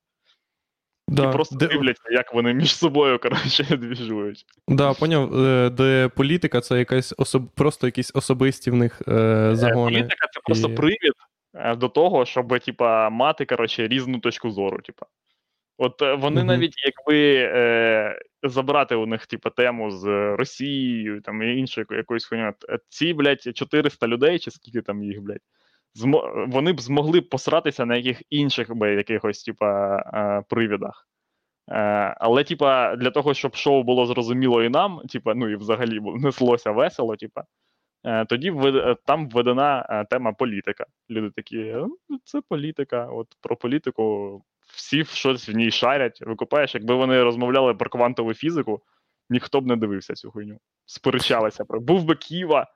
Да, 1.09 1.29
і 1.29 1.33
просто 1.33 1.57
де, 1.57 1.67
дивляться, 1.67 2.03
як 2.11 2.35
вони 2.35 2.55
між 2.55 2.77
собою, 2.77 3.19
коротше, 3.19 3.65
двіжують. 3.77 4.45
да, 4.69 4.95
поняв, 4.95 5.35
е, 5.47 5.71
де 5.71 6.09
політика 6.09 6.61
це 6.61 6.79
якась 6.79 7.15
особ... 7.19 7.43
просто 7.55 7.87
якісь 7.87 8.11
особисті 8.15 8.71
в 8.71 8.75
них 8.75 9.03
е, 9.09 9.51
загони. 9.53 9.91
Політика 9.97 10.27
це 10.33 10.41
просто 10.47 10.69
і- 10.71 10.75
привід 10.75 11.13
е, 11.55 11.77
до 11.77 11.89
того, 11.89 12.25
щоб, 12.25 12.59
типа, 12.61 13.11
мати, 13.11 13.45
коротше, 13.45 13.89
різну 13.89 14.19
точку 14.19 14.51
зору, 14.51 14.79
типа. 14.83 15.07
От 15.79 16.03
е, 16.03 16.15
вони 16.15 16.37
Мгм. 16.41 16.47
навіть 16.47 16.75
якби 16.87 17.35
е, 17.55 18.19
забрати 18.43 18.95
у 18.95 19.07
них, 19.07 19.27
типа, 19.27 19.51
тему 19.51 19.91
з 19.91 20.05
Росією, 20.37 21.21
там 21.21 21.43
і 21.43 21.59
іншою 21.59 21.87
якоюсь 21.91 22.25
хуйню. 22.27 22.53
е, 22.69 22.79
Ці, 22.89 23.15
блядь, 23.15 23.57
400 23.57 24.07
людей, 24.09 24.39
чи 24.39 24.51
скільки 24.51 24.81
там 24.83 25.03
їх, 25.03 25.21
блядь. 25.23 25.41
Вони 26.49 26.73
б 26.73 26.81
змогли 26.81 27.21
посратися 27.21 27.87
на 27.87 27.97
яких 27.97 28.23
інших 28.31 28.75
би 28.75 28.95
якихось, 28.95 29.43
типа, 29.45 29.97
е, 29.97 30.45
привідах. 30.49 31.09
Е, 31.71 32.15
але, 32.21 32.45
типа, 32.45 32.97
для 32.97 33.11
того, 33.11 33.35
щоб 33.35 33.55
шоу 33.55 33.83
було 33.83 34.07
зрозуміло 34.07 34.63
і 34.63 34.69
нам, 34.69 35.01
типа, 35.09 35.35
ну 35.35 35.49
і 35.49 35.57
взагалі 35.57 36.01
неслося 36.01 36.71
весело, 36.71 37.17
типа, 37.17 37.45
е, 38.05 38.25
тоді 38.25 38.53
там 39.05 39.29
введена 39.29 40.05
тема 40.11 40.33
політика. 40.33 40.87
Люди 41.11 41.31
такі, 41.31 41.59
«Е, 41.59 41.87
ну, 42.09 42.19
це 42.25 42.41
політика. 42.49 43.07
От 43.07 43.27
про 43.41 43.57
політику 43.57 44.43
всі 44.67 45.05
щось 45.05 45.49
в 45.49 45.53
ній 45.53 45.71
шарять. 45.71 46.21
Викупаєш, 46.21 46.75
якби 46.75 46.95
вони 46.95 47.23
розмовляли 47.23 47.75
про 47.75 47.91
квантову 47.91 48.35
фізику, 48.35 48.83
ніхто 49.31 49.61
б 49.61 49.67
не 49.67 49.77
дивився 49.77 50.15
цю 50.15 50.31
хуйню. 50.31 50.59
Сперечалися 50.87 51.65
про. 51.65 51.81
Був 51.81 52.05
би 52.05 52.15
Ківа 52.15 52.67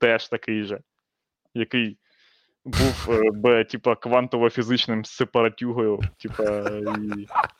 теж 0.00 0.28
такий 0.28 0.64
же, 0.64 0.80
який 1.54 1.98
був 2.64 3.08
е, 3.10 3.30
би, 3.30 3.64
типа, 3.64 3.94
квантово-фізичним 3.94 5.04
сепаратюгою, 5.04 6.00
типа, 6.18 6.70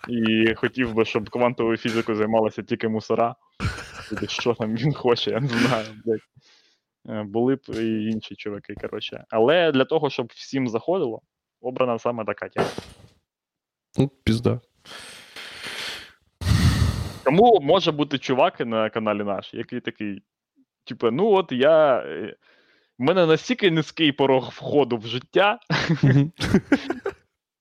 і, 0.08 0.16
і 0.48 0.54
хотів 0.54 0.94
би, 0.94 1.04
щоб 1.04 1.30
квантовою 1.30 1.76
фізикою 1.76 2.18
займалися 2.18 2.62
тільки 2.62 2.88
мусора. 2.88 3.34
Що 4.28 4.54
там 4.54 4.76
він 4.76 4.94
хоче, 4.94 5.30
я 5.30 5.40
не 5.40 5.48
знаю, 5.48 5.86
блядь. 6.04 6.20
Е, 7.08 7.22
Були 7.22 7.56
б 7.56 7.60
і 7.68 8.04
інші 8.04 8.34
чуваки, 8.34 8.74
коротше. 8.74 9.24
Але 9.30 9.72
для 9.72 9.84
того, 9.84 10.10
щоб 10.10 10.32
всім 10.34 10.68
заходило, 10.68 11.22
обрана 11.60 11.98
саме 11.98 12.24
така 12.24 12.48
тема. 12.48 12.68
Ну, 13.98 14.08
пізда. 14.08 14.60
Тому 17.24 17.58
може 17.62 17.92
бути 17.92 18.18
чувак 18.18 18.60
на 18.60 18.90
каналі 18.90 19.24
наш, 19.24 19.54
який 19.54 19.80
такий, 19.80 20.22
типу, 20.84 21.10
ну 21.10 21.30
от 21.30 21.52
я. 21.52 22.04
В 23.00 23.02
мене 23.02 23.26
настільки 23.26 23.70
низький 23.70 24.12
порог 24.12 24.50
входу 24.52 24.96
в 24.96 25.06
життя, 25.06 25.58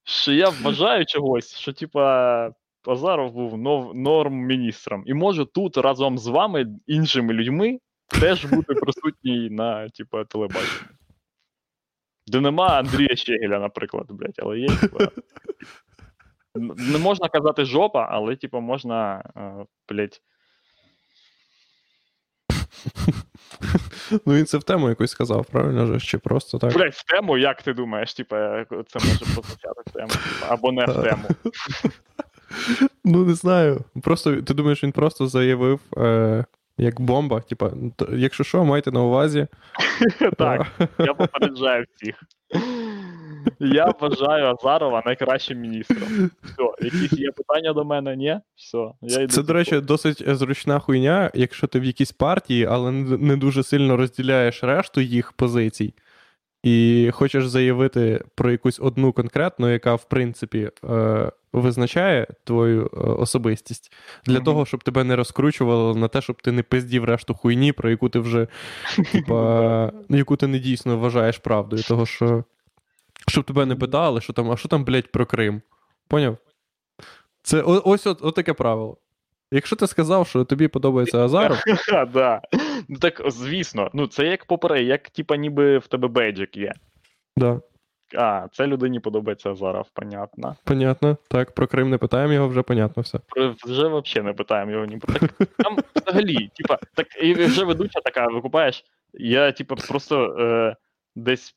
що 0.04 0.32
я 0.32 0.50
вважаю 0.50 1.06
чогось, 1.06 1.58
що 1.58 1.74
типа 1.74 2.52
Азаров 2.88 3.34
був 3.34 3.58
нов, 3.58 3.96
норм 3.96 4.34
міністром. 4.34 5.04
І 5.06 5.14
можу 5.14 5.46
тут 5.46 5.78
разом 5.78 6.18
з 6.18 6.28
вами, 6.28 6.68
іншими 6.88 7.34
людьми, 7.34 7.80
теж 8.22 8.46
бути 8.46 8.74
присутній 8.74 9.50
на 9.50 9.90
типа, 9.90 10.24
телебаченні. 10.24 10.90
Де 12.28 12.42
нема 12.42 12.68
Андрія 12.68 13.16
Щегеля, 13.16 13.60
наприклад, 13.60 14.08
блядь, 14.10 14.40
але 14.40 14.60
є. 14.60 14.70
Не 16.92 16.98
можна 16.98 17.30
казати 17.30 17.66
жопа, 17.66 18.08
але, 18.12 18.36
типа, 18.36 18.60
можна, 18.60 19.32
е, 19.38 19.66
блядь, 19.90 20.22
Ну 24.26 24.34
він 24.34 24.46
це 24.46 24.58
в 24.58 24.64
тему 24.64 24.90
якось 24.90 25.12
сказав, 25.12 25.46
правильно 25.46 25.86
же? 25.86 26.00
Чи 26.00 26.18
просто 26.18 26.58
так? 26.58 26.74
блядь, 26.74 26.94
в 26.94 27.04
тему, 27.04 27.38
як 27.38 27.62
ти 27.62 27.74
думаєш, 27.74 28.14
типа, 28.14 28.66
це 28.70 29.00
може 29.00 29.20
прозвучати 29.20 29.82
в 29.88 29.92
тему, 29.92 30.12
або 30.48 30.72
не 30.72 30.86
в 30.86 31.04
тему. 31.04 31.24
Ну, 33.06 33.26
не 33.26 33.34
знаю. 33.34 33.82
Просто 34.04 34.42
ти 34.42 34.54
думаєш, 34.54 34.84
він 34.84 34.92
просто 34.92 35.28
заявив 35.28 35.80
е, 35.98 36.46
як 36.78 37.02
бомба. 37.02 37.42
Типа, 37.42 37.72
якщо 38.10 38.44
що, 38.44 38.66
майте 38.66 38.92
на 38.92 39.02
увазі. 39.02 39.48
Так, 40.38 40.68
я 41.00 41.14
попереджаю 41.14 41.86
всіх. 41.96 42.16
Я 43.60 43.94
вважаю 44.00 44.46
Азарова 44.46 45.04
найкращим 45.06 45.60
міністром. 45.60 46.30
Все, 46.44 46.86
якісь 46.86 47.14
є 47.20 47.32
питання 47.32 47.74
до 47.74 47.86
мене? 47.86 48.16
Ні? 48.16 48.40
Все, 48.56 48.92
я 49.02 49.22
йду. 49.22 49.34
Це, 49.34 49.44
до 49.44 49.54
речі, 49.54 49.80
досить 49.80 50.24
зручна 50.36 50.80
хуйня, 50.80 51.32
якщо 51.34 51.68
ти 51.68 51.80
в 51.80 51.84
якійсь 51.84 52.12
партії, 52.12 52.66
але 52.66 52.92
не 52.92 53.38
дуже 53.38 53.64
сильно 53.64 53.98
розділяєш 53.98 54.64
решту 54.64 55.02
їх 55.02 55.32
позицій, 55.32 55.94
і 56.64 57.10
хочеш 57.14 57.48
заявити 57.48 58.24
про 58.36 58.52
якусь 58.52 58.80
одну 58.80 59.12
конкретну, 59.14 59.70
яка, 59.70 59.96
в 59.96 60.04
принципі, 60.04 60.72
е, 60.90 61.32
визначає 61.54 62.28
твою 62.44 62.86
е, 62.94 62.98
особистість, 63.00 63.92
для 64.26 64.34
Мгм. 64.34 64.44
того, 64.44 64.66
щоб 64.66 64.84
тебе 64.84 65.04
не 65.04 65.16
розкручувало 65.16 65.96
на 65.96 66.08
те, 66.08 66.22
щоб 66.22 66.42
ти 66.42 66.52
не 66.52 66.64
пиздів 66.64 67.04
решту 67.04 67.34
хуйні, 67.34 67.72
про 67.72 67.90
яку 67.90 68.10
ти 68.10 68.20
вже, 68.20 68.48
типа, 69.12 69.92
яку 70.10 70.36
ти 70.36 70.48
не 70.48 70.60
дійсно 70.60 70.98
вважаєш 70.98 71.38
правдою. 71.38 71.84
Того, 71.84 72.06
що 72.06 72.44
щоб 73.30 73.44
тебе 73.44 73.66
не 73.66 73.76
питали, 73.76 74.22
що 74.22 74.34
там, 74.34 74.52
а 74.52 74.58
що 74.58 74.70
там, 74.70 74.84
блядь, 74.86 75.12
про 75.12 75.26
Крим? 75.26 75.62
Поняв? 76.08 76.38
Це 77.44 77.62
о- 77.62 77.82
ось 77.86 78.08
от, 78.08 78.20
от 78.22 78.36
таке 78.36 78.54
правило. 78.54 78.98
Якщо 79.52 79.76
ти 79.76 79.88
сказав, 79.88 80.28
що 80.28 80.44
тобі 80.46 80.68
подобається 80.68 81.18
Азаров, 81.26 81.58
да. 82.14 82.42
Ну 82.90 82.98
так, 82.98 83.22
звісно, 83.28 83.90
ну 83.94 84.08
це 84.08 84.26
як 84.28 84.46
поперед, 84.46 84.88
як 84.88 85.10
типа 85.10 85.36
ніби 85.36 85.78
в 85.78 85.88
тебе 85.88 86.08
бейджик 86.08 86.58
є. 86.58 86.74
да, 87.38 87.62
А, 88.18 88.48
це 88.54 88.68
людині 88.68 89.00
подобається 89.00 89.52
Азаров, 89.52 89.90
понятно. 89.94 90.56
понятно. 90.64 91.18
Так, 91.28 91.52
про 91.56 91.68
Крим 91.68 91.90
не 91.90 91.98
питаємо 91.98 92.34
його, 92.34 92.48
вже 92.48 92.62
понятно 92.62 93.04
все. 93.04 93.20
Про- 93.28 93.56
Вже 93.66 93.88
взагалі 93.88 94.26
не 94.28 94.34
питаємо 94.34 94.72
його 94.72 94.86
ні 94.86 94.98
про 94.98 95.14
так. 95.14 95.32
Там 95.58 95.78
взагалі, 95.96 96.50
типа, 96.56 96.80
так 96.96 97.08
і 97.24 97.34
вже 97.34 97.66
ведуча 97.66 98.00
така, 98.00 98.28
викупаєш. 98.28 98.84
Я, 99.14 99.52
типа, 99.52 99.76
просто 99.76 100.36
е, 100.40 100.76
десь. 101.16 101.56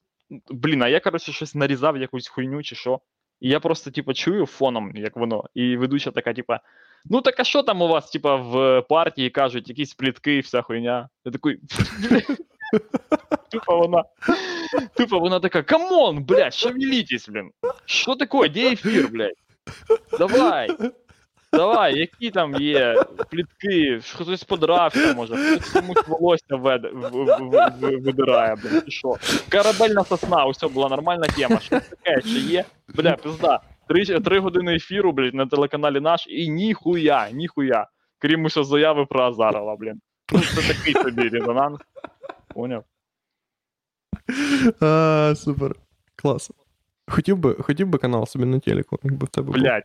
Блін, 0.49 0.83
а 0.83 0.87
я, 0.87 0.99
коротше, 0.99 1.31
щось 1.31 1.55
нарізав 1.55 1.97
якусь 1.97 2.27
хуйню 2.27 2.63
чи 2.63 2.75
що. 2.75 2.99
І 3.39 3.49
я 3.49 3.59
просто, 3.59 3.91
типа, 3.91 4.13
чую 4.13 4.45
фоном, 4.45 4.91
як 4.95 5.17
воно. 5.17 5.43
І 5.53 5.77
ведуча 5.77 6.11
така, 6.11 6.33
типа, 6.33 6.59
ну 7.05 7.21
так 7.21 7.39
а 7.39 7.43
що 7.43 7.63
там 7.63 7.81
у 7.81 7.87
вас, 7.87 8.11
типа, 8.11 8.35
в 8.35 8.81
партії 8.81 9.29
кажуть, 9.29 9.69
якісь 9.69 9.93
плітки, 9.93 10.39
вся 10.39 10.61
хуйня. 10.61 11.09
Я 11.25 11.31
такий. 11.31 11.59
Тупо 13.51 13.77
вона. 13.77 14.03
Тупо 14.97 15.19
вона 15.19 15.39
така, 15.39 15.63
камон, 15.63 16.23
блядь, 16.23 16.53
шевелитесь, 16.53 17.29
блін. 17.29 17.51
Що 17.85 18.15
таке? 18.15 18.49
Де 18.49 18.71
ефір, 18.71 19.09
блядь? 19.11 19.35
Давай. 20.19 20.69
Давай, 21.52 21.98
які 21.98 22.30
там 22.30 22.54
є 22.54 23.04
плітки, 23.30 24.00
хтось 24.14 24.44
подрався, 24.44 25.14
може, 25.14 25.36
хтось 25.36 25.70
комусь 25.70 26.08
волосся 26.08 26.56
веде, 26.56 26.88
в, 26.88 27.10
в, 27.10 27.38
в, 27.80 28.00
видирає, 28.00 28.56
блін, 28.62 28.82
що. 28.88 29.16
Корабельна 29.52 30.04
сосна, 30.04 30.44
усе 30.44 30.68
була 30.68 30.88
нормальна 30.88 31.26
тема. 31.26 31.60
Що 31.60 31.80
таке, 31.80 32.22
чи 32.22 32.38
є? 32.38 32.64
Бля, 32.94 33.16
пизда. 33.16 33.60
Три, 33.88 34.04
три 34.04 34.38
години 34.38 34.74
ефіру, 34.74 35.12
блядь, 35.12 35.34
на 35.34 35.46
телеканалі 35.46 36.00
наш, 36.00 36.26
і 36.28 36.48
ніхуя, 36.48 37.30
ніхуя. 37.30 37.86
Крім 38.18 38.44
усього 38.44 38.64
заяви 38.64 39.06
про 39.06 39.24
Азарова, 39.24 39.76
блін. 39.76 40.00
Ну, 40.32 40.40
це 40.40 40.74
такий 40.74 40.94
собі 40.94 41.28
резонанс. 41.28 41.80
Поняв? 42.54 42.84
А, 44.80 45.34
супер. 45.36 45.74
Клас. 46.16 46.50
Хотів 47.08 47.36
би, 47.36 47.54
хотів 47.54 47.86
би 47.86 47.98
канал 47.98 48.26
собі 48.26 48.44
на 48.44 48.58
телеку, 48.58 48.98
якби 49.02 49.26
в 49.26 49.28
тебе. 49.28 49.52
Блять. 49.52 49.84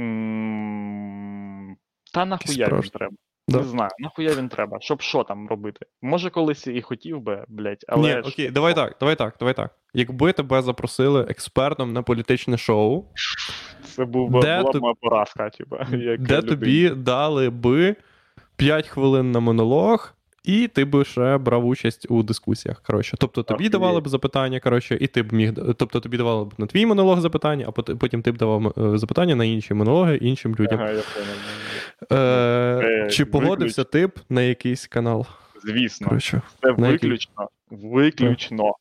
М, 0.00 1.76
Та 2.14 2.24
нахуя 2.24 2.68
він 2.68 2.80
треба? 2.90 3.12
Да. 3.48 3.58
Не 3.58 3.64
знаю, 3.64 3.90
нахуя 3.98 4.34
він 4.34 4.48
треба, 4.48 4.78
щоб 4.80 5.00
що 5.02 5.24
там 5.24 5.48
робити. 5.48 5.86
Може, 6.02 6.30
колись 6.30 6.66
і 6.66 6.82
хотів 6.82 7.20
би, 7.20 7.44
блять, 7.48 7.84
але. 7.88 8.14
Ні, 8.14 8.20
окей, 8.20 8.50
давай 8.50 8.74
так, 8.74 8.96
давай 9.00 9.16
так, 9.16 9.36
давай 9.38 9.54
так. 9.54 9.74
Якби 9.94 10.32
тебе 10.32 10.62
запросили 10.62 11.26
експертом 11.28 11.92
на 11.92 12.02
політичне 12.02 12.58
шоу, 12.58 13.04
Це 13.82 14.04
був 14.04 14.30
би, 14.30 14.40
Де 14.40 14.58
була 14.60 14.70
тоб- 14.72 14.80
моя 14.80 14.94
поразка, 15.00 15.50
типа. 15.50 15.86
Де 16.18 16.42
тобі 16.42 16.90
дали 16.90 17.50
би 17.50 17.96
5 18.56 18.88
хвилин 18.88 19.32
на 19.32 19.40
монолог, 19.40 20.14
і 20.44 20.68
ти 20.68 20.84
би 20.84 21.04
ще 21.04 21.38
брав 21.38 21.66
участь 21.66 22.06
у 22.10 22.22
дискусіях. 22.22 22.82
Коротше. 22.82 23.16
Тобто 23.20 23.42
тобі 23.42 23.68
давали 23.68 24.00
б 24.00 24.08
запитання, 24.08 24.60
коротше, 24.60 24.98
і 25.00 25.06
ти 25.06 25.22
б 25.22 25.32
міг. 25.32 25.52
Тобто 25.76 26.00
тобі 26.00 26.16
давали 26.16 26.44
б 26.44 26.52
на 26.58 26.66
твій 26.66 26.86
монолог 26.86 27.20
запитання, 27.20 27.66
а 27.68 27.72
потім 27.72 28.22
ти 28.22 28.32
б 28.32 28.36
давав 28.36 28.94
е, 28.94 28.98
запитання 28.98 29.34
на 29.34 29.44
інші 29.44 29.74
монологи 29.74 30.16
іншим 30.16 30.56
людям. 30.60 30.80
Ага, 30.80 30.90
я. 30.90 31.02
Е, 32.12 32.24
Е, 32.84 33.08
чи 33.10 33.24
погодився 33.24 33.84
ти 33.84 34.06
б 34.06 34.12
на 34.28 34.42
якийсь 34.42 34.86
канал? 34.86 35.26
Звісно, 35.64 36.08
Коротше. 36.08 36.42
це 36.62 36.70
виключно, 36.72 37.48
виключно 37.70 38.74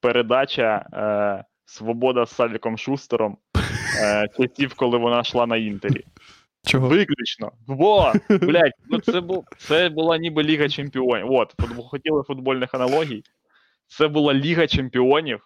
передача 0.00 0.86
е, 0.92 1.44
Свобода 1.64 2.26
з 2.26 2.34
Савіком 2.34 2.78
Шустером 2.78 3.36
е, 4.02 4.28
часів, 4.36 4.74
коли 4.74 4.98
вона 4.98 5.20
йшла 5.20 5.46
на 5.46 5.56
інтері. 5.56 6.04
Чого? 6.68 6.88
Виключно. 6.88 7.52
Во! 7.66 8.12
Блять, 8.28 8.72
ну 8.90 9.00
це 9.00 9.20
був 9.20 9.44
це 9.58 9.88
була 9.88 10.18
ніби 10.18 10.42
Ліга 10.42 10.68
Чемпіонів. 10.68 11.32
От, 11.32 11.54
хотіли 11.90 12.22
футбольних 12.22 12.74
аналогій. 12.74 13.22
Це 13.86 14.08
була 14.08 14.34
Ліга 14.34 14.66
Чемпіонів 14.66 15.40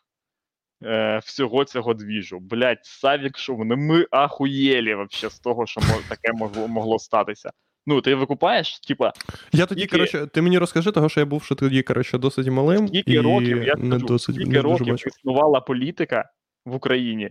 е, 0.85 1.18
всього 1.25 1.64
цього 1.64 1.95
двіжу. 1.95 2.39
Блять, 2.41 2.85
Савік 2.85 3.33
ну 3.49 3.77
ми 3.77 4.07
ахуєлі 4.11 4.95
вообще 4.95 5.31
з 5.31 5.39
того, 5.39 5.66
що 5.66 5.81
таке 6.09 6.33
могло, 6.33 6.68
могло 6.68 6.99
статися. 6.99 7.51
Ну, 7.87 8.01
ти 8.01 8.14
викупаєш, 8.14 8.81
типа, 8.81 9.12
Я 9.53 9.66
тоді, 9.66 9.81
Скільки- 9.81 9.97
коротше, 9.97 10.27
ти 10.27 10.43
мені 10.43 10.59
розкажи, 10.59 10.93
того, 10.93 11.09
що 11.09 11.20
я 11.20 11.27
був 11.27 11.43
ще 11.45 11.55
тоді, 11.55 11.83
коротше, 11.83 12.18
досить 12.18 12.47
малим. 12.47 12.89
скільки 12.89 13.12
і 13.12 13.20
років, 13.20 13.62
я 13.62 13.75
не 13.75 13.99
досить 13.99 14.35
скільки 14.35 14.51
не 14.51 14.61
років 14.61 14.95
існувала 15.07 15.61
політика 15.61 16.31
в 16.64 16.75
Україні, 16.75 17.31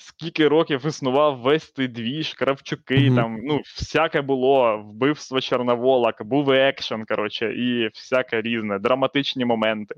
скільки 0.00 0.48
років 0.48 0.86
існував 0.86 1.38
весь 1.38 1.72
цей 1.72 1.88
двіж, 1.88 2.34
Кравчуки, 2.34 2.96
Мгм. 3.06 3.16
там, 3.16 3.40
ну, 3.44 3.56
всяке 3.76 4.20
було, 4.22 4.78
вбивство 4.78 5.40
Чорновола, 5.40 6.14
був 6.20 6.50
екшен, 6.50 7.04
коротше, 7.04 7.52
і 7.52 7.88
всяке 7.94 8.42
різне, 8.42 8.78
драматичні 8.78 9.44
моменти. 9.44 9.94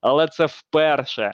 Але 0.00 0.28
це 0.28 0.46
вперше, 0.46 1.32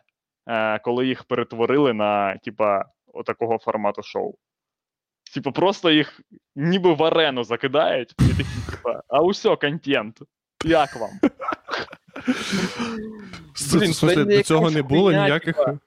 е, 0.48 0.78
коли 0.78 1.07
їх 1.07 1.24
перетворили 1.24 1.92
на, 1.92 2.36
типа, 2.36 2.84
отакого 3.12 3.59
формату 3.59 4.02
шоу. 4.02 4.34
Типа, 5.34 5.50
просто 5.50 5.90
їх 5.90 6.20
ніби 6.57 6.92
в 6.94 7.04
арену 7.04 7.44
закидають, 7.44 8.14
і 8.18 8.28
такі, 8.28 8.70
типа, 8.70 9.02
а 9.09 9.20
усьо, 9.20 9.57
контент. 9.57 10.18
Як 10.64 10.96
вам? 10.96 11.11
Блін, 13.74 13.92
не 14.16 14.24
до 14.36 14.42
цього 14.42 14.70
не 14.70 14.82
було 14.82 15.12
ніяких. 15.12 15.57
типа. 15.57 15.78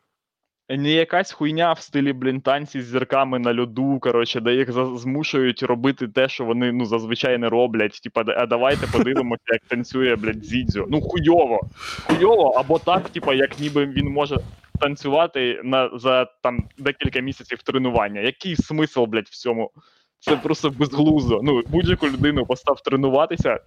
Не 0.69 0.91
якась 0.91 1.31
хуйня 1.31 1.73
в 1.73 1.79
стилі, 1.79 2.13
блін, 2.13 2.41
танці 2.41 2.81
з 2.81 2.85
зірками 2.85 3.39
на 3.39 3.61
льоду, 3.61 3.99
коротше, 3.99 4.39
де 4.39 4.53
їх 4.53 4.71
змушують 4.71 5.63
робити 5.63 6.07
те, 6.07 6.29
що 6.29 6.45
вони 6.45 6.71
ну, 6.71 6.85
зазвичай 6.85 7.37
не 7.37 7.49
роблять. 7.49 8.01
Типа, 8.03 8.23
а 8.27 8.45
давайте 8.45 8.87
подивимося, 8.87 9.43
як 9.47 9.61
танцює, 9.67 10.15
блядь, 10.15 10.45
Зідзю. 10.45 10.85
Ну, 10.89 11.01
хуйово. 11.01 11.61
Хуйово, 12.07 12.49
або 12.49 12.79
так, 12.79 13.09
типа, 13.09 13.33
як 13.33 13.59
ніби 13.59 13.85
він 13.85 14.09
може 14.09 14.37
танцювати 14.79 15.61
на, 15.63 15.89
за 15.93 16.25
там 16.25 16.69
декілька 16.77 17.19
місяців 17.19 17.63
тренування. 17.63 18.21
Який 18.21 18.55
смисл, 18.55 19.03
блядь, 19.03 19.27
в 19.27 19.35
цьому? 19.35 19.71
Це 20.19 20.37
просто 20.37 20.69
безглуздо. 20.69 21.39
Ну, 21.43 21.61
будь-яку 21.67 22.07
людину 22.07 22.45
постав 22.45 22.81
тренуватися, 22.81 23.59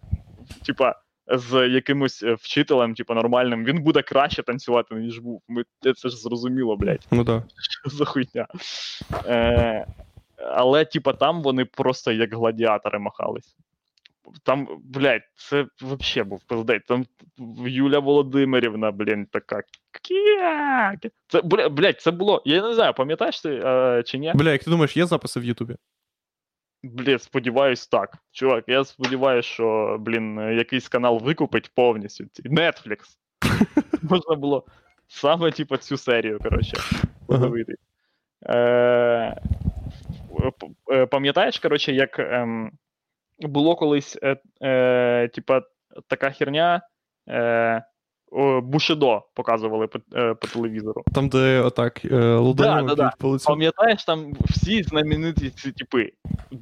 типа, 0.67 0.95
з 1.27 1.69
якимось 1.69 2.23
е, 2.23 2.35
вчителем, 2.35 2.95
типу, 2.95 3.15
нормальним, 3.15 3.65
він 3.65 3.83
буде 3.83 4.03
краще 4.03 4.43
танцювати, 4.43 4.95
ніж 4.95 5.19
був. 5.19 5.43
Ми, 5.49 5.65
це 5.95 6.09
ж 6.09 6.17
зрозуміло, 6.17 6.77
блядь, 6.77 7.07
Ну 7.11 7.25
так. 7.25 7.43
що 7.61 7.91
за 7.97 8.05
хуйня. 8.05 8.47
Е, 9.27 9.87
але, 10.51 10.85
типа, 10.85 11.13
там 11.13 11.43
вони 11.43 11.65
просто 11.65 12.13
як 12.13 12.35
гладіатори 12.35 12.99
махались. 12.99 13.57
Там, 14.45 14.69
блядь, 14.85 15.23
це 15.35 15.67
взагалі 15.81 16.29
був 16.29 16.43
пиздець. 16.45 16.83
Там 16.89 17.05
Юля 17.67 17.99
Володимирівна, 17.99 18.91
блін, 18.91 19.27
така. 19.27 19.63
Це, 21.29 21.43
блядь, 21.69 22.01
це 22.01 22.11
було. 22.11 22.43
Я 22.45 22.63
не 22.63 22.75
знаю, 22.75 22.95
пам'ятаєш 22.95 23.41
ти 23.41 23.63
е, 23.65 24.03
чи 24.07 24.19
ні? 24.19 24.33
Бля, 24.35 24.53
як 24.53 24.65
ти 24.65 24.71
думаєш, 24.71 24.97
є 24.97 25.07
записи 25.07 25.41
в 25.41 25.45
Ютубі? 25.45 25.77
Блін, 26.83 27.19
сподіваюсь, 27.19 27.87
так. 27.87 28.19
Чувак, 28.33 28.65
я 28.67 28.85
сподіваюся, 28.85 29.49
що, 29.49 29.97
блін, 30.01 30.39
якийсь 30.39 30.89
канал 30.89 31.21
викупить 31.23 31.71
повністю. 31.75 32.25
Netflix. 32.45 32.99
Можна 34.03 34.35
було 34.35 34.65
саме, 35.09 35.51
типу, 35.51 35.77
цю 35.77 35.97
серію, 35.97 36.39
коротше, 36.39 36.77
подивитись. 37.27 37.77
Е, 38.47 39.37
е, 40.93 41.07
Пам'ятаєш, 41.07 41.59
коротше, 41.59 41.93
як 41.93 42.19
ем, 42.19 42.73
було 43.39 43.77
колись, 43.77 44.19
е, 44.63 45.29
типа, 45.29 45.63
така 46.09 46.31
херня. 46.31 46.83
Е, 47.29 47.83
Бушидо 48.63 49.23
показували 49.35 49.87
по, 49.87 49.99
е, 50.19 50.35
по 50.35 50.47
телевізору. 50.47 51.05
Там, 51.15 51.29
де 51.29 51.61
отак 51.61 52.05
е, 52.05 52.35
луданем 52.35 52.87
да, 52.87 52.95
да. 52.95 53.13
по 53.19 53.29
лицю. 53.29 53.47
Пам'ятаєш, 53.47 54.05
там 54.05 54.33
всі 54.45 54.83
знамениті 54.83 55.51
ці 55.51 55.73
типи. 55.73 56.13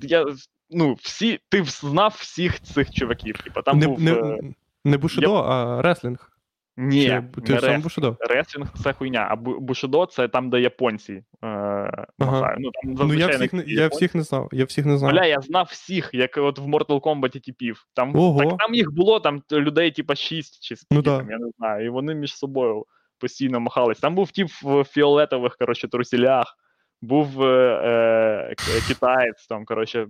Я, 0.02 0.26
ну, 0.70 0.96
всі, 1.00 1.40
ти 1.48 1.64
знав 1.64 2.16
всіх 2.18 2.60
цих 2.60 2.90
чуваків. 2.90 3.38
Типа, 3.44 3.62
там 3.62 3.78
не, 3.78 3.88
був. 3.88 4.00
не, 4.00 4.12
е, 4.12 4.40
не 4.84 4.98
Бушидо, 4.98 5.34
а 5.34 5.82
реслінг. 5.82 6.29
Ні, 6.80 7.02
Чи, 7.06 7.22
ти 7.46 7.52
не 7.54 7.60
сам 7.60 7.80
Бушидо? 7.80 8.16
реслінг 8.20 8.68
це 8.82 8.92
хуйня, 8.92 9.26
а 9.30 9.36
Бу- 9.36 9.60
Бушидо 9.60 10.06
це 10.06 10.28
там, 10.28 10.50
де 10.50 10.60
японці 10.60 11.12
е, 11.12 11.24
махають. 12.18 12.58
Ну, 12.60 12.70
там 12.96 13.08
Ну, 13.08 13.14
я 13.14 13.26
всіх, 13.28 13.52
не, 13.52 13.64
я 13.66 13.88
всіх 13.88 14.14
не 14.14 14.22
знав. 14.22 14.48
Я 14.52 14.64
всіх 14.64 14.86
не 14.86 14.98
знав. 14.98 15.12
Бля, 15.12 15.26
я 15.26 15.40
знав 15.40 15.66
всіх, 15.70 16.10
як 16.12 16.36
от 16.36 16.58
в 16.58 16.66
Mortal 16.66 17.00
Kombat 17.00 17.40
типів. 17.44 17.84
Там, 17.94 18.16
Ого. 18.16 18.44
так, 18.44 18.58
там 18.58 18.74
їх 18.74 18.92
було 18.92 19.20
там 19.20 19.42
людей, 19.52 19.90
типа 19.90 20.14
6 20.14 20.62
чи 20.62 20.76
скільки 20.76 20.94
Ну 20.94 21.02
да. 21.02 21.26
я 21.30 21.38
не 21.38 21.50
знаю. 21.58 21.86
І 21.86 21.88
вони 21.88 22.14
між 22.14 22.36
собою 22.36 22.84
постійно 23.18 23.60
махались. 23.60 24.00
Там 24.00 24.14
був 24.14 24.30
тип 24.30 24.48
в 24.62 24.84
фіолетових, 24.84 25.56
коротше, 25.56 25.88
трусілях, 25.88 26.56
був 27.02 27.42
е, 27.42 28.54
е, 28.54 28.54
китаєць, 28.88 29.46
там, 29.46 29.64
коротше, 29.64 30.06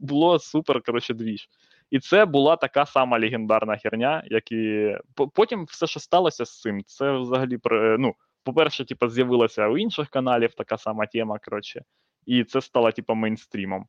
було 0.00 0.38
супер, 0.38 0.82
коротше, 0.82 1.14
двіж. 1.14 1.48
І 1.90 2.00
це 2.00 2.24
була 2.24 2.56
така 2.56 2.86
сама 2.86 3.18
легендарна 3.18 3.76
херня, 3.76 4.22
як 4.26 4.52
і. 4.52 4.96
Потім 5.34 5.64
все, 5.64 5.86
що 5.86 6.00
сталося 6.00 6.44
з 6.44 6.60
цим, 6.60 6.82
це 6.86 7.12
взагалі 7.12 7.58
ну, 7.98 8.14
по-перше, 8.44 8.84
типа, 8.84 9.08
з'явилася 9.08 9.68
у 9.68 9.78
інших 9.78 10.08
каналів 10.08 10.54
така 10.54 10.78
сама 10.78 11.06
тема, 11.06 11.38
коротше, 11.44 11.82
і 12.26 12.44
це 12.44 12.60
стало, 12.60 12.92
типа, 12.92 13.14
мейнстрімом. 13.14 13.86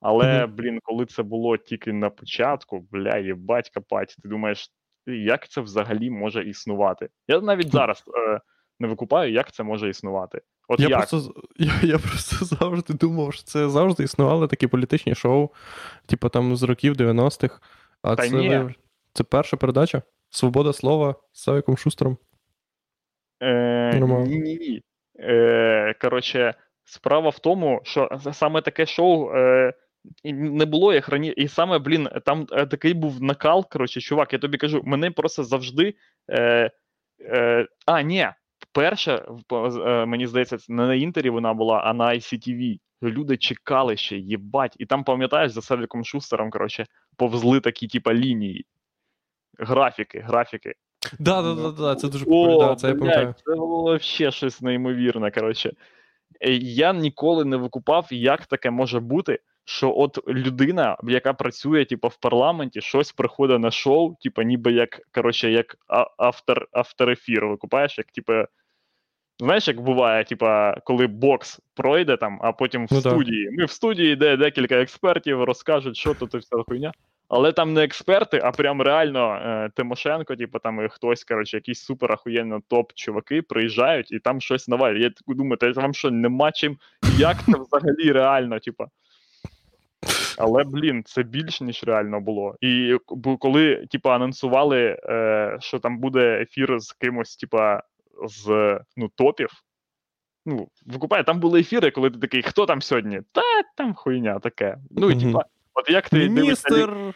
Але, 0.00 0.46
блін, 0.46 0.78
коли 0.82 1.06
це 1.06 1.22
було 1.22 1.56
тільки 1.56 1.92
на 1.92 2.10
початку, 2.10 2.86
бля, 2.90 3.18
їбать 3.18 3.70
копать, 3.70 4.16
ти 4.22 4.28
думаєш, 4.28 4.68
як 5.06 5.48
це 5.48 5.60
взагалі 5.60 6.10
може 6.10 6.44
існувати? 6.44 7.08
Я 7.28 7.40
навіть 7.40 7.72
зараз 7.72 8.04
е, 8.18 8.40
не 8.80 8.88
викупаю, 8.88 9.32
як 9.32 9.52
це 9.52 9.62
може 9.62 9.88
існувати. 9.88 10.42
От 10.68 10.80
Я 10.80 10.88
як? 10.88 10.98
просто, 10.98 11.34
я, 11.56 11.72
я 11.82 11.98
просто 11.98 12.44
завжди 12.44 12.94
думав, 12.94 13.34
що 13.34 13.42
це 13.42 13.68
завжди 13.68 14.04
існували 14.04 14.46
такі 14.48 14.66
політичні 14.66 15.14
шоу, 15.14 15.48
типу 16.06 16.28
там 16.28 16.56
з 16.56 16.62
років 16.62 16.94
90-х. 16.94 17.60
А 18.02 18.16
Та 18.16 18.28
це, 18.28 18.36
ні. 18.36 18.74
це 19.12 19.24
перша 19.24 19.56
передача. 19.56 20.02
Свобода 20.30 20.72
слова 20.72 21.14
з 21.32 21.42
Савіком 21.42 21.76
Шустером. 21.76 22.18
Е, 23.42 24.00
ні, 24.00 24.40
ні, 24.40 24.56
ні. 24.56 24.82
Е, 25.18 25.94
коротше, 26.00 26.54
справа 26.84 27.28
в 27.28 27.38
тому, 27.38 27.80
що 27.84 28.08
саме 28.32 28.62
таке 28.62 28.86
шоу 28.86 29.30
е, 29.34 29.72
і 30.22 30.32
не 30.32 30.64
було 30.64 30.94
як 30.94 31.08
раніше. 31.08 31.34
І 31.36 31.48
саме, 31.48 31.78
блін, 31.78 32.08
там 32.24 32.46
е, 32.52 32.66
такий 32.66 32.94
був 32.94 33.22
накал. 33.22 33.68
Коротше, 33.68 34.00
чувак, 34.00 34.32
я 34.32 34.38
тобі 34.38 34.58
кажу, 34.58 34.82
мене 34.84 35.10
просто 35.10 35.44
завжди. 35.44 35.94
Е, 36.30 36.70
е, 37.20 37.66
а, 37.86 38.02
ні, 38.02 38.28
перша, 38.74 39.26
е, 39.52 40.06
мені 40.06 40.26
здається, 40.26 40.56
не 40.68 40.86
на 40.86 40.94
інтері 40.94 41.30
вона 41.30 41.54
була, 41.54 41.78
а 41.78 41.94
на 41.94 42.04
ICTV. 42.04 42.78
Люди 43.02 43.36
чекали 43.36 43.96
ще, 43.96 44.16
їбать. 44.16 44.76
І 44.78 44.86
там, 44.86 45.04
пам'ятаєш, 45.04 45.52
за 45.52 45.62
Савіком 45.62 46.04
Шустером, 46.04 46.50
коротше, 46.50 46.86
повзли 47.16 47.60
такі, 47.60 47.88
типа, 47.88 48.14
лінії. 48.14 48.66
Графіки, 49.58 50.20
графіки. 50.20 50.74
Да, 51.18 51.42
да, 51.42 51.54
да, 51.54 51.70
да, 51.70 51.94
це 51.94 52.08
дуже 52.08 52.24
популярно, 52.24 52.74
це 52.74 52.88
я 52.88 52.94
пам'ятаю. 52.94 53.34
Це 53.44 53.54
було 53.54 53.98
ще 53.98 54.30
щось 54.30 54.62
неймовірне. 54.62 55.30
Коротше. 55.30 55.72
Е, 56.40 56.52
Я 56.52 56.92
ніколи 56.92 57.44
не 57.44 57.56
викупав, 57.56 58.08
як 58.10 58.46
таке 58.46 58.70
може 58.70 59.00
бути, 59.00 59.38
що 59.64 59.94
от 59.96 60.18
людина, 60.28 60.96
яка 61.02 61.32
працює 61.32 61.84
типу, 61.84 62.08
в 62.08 62.16
парламенті, 62.16 62.80
щось 62.80 63.12
приходить 63.12 63.60
на 63.60 63.70
шоу, 63.70 64.16
типу, 64.20 64.42
ніби 64.42 64.72
як, 64.72 65.00
коротше, 65.12 65.50
як 65.50 65.76
автор, 66.18 66.68
автор 66.72 67.10
ефіру, 67.10 67.50
викупаєш, 67.50 67.98
як 67.98 68.06
типу, 68.06 68.32
Знаєш, 69.38 69.68
як 69.68 69.80
буває, 69.80 70.24
типа, 70.24 70.80
коли 70.84 71.06
бокс 71.06 71.60
пройде 71.74 72.16
там, 72.16 72.38
а 72.42 72.52
потім 72.52 72.86
в 72.86 72.88
Ну, 72.92 73.02
так. 73.02 73.12
студії. 73.12 73.50
Ми 73.50 73.64
в 73.64 73.70
студії, 73.70 74.16
де 74.16 74.36
декілька 74.36 74.74
експертів 74.74 75.42
розкажуть, 75.44 75.96
що 75.96 76.14
тут 76.14 76.34
і 76.34 76.38
вся 76.38 76.56
хуйня. 76.68 76.92
Але 77.28 77.52
там 77.52 77.72
не 77.72 77.84
експерти, 77.84 78.40
а 78.44 78.50
прям 78.50 78.82
реально 78.82 79.34
е, 79.34 79.70
Тимошенко, 79.76 80.36
типу, 80.36 80.58
там 80.58 80.84
і 80.84 80.88
хтось, 80.88 81.24
коротше, 81.24 81.56
якісь 81.56 81.84
супер 81.84 82.12
ахуєнно 82.12 82.60
топ-чуваки 82.70 83.40
приїжджають 83.42 84.12
і 84.12 84.18
там 84.18 84.40
щось 84.40 84.68
навалюють. 84.68 85.02
Я 85.26 85.34
думаю, 85.34 85.56
та 85.56 85.70
вам 85.70 85.94
що, 85.94 86.10
нема 86.10 86.52
чим? 86.52 86.76
Як 87.18 87.36
це 87.44 87.52
взагалі 87.58 88.12
реально, 88.12 88.58
типа? 88.58 88.86
Але, 90.38 90.64
блін, 90.64 91.02
це 91.06 91.22
більш 91.22 91.60
ніж 91.60 91.84
реально 91.84 92.20
було. 92.20 92.56
І 92.60 92.96
коли, 93.38 93.86
типа, 93.90 94.14
анонсували, 94.14 94.98
е, 95.04 95.56
що 95.60 95.78
там 95.78 95.98
буде 95.98 96.40
ефір 96.42 96.80
з 96.80 96.92
кимось, 96.92 97.36
типа, 97.36 97.82
з 98.26 98.78
ну, 98.96 99.08
топів. 99.08 99.50
Ну, 100.46 100.68
викупає, 100.86 101.24
там 101.24 101.40
були 101.40 101.60
ефіри, 101.60 101.90
коли 101.90 102.10
ти 102.10 102.18
такий, 102.18 102.42
хто 102.42 102.66
там 102.66 102.82
сьогодні? 102.82 103.20
Та 103.32 103.42
там 103.76 103.94
хуйня 103.94 104.38
таке. 104.38 104.78
Ну, 104.90 105.08
Мгм. 105.08 105.20
типа, 105.20 105.44
от 105.74 105.90
як 105.90 106.08
ти 106.08 106.28
дивишся 106.28 106.68
лі- 106.68 106.86
Міністр, 106.86 107.14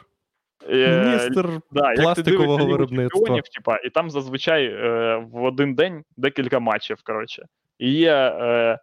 е, 0.69 1.05
міністр 1.05 1.61
Да, 1.73 1.95
пластикового 1.95 2.67
виробництва. 2.67 3.41
Типа, 3.41 3.77
і 3.77 3.91
там 3.91 4.11
зазвичай 4.11 4.67
е, 4.67 5.17
в 5.17 5.43
один 5.43 5.75
день 5.75 6.05
декілька 6.17 6.59
матчів, 6.59 7.03
коротше. 7.03 7.47
І 7.79 7.93
є, 7.93 8.15
е, 8.15 8.79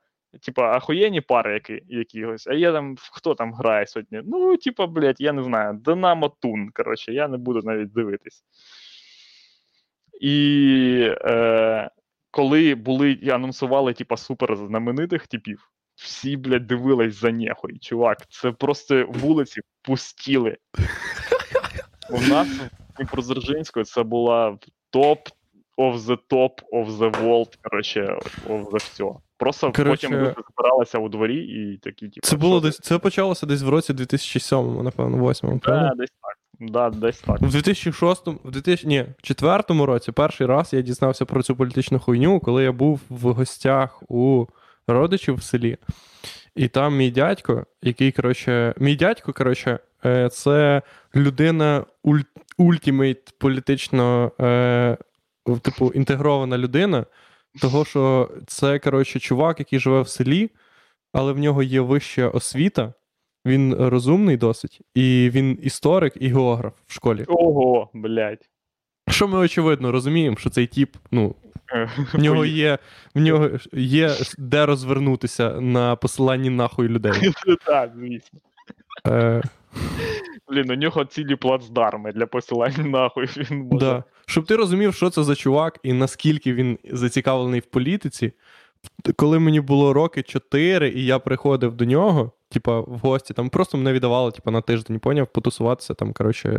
типа, 0.46 0.72
ахуєнні 0.72 1.22
пари 1.22 1.54
які, 1.54 1.82
якихось, 1.88 2.48
а 2.48 2.54
є 2.54 2.72
там, 2.72 2.96
хто 3.12 3.36
там 3.36 3.54
грає 3.54 3.88
сьогодні? 3.88 4.22
Ну, 4.26 4.58
типа, 4.58 4.88
блядь, 4.88 5.22
я 5.22 5.32
не 5.34 5.44
знаю, 5.44 5.74
Динамо 5.74 6.30
Тун, 6.42 6.70
коротше, 6.70 7.14
я 7.14 7.28
не 7.28 7.38
буду 7.38 7.62
навіть 7.64 7.94
дивитись. 7.94 8.44
І 10.22 11.10
е, 11.22 11.90
коли 12.36 12.76
були 12.76 13.12
і 13.12 13.30
анонсували, 13.30 13.94
типа, 13.94 14.18
супер 14.18 14.56
знаменитих 14.56 15.28
типів, 15.28 15.70
всі, 15.96 16.38
блядь, 16.38 16.68
дивились 16.68 17.20
за 17.20 17.32
нехуй, 17.32 17.80
чувак. 17.80 18.18
Це 18.30 18.52
просто 18.52 19.06
вулиці 19.10 19.62
пустіли. 19.82 20.58
У 22.10 22.22
нас 22.22 22.48
в 22.48 22.98
Дніпродзержинську 22.98 23.84
це 23.84 24.04
була 24.04 24.58
топ 24.90 25.20
of 25.78 25.98
the 25.98 26.18
top 26.30 26.52
of 26.74 26.98
the 26.98 27.22
world, 27.22 27.58
коротше, 27.64 28.20
of 28.50 28.70
the 28.70 28.78
все. 28.78 29.06
Просто 29.38 29.72
Коротше, 29.72 30.08
потім 30.08 30.20
люди 30.20 30.36
збиралися 30.54 30.98
у 30.98 31.10
дворі 31.10 31.38
і 31.38 31.78
такі, 31.78 32.10
типу. 32.10 32.28
Це 32.28 32.38
було 32.38 32.60
десь. 32.60 32.80
Це 32.80 32.98
почалося 32.98 33.46
десь 33.46 33.62
в 33.62 33.70
році 33.70 33.94
2007, 33.94 34.84
напевно, 34.84 35.30
8 35.30 35.50
це? 35.50 35.58
правда? 35.60 35.90
Да, 35.90 35.96
десь 35.96 36.10
так. 36.22 36.38
Да, 36.60 36.90
десь 36.90 37.20
так. 37.20 37.42
В 37.42 37.52
2006, 37.52 38.28
в 38.28 38.52
2000, 38.52 38.88
ні, 38.88 39.06
в 39.18 39.22
4 39.22 39.64
році 39.68 40.12
перший 40.12 40.48
раз 40.48 40.74
я 40.74 40.82
дізнався 40.82 41.26
про 41.26 41.44
цю 41.44 41.56
політичну 41.56 42.00
хуйню, 42.00 42.40
коли 42.40 42.64
я 42.64 42.72
був 42.72 43.02
в 43.10 43.34
гостях 43.34 44.04
у 44.08 44.46
родичів 44.88 45.36
в 45.36 45.44
селі. 45.44 45.78
І 46.56 46.68
там 46.68 46.98
мій 46.98 47.12
дядько, 47.12 47.66
який, 47.82 48.12
коротше, 48.12 48.74
мій 48.78 48.96
дядько, 48.96 49.34
коротше, 49.34 49.80
е, 50.06 50.30
це 50.30 50.82
людина 51.16 51.86
уль, 52.04 52.20
ультимейт 52.58 53.34
політично, 53.38 54.32
е, 54.42 54.98
типу, 55.62 55.92
інтегрована 55.96 56.58
людина, 56.58 57.06
того, 57.62 57.86
що 57.86 58.32
це, 58.48 58.80
коротше, 58.80 59.20
чувак, 59.20 59.60
який 59.60 59.80
живе 59.80 60.02
в 60.02 60.08
селі, 60.08 60.52
але 61.14 61.32
в 61.32 61.40
нього 61.40 61.64
є 61.64 61.82
вища 61.82 62.30
освіта. 62.30 62.94
Він 63.46 63.74
розумний 63.74 64.38
досить, 64.38 64.82
і 64.96 65.30
він 65.34 65.60
історик 65.62 66.14
і 66.20 66.28
географ 66.28 66.74
в 66.88 66.94
школі. 66.94 67.26
Ого, 67.28 67.90
блядь. 67.94 68.50
Що 69.10 69.28
ми 69.28 69.38
очевидно 69.38 69.92
розуміємо, 69.92 70.38
що 70.38 70.50
цей 70.50 70.68
тіп, 70.68 70.96
ну, 71.12 71.36
в 72.14 72.20
нього 72.20 72.46
є, 72.46 72.78
в 73.16 73.20
нього 73.20 73.50
є 73.74 74.12
де 74.38 74.66
розвернутися 74.66 75.62
на 75.62 75.96
посиланні 75.96 76.50
нахуй 76.50 76.88
людей. 76.88 77.14
Так, 77.66 77.92
звісно. 77.98 78.40
Е, 79.08 79.42
Блін, 80.48 80.72
у 80.72 80.76
нього 80.76 81.06
цілі 81.06 81.36
плацдарми 81.36 82.12
для 82.12 82.26
посилання 82.26 82.84
нахуй. 82.84 83.26
Він 83.26 83.60
може. 83.60 83.86
да. 83.86 84.04
Щоб 84.26 84.46
ти 84.46 84.56
розумів, 84.56 84.94
що 84.94 85.10
це 85.10 85.24
за 85.24 85.36
чувак 85.36 85.80
і 85.84 85.94
наскільки 85.94 86.54
він 86.54 86.80
зацікавлений 86.92 87.60
в 87.60 87.66
політиці. 87.66 88.32
Коли 89.16 89.40
мені 89.40 89.62
було 89.62 89.94
роки 89.94 90.24
4, 90.24 90.90
і 90.90 91.06
я 91.06 91.20
приходив 91.20 91.76
до 91.76 91.86
нього, 91.86 92.32
типа, 92.56 92.80
в 92.80 93.00
гості, 93.00 93.34
там 93.34 93.50
просто 93.50 93.78
мене 93.78 93.94
віддавали, 93.94 94.32
типа, 94.32 94.52
на 94.52 94.62
тиждень, 94.62 95.00
поняв, 95.00 95.28
потусуватися 95.28 95.94
там, 95.94 96.14
коротше, 96.14 96.50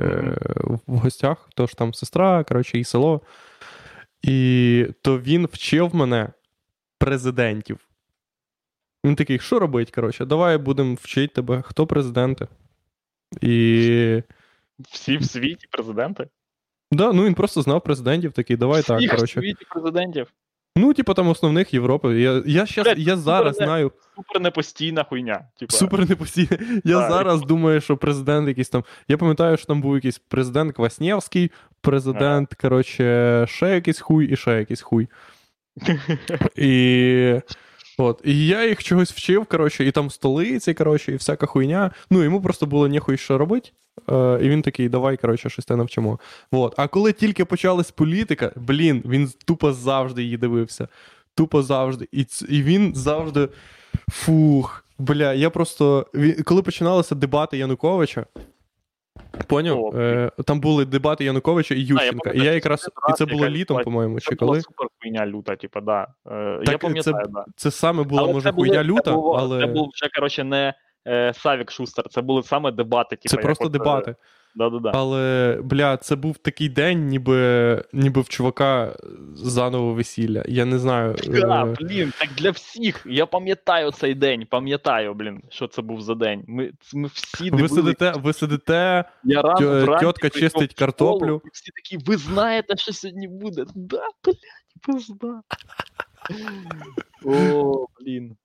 в 0.86 0.96
гостях, 0.98 1.48
тож 1.54 1.74
там 1.74 1.94
сестра, 1.94 2.44
коротше, 2.44 2.78
і 2.78 2.84
село. 2.84 3.20
І 4.22 4.86
то 5.02 5.18
він 5.20 5.46
вчив 5.52 5.94
мене 5.94 6.28
президентів. 6.98 7.88
Він 9.04 9.16
такий, 9.16 9.38
що 9.38 9.58
робить, 9.58 9.90
коротше, 9.90 10.24
давай 10.24 10.58
будемо 10.58 10.94
вчити 10.94 11.34
тебе, 11.34 11.62
хто 11.62 11.86
президенти. 11.86 12.46
І. 13.40 14.22
Всі 14.90 15.16
в 15.16 15.24
світі 15.24 15.66
президенти. 15.70 16.28
Да, 16.90 17.12
ну 17.12 17.24
він 17.24 17.34
просто 17.34 17.62
знав 17.62 17.82
президентів, 17.82 18.32
такий, 18.32 18.56
давай 18.56 18.82
так, 18.82 18.98
Всіх 18.98 19.14
в 19.14 19.28
світі 19.28 19.64
президентів. 19.70 20.32
Ну, 20.76 20.94
типу, 20.94 21.14
там 21.14 21.28
основних 21.28 21.74
Європи. 21.74 22.20
Я, 22.20 22.42
я, 22.46 22.66
щас, 22.66 22.84
Блять, 22.84 22.98
я 22.98 23.16
зараз 23.16 23.54
супер 23.54 23.60
не- 23.60 23.66
знаю 23.66 23.92
Супер 24.16 24.42
непостійна 24.42 25.04
хуйня. 25.04 25.44
Типу. 25.58 25.72
супер 25.76 26.08
непостійна. 26.08 26.58
Я 26.84 26.98
Так. 27.00 27.10
зараз 27.10 27.42
думаю, 27.42 27.80
що 27.80 27.96
президент 27.96 28.48
якийсь 28.48 28.68
там. 28.68 28.84
Я 29.08 29.16
пам'ятаю, 29.16 29.56
що 29.56 29.66
там 29.66 29.80
був 29.80 29.94
якийсь 29.94 30.18
президент 30.18 30.72
Кваснєвський, 30.76 31.50
президент, 31.80 32.54
коротше, 32.54 33.44
ще 33.48 33.68
якийсь 33.74 34.00
хуй 34.00 34.26
і 34.32 34.36
ще 34.36 34.50
якийсь 34.58 34.82
хуй. 34.82 35.08
І. 36.56 37.40
От, 37.98 38.20
і 38.24 38.46
я 38.46 38.66
їх 38.66 38.84
чогось 38.84 39.12
вчив, 39.12 39.46
коротше, 39.46 39.84
і 39.84 39.90
там 39.90 40.10
столиці, 40.10 40.74
коротше, 40.74 41.12
і 41.12 41.16
всяка 41.16 41.46
хуйня. 41.46 41.90
Ну, 42.10 42.22
йому 42.22 42.42
просто 42.42 42.66
було 42.66 42.88
ніхуй 42.88 43.16
що 43.16 43.38
робити. 43.38 43.70
Е, 44.10 44.38
і 44.42 44.48
він 44.48 44.62
такий, 44.62 44.88
давай, 44.88 45.16
коротше, 45.16 45.50
щось 45.50 45.64
те 45.64 45.76
навчимо. 45.76 46.18
От. 46.50 46.74
А 46.76 46.88
коли 46.88 47.12
тільки 47.12 47.44
почалась 47.44 47.90
політика, 47.90 48.52
блін, 48.56 49.02
він 49.06 49.32
тупо 49.44 49.72
завжди 49.72 50.22
її 50.22 50.36
дивився. 50.36 50.88
Тупо 51.34 51.62
завжди. 51.62 52.08
І, 52.12 52.26
і 52.48 52.62
він 52.62 52.94
завжди. 52.94 53.48
Фух. 54.10 54.84
Бля, 54.98 55.32
я 55.32 55.50
просто. 55.50 56.06
Коли 56.44 56.62
починалися 56.62 57.14
дебати 57.14 57.58
Януковича. 57.58 58.26
Поняв? 59.46 59.96
Е, 59.96 60.30
там 60.46 60.60
були 60.60 60.84
дебати 60.84 61.24
Януковича 61.24 61.74
і 61.74 61.80
Ющенка. 61.80 62.30
і 62.30 62.40
я 62.44 62.52
якраз. 62.52 62.80
це 62.80 62.88
І 63.08 63.12
це 63.12 63.26
було 63.26 63.48
літом, 63.48 63.82
по-моєму, 63.84 64.20
Це 64.20 64.28
чи 64.30 64.34
була 64.34 64.48
коли. 64.48 64.60
супер 64.60 64.86
хуйня 65.02 65.26
люта, 65.26 65.56
типу, 65.56 65.80
да. 65.80 66.06
Е, 66.30 66.58
Так, 66.64 66.68
я 66.72 66.78
пам'ятаю, 66.78 67.26
да. 67.28 67.44
Це 67.56 67.70
саме 67.70 68.02
була, 68.02 68.22
Але 68.22 68.32
може, 68.32 68.52
хуйня 68.52 68.84
люта, 68.84 69.02
це 69.02 69.12
було- 69.12 69.32
але 69.32 69.60
Це 69.60 69.66
був 69.66 69.90
вже, 69.94 70.08
коротше, 70.14 70.44
не 70.44 70.74
е, 71.08 71.32
Савік 71.34 71.70
Шустер, 71.70 72.08
це 72.08 72.22
були 72.22 72.42
саме 72.42 72.72
дебати. 72.72 73.16
типу. 73.16 73.36
це 73.36 73.42
просто 73.42 73.64
от, 73.64 73.70
е, 73.74 73.78
дебати. 73.78 74.14
Да-да-да. 74.56 74.90
Але, 74.94 75.58
бля, 75.64 75.96
це 75.96 76.16
був 76.16 76.38
такий 76.38 76.68
день, 76.68 77.06
ніби, 77.06 77.84
ніби 77.92 78.20
в 78.20 78.28
чувака 78.28 78.96
заново 79.34 79.94
весілля. 79.94 80.44
Я 80.48 80.64
не 80.64 80.78
знаю. 80.78 81.16
Да, 81.28 81.64
е, 81.64 81.76
блін, 81.80 82.12
так 82.18 82.28
для 82.36 82.50
всіх. 82.50 83.06
Я 83.06 83.26
пам'ятаю 83.26 83.90
цей 83.90 84.14
день, 84.14 84.46
пам'ятаю, 84.50 85.14
блін, 85.14 85.42
що 85.48 85.68
це 85.68 85.82
був 85.82 86.00
за 86.00 86.14
день. 86.14 86.44
Ми, 86.46 86.70
ми 86.94 87.08
всі 87.08 87.50
Ви 87.50 87.68
сидите, 87.68 88.12
ви 88.16 88.32
сидите, 88.32 89.04
Я 89.24 89.42
рано 89.42 89.58
тьо- 89.58 89.84
вранці 89.84 90.04
тьотка 90.04 90.30
чистить 90.30 90.72
школу, 90.72 90.86
картоплю. 90.86 91.42
І 91.44 91.48
всі 91.52 91.70
такі, 91.72 92.04
ви 92.06 92.16
знаєте, 92.16 92.76
що 92.76 92.92
сьогодні 92.92 93.28
буде? 93.28 93.64
Да, 93.74 94.08
блядь, 94.24 94.36
пизда. 94.86 95.40
О, 97.24 97.86
блін. 98.00 98.36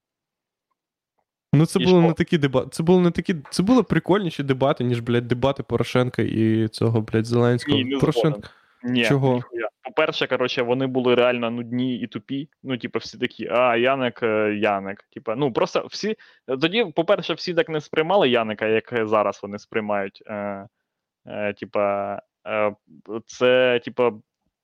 Ну, 1.54 1.66
це 1.66 1.80
І 1.80 1.86
були 1.86 2.02
не 2.02 2.14
такі 2.14 2.38
дебати. 2.38 2.68
Це 2.72 2.84
були 2.84 3.02
не 3.02 3.12
такі. 3.12 3.36
Це 3.50 3.64
були 3.64 3.84
прикольніші 3.84 4.44
дебати, 4.44 4.84
ніж, 4.84 5.00
блядь, 5.00 5.28
дебати 5.28 5.64
Порошенка 5.64 6.22
і 6.22 6.68
цього, 6.68 7.02
блядь, 7.02 7.26
Зеленського. 7.26 7.78
Ні, 7.78 7.84
не 7.84 7.98
Порошенко. 7.98 8.42
Ні, 8.84 9.06
Чого? 9.06 9.36
ніхуя. 9.36 9.68
По-перше, 9.84 10.28
коротше, 10.28 10.62
вони 10.62 10.88
були 10.88 11.16
реально 11.16 11.52
нудні 11.52 12.00
і 12.00 12.08
тупі. 12.08 12.50
Ну, 12.64 12.78
типу, 12.78 13.00
всі 13.00 13.18
такі, 13.18 13.48
а, 13.48 13.76
Яник, 13.76 14.24
е, 14.24 14.56
Яник. 14.56 15.04
Типа, 15.14 15.36
ну 15.36 15.54
просто 15.54 15.88
всі. 15.90 16.16
Тоді, 16.48 16.86
по-перше, 16.96 17.34
всі 17.34 17.54
так 17.54 17.70
не 17.70 17.82
сприймали 17.82 18.30
Яника, 18.30 18.68
як 18.68 18.94
зараз 19.08 19.40
вони 19.44 19.60
сприймають. 19.60 20.24
Е, 20.28 20.68
е, 21.28 21.54
типа, 21.54 22.16
е, 22.48 22.76
це, 23.26 23.80
типа, 23.86 24.12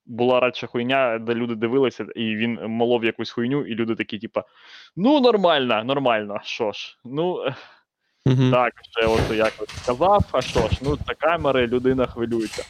була 0.07 0.39
радше 0.39 0.67
хуйня, 0.67 1.19
де 1.19 1.33
люди 1.33 1.55
дивилися, 1.55 2.05
і 2.15 2.35
він 2.35 2.59
молов 2.67 3.05
якусь 3.05 3.31
хуйню, 3.31 3.65
і 3.65 3.75
люди 3.75 3.95
такі, 3.95 4.19
типа, 4.19 4.43
ну, 4.95 5.19
нормально, 5.19 5.83
нормально, 5.83 6.39
що 6.43 6.71
ж. 6.71 6.97
Ну, 7.05 7.45
Мгм. 8.25 8.51
так, 8.51 8.73
ще 8.91 9.07
от 9.07 9.37
якось 9.37 9.69
сказав, 9.69 10.25
а 10.31 10.41
що 10.41 10.59
ж, 10.59 10.79
ну 10.81 10.97
це 11.07 11.13
камери, 11.13 11.67
людина 11.67 12.05
хвилюється. 12.05 12.63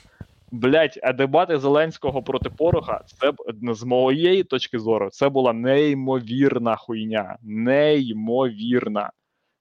Блять, 0.52 1.00
а 1.04 1.14
дебати 1.14 1.58
Зеленського 1.58 2.24
проти 2.24 2.50
Пороха, 2.50 3.04
це 3.06 3.32
з 3.74 3.84
моєї 3.84 4.44
точки 4.44 4.80
зору, 4.80 5.10
це 5.10 5.30
була 5.30 5.54
неймовірна 5.54 6.76
хуйня. 6.76 7.38
Неймовірна. 7.44 9.12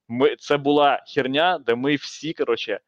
Ми, 0.09 0.37
це 0.39 0.57
була 0.57 1.03
херня, 1.15 1.59
де 1.67 1.75
ми 1.75 1.95
всі, 1.95 2.33
коротше, 2.33 2.81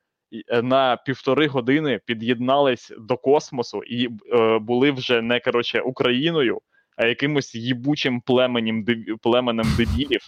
на 0.62 0.96
півтори 0.96 1.46
години 1.46 2.00
під'єднались 2.04 2.92
до 2.98 3.16
космосу 3.16 3.82
і 3.82 4.08
е, 4.32 4.58
були 4.58 4.90
вже 4.90 5.22
не 5.22 5.40
коротше 5.40 5.80
Україною, 5.80 6.60
а 6.96 7.06
якимось 7.06 7.54
їбучим 7.54 8.20
племенем, 8.20 8.86
племенем 9.22 9.66
дебілів, 9.76 10.20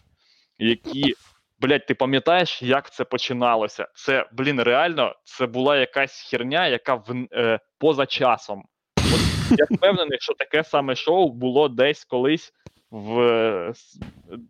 які. 0.59 1.15
Блять, 1.63 1.87
ти 1.87 1.95
пам'ятаєш, 1.95 2.63
як 2.63 2.91
це 2.93 3.05
починалося? 3.05 3.89
Це, 3.95 4.27
блін, 4.33 4.63
реально, 4.63 5.15
це 5.25 5.47
була 5.47 5.77
якась 5.77 6.29
херня, 6.31 6.67
яка 6.67 6.95
в, 6.95 7.27
е, 7.33 7.59
поза 7.79 8.07
часом. 8.07 8.65
От 8.97 9.21
я 9.59 9.67
впевнений, 9.71 10.19
що 10.21 10.35
таке 10.35 10.65
саме 10.65 10.95
шоу 10.95 11.33
було 11.33 11.69
десь 11.69 12.05
колись 12.05 12.53
в 12.91 13.21
е, 13.21 13.73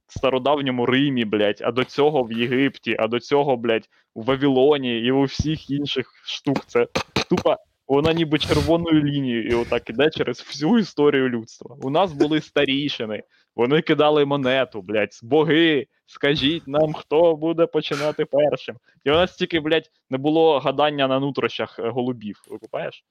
стародавньому 0.08 0.86
Римі, 0.86 1.24
блядь, 1.24 1.62
а 1.64 1.72
до 1.72 1.84
цього 1.84 2.22
в 2.22 2.32
Єгипті, 2.32 2.96
а 2.98 3.08
до 3.08 3.20
цього, 3.20 3.56
блядь, 3.56 3.88
у 4.14 4.22
Вавилоні 4.22 4.98
і 4.98 5.10
у 5.10 5.22
всіх 5.22 5.70
інших 5.70 6.22
штук. 6.24 6.64
Це 6.66 6.86
тупо 7.28 7.56
вона 7.90 8.12
ніби 8.12 8.38
червоною 8.38 9.04
лінією 9.04 9.48
і 9.48 9.54
отак 9.54 9.90
іде 9.90 10.10
через 10.10 10.40
всю 10.40 10.78
історію 10.78 11.28
людства. 11.28 11.76
У 11.82 11.90
нас 11.90 12.12
були 12.12 12.40
старішини, 12.40 13.22
вони 13.56 13.82
кидали 13.82 14.24
монету, 14.24 14.82
блядь, 14.82 15.20
боги, 15.22 15.86
скажіть 16.06 16.68
нам, 16.68 16.92
хто 16.92 17.36
буде 17.36 17.66
починати 17.66 18.24
першим. 18.24 18.76
І 19.04 19.10
у 19.10 19.14
нас 19.14 19.36
тільки, 19.36 19.60
блядь, 19.60 19.90
не 20.10 20.18
було 20.18 20.58
гадання 20.58 21.08
на 21.08 21.20
нутрощах 21.20 21.78
е, 21.78 21.88
голубів, 21.88 22.42
викупаєш? 22.50 23.04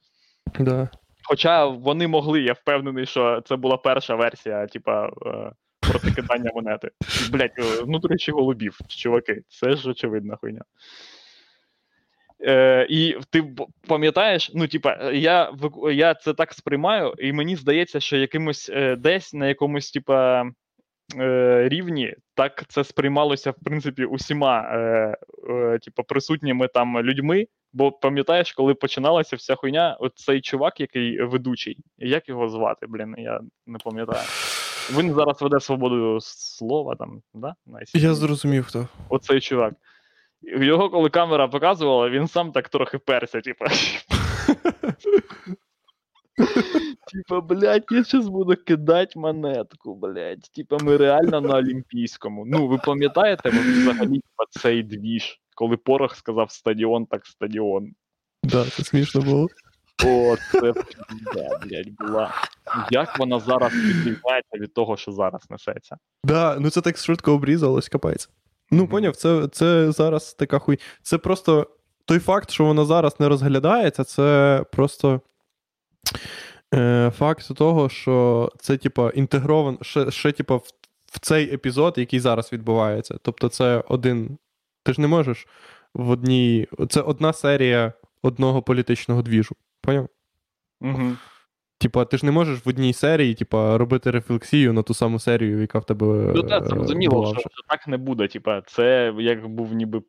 Да. 0.60 0.90
Хоча 1.30 1.66
вони 1.66 2.08
могли, 2.08 2.42
я 2.42 2.54
впевнений, 2.54 3.06
що 3.06 3.42
це 3.46 3.56
була 3.56 3.78
перша 3.78 4.16
версія, 4.16 4.68
типа, 4.68 5.10
протикидання 5.10 5.54
проти 5.80 6.12
кидання 6.12 6.52
монети. 6.56 6.90
Блять, 7.32 7.60
внутрішні 7.84 8.34
голубів, 8.34 8.80
чуваки, 8.88 9.42
це 9.48 9.76
ж 9.76 9.90
очевидна 9.90 10.36
хуйня. 10.36 10.62
Е, 12.42 12.88
і 12.90 13.18
ти 13.30 13.56
пам'ятаєш, 13.88 14.52
ну, 14.56 14.68
типа, 14.68 15.12
я, 15.12 15.54
я 15.92 16.14
це 16.14 16.34
так 16.34 16.54
сприймаю, 16.54 17.14
і 17.18 17.34
мені 17.34 17.56
здається, 17.56 18.00
що 18.00 18.18
якимось 18.18 18.70
е, 18.74 18.96
десь 18.96 19.34
на 19.34 19.48
якомусь, 19.48 19.92
типа. 19.92 20.46
Е, 21.16 21.70
рівні 21.70 22.16
так 22.36 22.64
це 22.68 22.84
сприймалося 22.84 23.52
в 23.52 23.56
принципі 23.64 24.06
усіма 24.06 24.62
е, 24.62 25.18
е, 25.50 25.80
типу, 25.80 26.04
присутніми 26.04 26.68
там 26.68 27.02
людьми. 27.02 27.48
Бо 27.74 27.92
пам'ятаєш, 27.92 28.54
коли 28.54 28.74
починалася 28.74 29.36
вся 29.36 29.56
хуйня, 29.56 29.98
от 30.00 30.12
цей 30.16 30.42
чувак, 30.42 30.80
який 30.80 31.24
ведучий, 31.24 31.78
як 31.98 32.30
його 32.30 32.50
звати, 32.50 32.88
блін, 32.88 33.16
я 33.18 33.42
не 33.68 33.78
пам'ятаю. 33.78 34.28
Він 34.98 35.14
зараз 35.14 35.42
веде 35.42 35.60
свободу 35.60 36.18
слова 36.22 36.96
там, 36.96 37.22
да? 37.34 37.56
на 37.66 37.80
Я 37.94 38.14
зрозумів, 38.14 38.66
хто. 38.66 38.88
Оцей 39.10 39.42
чувак. 39.42 39.74
Його, 40.42 40.90
коли 40.90 41.10
камера 41.10 41.48
показувала, 41.48 42.10
він 42.10 42.28
сам 42.28 42.52
так 42.52 42.70
трохи 42.70 42.98
перся, 42.98 43.42
типа. 43.42 43.66
Типа, 47.12 47.42
блядь, 47.42 47.84
я 47.92 48.04
зараз 48.04 48.28
буду 48.28 48.56
кидати 48.56 49.20
монетку, 49.20 49.96
блядь. 49.96 50.52
Типа, 50.56 50.78
ми 50.82 50.98
реально 50.98 51.42
на 51.42 51.56
Олімпійському. 51.58 52.46
Ну, 52.46 52.68
ви 52.68 52.78
пам'ятаєте, 52.78 53.50
ви 53.50 53.60
взагалі 53.60 54.22
цей 54.50 54.84
двіж, 54.84 55.40
коли 55.56 55.78
Порох 55.78 56.16
сказав 56.16 56.52
стадіон, 56.52 57.06
так 57.06 57.26
стадіон. 57.26 57.92
Да, 58.44 58.66
це 58.66 58.84
смішно 58.84 59.22
було. 59.22 59.48
О, 60.06 60.36
це 60.52 60.74
пізда, 60.74 61.60
блядь, 61.66 61.96
була. 62.00 62.34
Як 62.92 63.20
вона 63.20 63.40
зараз 63.40 63.74
відрізняється 63.74 64.58
від 64.58 64.74
того, 64.74 64.98
що 64.98 65.12
зараз 65.12 65.42
несеться? 65.50 65.98
Да, 66.24 66.58
ну 66.60 66.70
це 66.70 66.82
так 66.82 66.98
швидко 66.98 67.34
обрізалось, 67.34 67.90
капець. 67.90 68.30
Ну, 68.72 68.78
Мгм. 68.78 68.88
поняв, 68.88 69.16
це, 69.16 69.48
це 69.48 69.92
зараз 69.92 70.34
така 70.34 70.60
хуй. 70.60 70.80
Це 71.02 71.18
просто 71.18 71.68
той 72.06 72.20
факт, 72.20 72.52
що 72.52 72.66
вона 72.66 72.86
зараз 72.86 73.20
не 73.20 73.28
розглядається, 73.28 74.04
це 74.04 74.64
просто 74.72 75.22
е, 76.74 77.12
факт 77.16 77.56
того, 77.56 77.90
що 77.90 78.50
це, 78.60 78.78
типа, 78.78 79.10
інтегровано 79.10 79.78
ще, 79.82 80.12
ще 80.12 80.32
типа, 80.32 80.56
в, 80.56 80.64
в 81.06 81.20
цей 81.20 81.54
епізод, 81.54 81.94
який 81.98 82.20
зараз 82.20 82.54
відбувається. 82.54 83.18
Тобто, 83.22 83.50
це 83.50 83.84
один. 83.88 84.38
Ти 84.84 84.94
ж 84.94 85.02
не 85.02 85.08
можеш 85.08 85.48
в 85.94 86.10
одній. 86.10 86.68
Це 86.90 87.02
одна 87.02 87.34
серія 87.34 87.94
одного 88.22 88.62
політичного 88.62 89.22
двіжу. 89.22 89.56
Поняв? 89.82 90.08
Угу. 90.82 91.12
Типа, 91.80 92.06
ти 92.06 92.18
ж 92.18 92.26
не 92.26 92.32
можеш 92.32 92.66
в 92.66 92.70
одній 92.70 92.94
серії, 92.94 93.34
типа, 93.34 93.78
робити 93.78 94.12
рефлексію 94.12 94.74
на 94.74 94.84
ту 94.84 94.94
саму 94.94 95.20
серію, 95.20 95.62
яка 95.62 95.80
в 95.80 95.86
тебе. 95.86 96.06
Ну 96.36 96.44
так, 96.44 96.64
е, 96.64 96.68
зрозуміло, 96.68 97.26
що, 97.26 97.40
що 97.40 97.50
так 97.68 97.88
не 97.88 97.98
буде. 97.98 98.28
Типа, 98.28 98.62
це 98.62 99.14
як 99.18 99.48
був 99.48 99.74
ніби. 99.74 100.02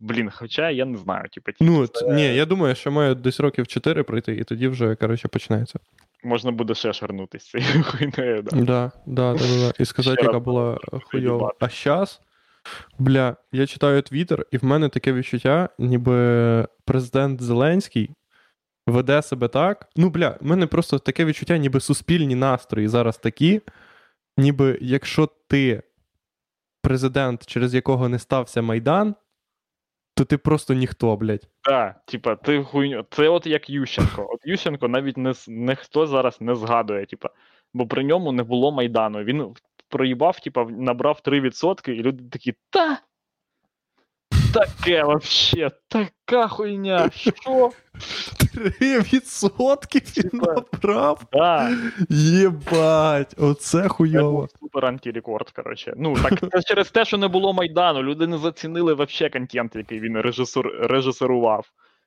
Блін, 0.00 0.30
хоча 0.30 0.70
я 0.70 0.84
не 0.84 0.98
знаю, 0.98 1.28
типа, 1.28 1.52
Ну, 1.60 1.86
це 1.86 2.08
ні, 2.08 2.34
я 2.34 2.46
думаю, 2.46 2.74
що 2.74 2.90
має 2.90 3.14
десь 3.14 3.40
років 3.40 3.66
4 3.66 4.02
пройти, 4.02 4.32
і 4.34 4.44
тоді 4.44 4.68
вже, 4.68 4.94
коротше, 4.94 5.28
починається. 5.28 5.78
можна 6.24 6.50
буде 6.50 6.74
ще 6.74 6.92
шарнутися 6.92 7.50
цією 7.50 7.82
хуйнею, 7.86 8.42
да. 8.42 8.56
Да, 8.56 8.62
да, 9.06 9.32
да, 9.32 9.38
да, 9.38 9.58
да. 9.66 9.72
І 9.78 9.84
сказати, 9.84 10.22
яка 10.22 10.38
була 10.38 10.78
хуйова. 11.10 11.52
А 11.60 11.68
щас, 11.68 12.20
бля, 12.98 13.36
я 13.52 13.66
читаю 13.66 14.02
твіттер, 14.02 14.46
і 14.50 14.58
в 14.58 14.64
мене 14.64 14.88
таке 14.88 15.12
відчуття, 15.12 15.68
ніби 15.78 16.66
президент 16.84 17.42
Зеленський 17.42 18.10
веде 18.86 19.22
себе 19.22 19.48
так. 19.48 19.88
Ну, 19.96 20.10
бля, 20.10 20.38
в 20.40 20.46
мене 20.46 20.66
просто 20.66 20.98
таке 20.98 21.24
відчуття, 21.24 21.56
ніби 21.56 21.80
суспільні 21.80 22.34
настрої 22.34 22.88
зараз 22.88 23.18
такі, 23.18 23.60
ніби 24.36 24.78
якщо 24.80 25.28
ти 25.48 25.82
президент, 26.82 27.46
через 27.46 27.74
якого 27.74 28.08
не 28.08 28.18
стався 28.18 28.62
Майдан, 28.62 29.14
то 30.18 30.24
ти 30.24 30.38
просто 30.38 30.74
ніхто, 30.74 31.16
блядь. 31.16 31.48
Так, 31.62 31.96
типа, 32.04 32.36
ти 32.36 32.62
хуйню. 32.62 33.04
Це 33.10 33.28
от 33.28 33.46
як 33.46 33.70
Ющенко. 33.70 34.28
От 34.32 34.40
Ющенко 34.44 34.88
навіть 34.88 35.16
не, 35.16 35.34
ніхто 35.48 36.06
зараз 36.06 36.40
не 36.40 36.54
згадує, 36.54 37.06
типа, 37.06 37.28
бо 37.74 37.86
при 37.86 38.04
ньому 38.04 38.32
не 38.32 38.42
було 38.42 38.72
Майдану. 38.72 39.24
Він 39.24 39.54
проїбав, 39.88 40.40
типа, 40.40 40.64
набрав 40.64 41.20
3%, 41.24 41.90
і 41.90 42.02
люди 42.02 42.24
такі, 42.30 42.54
та. 42.70 42.98
Таке 44.52 45.02
вообще, 45.04 45.70
така 45.88 46.48
хуйня. 46.48 47.10
Що? 47.14 47.70
3% 48.80 50.16
він 50.16 50.30
Типа, 50.30 50.54
набрав. 50.72 51.22
Да. 51.32 51.70
Єбать, 52.10 53.34
оце 53.38 53.82
Це 53.82 53.88
хуйово. 53.88 54.30
був 54.40 54.48
супер 54.60 54.86
антирекорд, 54.86 55.50
коротше. 55.50 55.94
Ну, 55.96 56.16
так 56.22 56.50
це 56.50 56.62
через 56.62 56.90
те, 56.90 57.04
що 57.04 57.18
не 57.18 57.28
було 57.28 57.52
Майдану. 57.52 58.02
Люди 58.02 58.26
не 58.26 58.38
зацінили 58.38 58.94
вообще 58.94 59.30
контент, 59.30 59.76
який 59.76 60.00
він 60.00 60.20
режисур, 60.20 60.66
режисерував. 60.80 61.66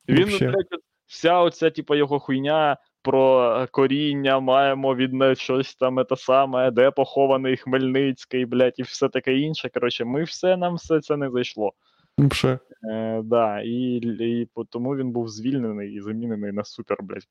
Він, 0.10 0.26
Вообще. 0.26 0.48
блядь, 0.48 0.82
вся 1.08 1.40
оця, 1.40 1.70
типа, 1.70 1.96
його 1.96 2.20
хуйня 2.20 2.78
про 3.02 3.68
коріння, 3.72 4.40
маємо 4.40 4.96
від 4.96 5.38
щось 5.38 5.76
там 5.76 6.06
те 6.06 6.16
саме, 6.16 6.72
де 6.72 6.92
похований 6.92 7.58
Хмельницький, 7.58 8.46
блядь, 8.46 8.74
і 8.78 8.84
все 8.84 9.10
таке 9.10 9.38
інше. 9.38 9.70
Коротше, 9.74 10.06
ми 10.06 10.24
все, 10.24 10.58
нам 10.58 10.76
все 10.76 11.00
це 11.00 11.18
не 11.18 11.30
зайшло. 11.30 11.74
Вообще. 12.18 12.60
Е, 12.92 13.22
да, 13.22 13.62
і, 13.62 13.96
і 14.20 14.50
тому 14.70 14.96
він 14.96 15.12
був 15.12 15.30
звільнений 15.30 15.94
і 15.94 16.02
замінений 16.02 16.52
на 16.52 16.64
супер, 16.64 16.98
блядь, 17.04 17.28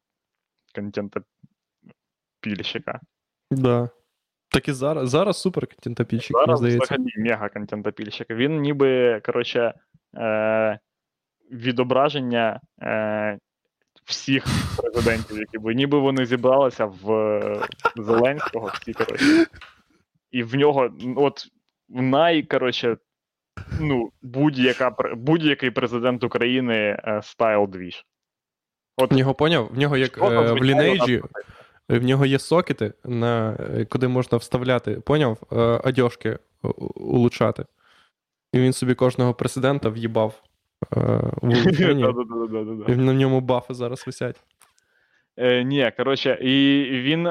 контента 0.74 1.20
пільщика. 2.40 3.00
Да. 3.50 3.88
Так 4.48 4.68
і 4.68 4.72
зараз, 4.72 5.10
зараз 5.10 5.40
супер 5.40 5.66
контентопільщик, 5.66 6.34
мені 6.34 6.46
Зараз 6.46 6.58
здається. 6.58 6.94
взагалі 6.94 7.12
мега 7.16 7.48
контентопільщик. 7.48 8.30
Він 8.30 8.60
ніби, 8.60 9.20
коротше, 9.20 9.74
е, 10.16 10.78
відображення 11.50 12.60
е, 12.82 13.38
всіх 14.04 14.44
президентів, 14.76 15.38
які 15.38 15.58
були. 15.58 15.74
Ніби 15.74 15.98
вони 15.98 16.26
зібралися 16.26 16.84
в 16.86 17.02
Зеленського, 17.96 18.70
всі, 18.74 18.92
коротше. 18.92 19.46
І 20.30 20.42
в 20.42 20.54
нього, 20.54 20.90
от, 21.16 21.46
в 21.88 22.02
най, 22.02 22.42
коротше, 22.42 22.96
ну, 23.80 24.12
будь-яка 24.22 24.96
будь-який 25.16 25.70
президент 25.70 26.24
України 26.24 26.74
е, 26.76 27.20
стайл 27.22 27.68
двіж. 27.68 28.06
От 28.96 29.12
В 29.12 29.16
нього 29.16 29.34
поняв? 29.34 29.68
В 29.72 29.78
нього 29.78 29.96
як 29.96 30.18
е, 30.18 30.52
в 30.52 30.64
лінейджі, 30.64 31.22
в 31.88 32.02
нього 32.04 32.26
є 32.26 32.38
сокети, 32.38 32.92
на, 33.04 33.56
е, 33.60 33.84
куди 33.84 34.08
можна 34.08 34.38
вставляти, 34.38 34.94
поняв, 34.94 35.38
е, 35.52 35.56
одяжки 35.56 36.38
улучшати. 36.94 37.64
І 38.52 38.60
він 38.60 38.72
собі 38.72 38.94
кожного 38.94 39.34
президента 39.34 39.88
в'їбав 39.88 40.42
е, 40.96 41.00
в 41.42 42.90
І 42.92 42.96
на 42.96 43.14
ньому 43.14 43.40
бафи 43.40 43.74
зараз 43.74 44.06
висять. 44.06 44.40
Е, 45.36 45.64
ні, 45.64 45.92
коротше, 45.96 46.38
і 46.42 46.84
він. 47.00 47.28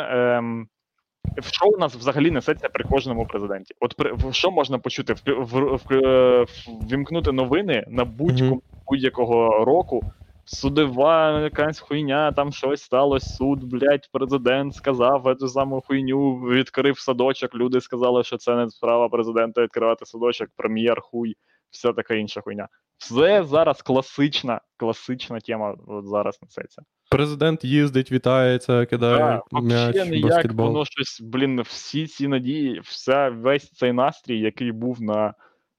В 1.38 1.54
шоу 1.54 1.74
у 1.74 1.78
нас 1.78 1.96
взагалі 1.96 2.32
несеться 2.32 2.70
при 2.70 2.84
кожному 2.84 3.26
президенті. 3.26 3.76
От 3.80 3.96
при, 3.96 4.14
в 4.14 4.34
що 4.34 4.52
можна 4.52 4.80
почути? 4.80 5.14
В, 5.14 5.20
в, 5.26 5.80
в, 5.90 6.46
ввімкнути 6.68 7.32
новини 7.32 7.86
на 7.88 8.06
будь-якому 8.06 8.52
Мгм. 8.52 8.82
будь-якого 8.88 9.66
року. 9.66 10.12
Судова 10.46 11.40
якась 11.42 11.80
хуйня, 11.80 12.32
там 12.32 12.52
щось 12.52 12.82
сталося, 12.82 13.30
суд, 13.30 13.64
блядь, 13.64 14.10
президент 14.12 14.76
сказав 14.76 15.36
цю 15.40 15.48
саму 15.48 15.82
хуйню, 15.82 16.36
відкрив 16.36 17.00
садочок. 17.00 17.56
Люди 17.56 17.82
сказали, 17.82 18.24
що 18.24 18.38
це 18.38 18.56
не 18.56 18.70
справа 18.70 19.10
президента 19.10 19.62
відкривати 19.62 20.06
садочок, 20.06 20.50
прем'єр, 20.56 21.02
хуй, 21.02 21.36
вся 21.70 21.94
така 21.94 22.14
інша 22.16 22.42
хуйня. 22.42 22.68
Це 22.98 23.44
зараз 23.44 23.82
класична, 23.82 24.62
класична 24.78 25.40
тема 25.40 25.76
от 25.88 26.06
зараз 26.06 26.40
несеться. 26.42 26.82
Президент 27.10 27.66
їздить, 27.66 28.12
вітається, 28.12 28.86
кидає 28.86 29.42
Да, 29.52 29.60
м'яч, 29.62 29.96
ніяк 29.96 30.24
баскетбол. 30.24 30.68
воно 30.68 30.86
щось, 30.86 31.22
блін, 31.22 31.62
всі 31.62 32.08
ці 32.08 32.28
надії, 32.28 32.80
вся, 32.80 33.30
весь 33.30 33.72
цей 33.72 33.94
настрій, 33.94 34.40
який 34.40 34.72
був 34.72 35.02
на 35.02 35.34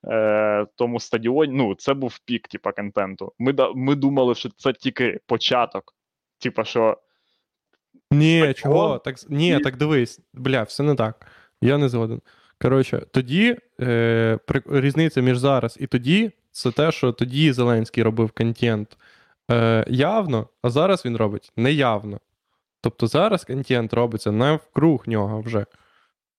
е, 0.09 0.67
тому 0.77 1.01
стадіоні, 1.01 1.53
ну, 1.57 1.75
це 1.75 1.95
був 1.95 2.19
пік, 2.25 2.49
типа, 2.49 2.73
контенту. 2.73 3.33
Ми, 3.39 3.55
ми 3.75 3.95
думали, 3.95 4.35
що 4.35 4.49
це 4.57 4.73
тільки 4.73 5.21
початок. 5.27 5.95
Типа, 6.39 6.65
що 6.65 6.99
Ні, 8.11 8.39
Стадіон 8.39 8.55
чого? 8.55 8.99
Так, 8.99 9.17
ні, 9.29 9.57
і- 9.57 9.59
так 9.59 9.77
дивись, 9.77 10.21
бля, 10.35 10.63
все 10.63 10.83
не 10.83 10.95
так. 10.95 11.27
Я 11.63 11.79
не 11.79 11.89
згоден. 11.89 12.21
Коротше, 12.63 13.07
тоді 13.13 13.57
е, 13.81 14.39
різниця 14.67 15.21
між 15.21 15.39
зараз 15.39 15.77
і 15.81 15.87
тоді 15.87 16.31
це 16.51 16.71
те, 16.71 16.93
що 16.93 17.13
тоді 17.13 17.53
Зеленський 17.53 18.03
робив 18.03 18.31
контент 18.31 18.97
е, 19.51 19.85
явно, 19.89 20.47
а 20.63 20.71
зараз 20.71 21.05
він 21.05 21.17
робить 21.17 21.53
неявно. 21.57 22.21
Тобто 22.81 23.07
зараз 23.07 23.45
контент 23.45 23.95
робиться 23.95 24.33
навкруг 24.33 25.05
нього 25.07 25.41
вже. 25.41 25.67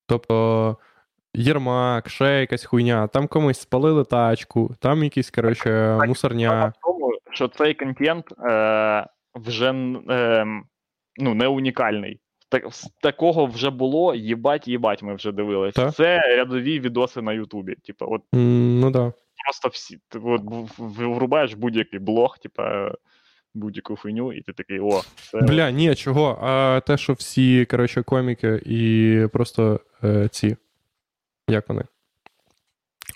Тобто 0.08 0.78
Єрмак, 1.34 2.10
ще 2.10 2.40
якась 2.40 2.66
хуйня, 2.66 3.08
там 3.08 3.28
комусь 3.28 3.60
спалили 3.60 4.04
тачку, 4.04 4.76
там 4.80 5.04
якісь, 5.04 5.32
коротше, 5.32 6.00
мусорня. 6.08 6.74
в 6.78 6.82
тому, 6.84 7.12
що 7.32 7.48
цей 7.48 7.74
контент 7.74 8.26
е, 8.32 9.08
вже 9.36 9.74
е, 10.10 10.46
ну, 11.18 11.34
не 11.34 11.48
унікальний. 11.48 12.20
Так, 12.50 12.64
такого 13.02 13.46
вже 13.46 13.70
було, 13.70 14.16
їбать, 14.16 14.68
їбать, 14.68 15.04
ми 15.04 15.16
вже 15.16 15.32
дивились. 15.32 15.74
Так. 15.74 15.94
Це 15.94 16.20
рядові 16.38 16.80
відоси 16.80 17.22
на 17.22 17.34
Ютубі. 17.34 17.76
Типа, 17.76 18.06
от 18.06 18.22
М, 18.36 18.80
Ну 18.80 18.92
да. 18.92 19.14
Просто 19.46 19.70
всі. 19.70 20.00
Ти 20.10 20.20
от 20.24 20.42
врубаєш 20.78 21.54
будь-який 21.54 22.00
блог, 22.00 22.38
типа 22.38 22.92
будь-яку 23.54 23.96
хуйню, 23.96 24.34
і 24.34 24.42
ти 24.42 24.54
такий, 24.54 24.80
о, 24.80 25.02
це 25.16 25.42
Бля, 25.42 25.72
ні, 25.72 25.96
чого? 25.96 26.40
А 26.42 26.82
те, 26.88 26.98
що 26.98 27.14
всі, 27.14 27.66
коротше, 27.66 28.04
коміки 28.04 28.62
і 28.66 29.28
просто 29.34 29.80
е, 30.04 30.28
ці. 30.28 30.58
Як 31.48 31.70
вони? 31.70 31.84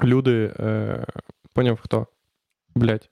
Люди. 0.03 0.53
Е, 0.59 1.05
поняв 1.53 1.80
хто? 1.82 2.07
Блять. 2.76 3.09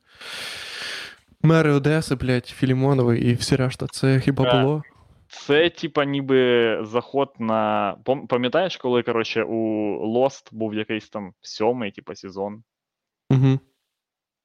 Мери 1.41 1.71
Одеси, 1.71 2.15
блять, 2.15 2.47
Філімонови 2.47 3.19
і 3.19 3.33
всі 3.33 3.55
решта. 3.55 3.87
Це 3.87 4.19
хіба 4.19 4.61
було? 4.61 4.83
Це, 5.27 5.69
типа, 5.69 6.05
ніби 6.05 6.79
заход 6.85 7.33
на. 7.39 7.95
Пам'ятаєш, 8.29 8.77
коли, 8.77 9.03
коротше, 9.03 9.43
у 9.43 9.57
Lost 10.17 10.49
був 10.51 10.73
якийсь 10.73 11.09
там 11.09 11.33
сьомий, 11.41 11.91
типа, 11.91 12.15
сезон. 12.15 12.63
Угу. 13.33 13.59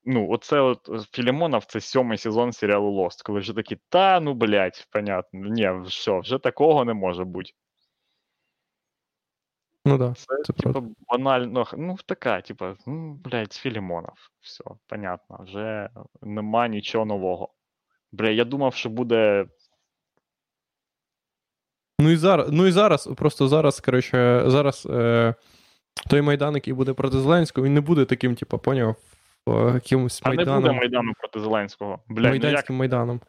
Ну, 0.04 0.30
оце 0.30 0.60
от 0.60 0.88
е, 0.88 0.98
Філімонов, 1.12 1.64
це 1.64 1.80
сьомий 1.80 2.18
сезон 2.18 2.52
серіалу 2.52 3.04
Lost, 3.04 3.22
коли 3.24 3.40
вже 3.40 3.54
такі, 3.54 3.78
та 3.88 4.20
ну 4.20 4.34
блядь, 4.34 4.86
понятно. 4.90 5.40
Ні, 5.40 5.70
все, 5.86 6.18
вже 6.18 6.38
такого 6.38 6.84
не 6.84 6.94
може 6.94 7.24
бути. 7.24 7.50
Ну 9.84 9.98
да. 9.98 10.14
Це, 10.14 10.26
Це 10.44 10.52
типа, 10.52 10.82
банально, 11.08 11.66
ну, 11.76 11.96
така, 12.06 12.40
типа, 12.40 12.76
ну, 12.86 13.14
блядь, 13.14 13.52
Філімонов. 13.52 14.16
Все, 14.40 14.64
понятно, 14.86 15.38
вже 15.40 15.90
нема 16.22 16.68
нічого 16.68 17.04
нового. 17.04 17.54
Бля, 18.12 18.30
я 18.30 18.44
думав, 18.44 18.74
що 18.74 18.90
буде. 18.90 19.46
Ну 22.00 22.10
і 22.10 22.16
зараз, 22.16 22.48
ну 22.52 22.66
і 22.66 22.72
зараз, 22.72 23.06
просто 23.16 23.48
зараз, 23.48 23.80
коротше, 23.80 24.44
зараз 24.46 24.86
е, 24.90 25.34
той 26.00 26.22
Майдан, 26.22 26.54
який 26.54 26.72
буде 26.72 26.92
проти 26.92 27.18
Зеленського, 27.18 27.66
він 27.66 27.74
не 27.74 27.80
буде 27.80 28.04
таким, 28.04 28.34
типу, 28.34 28.58
поняв, 28.58 28.96
якимось 29.74 30.20
А 30.24 30.34
не 30.34 30.44
буде 30.44 30.72
Майдану 30.72 31.12
проти 31.18 31.40
Зеленського. 31.40 31.98
Блядь, 32.08 32.42
ну 32.42 32.50
як 32.50 32.70
Майданом. 32.70 33.20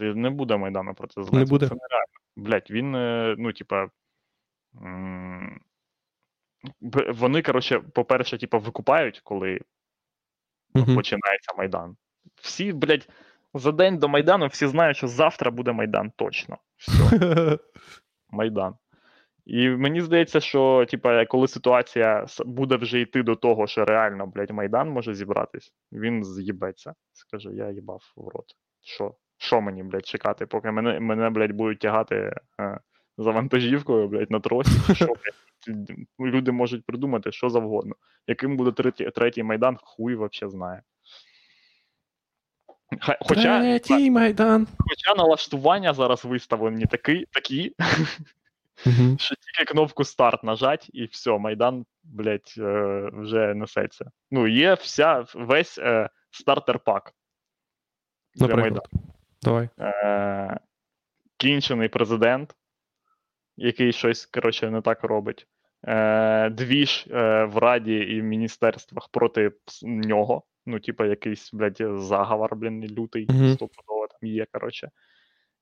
не 0.00 0.30
буде 0.30 0.56
Майдану 0.56 0.94
проти 0.94 1.12
Зеленського. 1.14 1.44
буде? 1.44 1.68
Це 1.68 1.74
нереально. 1.74 2.06
Блядь, 2.36 2.70
він, 2.70 2.94
е, 2.94 3.34
ну, 3.38 3.52
типа. 3.52 3.88
Вони, 7.08 7.42
коротше, 7.42 7.80
по-перше, 7.94 8.38
типа, 8.38 8.58
викупають, 8.58 9.20
коли 9.24 9.60
Угу. 10.74 10.94
починається 10.94 11.52
Майдан. 11.58 11.96
Всі, 12.42 12.72
блядь, 12.72 13.08
за 13.54 13.72
день 13.72 13.98
до 13.98 14.08
Майдану 14.08 14.46
всі 14.46 14.66
знають, 14.66 14.96
що 14.96 15.08
завтра 15.08 15.50
буде 15.50 15.72
Майдан 15.72 16.12
точно. 16.16 16.58
Все, 16.76 17.58
Майдан. 18.30 18.74
І 19.50 19.68
мені 19.68 20.00
здається, 20.00 20.40
що, 20.40 20.86
типа, 20.90 21.24
коли 21.26 21.48
ситуація 21.48 22.26
буде 22.46 22.76
вже 22.76 23.00
йти 23.00 23.22
до 23.22 23.36
того, 23.36 23.66
що 23.66 23.84
реально, 23.84 24.26
блядь, 24.26 24.50
Майдан 24.50 24.90
може 24.90 25.14
зібратись, 25.14 25.72
він 25.92 26.24
з'їбеться. 26.24 26.94
Скаже, 27.12 27.50
я 27.52 27.70
їбав 27.70 28.12
в 28.16 28.28
рот. 28.28 28.44
Що? 28.80 29.14
Що 29.38 29.60
мені, 29.60 29.82
блядь, 29.82 30.06
чекати, 30.06 30.46
поки 30.46 30.70
мене, 30.70 31.00
мене 31.00 31.30
блядь, 31.30 31.52
будуть 31.52 31.78
тягати 31.78 32.34
е, 32.60 32.80
за 33.18 33.30
вантажівкою, 33.30 34.08
блядь, 34.08 34.30
на 34.30 34.40
тросі? 34.40 34.94
Що, 34.94 35.06
блядь? 35.06 35.90
Люди 36.20 36.52
можуть 36.52 36.84
придумати 36.84 37.32
що 37.32 37.50
завгодно. 37.50 37.94
Яким 38.26 38.56
буде 38.56 38.72
третій, 38.72 39.10
третій 39.14 39.42
Майдан, 39.42 39.78
хуй 39.82 40.14
вообще 40.14 40.48
знає. 40.48 40.82
Хоча, 43.20 43.60
Третій 43.60 44.10
Майдан. 44.10 44.66
хоча 44.78 45.22
налаштування 45.22 45.94
зараз 45.94 46.24
виставлені 46.24 46.86
такі, 46.86 47.26
такі 47.32 47.74
Угу. 48.86 49.18
що 49.18 49.34
тільки 49.34 49.72
кнопку 49.72 50.04
старт 50.04 50.44
нажать, 50.44 50.90
і 50.92 51.04
все, 51.04 51.38
Майдан, 51.38 51.86
блядь, 52.02 52.54
е, 52.58 53.10
вже 53.12 53.54
несеться. 53.54 54.10
Ну, 54.30 54.46
є 54.46 54.74
вся, 54.74 55.24
весь 55.34 55.78
е, 55.78 56.08
стартер-пак. 56.30 57.12
для 58.34 58.46
Наприклад. 58.46 58.88
Давай. 59.42 59.68
Е, 59.78 60.60
кінчений 61.36 61.88
президент, 61.88 62.54
який 63.56 63.92
щось, 63.92 64.26
коротше, 64.26 64.70
не 64.70 64.80
так 64.80 65.04
робить. 65.04 65.46
Е, 65.86 66.50
двіж 66.50 67.06
е, 67.10 67.44
в 67.44 67.58
Раді 67.58 67.94
і 67.94 68.20
в 68.20 68.24
міністерствах 68.24 69.08
проти 69.08 69.52
нього. 69.82 70.42
Ну, 70.66 70.80
типа, 70.80 71.06
якийсь, 71.06 71.50
блядь, 71.52 71.82
заговор, 71.94 72.56
блін, 72.56 72.86
лютий, 72.86 73.24
стопудово 73.24 74.08
там 74.08 74.30
є, 74.30 74.46
коротше. 74.52 74.90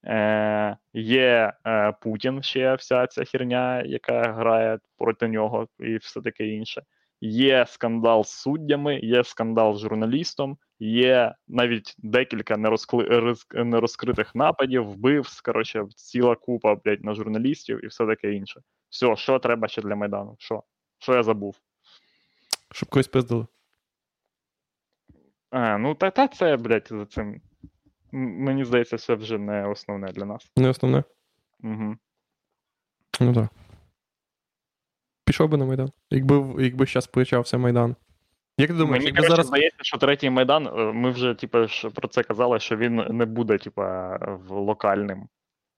Е, 0.09 0.77
є 0.93 1.53
е, 1.67 1.93
Путін 1.93 2.43
ще 2.43 2.75
вся 2.75 3.07
ця 3.07 3.25
херня, 3.25 3.83
яка 3.83 4.33
грає 4.33 4.79
проти 4.99 5.29
нього, 5.29 5.69
і 5.81 5.97
все 5.97 6.21
таке 6.21 6.47
інше. 6.47 6.83
Є 7.21 7.67
скандал 7.69 8.25
з 8.25 8.31
суддями, 8.31 8.99
є 8.99 9.25
скандал 9.25 9.77
з 9.77 9.81
журналістом, 9.81 10.59
є 10.79 11.35
навіть 11.49 11.95
декілька 11.99 12.57
нерозкли... 12.57 13.05
роз- 13.05 13.65
нерозкритих 13.65 14.35
нападів, 14.35 14.85
вбивств, 14.85 15.43
коротше, 15.43 15.87
ціла 15.97 16.37
купа, 16.37 16.75
блядь, 16.75 17.05
на 17.05 17.15
журналістів 17.15 17.85
і 17.85 17.87
все 17.87 18.07
таке 18.07 18.33
інше. 18.33 18.61
Все, 18.89 19.17
що 19.17 19.39
треба 19.39 19.69
ще 19.69 19.83
для 19.83 19.97
Майдану? 19.97 20.37
Що? 20.39 20.63
Що 20.99 21.15
я 21.15 21.23
забув? 21.23 21.57
Щоб 22.73 22.89
когось 22.89 23.09
пиздили. 23.09 23.47
А, 25.51 25.79
ну 25.79 25.95
та, 25.95 26.11
та 26.11 26.29
це, 26.29 26.57
блядь, 26.57 26.89
за 26.91 27.07
цим. 27.07 27.41
Мені 28.13 28.65
здається, 28.65 28.99
це 28.99 29.15
вже 29.15 29.39
не 29.39 29.67
основне 29.67 30.09
для 30.13 30.25
нас. 30.25 30.53
Не 30.57 30.69
основне. 30.69 31.05
Угу. 31.63 31.97
Ну 33.21 33.35
так. 33.35 33.49
Пішов 35.25 35.49
би 35.49 35.57
на 35.57 35.65
Майдан. 35.65 35.91
Якби, 36.11 36.65
якби 36.65 36.87
зараз 36.87 37.07
почався 37.07 37.59
Майдан. 37.59 37.97
Як 38.59 38.69
ти 38.71 38.75
думаєш, 38.77 38.91
Мені 38.99 39.07
якби 39.07 39.17
коротше, 39.21 39.31
зараз. 39.31 39.47
здається, 39.47 39.79
що 39.85 39.99
третій 39.99 40.31
майдан. 40.31 40.67
е, 40.67 40.93
Ми 40.93 41.11
вже 41.11 41.35
типу, 41.35 41.67
ж 41.67 41.91
про 41.91 42.09
це 42.09 42.23
казали, 42.23 42.61
що 42.61 42.77
він 42.77 42.95
не 42.97 43.25
буде, 43.25 43.59
типа, 43.59 44.17
в 44.17 44.51
локальним. 44.53 45.29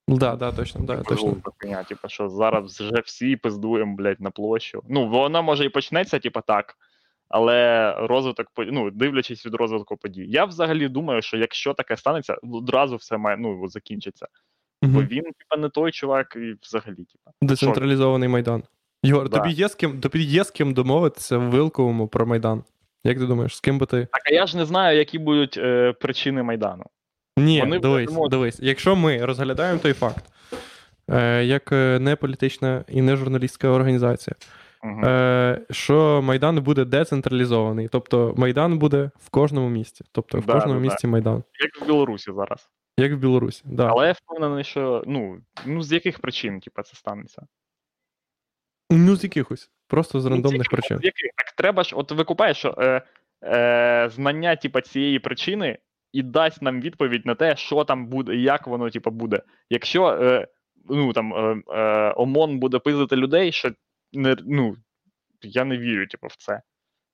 Да, 0.09 0.37
да, 0.37 0.53
точно, 0.53 0.81
да, 0.81 1.03
точно. 1.03 1.37
Хуйня, 1.61 1.85
типу, 1.85 2.09
що 2.09 2.29
зараз 2.29 2.81
вже 2.81 3.01
всі 3.05 3.37
пиздуємо, 3.37 3.97
блядь, 3.97 4.21
на 4.21 4.31
площу. 4.31 4.83
Ну, 4.89 5.09
вона 5.09 5.43
може 5.43 5.65
і 5.65 5.69
почнеться, 5.69 6.19
типу, 6.19 6.41
так. 6.41 6.75
Але 7.31 7.93
розвиток 7.99 8.47
ну, 8.59 8.91
дивлячись 8.91 9.47
від 9.47 9.55
розвитку 9.55 9.97
подій. 9.97 10.25
Я 10.29 10.45
взагалі 10.45 10.89
думаю, 10.89 11.23
що 11.23 11.37
якщо 11.37 11.75
таке 11.75 11.97
станеться, 11.97 12.37
одразу 12.43 12.97
все 12.97 13.17
має 13.17 13.37
ну, 13.37 13.69
закінчиться. 13.69 14.27
Бо 14.83 15.03
він, 15.03 15.23
типа, 15.23 15.57
не 15.59 15.69
той 15.69 15.93
чувак, 15.93 16.37
і 16.37 16.55
взагалі, 16.63 16.97
типа. 16.97 17.31
Децентралізований 17.43 18.29
Майдан. 18.29 18.63
Єгор, 19.03 19.29
Да. 19.29 19.39
тобі 19.39 19.53
є 19.53 19.69
з 19.69 19.75
ким 19.75 20.01
тобі 20.01 20.23
є 20.23 20.45
з 20.45 20.51
ким 20.51 20.75
домовитися 20.75 21.39
в 21.39 21.43
Вилковому 21.43 22.09
про 22.09 22.27
Майдан. 22.27 22.65
Як 23.05 23.19
ти 23.19 23.27
думаєш, 23.27 23.57
з 23.57 23.61
ким 23.61 23.79
би 23.79 23.87
ти. 23.87 24.09
Так, 24.13 24.23
а 24.31 24.35
я 24.35 24.47
ж 24.47 24.57
не 24.57 24.65
знаю, 24.65 24.99
які 24.99 25.19
будуть 25.19 25.57
е, 25.57 25.93
причини 25.93 26.43
Майдану. 26.43 26.85
Ні, 27.37 27.61
Вони 27.61 27.79
дивись, 27.79 28.11
будемо- 28.11 28.29
дивись. 28.29 28.61
Якщо 28.63 28.97
ми 28.97 29.25
розглядаємо 29.25 29.81
той 29.81 29.93
факт, 29.93 30.25
е, 31.11 31.45
як 31.45 31.73
е, 31.73 31.99
не 32.01 32.17
політична 32.17 32.85
і 32.89 33.03
не 33.03 33.17
журналістська 33.17 33.69
організація, 33.69 34.37
Е, 34.85 35.61
що 35.71 36.23
Майдан 36.23 36.63
буде 36.63 36.85
децентралізований. 36.85 37.89
Тобто 37.89 38.35
Майдан 38.37 38.79
буде 38.79 39.11
в 39.19 39.31
кожному 39.31 39.69
місті. 39.69 40.05
Тобто 40.13 40.39
в 40.39 40.47
Да, 40.47 40.53
кожному 40.53 40.75
да, 40.75 40.81
да. 40.81 40.93
місті 40.93 41.07
Майдан. 41.07 41.43
Як 41.61 41.83
в 41.83 41.87
Білорусі 41.87 42.33
зараз. 42.33 42.71
Як 42.99 43.13
в 43.13 43.17
Білорусі. 43.17 43.63
Да. 43.65 43.87
Але 43.87 44.07
я 44.07 44.13
впевнений, 44.13 44.65
що 44.65 45.05
ну, 45.07 45.41
ну 45.67 45.83
з 45.83 45.93
яких 45.93 46.19
причин, 46.19 46.61
типа, 46.61 46.83
це 46.83 46.97
станеться? 46.97 47.47
Ну, 48.91 49.17
з 49.17 49.25
якихось. 49.25 49.71
Просто 49.89 50.21
з 50.21 50.25
Ну, 50.25 50.31
рандомних 50.31 50.65
з 50.67 50.69
причин. 50.69 50.99
З 50.99 51.05
яких? 51.05 51.31
Так 51.37 51.53
треба 51.57 51.85
ж, 51.85 51.97
от 51.97 52.13
викупаєш, 52.13 52.57
що 52.57 52.75
е, 52.79 53.03
е, 53.45 54.09
знання, 54.13 54.57
типа, 54.57 54.81
цієї 54.81 55.19
причини 55.19 55.79
і 56.13 56.23
дасть 56.23 56.63
нам 56.63 56.81
відповідь 56.81 57.27
на 57.27 57.35
те, 57.35 57.57
що 57.57 57.85
там 57.85 58.07
буде, 58.07 58.37
як 58.37 58.67
воно, 58.67 58.91
типу, 58.91 59.11
буде. 59.11 59.43
Якщо 59.71 60.09
е, 60.09 60.47
ну, 60.89 61.13
там, 61.13 61.35
е, 61.35 61.63
е, 61.75 62.13
ОМОН 62.17 62.59
буде 62.59 62.79
пиздити 62.79 63.17
людей, 63.17 63.53
що 63.53 63.71
не, 64.13 64.37
ну, 64.41 64.77
я 65.43 65.65
не 65.65 65.79
вірю, 65.79 66.07
типу, 66.07 66.27
в 66.27 66.37
це. 66.37 66.63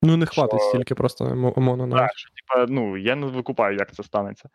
Ну, 0.02 0.16
не 0.16 0.26
хватить 0.26 0.60
Що- 0.60 0.68
стільки 0.68 0.94
просто 0.94 1.52
ОМОНа 1.56 1.98
Так, 1.98 2.10
що, 2.18 2.30
типа, 2.30 2.66
ну, 2.72 2.96
я 2.96 3.16
не 3.16 3.26
викупаю, 3.26 3.76
як 3.76 3.94
це 3.94 4.02
станеться. 4.02 4.48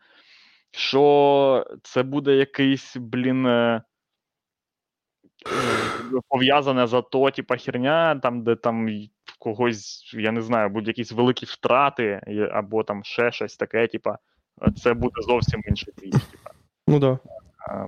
Що 0.71 1.65
це 1.83 2.03
буде 2.03 2.35
якийсь, 2.35 2.97
блін, 2.97 3.45
е, 3.45 3.81
е, 5.47 6.19
пов'язане 6.27 6.87
за 6.87 7.01
то, 7.01 7.31
типа, 7.31 7.57
херня, 7.57 8.15
там, 8.15 8.43
де 8.43 8.55
там 8.55 8.87
в 9.25 9.37
когось, 9.39 10.13
я 10.13 10.31
не 10.31 10.41
знаю, 10.41 10.69
будуть 10.69 10.87
якісь 10.87 11.11
великі 11.11 11.45
втрати, 11.45 12.21
або 12.51 12.83
там 12.83 13.03
ще 13.03 13.31
щось 13.31 13.57
таке, 13.57 13.87
типа, 13.87 14.17
це 14.83 14.93
буде 14.93 15.21
зовсім 15.21 15.61
інший 15.65 15.93
річ. 15.97 16.13
Типа. 16.31 16.51
Ну 16.87 16.99
да. 16.99 17.19
А, 17.69 17.87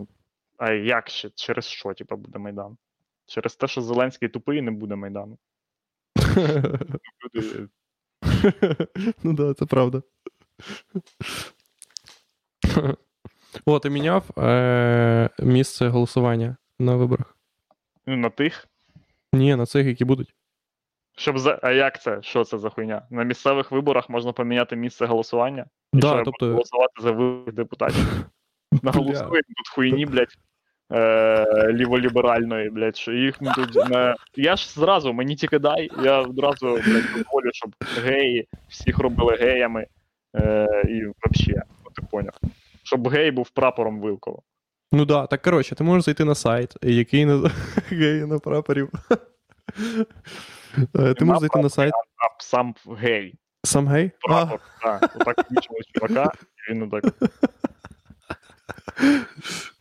а 0.57 0.71
як 0.71 1.09
ще? 1.09 1.29
Через 1.35 1.65
що, 1.65 1.93
типа, 1.93 2.15
буде 2.15 2.39
Майдан? 2.39 2.77
Через 3.25 3.55
те, 3.55 3.67
що 3.67 3.81
Зеленський 3.81 4.29
тупий, 4.29 4.61
не 4.61 4.71
буде 4.71 4.95
Майдану. 4.95 5.37
Люди, 7.25 7.67
ну 9.23 9.33
да, 9.33 9.53
це 9.53 9.65
правда. 9.65 10.01
О, 13.65 13.79
ти 13.79 13.89
міняв 13.89 14.39
е- 14.39 15.29
місце 15.39 15.87
голосування 15.87 16.57
на 16.79 16.95
виборах? 16.95 17.37
ну, 18.05 18.17
на 18.17 18.29
тих, 18.29 18.67
Ні, 19.33 19.55
на 19.55 19.65
цих, 19.65 19.87
які 19.87 20.05
будуть. 20.05 20.35
Щоб 21.17 21.39
за. 21.39 21.59
А 21.63 21.71
як 21.71 22.01
це? 22.01 22.21
Що 22.21 22.43
це 22.43 22.57
за 22.57 22.69
хуйня? 22.69 23.07
На 23.09 23.23
місцевих 23.23 23.71
виборах 23.71 24.09
можна 24.09 24.33
поміняти 24.33 24.75
місце 24.75 25.05
голосування? 25.05 25.65
І 25.93 25.97
що, 25.97 26.07
Да, 26.09 26.17
я 26.17 26.23
тобто- 26.23 26.47
голосувати 26.51 27.01
за 27.01 27.11
виборів 27.11 27.53
депутатів. 27.55 28.05
Бля. 28.71 28.79
Наголосуємо 28.83 29.31
тут 29.31 29.69
хуйні, 29.75 30.05
блядь. 30.05 30.37
Е, 30.93 31.73
ліволіберальної, 31.73 32.69
блядь, 32.69 32.97
що 32.97 33.11
їх 33.11 33.37
тут 33.55 33.89
не. 33.89 34.15
Я 34.35 34.55
ж 34.55 34.71
зразу, 34.73 35.13
мені 35.13 35.35
тільки 35.35 35.59
дай, 35.59 35.89
я 36.03 36.19
одразу 36.21 36.65
блядь, 36.67 37.03
дозволю, 37.15 37.49
щоб 37.53 37.75
геї 38.03 38.47
всіх 38.69 38.99
робили 38.99 39.35
геями. 39.35 39.87
Е, 40.35 40.67
і 40.89 40.93
взагалі, 40.93 41.61
ну 41.85 41.91
ти 41.95 42.01
поняв. 42.11 42.33
Щоб 42.83 43.07
гей 43.07 43.31
був 43.31 43.49
прапором 43.49 44.01
Вилкова. 44.01 44.39
Ну 44.91 45.05
да, 45.05 45.27
так 45.27 45.41
коротше, 45.41 45.75
ти 45.75 45.83
можеш 45.83 46.05
зайти 46.05 46.25
на 46.25 46.35
сайт, 46.35 46.73
який 46.81 47.25
на 47.25 47.51
геї 47.89 48.25
на 48.25 48.39
прапорів. 48.39 48.89
Е, 50.99 51.13
Ти 51.13 51.25
можеш 51.25 51.39
зайти 51.39 51.59
на 51.59 51.69
сайт 51.69 51.93
сам 52.39 52.75
гей. 53.01 53.33
сам 53.63 53.87
гей? 53.87 54.11
Прапор, 54.19 54.59
так. 54.81 55.15
Отак 55.19 55.51
вічили 55.51 55.79
чувака, 55.93 56.31
і 56.69 56.73
він 56.73 56.81
отак. 56.83 57.13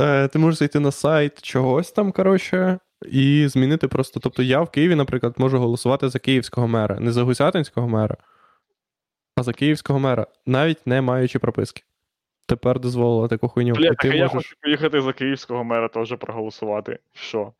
Е, 0.00 0.28
ти 0.28 0.38
можеш 0.38 0.58
зайти 0.58 0.80
на 0.80 0.90
сайт 0.90 1.42
чогось 1.42 1.92
там, 1.92 2.12
коротше, 2.12 2.78
і 3.06 3.48
змінити 3.48 3.88
просто. 3.88 4.20
Тобто 4.20 4.42
я 4.42 4.60
в 4.60 4.70
Києві, 4.70 4.94
наприклад, 4.94 5.34
можу 5.38 5.58
голосувати 5.58 6.08
за 6.08 6.18
київського 6.18 6.68
мера, 6.68 7.00
не 7.00 7.12
за 7.12 7.22
гусятинського 7.22 7.88
мера, 7.88 8.16
а 9.36 9.42
за 9.42 9.52
київського 9.52 9.98
мера, 9.98 10.26
навіть 10.46 10.86
не 10.86 11.00
маючи 11.00 11.38
прописки. 11.38 11.82
Тепер 12.48 12.80
дозволила 12.80 13.28
таку 13.28 13.48
хуйню. 13.48 13.74
Бля, 13.74 13.88
так 13.88 13.98
ти 13.98 14.10
а 14.10 14.14
я 14.14 14.22
можеш 14.22 14.34
хочу 14.34 14.56
поїхати 14.62 15.00
за 15.00 15.12
київського 15.12 15.64
мера 15.64 15.88
теж 15.88 16.16
проголосувати. 16.18 16.98
Що? 17.12 17.52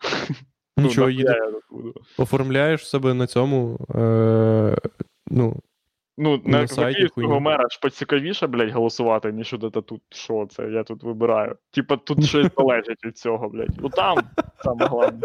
Ну, 0.78 0.84
нічого 0.89 1.09
нахуя 1.09 1.18
їде, 1.18 1.53
оформляєш 2.18 2.89
себе 2.89 3.14
на 3.14 3.26
цьому. 3.26 3.87
Е, 3.95 4.76
ну, 5.26 5.62
Ну, 6.18 6.40
На 6.44 6.60
на, 6.60 6.68
сайті 6.68 6.96
київського 6.96 7.26
хуйня. 7.26 7.40
мера 7.40 7.68
ж 7.70 7.78
поцікавіше, 7.82 8.46
блядь, 8.46 8.70
голосувати, 8.70 9.32
ніж 9.32 9.54
от 9.54 9.86
тут. 9.86 10.02
Що 10.10 10.46
це? 10.50 10.68
Я 10.70 10.82
тут 10.82 11.02
вибираю. 11.02 11.56
Типа 11.70 11.96
тут 11.96 12.24
щось 12.24 12.46
залежить 12.58 13.04
від 13.04 13.18
цього, 13.18 13.48
блядь. 13.48 13.76
Ну 13.78 13.88
там 13.88 14.18
саме 14.64 14.86
головне. 14.86 15.20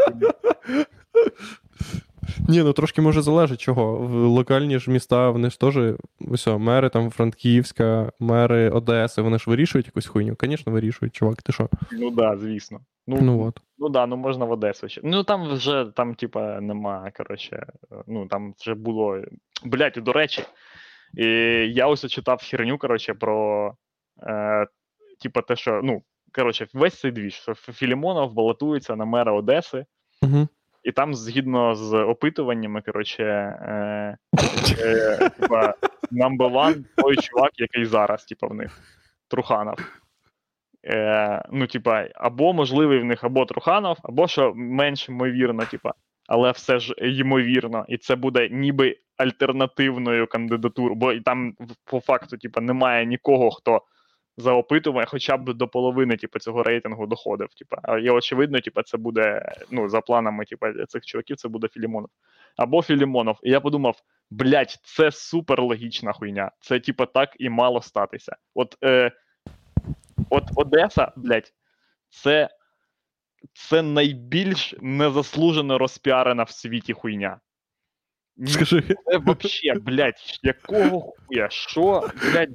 Ні, 2.47 2.63
ну 2.63 2.73
трошки 2.73 3.01
може 3.01 3.21
залежить 3.21 3.59
чого. 3.61 3.97
В 3.97 4.11
локальні 4.13 4.79
ж 4.79 4.91
міста, 4.91 5.29
вони 5.29 5.49
ж 5.49 5.59
теж, 5.59 5.77
о, 6.47 6.59
мери 6.59 6.89
там 6.89 7.09
Франківська, 7.09 8.11
мери 8.19 8.69
Одеси, 8.69 9.21
вони 9.21 9.39
ж 9.39 9.49
вирішують 9.49 9.85
якусь 9.87 10.07
хуйню. 10.07 10.35
Звісно, 10.41 10.73
вирішують, 10.73 11.15
чувак, 11.15 11.41
ти 11.41 11.53
що? 11.53 11.69
Ну 11.91 12.11
да, 12.11 12.37
звісно. 12.37 12.79
Ну, 13.07 13.17
Ну 13.21 13.43
от. 13.47 13.59
Ну 13.77 13.89
да, 13.89 14.05
ну 14.05 14.17
можна 14.17 14.45
в 14.45 14.51
Одесу 14.51 14.89
ще. 14.89 15.01
Ну 15.03 15.23
там 15.23 15.49
вже 15.53 15.85
там, 15.95 16.15
типа, 16.15 16.61
нема, 16.61 17.11
коротше, 17.17 17.65
ну 18.07 18.27
там 18.27 18.53
вже 18.59 18.73
було. 18.73 19.17
Блять, 19.65 19.99
до 20.01 20.13
речі, 20.13 20.43
і 21.14 21.26
я 21.74 21.88
ось 21.88 22.07
читав 22.07 22.41
херню, 22.43 22.78
коротше, 22.78 23.14
про 23.14 23.74
е, 24.24 24.66
типа 25.22 25.41
те, 25.41 25.55
що, 25.55 25.82
ну, 25.84 26.03
коротше, 26.36 26.68
весь 26.74 26.99
цей 26.99 27.12
двіж, 27.12 27.34
що 27.34 27.53
Філімонов 27.53 28.34
балотується 28.34 28.95
на 28.95 29.05
мера 29.05 29.32
Одеси, 29.32 29.86
Угу. 30.22 30.47
і 30.84 30.91
там, 30.91 31.16
згідно 31.16 31.76
з 31.76 31.93
опитуваннями, 31.93 32.82
коротше, 32.82 33.24
е, 33.24 34.18
е, 34.80 35.30
типа, 35.30 35.74
number 36.12 36.51
one 36.51 36.84
той 36.95 37.16
чувак, 37.16 37.51
який 37.55 37.86
зараз, 37.86 38.26
типа, 38.26 38.47
в 38.47 38.53
них, 38.53 38.80
Труханов. 39.28 39.78
Е, 40.86 41.45
ну, 41.51 41.68
типа, 41.68 42.07
або 42.16 42.53
можливий 42.53 42.99
в 42.99 43.05
них 43.05 43.24
або 43.24 43.45
Труханов, 43.45 43.97
або 44.03 44.28
що 44.28 44.53
менш 44.55 45.09
ймовірно, 45.09 45.66
типа, 45.66 45.93
але 46.28 46.51
все 46.51 46.80
ж 46.80 46.93
ймовірно, 46.97 47.86
і 47.88 47.97
це 47.97 48.16
буде 48.16 48.49
ніби 48.49 48.97
альтернативною 49.22 50.28
кандидатурою, 50.28 50.95
бо 50.95 51.19
там 51.19 51.53
по 51.86 51.99
факту, 51.99 52.38
типа, 52.38 52.61
немає 52.61 53.05
нікого, 53.05 53.51
хто 53.51 53.82
за 54.38 54.53
опитування 54.53 55.05
хоча 55.05 55.38
б 55.38 55.53
до 55.53 55.67
половини, 55.67 56.17
типу, 56.17 56.39
цього 56.39 56.63
рейтингу 56.63 57.07
доходив. 57.07 57.47
Типа, 57.53 57.78
а 57.84 57.97
і 57.97 58.09
очевидно, 58.09 58.59
типа, 58.59 58.84
це 58.84 58.97
буде, 58.97 59.55
ну, 59.72 59.89
за 59.89 60.01
планами, 60.01 60.45
типа, 60.45 60.86
цих 60.86 61.05
чуваків, 61.05 61.38
це 61.38 61.47
буде 61.47 61.67
Філімонов. 61.67 62.09
Або 62.57 62.82
Філімонов. 62.82 63.39
І 63.43 63.51
я 63.51 63.59
подумав, 63.59 64.01
блядь, 64.30 64.80
це 64.84 65.11
супер 65.11 65.61
логічна 65.61 66.13
хуйня. 66.13 66.51
Це, 66.59 66.80
типа, 66.80 67.05
так 67.05 67.36
і 67.39 67.49
мало 67.49 67.82
статися. 67.82 68.36
От, 68.55 68.78
е, 68.84 69.11
от 70.30 70.43
Одеса, 70.55 71.11
блядь, 71.15 71.53
це, 72.09 72.49
це 73.53 73.82
найбільш 73.82 74.76
незаслужено 74.82 75.78
розпіарена 75.78 76.43
в 76.43 76.49
світі 76.49 76.93
хуйня. 76.93 77.39
Скажи. 78.47 78.81
Це 79.05 79.17
вообще, 79.17 79.73
блядь, 79.73 80.39
якого 80.43 81.13
хуя? 81.27 81.49
Що, 81.49 82.09
блядь? 82.21 82.49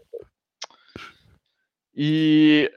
І. 1.95 2.70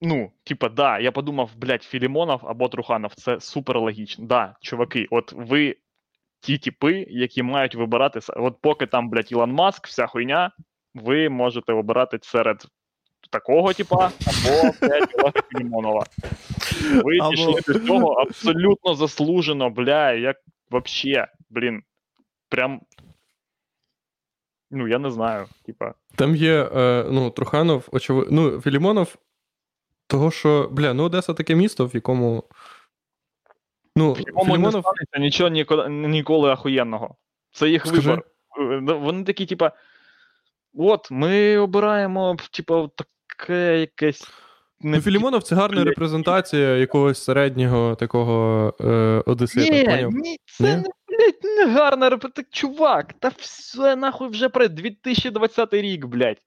Ну, 0.00 0.32
типа, 0.44 0.68
да, 0.68 0.98
я 0.98 1.12
подумав, 1.12 1.50
блядь, 1.56 1.82
Філімонов 1.82 2.40
або 2.44 2.68
Труханов, 2.68 3.14
це 3.14 3.40
супер 3.40 3.78
логічно. 3.78 4.26
Да, 4.26 4.56
чуваки, 4.60 5.06
от 5.10 5.32
ви 5.32 5.76
ті 6.40 6.58
типи, 6.58 7.06
які 7.08 7.42
мають 7.42 7.74
вибирати. 7.74 8.20
От 8.36 8.56
поки 8.60 8.86
там, 8.86 9.10
блядь, 9.10 9.32
Ілон 9.32 9.52
Маск, 9.52 9.86
вся 9.86 10.06
хуйня, 10.06 10.50
ви 10.94 11.28
можете 11.28 11.72
обирати 11.72 12.18
серед 12.22 12.66
такого 13.30 13.72
типа 13.72 13.96
або, 14.26 14.70
блядь, 14.80 15.10
Олега 15.14 15.32
Філімонова. 15.52 16.06
Ви 17.04 17.18
Або- 17.18 17.30
дійшли 17.30 17.60
до 17.66 17.78
цього 17.80 18.12
абсолютно 18.12 18.94
заслужено, 18.94 19.70
бля, 19.70 20.12
як 20.12 20.36
вообще, 20.70 21.26
блін, 21.50 21.82
прям. 22.48 22.80
Ну, 24.70 24.88
я 24.88 24.98
не 24.98 25.10
знаю, 25.10 25.46
типа. 25.66 25.94
Там 26.16 26.36
є, 26.36 26.70
е, 26.74 27.06
ну, 27.10 27.30
Труханов, 27.30 27.88
очевидно. 27.92 28.42
Ну, 28.42 28.60
Філімонов, 28.60 29.16
того, 30.06 30.30
що, 30.30 30.68
бля, 30.72 30.94
ну 30.94 31.02
Одеса 31.04 31.34
таке 31.34 31.54
місто, 31.54 31.86
в 31.86 31.94
якому. 31.94 32.44
Ну, 33.96 34.12
В 34.12 34.18
якому 34.18 34.44
не 34.44 34.50
Філімонов. 34.52 34.82
станеться 34.82 35.18
нічого 35.18 35.50
ніколи, 35.50 35.88
ніколи 35.88 36.50
ахуєнного. 36.50 37.16
Це 37.52 37.68
їх 37.68 37.86
Скажи. 37.86 38.10
вибор. 38.10 38.24
Е, 38.58 38.80
ну, 38.82 39.00
Вони 39.00 39.24
такі, 39.24 39.46
типа, 39.46 39.72
от, 40.74 41.10
ми 41.10 41.58
обираємо, 41.58 42.36
типа, 42.52 42.88
таке 43.28 43.80
якесь. 43.80 44.28
Ну, 44.80 45.00
Філімонов 45.00 45.42
це 45.42 45.54
гарна 45.54 45.84
репрезентація 45.84 46.76
якогось 46.76 47.24
середнього 47.24 47.94
такого 47.94 48.74
е, 48.80 49.22
Одесита, 49.26 49.96
Ні, 49.96 50.08
ні, 50.12 50.36
це 50.46 50.76
Ні? 50.76 50.82
не, 50.82 50.88
блядь, 51.26 51.56
не 51.56 51.74
гарна 51.74 52.10
репетиція. 52.10 52.46
Чувак, 52.50 53.12
та 53.12 53.30
все 53.38 53.96
нахуй 53.96 54.28
вже 54.28 54.48
про 54.48 54.68
2020 54.68 55.74
рік, 55.74 56.06
блядь. 56.06 56.38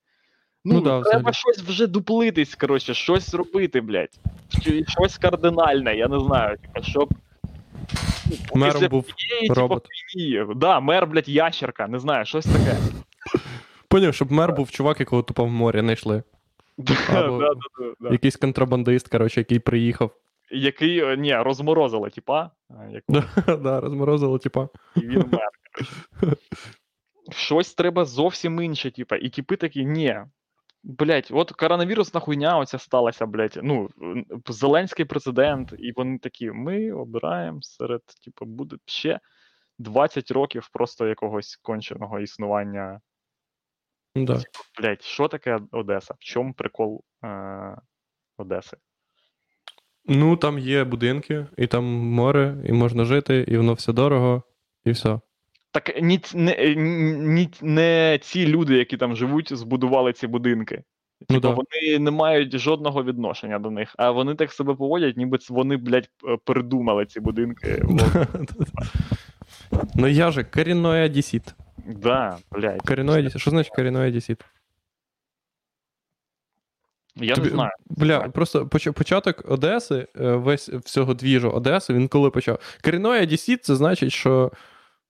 Ну, 0.66 0.74
Ну 0.74 0.82
да, 0.82 0.90
треба 1.02 1.02
взагалі. 1.18 1.34
щось 1.34 1.58
вже 1.60 1.88
дуплитись, 1.88 2.56
коротше, 2.56 2.94
щось 2.94 3.34
робити, 3.34 3.82
блядь. 3.82 4.20
Щось 4.88 5.18
кардинальне, 5.18 5.96
я 5.96 6.08
не 6.08 6.20
знаю, 6.20 6.58
типа, 6.58 6.82
щоб. 6.82 7.10
ну, 8.56 8.62
Мером 8.62 8.88
був 8.90 9.06
всієї, 9.18 9.48
робот. 9.50 9.88
хуйні. 10.14 10.46
Да, 10.56 10.80
мер, 10.80 11.08
блядь, 11.08 11.30
ящерка, 11.30 11.88
не 11.88 12.00
знаю, 12.00 12.26
щось 12.26 12.46
таке. 12.46 12.78
Поняв, 13.88 14.14
щоб 14.16 14.32
мер 14.32 14.54
був 14.54 14.72
чувак, 14.72 15.00
якого 15.00 15.24
тупо 15.24 15.44
в 15.46 15.50
морі 15.50 15.80
знайшли. 15.80 16.24
Або- 17.10 17.40
да, 17.40 17.48
да, 17.48 17.54
да, 17.80 17.94
да. 18.00 18.10
Якийсь 18.10 18.36
контрабандист, 18.36 19.08
коротше, 19.08 19.40
який 19.40 19.60
приїхав. 19.60 20.12
Який, 20.52 21.00
е, 21.00 21.18
ні, 21.18 21.36
розморозили, 21.36 22.10
типа, 22.10 22.52
е, 22.72 23.02
Да, 23.58 23.80
розморозило, 23.80 24.40
типа. 24.40 24.70
і 24.96 25.00
він 25.00 25.26
мер. 25.32 25.50
щось 27.32 27.74
треба 27.74 28.06
зовсім 28.06 28.62
інше, 28.62 28.92
типа, 28.92 29.16
і 29.16 29.30
типи 29.30 29.56
такі, 29.56 29.86
ні. 29.86 30.20
Блять, 30.84 31.30
от 31.32 31.52
коронавірусна 31.52 32.20
хуйня 32.20 32.58
оця 32.58 32.80
сталася, 32.80 33.26
блять. 33.26 33.60
Ну, 33.64 33.90
Зеленський 34.48 35.06
президент, 35.06 35.74
і 35.80 35.92
вони 35.92 36.20
такі: 36.20 36.52
ми 36.52 36.92
обираємо 36.92 37.62
серед, 37.62 38.02
типу, 38.26 38.46
буде 38.46 38.78
ще 38.86 39.20
20 39.80 40.32
років 40.32 40.70
просто 40.74 41.08
якогось 41.08 41.56
конченого 41.56 42.20
існування. 42.20 43.02
Да. 44.16 44.42
Блять, 44.82 45.04
що 45.04 45.28
таке 45.28 45.60
Одеса? 45.72 46.14
В 46.14 46.24
чому 46.24 46.54
прикол 46.54 47.04
е- 47.26 47.78
Одеси? 48.38 48.78
Ну, 50.06 50.38
там 50.38 50.60
є 50.60 50.84
будинки, 50.84 51.46
і 51.58 51.68
там 51.68 51.84
море, 51.86 52.56
і 52.66 52.74
можна 52.74 53.06
жити, 53.06 53.46
і 53.48 53.58
воно 53.58 53.74
все 53.74 53.94
дорого, 53.94 54.44
і 54.86 54.92
все. 54.92 55.20
Так 55.72 56.02
ні, 56.02 56.20
не, 56.34 56.76
ні, 57.18 57.50
не 57.62 58.20
ці 58.22 58.48
люди, 58.48 58.78
які 58.78 58.98
там 58.98 59.16
живуть, 59.16 59.58
збудували 59.58 60.14
ці 60.14 60.28
будинки. 60.28 60.84
Ну, 61.30 61.40
да. 61.40 61.50
вони 61.50 62.00
не 62.00 62.12
мають 62.12 62.58
жодного 62.58 63.04
відношення 63.04 63.60
до 63.60 63.72
них, 63.72 63.96
а 63.98 64.12
вони 64.12 64.36
так 64.36 64.52
себе 64.52 64.76
поводять, 64.76 65.18
ніби 65.18 65.38
вони, 65.50 65.78
блядь, 65.78 66.10
придумали 66.46 67.06
ці 67.06 67.20
будинки. 67.20 67.84
Ну 69.96 70.08
я 70.08 70.32
же 70.32 70.44
корінной 70.44 71.06
одесит. 71.06 71.56
да, 71.86 72.38
блядь. 72.52 72.82
Корінной 72.82 73.20
одесит. 73.20 73.42
Що 73.42 73.50
значить 73.50 73.76
корінной 73.76 74.10
одесит? 74.10 74.46
Я 77.16 77.36
Тобі- 77.36 77.48
не 77.48 77.54
знаю. 77.54 77.72
Бля, 77.90 78.20
просто 78.20 78.66
поч- 78.66 78.94
початок 78.94 79.52
Одеси, 79.52 80.08
е, 80.22 80.32
весь 80.32 80.70
всього 80.70 81.14
двіжу 81.14 81.50
Одеси, 81.50 81.94
він 81.94 82.08
коли 82.08 82.30
почав. 82.30 82.60
Корінной 82.84 83.24
одесит, 83.24 83.66
це 83.66 83.76
значить, 83.76 84.12
що. 84.12 84.52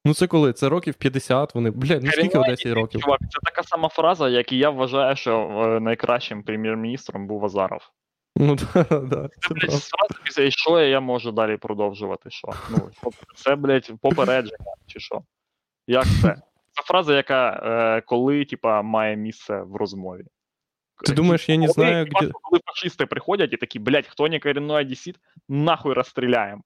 Ну, 0.06 0.14
це 0.14 0.28
коли? 0.28 0.54
Це 0.54 0.70
років 0.70 0.94
50 0.94 1.56
вони. 1.56 1.72
Блядь, 1.72 2.04
ну 2.04 2.12
скільки 2.12 2.38
Одесі 2.38 2.74
років? 2.74 3.02
Чувак, 3.02 3.20
це 3.20 3.40
така 3.44 3.64
сама 3.64 3.90
фраза, 3.90 4.30
як 4.30 4.52
і 4.52 4.58
я 4.58 4.70
вважаю, 4.70 5.16
що 5.16 5.40
е, 5.40 5.80
найкращим 5.80 6.44
прем'єр-міністром 6.44 7.28
був 7.28 7.46
Азаров. 7.46 7.82
Ну, 8.38 8.56
да, 8.56 8.84
да, 8.90 9.30
це 9.42 9.54
блядь, 9.54 9.82
після, 10.24 10.44
і 10.44 10.52
що 10.52 10.80
я 10.80 11.00
можу 11.00 11.32
далі 11.32 11.58
продовжувати? 11.58 12.30
Що? 12.30 12.48
Ну, 12.70 12.90
це, 13.36 13.56
блядь, 13.56 13.92
попередження, 14.02 14.74
чи 14.88 15.00
що? 15.00 15.22
Як 15.88 16.06
це? 16.06 16.36
Це 16.72 16.84
фраза, 16.86 17.16
яка 17.16 17.50
е, 17.50 18.02
коли, 18.02 18.46
типа, 18.46 18.82
має 18.82 19.16
місце 19.16 19.62
в 19.62 19.76
розмові. 19.76 20.26
Ти 21.06 21.14
думаєш, 21.14 21.50
я 21.50 21.58
не 21.58 21.68
знаю, 21.68 22.06
где- 22.06 22.32
Коли 22.42 22.62
фашисти 22.66 23.06
приходять 23.06 23.54
і 23.54 23.58
такі, 23.58 23.80
блядь, 23.80 24.08
хто 24.08 24.28
не 24.28 24.40
корінной 24.40 24.82
одесит, 24.86 25.16
нахуй 25.50 25.94
розстріляємо. 25.94 26.64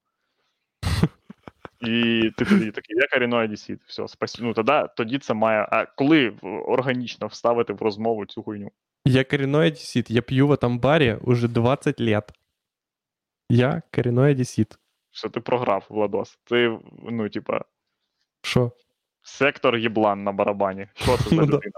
І 1.80 2.30
ти 2.36 2.44
тоді 2.44 2.70
такий, 2.70 2.96
я 2.96 3.06
корінной 3.12 3.44
одесит, 3.44 3.80
все, 3.86 4.08
спасі. 4.08 4.38
Ну, 4.42 4.52
тоді, 4.54 4.72
тоді 4.96 5.18
це 5.18 5.34
має. 5.34 5.68
А 5.72 5.86
коли 5.86 6.28
органічно 6.66 7.26
вставити 7.26 7.72
в 7.72 7.82
розмову 7.82 8.26
цю 8.26 8.42
хуйню? 8.42 8.70
Я 9.04 9.24
коренной 9.24 9.68
одессит. 9.68 10.10
Я 10.10 10.22
пью 10.22 10.46
в 10.46 10.52
этом 10.52 10.78
баре 10.78 11.18
уже 11.22 11.48
20 11.48 12.00
лет. 12.00 12.32
Я 13.50 13.82
коренной 13.90 14.30
одессит. 14.32 14.78
Що 15.10 15.28
ти 15.28 15.40
програв, 15.40 15.86
Владос. 15.90 16.38
Ти, 16.44 16.78
ну, 17.02 17.28
типа, 17.28 17.64
Що? 18.42 18.72
сектор 19.22 19.76
єблан 19.76 20.24
на 20.24 20.32
барабані. 20.32 20.88
Що 20.94 21.16
це 21.16 21.30
за 21.30 21.36
Ну, 21.36 21.42
людина? 21.42 21.72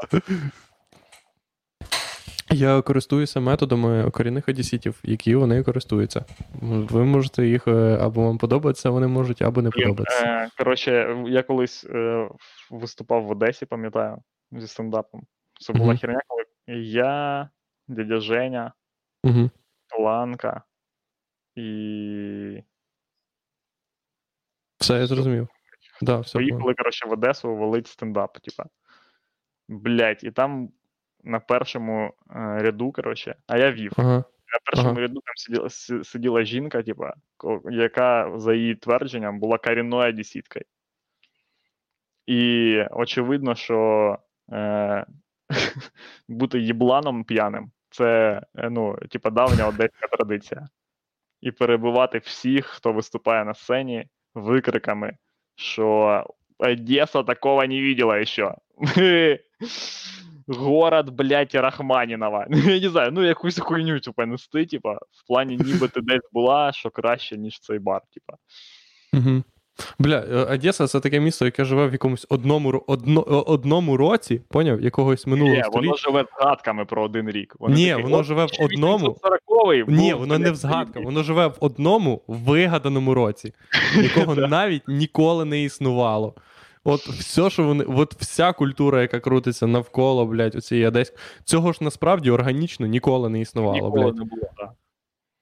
Я 2.57 2.83
користуюся 2.83 3.41
методами 3.41 4.11
корінних 4.11 4.49
одеситів, 4.49 5.01
які 5.03 5.35
вони 5.35 5.63
користуються. 5.63 6.25
Ви 6.63 7.05
можете 7.05 7.47
їх 7.47 7.69
е, 7.69 7.99
або 8.01 8.23
вам 8.23 8.39
подобається, 8.39 8.91
вони 8.91 9.07
можуть, 9.07 9.43
або 9.43 9.63
не 9.63 9.71
е, 10.23 10.49
коротше, 10.59 11.25
я 11.27 11.43
колись 11.43 11.85
е, 11.85 12.29
виступав 12.71 13.25
в 13.25 13.31
Одесі, 13.31 13.67
пам'ятаю, 13.67 14.19
зі 14.53 14.67
стендапом. 14.67 15.27
Це 15.61 15.73
була 15.73 15.89
Мгм. 15.89 15.99
херня, 15.99 16.21
коли 16.27 16.45
я, 16.87 17.51
дядя 17.89 18.21
Женя, 18.21 18.73
Угу. 19.25 19.51
Ланка 19.99 20.63
і 21.55 22.63
Все, 24.79 24.99
я 24.99 25.07
зрозумів. 25.07 25.49
Да, 26.03 26.19
все. 26.19 26.39
поїхали, 26.39 26.75
коротше, 26.75 27.09
в 27.09 27.13
Одесу 27.13 27.57
валить 27.57 27.87
стендап, 27.87 28.39
типа. 28.39 28.65
Блять, 29.69 30.25
і 30.25 30.31
там 30.31 30.69
на 31.27 31.41
першому 31.41 32.15
е, 32.31 32.63
ряду, 32.63 32.93
коротше, 32.93 33.35
а 33.47 33.59
я 33.59 33.73
вів. 33.73 33.93
Ага. 33.97 34.17
На 34.53 34.59
першому 34.65 34.91
Ага. 34.91 35.01
ряду 35.01 35.21
там 35.21 35.35
сиділа, 35.37 35.71
сиділа 36.05 36.45
жінка, 36.45 36.83
типа, 36.83 37.15
яка, 37.71 38.33
за 38.37 38.55
її 38.55 38.75
твердженням, 38.75 39.41
була 39.41 39.59
корінною 39.59 40.09
одесіткою. 40.09 40.65
І 42.27 42.81
очевидно, 42.91 43.55
що 43.55 44.19
е, 44.53 45.07
бути 46.29 46.59
їбланом 46.59 47.25
п'яним 47.25 47.71
це 47.91 48.43
е, 48.55 48.71
ну, 48.71 48.99
типа, 49.11 49.31
давня 49.31 49.69
одеська 49.69 50.07
традиція. 50.07 50.69
І 51.41 51.51
перебивати 51.51 52.19
всіх, 52.19 52.67
хто 52.67 52.93
виступає 52.93 53.45
на 53.45 53.55
сцені, 53.55 54.07
викриками, 54.35 55.17
що 55.57 56.25
Одеса 56.59 57.23
такого 57.23 57.67
не 57.67 57.81
видела 57.81 58.19
еще. 58.21 58.55
Город, 60.49 61.11
блядь, 61.11 61.55
Рахманінова. 61.55 62.47
Я 62.51 62.81
не 62.81 62.89
знаю, 62.89 63.11
ну 63.13 63.25
якусь 63.25 63.59
хуйню, 63.59 64.01
типа, 64.01 64.27
нести, 64.27 64.67
типа, 64.67 64.93
в 64.93 65.27
плані, 65.27 65.57
ніби 65.57 65.89
ти 65.89 66.01
десь 66.01 66.29
була, 66.33 66.73
що 66.73 66.91
краще, 66.91 67.37
ніж 67.37 67.61
цей 67.61 67.79
бар, 67.79 68.01
типа. 68.15 68.37
Угу. 69.13 69.43
Бля, 69.99 70.25
е, 70.31 70.55
Одеса 70.55 70.87
це 70.87 71.01
таке 71.01 71.21
місто, 71.21 71.45
яке 71.45 71.65
живе 71.65 71.87
в 71.87 71.93
якомусь 71.93 72.27
одному, 72.29 72.85
одно, 72.87 73.23
одному 73.23 73.97
році, 73.97 74.41
поняв, 74.49 74.81
якогось 74.81 75.27
минулого 75.27 75.57
Ні, 75.57 75.63
століття. 75.63 75.81
воно 75.81 75.97
живе 75.97 76.25
згадками 76.39 76.85
про 76.85 77.03
один 77.05 77.31
рік. 77.31 77.57
Вони 77.59 77.75
Ні, 77.75 77.91
такі, 77.91 78.03
воно 78.03 78.23
живе 78.23 78.45
в 78.45 78.65
одному. 78.65 79.07
1840-й 79.07 79.85
Ні, 79.89 80.15
воно 80.15 80.39
не 80.39 80.51
в 80.51 80.55
згадках, 80.55 81.05
воно 81.05 81.23
живе 81.23 81.47
в 81.47 81.57
одному 81.61 82.23
вигаданому 82.27 83.15
році, 83.15 83.53
якого 83.97 84.35
навіть 84.35 84.83
ніколи 84.89 85.45
не 85.45 85.63
існувало. 85.63 86.35
От 86.89 87.01
все, 87.09 87.51
що 87.51 87.63
вони, 87.63 87.85
от 87.85 88.15
вся 88.15 88.53
культура, 88.53 89.03
яка 89.03 89.21
крутиться 89.21 89.67
навколо, 89.67 90.27
блядь, 90.27 90.55
оцієї 90.55 90.87
Одеськ, 90.87 91.15
цього 91.45 91.73
ж 91.73 91.79
насправді 91.81 92.31
органічно 92.31 92.87
ніколи 92.87 93.29
не 93.29 93.41
існувало, 93.41 93.75
Ніколи 93.75 94.05
блядь. 94.05 94.17
не 94.17 94.25
було, 94.25 94.43
так. 94.57 94.71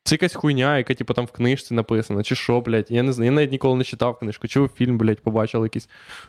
Це 0.04 0.14
якась 0.14 0.34
хуйня, 0.34 0.78
яка, 0.78 0.94
типу, 0.94 1.14
там 1.14 1.24
в 1.26 1.30
книжці 1.30 1.74
написана, 1.74 2.22
чи 2.22 2.34
що, 2.34 2.60
блядь. 2.60 2.90
Я 2.90 3.02
не 3.02 3.12
знаю, 3.12 3.30
я 3.30 3.36
навіть 3.36 3.52
ніколи 3.52 3.76
не 3.76 3.84
читав 3.84 4.18
книжку, 4.18 4.48
чи 4.48 4.60
ви 4.60 4.68
фільм, 4.68 4.98
блядь, 4.98 5.20
побачили 5.20 5.66
якийсь. 5.66 5.88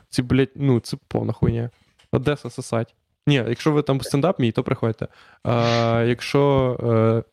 Ці, 0.09 0.21
блядь, 0.21 0.51
ну, 0.55 0.79
це 0.79 0.97
повна 1.07 1.33
хуйня. 1.33 1.69
Одеса 2.11 2.49
сосать. 2.49 2.95
Ні, 3.27 3.35
якщо 3.35 3.71
ви 3.71 3.81
там 3.81 4.01
стендап 4.01 4.39
мій, 4.39 4.51
то 4.51 4.63
приходьте. 4.63 5.07
А, 5.43 6.03
якщо 6.07 7.23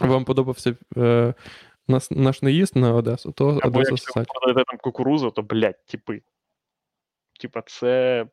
е, 0.00 0.06
вам 0.06 0.24
подобався 0.24 0.76
е, 0.96 1.34
наш, 1.88 2.10
наш 2.10 2.42
наїзд 2.42 2.76
на 2.76 2.94
Одесу, 2.94 3.32
то 3.32 3.48
Або 3.48 3.56
Одеса 3.58 3.78
якщо 3.78 3.92
ви 3.92 3.98
сосать. 3.98 4.28
продаєте 4.28 4.64
там 4.70 4.78
кукурузу, 4.78 5.30
то, 5.30 5.42
блядь, 5.42 5.86
типи. 5.86 6.20
Типа, 7.40 7.62
це 7.66 8.26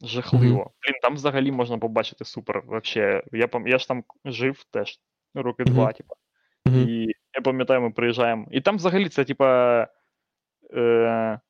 жахливо. 0.00 0.58
Мгм. 0.58 0.70
Блін, 0.82 1.00
там 1.02 1.14
взагалі 1.14 1.52
можна 1.52 1.78
побачити 1.78 2.24
супер. 2.24 2.62
Вообще, 2.66 3.22
я, 3.32 3.48
я 3.66 3.78
ж 3.78 3.88
там 3.88 4.04
жив 4.24 4.64
теж 4.70 5.00
роки 5.34 5.62
Мгм. 5.62 5.74
два, 5.74 5.92
типа. 5.92 6.14
Мгм. 6.66 6.88
І 6.88 7.06
я 7.34 7.40
пам'ятаю, 7.44 7.80
ми 7.80 7.90
приїжджаємо. 7.90 8.46
І 8.50 8.60
там 8.60 8.76
взагалі 8.76 9.08
це, 9.08 9.24
типа. 9.24 9.86
Е, 10.74 11.40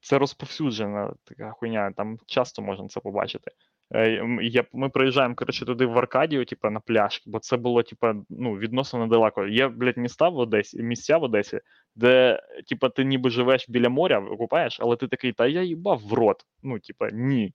це 0.00 0.18
розповсюджена 0.18 1.14
така 1.24 1.50
хуйня, 1.50 1.92
там 1.96 2.18
часто 2.26 2.62
можна 2.62 2.88
це 2.88 3.00
побачити. 3.00 3.50
Е, 3.94 4.22
я, 4.42 4.64
ми 4.72 4.88
приїжджаємо, 4.88 5.34
коротше, 5.34 5.64
туди 5.64 5.86
в 5.86 5.98
Аркадію, 5.98 6.44
типа, 6.44 6.70
на 6.70 6.80
пляж, 6.80 7.22
бо 7.26 7.38
це 7.38 7.56
було, 7.56 7.82
типа, 7.82 8.14
ну, 8.30 8.58
відносно 8.58 8.98
недалеко. 8.98 9.46
Є, 9.46 9.68
блядь, 9.68 9.96
міста 9.96 10.28
в 10.28 10.38
Одесі, 10.38 10.82
місця 10.82 11.18
в 11.18 11.22
Одесі, 11.22 11.60
де, 11.94 12.42
типа, 12.68 12.88
ти 12.88 13.04
ніби 13.04 13.30
живеш 13.30 13.68
біля 13.68 13.88
моря, 13.88 14.20
купаєш, 14.38 14.80
але 14.80 14.96
ти 14.96 15.08
такий, 15.08 15.32
та 15.32 15.46
я 15.46 15.62
їбав 15.62 16.00
в 16.08 16.12
рот. 16.12 16.46
Ну, 16.62 16.78
типа, 16.78 17.10
ні. 17.10 17.54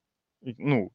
Ну, 0.60 0.91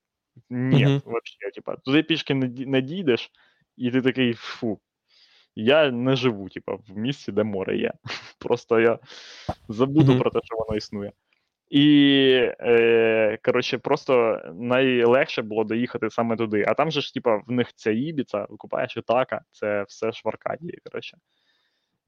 ні, 0.51 0.85
Мгм. 0.85 1.03
вообще, 1.05 1.51
типа, 1.55 1.77
туди 1.77 2.03
пішки 2.03 2.35
не, 2.35 2.81
дійдеш, 2.81 3.31
і 3.77 3.91
ти 3.91 4.03
такий 4.03 4.35
фу. 4.35 4.81
Я 5.57 5.91
не 5.91 6.17
живу, 6.17 6.49
типа, 6.49 6.75
в 6.75 6.97
місці, 6.97 7.33
де 7.33 7.45
море 7.45 7.77
є. 7.77 7.93
Просто 8.39 8.81
я 8.81 8.99
забуду 9.69 10.13
Мгм. 10.13 10.21
про 10.21 10.31
те, 10.31 10.41
що 10.45 10.57
воно 10.57 10.77
існує. 10.77 11.13
І, 11.71 12.53
е, 12.61 13.39
коротше, 13.43 13.79
просто 13.79 14.41
найлегше 14.55 15.43
було 15.43 15.65
доїхати 15.65 16.11
саме 16.11 16.37
туди. 16.37 16.65
А 16.69 16.75
там 16.75 16.91
же 16.91 17.01
ж, 17.01 17.15
типа, 17.15 17.37
в 17.37 17.51
них 17.53 17.73
ця 17.75 17.91
Ібіца, 17.91 18.47
викупаєш 18.51 18.97
Ітака, 18.97 19.41
це 19.51 19.85
все 19.89 20.13
ж 20.13 20.23
в 20.25 20.29
Аркадії, 20.29 20.79
коротше. 20.85 21.19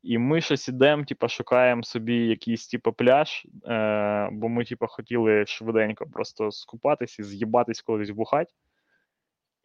І 0.03 0.19
ми 0.19 0.41
щось 0.41 0.69
ідемо, 0.69 1.05
типа, 1.05 1.29
шукаємо 1.29 1.83
собі 1.83 2.17
якийсь 2.17 2.69
типа, 2.69 2.93
пляж, 2.93 3.47
е, 3.67 4.29
бо 4.33 4.49
ми, 4.49 4.65
типа, 4.65 4.87
хотіли 4.87 5.47
швиденько 5.47 6.07
просто 6.07 6.51
скупатись 6.51 7.19
і 7.19 7.23
з'їбатись 7.23 7.83
кудись 7.83 8.11
бухать. 8.11 8.55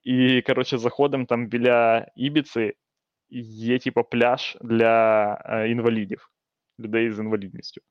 І, 0.03 0.41
коротше, 0.41 0.78
заходимо 0.78 1.26
там 1.26 1.48
біля 1.48 2.07
Ібіци, 2.15 2.74
є, 3.30 3.80
типа, 3.80 4.03
пляж 4.03 4.57
для 4.61 5.34
е, 5.45 5.69
інвалідів, 5.69 6.30
людей 6.80 7.11
з 7.11 7.19
інвалідністю. 7.19 7.82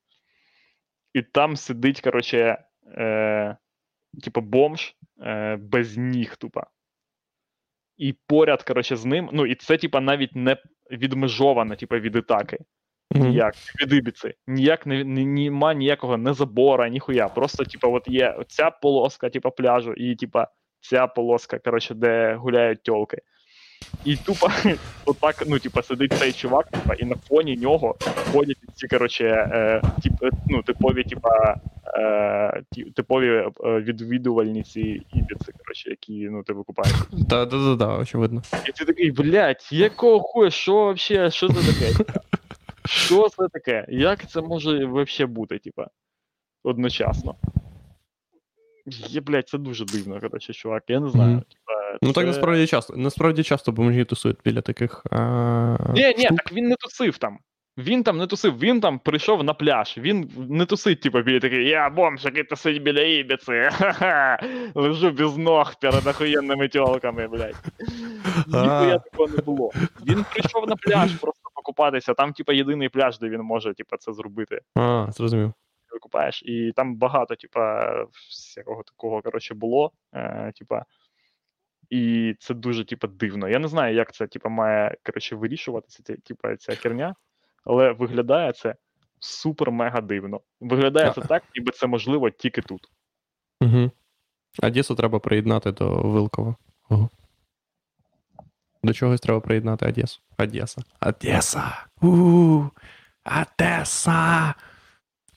І 1.17 1.23
там 1.23 1.57
сидить, 1.57 2.01
коротше, 2.01 2.65
е, 2.87 3.57
типу, 4.25 4.41
бомж 4.41 4.97
е, 5.21 5.57
без 5.57 5.97
ніг, 5.97 6.37
тупо. 6.37 6.63
І 7.97 8.15
поряд, 8.27 8.63
коротше, 8.63 8.97
з 8.97 9.05
ним. 9.05 9.31
Ну, 9.33 9.47
і 9.47 9.55
це, 9.55 9.77
типа, 9.77 10.01
навіть 10.01 10.37
не 10.37 10.57
відмежовано, 10.91 11.77
типа, 11.77 11.99
від 11.99 12.17
атаки. 12.17 12.59
Ніяк, 13.11 13.55
від 13.83 13.93
Ібіці. 13.93 14.35
Ніяк 14.47 14.87
не, 14.87 15.05
ні, 15.05 15.27
нема 15.27 15.75
ніякого 15.75 16.17
не 16.17 16.33
забора, 16.33 16.89
ніхуя. 16.89 17.29
Просто, 17.29 17.65
типа, 17.65 17.89
от 17.89 18.09
є 18.09 18.39
ця 18.49 18.71
полоска, 18.71 19.31
типа, 19.31 19.51
пляжу, 19.51 19.93
і, 19.93 20.17
типа, 20.17 20.49
ця 20.81 21.07
полоска, 21.07 21.59
коротше, 21.59 21.95
де 21.95 22.35
гуляють 22.35 22.83
тьолки. 22.83 23.23
І 24.05 24.16
тупо 24.16 24.48
отак, 25.05 25.44
ну, 25.47 25.59
типа, 25.59 25.82
сидить 25.82 26.12
цей 26.12 26.32
чувак, 26.32 26.70
типа, 26.70 26.94
і 26.94 27.05
на 27.05 27.16
фоні 27.16 27.57
нього 27.57 27.97
ходять 28.32 28.57
ці, 28.74 28.89
коротше, 28.89 29.24
е, 29.24 29.82
тип, 30.03 30.12
е, 30.23 30.31
ну, 30.48 30.62
типові, 30.62 31.05
типа, 31.05 31.57
е, 31.98 32.62
типові 32.97 33.28
е, 33.28 33.51
відвідувальниці 33.81 34.81
Ібіці, 35.15 35.53
коротше, 35.59 35.90
які, 35.90 36.28
ну, 36.31 36.43
ти 36.43 36.53
викупаєш. 36.53 36.94
Та, 37.31 37.44
да, 37.44 37.59
да, 37.65 37.74
да, 37.74 37.97
очевидно. 37.98 38.43
І 38.69 38.73
ти 38.73 38.85
такий, 38.85 39.11
блядь, 39.11 39.69
якого 39.70 40.20
хуя, 40.20 40.51
що 40.51 40.73
вообще, 40.73 41.31
що 41.31 41.48
це 41.48 41.73
таке? 41.73 42.05
Що 42.85 43.28
це 43.28 43.48
таке? 43.53 43.86
Як 43.89 44.31
це 44.31 44.40
може 44.40 44.85
вообще 44.85 45.27
бути, 45.27 45.59
типа, 45.59 45.86
одночасно? 46.65 47.35
Є, 48.86 49.20
блядь, 49.20 49.48
це 49.48 49.59
дуже 49.59 49.85
дивно, 49.85 50.20
коротше, 50.20 50.53
чувак, 50.53 50.85
я 50.89 51.01
не 51.01 51.11
знаю. 51.11 51.36
Типа, 51.36 51.76
Ну 52.03 52.13
так 52.13 52.27
насправді 52.27 52.67
часто. 52.67 52.97
Насправді 52.97 53.43
часто 53.43 53.73
бомжі 53.73 54.05
тусують 54.05 54.39
біля 54.45 54.61
таких. 54.61 55.03
Ні, 55.95 56.15
ні, 56.19 56.25
так 56.25 56.53
він 56.53 56.69
не 56.69 56.75
тусив 56.77 57.19
там. 57.19 57.39
Він 57.79 58.03
там 58.03 58.19
не 58.19 58.27
тусив, 58.27 58.59
він 58.59 58.81
там 58.81 58.99
прийшов 58.99 59.45
на 59.45 59.55
пляж. 59.55 59.95
Він 59.99 60.31
не 60.37 60.67
тусить, 60.67 61.01
типу, 61.01 61.23
біля 61.23 61.41
такий, 61.41 61.69
я 61.69 61.91
бомж, 61.91 62.25
який 62.25 62.45
тусить 62.45 62.83
біля 62.83 63.01
Ібіці. 63.01 63.69
Лежу 64.75 65.11
без 65.11 65.37
ног 65.37 65.75
перед 65.81 66.07
охуєнними 66.07 66.69
тьолками, 66.69 67.29
блядь. 67.29 67.57
Ніхуя 68.47 68.99
такого 68.99 69.29
не 69.29 69.43
було. 69.43 69.71
Він 70.07 70.25
прийшов 70.33 70.69
на 70.69 70.77
пляж 70.77 71.13
просто 71.13 71.51
покупатися. 71.55 72.15
Там, 72.15 72.33
типу, 72.33 72.53
єдиний 72.53 72.89
пляж, 72.89 73.19
де 73.19 73.29
він 73.29 73.41
може, 73.41 73.75
типу, 73.75 73.97
це 73.97 74.13
зробити. 74.13 74.61
А, 74.75 75.07
зрозумів. 75.11 75.53
Викупаєш. 75.93 76.43
І 76.43 76.73
там 76.77 76.97
багато, 76.97 77.35
типа, 77.35 77.93
всякого 78.31 78.83
такого, 78.83 79.23
коротше, 79.23 79.55
було. 79.55 79.93
Е, 80.15 80.53
типа. 80.59 80.85
І 81.91 82.35
це 82.39 82.55
дуже, 82.55 82.85
типа, 82.85 83.09
дивно. 83.09 83.49
Я 83.49 83.59
не 83.59 83.69
знаю, 83.69 83.95
як 83.95 84.13
це, 84.13 84.27
типа, 84.27 84.49
має 84.49 84.97
коротше, 85.05 85.37
вирішуватися, 85.37 86.03
ця- 86.03 86.17
типа, 86.17 86.57
ця 86.57 86.75
херня, 86.75 87.15
але 87.65 87.93
виглядає 87.93 88.53
це 88.53 88.75
супер-мега 89.21 90.03
дивно. 90.03 90.41
Виглядає 90.61 91.13
це 91.13 91.21
так, 91.21 91.43
ніби 91.55 91.73
це 91.73 91.87
можливо 91.87 92.31
тільки 92.31 92.63
тут. 92.63 92.89
Угу. 93.61 93.91
Одесу 94.63 94.95
треба 94.95 95.19
приєднати 95.19 95.73
до 95.73 95.89
Вилкова. 96.03 96.57
Ого. 96.89 97.11
До 98.83 98.93
чогось 98.93 99.21
треба 99.21 99.41
приєднати 99.41 99.87
Одесу. 99.87 100.21
Одеса. 100.39 100.83
Одеса. 101.01 101.87
у 102.03 102.63
Одеса. 103.25 104.55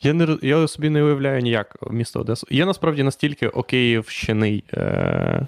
Я, 0.02 0.14
не, 0.14 0.38
я 0.42 0.68
собі 0.68 0.90
не 0.90 1.04
уявляю 1.04 1.42
ніяк 1.42 1.92
місто 1.92 2.20
Одесу. 2.20 2.48
Я 2.50 2.66
насправді 2.66 3.04
настільки 3.04 3.48
океївщений. 3.48 4.64
Е, 4.74 5.48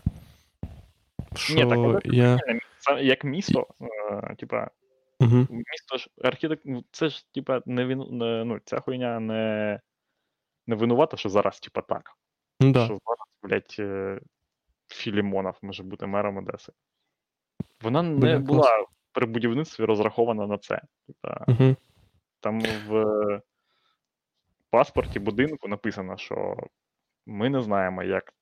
що 1.35 1.53
Ні, 1.55 1.93
так, 1.93 2.05
я. 2.05 2.39
Це 2.77 3.03
як 3.03 3.23
місто, 3.23 3.67
е, 3.81 4.35
типа, 4.35 4.69
Угу. 5.19 5.47
місто 5.49 5.97
ж 5.97 6.09
архітект, 6.23 6.61
ну, 6.65 6.83
це 6.91 7.09
ж, 7.09 7.33
типа, 7.33 7.61
не 7.65 7.85
він, 7.85 7.99
не, 8.11 8.43
ну, 8.45 8.59
ця 8.65 8.79
хуйня 8.79 9.19
не, 9.19 9.79
не 10.67 10.75
винувата, 10.75 11.17
що 11.17 11.29
зараз, 11.29 11.59
типа, 11.59 11.81
так. 11.81 12.11
Ну, 12.59 12.71
да. 12.71 12.85
що 12.85 12.99
зараз, 13.05 13.27
блядь, 13.43 13.75
е, 13.79 14.19
Філімонов 14.87 15.55
може 15.61 15.83
бути 15.83 16.05
мером 16.05 16.37
Одеси. 16.37 16.71
Вона 17.81 18.03
не 18.03 18.31
клас. 18.31 18.41
була 18.41 18.85
при 19.11 19.25
будівництві 19.25 19.85
розрахована 19.85 20.47
на 20.47 20.57
це. 20.57 20.81
Типа, 21.07 21.45
Угу. 21.47 21.75
там 22.39 22.59
в 22.87 23.41
паспорті 24.69 25.19
будинку 25.19 25.67
написано, 25.67 26.17
що 26.17 26.57
ми 27.25 27.49
не 27.49 27.61
знаємо, 27.61 28.03
як 28.03 28.33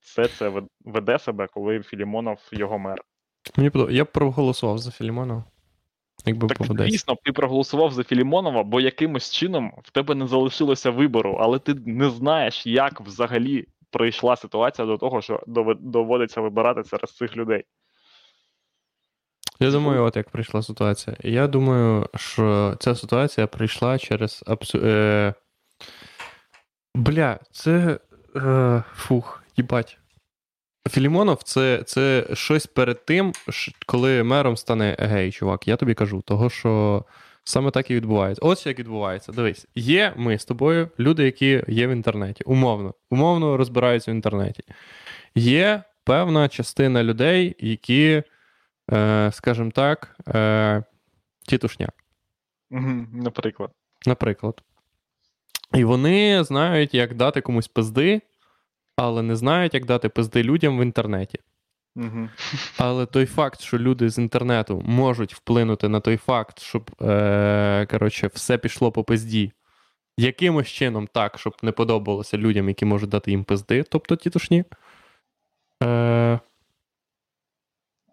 все 0.00 0.28
це 0.28 0.52
веде 0.84 1.18
себе, 1.18 1.46
коли 1.46 1.82
Філімонов 1.82 2.38
його 2.52 2.78
мер. 2.78 3.02
Мені 3.56 3.70
подобається. 3.70 3.98
Я 3.98 4.04
б 4.04 4.12
проголосував 4.12 4.78
за 4.78 4.90
Філімонова. 4.90 5.44
Якби 6.26 6.48
Так, 6.48 6.58
звісно, 6.62 7.16
ти 7.24 7.32
проголосував 7.32 7.92
за 7.92 8.04
Філімонова, 8.04 8.62
бо 8.62 8.80
якимось 8.80 9.30
чином 9.30 9.72
в 9.82 9.90
тебе 9.90 10.14
не 10.14 10.26
залишилося 10.26 10.90
вибору, 10.90 11.38
але 11.40 11.58
ти 11.58 11.74
не 11.74 12.10
знаєш, 12.10 12.66
як 12.66 13.00
взагалі 13.00 13.66
прийшла 13.90 14.36
ситуація 14.36 14.86
до 14.86 14.96
того, 14.96 15.22
що 15.22 15.42
доводиться 15.80 16.40
вибирати 16.40 16.84
серед 16.84 17.10
цих 17.10 17.36
людей. 17.36 17.64
Я 19.60 19.70
думаю, 19.70 20.04
от 20.04 20.16
як 20.16 20.30
прийшла 20.30 20.62
ситуація. 20.62 21.16
Я 21.20 21.46
думаю, 21.46 22.06
що 22.14 22.76
ця 22.80 22.94
ситуація 22.94 23.46
прийшла 23.46 23.98
через 23.98 24.44
абсу... 24.46 24.78
Е... 24.84 25.34
Бля, 26.94 27.38
це. 27.50 27.98
Е... 28.36 28.82
Фух, 28.94 29.39
їбать. 29.56 29.98
Філімонов 30.88 31.42
це, 31.42 31.82
це 31.86 32.26
щось 32.32 32.66
перед 32.66 33.04
тим, 33.04 33.32
коли 33.86 34.22
мером 34.22 34.56
стане 34.56 34.96
гей, 34.98 35.32
чувак. 35.32 35.68
Я 35.68 35.76
тобі 35.76 35.94
кажу, 35.94 36.22
того 36.22 36.50
що 36.50 37.04
саме 37.44 37.70
так 37.70 37.90
і 37.90 37.94
відбувається. 37.94 38.42
Ось 38.44 38.66
як 38.66 38.78
відбувається. 38.78 39.32
Дивись, 39.32 39.66
є 39.74 40.12
ми 40.16 40.38
з 40.38 40.44
тобою, 40.44 40.88
люди, 40.98 41.24
які 41.24 41.64
є 41.68 41.86
в 41.86 41.90
інтернеті, 41.90 42.44
умовно, 42.44 42.94
умовно 43.10 43.56
розбираються 43.56 44.10
в 44.10 44.14
інтернеті. 44.14 44.62
Є 45.34 45.82
певна 46.04 46.48
частина 46.48 47.04
людей, 47.04 47.56
які 47.58 48.22
е, 48.92 49.30
скажімо 49.32 49.70
так, 49.70 50.16
е, 50.28 50.82
тітушня, 51.46 51.88
наприклад. 53.12 53.70
наприклад. 54.06 54.62
І 55.74 55.84
вони 55.84 56.44
знають, 56.44 56.94
як 56.94 57.14
дати 57.14 57.40
комусь 57.40 57.68
пизди, 57.68 58.20
але 58.96 59.22
не 59.22 59.36
знають, 59.36 59.74
як 59.74 59.86
дати 59.86 60.08
пизди 60.08 60.42
людям 60.42 60.78
в 60.78 60.82
інтернеті. 60.82 61.38
Угу. 61.96 62.28
Але 62.78 63.06
той 63.06 63.26
факт, 63.26 63.60
що 63.60 63.78
люди 63.78 64.10
з 64.10 64.18
інтернету 64.18 64.82
можуть 64.86 65.34
вплинути 65.34 65.88
на 65.88 66.00
той 66.00 66.16
факт, 66.16 66.60
щоб 66.60 66.90
е, 67.02 67.86
коротше, 67.90 68.30
все 68.34 68.58
пішло 68.58 68.92
по 68.92 69.04
пизді, 69.04 69.52
якимось 70.18 70.68
чином 70.68 71.08
так, 71.12 71.38
щоб 71.38 71.56
не 71.62 71.72
подобалося 71.72 72.36
людям, 72.36 72.68
які 72.68 72.84
можуть 72.84 73.10
дати 73.10 73.30
їм 73.30 73.44
пизди, 73.44 73.82
тобто 73.82 74.16
тітушні. 74.16 74.64
Е, 75.82 76.38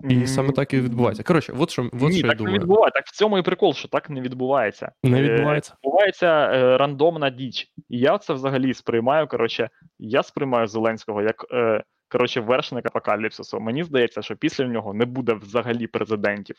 і 0.04 0.28
саме 0.28 0.52
так 0.52 0.74
і 0.74 0.82
відбувається. 0.82 1.24
Коротше, 1.24 1.54
от 1.58 1.70
що, 1.70 1.84
от 1.84 2.02
Ні, 2.02 2.12
що 2.12 2.28
я 2.28 2.34
так 2.34 2.42
не 2.42 2.52
відбувається. 2.52 3.00
Так 3.00 3.08
в 3.08 3.12
цьому 3.12 3.38
і 3.38 3.42
прикол, 3.42 3.74
що 3.74 3.88
так 3.88 4.10
не 4.10 4.22
відбувається. 4.22 4.92
Не 5.04 5.20
Е, 5.20 5.22
відбувається. 5.22 5.74
Відбувається 5.86 6.28
е, 6.28 6.78
рандомна 6.78 7.30
діч. 7.30 7.68
І 7.90 8.00
я 8.00 8.18
це 8.18 8.34
взагалі 8.34 8.74
сприймаю. 8.74 9.28
Коротше, 9.28 9.70
я 10.00 10.24
сприймаю 10.24 10.68
Зеленського 10.68 11.22
як 11.22 11.46
е, 11.52 11.84
коротше, 12.10 12.42
вершник 12.42 12.86
апокаліпсису. 12.86 13.60
Мені 13.60 13.84
здається, 13.84 14.22
що 14.22 14.36
після 14.36 14.66
нього 14.66 14.94
не 14.94 15.06
буде 15.06 15.34
взагалі 15.34 15.88
президентів. 15.88 16.56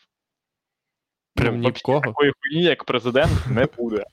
Прям 1.34 1.54
Ну, 1.54 1.60
ні 1.60 1.70
в 1.70 1.82
кого. 1.82 2.00
Такої 2.00 2.32
хуйні, 2.40 2.64
як 2.64 2.84
президент, 2.84 3.46
не 3.50 3.66
буде. 3.78 4.04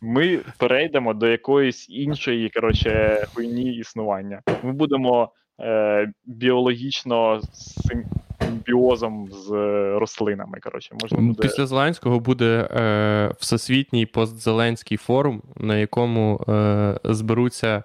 Ми 0.00 0.40
перейдемо 0.58 1.14
до 1.14 1.28
якоїсь 1.28 1.90
іншої 1.90 2.50
коротше, 2.50 3.24
хуйні 3.34 3.76
існування. 3.76 4.42
Ми 4.62 4.72
будемо 4.72 5.32
е, 5.60 6.12
біологічно 6.24 7.40
симбіозом 8.48 9.28
з 9.32 9.52
е, 9.52 9.98
рослинами. 9.98 10.58
Коротше, 10.60 10.94
можна 11.02 11.18
буде... 11.18 11.42
Після 11.42 11.66
Зеленського 11.66 12.20
буде 12.20 12.68
е, 12.70 13.32
всесвітній 13.38 14.06
постзеленський 14.06 14.96
форум, 14.96 15.42
на 15.56 15.76
якому 15.76 16.44
е, 16.48 16.98
зберуться 17.04 17.82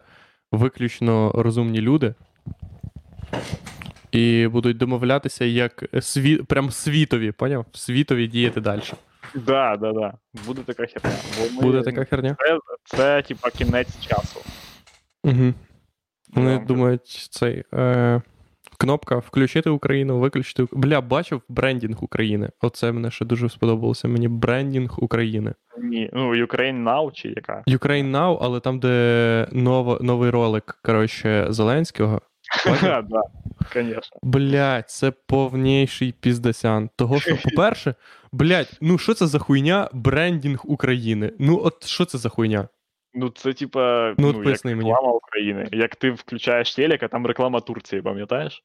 виключно 0.51 1.31
розумні 1.35 1.81
люди. 1.81 2.13
І 4.11 4.47
будуть 4.47 4.77
домовлятися, 4.77 5.45
як 5.45 5.83
сві... 6.01 6.37
прям 6.37 6.71
світові, 6.71 7.31
поняв? 7.31 7.65
Світові 7.71 8.27
діяти 8.27 8.61
далі. 8.61 8.81
Да, 9.35 9.77
да, 9.81 9.91
да. 9.93 10.13
Буде 10.45 10.61
така 10.61 10.85
херня. 10.85 11.17
Бо 11.39 11.55
ми... 11.55 11.61
Буде 11.61 11.81
така 11.81 12.05
херня. 12.05 12.35
Це, 12.39 12.57
це 12.97 13.21
типа 13.21 13.49
кінець 13.49 13.99
часу. 14.07 14.39
Угу. 15.23 15.53
Вони 16.33 16.59
думають, 16.67 17.27
цей. 17.31 17.63
Е, 17.73 18.21
кнопка 18.77 19.17
включити 19.17 19.69
Україну, 19.69 20.19
виключити. 20.19 20.67
Бля, 20.71 21.01
бачив 21.01 21.41
брендінг 21.49 22.03
України. 22.03 22.49
Оце 22.61 22.91
мене 22.91 23.11
ще 23.11 23.25
дуже 23.25 23.49
сподобалося. 23.49 24.07
Мені 24.07 24.27
брендінг 24.27 25.03
України. 25.03 25.53
Ні, 25.83 26.09
ну 26.13 26.35
Ukraine 26.35 26.83
Now 26.83 27.11
чи 27.11 27.29
яка? 27.29 27.63
Ukraine 27.67 28.11
Now, 28.11 28.37
але 28.41 28.59
там, 28.59 28.79
де 28.79 29.47
ново, 29.51 29.99
новий 30.01 30.29
ролик, 30.29 30.79
коротше, 30.83 31.45
Зеленського. 31.49 32.21
Да. 32.81 33.21
Блять, 34.23 34.89
це 34.89 35.11
повніший 35.11 36.11
піздасян. 36.11 36.89
Того, 36.95 37.19
що, 37.19 37.37
по-перше, 37.43 37.95
блять, 38.31 38.77
ну 38.81 38.97
що 38.97 39.13
це 39.13 39.27
за 39.27 39.39
хуйня 39.39 39.89
брендінг 39.93 40.59
України? 40.63 41.33
Ну, 41.39 41.61
от 41.63 41.85
що 41.85 42.05
це 42.05 42.17
за 42.17 42.29
хуйня? 42.29 42.67
Ну, 43.13 43.29
це 43.29 43.53
типа 43.53 44.13
Ну, 44.17 44.27
ну, 44.27 44.27
як 44.33 44.43
поясни 44.43 44.75
мені. 44.75 44.89
реклама 44.89 45.13
України. 45.13 45.69
Як 45.71 45.95
ти 45.95 46.11
включаєш 46.11 46.75
телек, 46.75 47.03
а 47.03 47.07
там 47.07 47.25
реклама 47.25 47.59
Турції, 47.59 48.01
пам'ятаєш? 48.01 48.63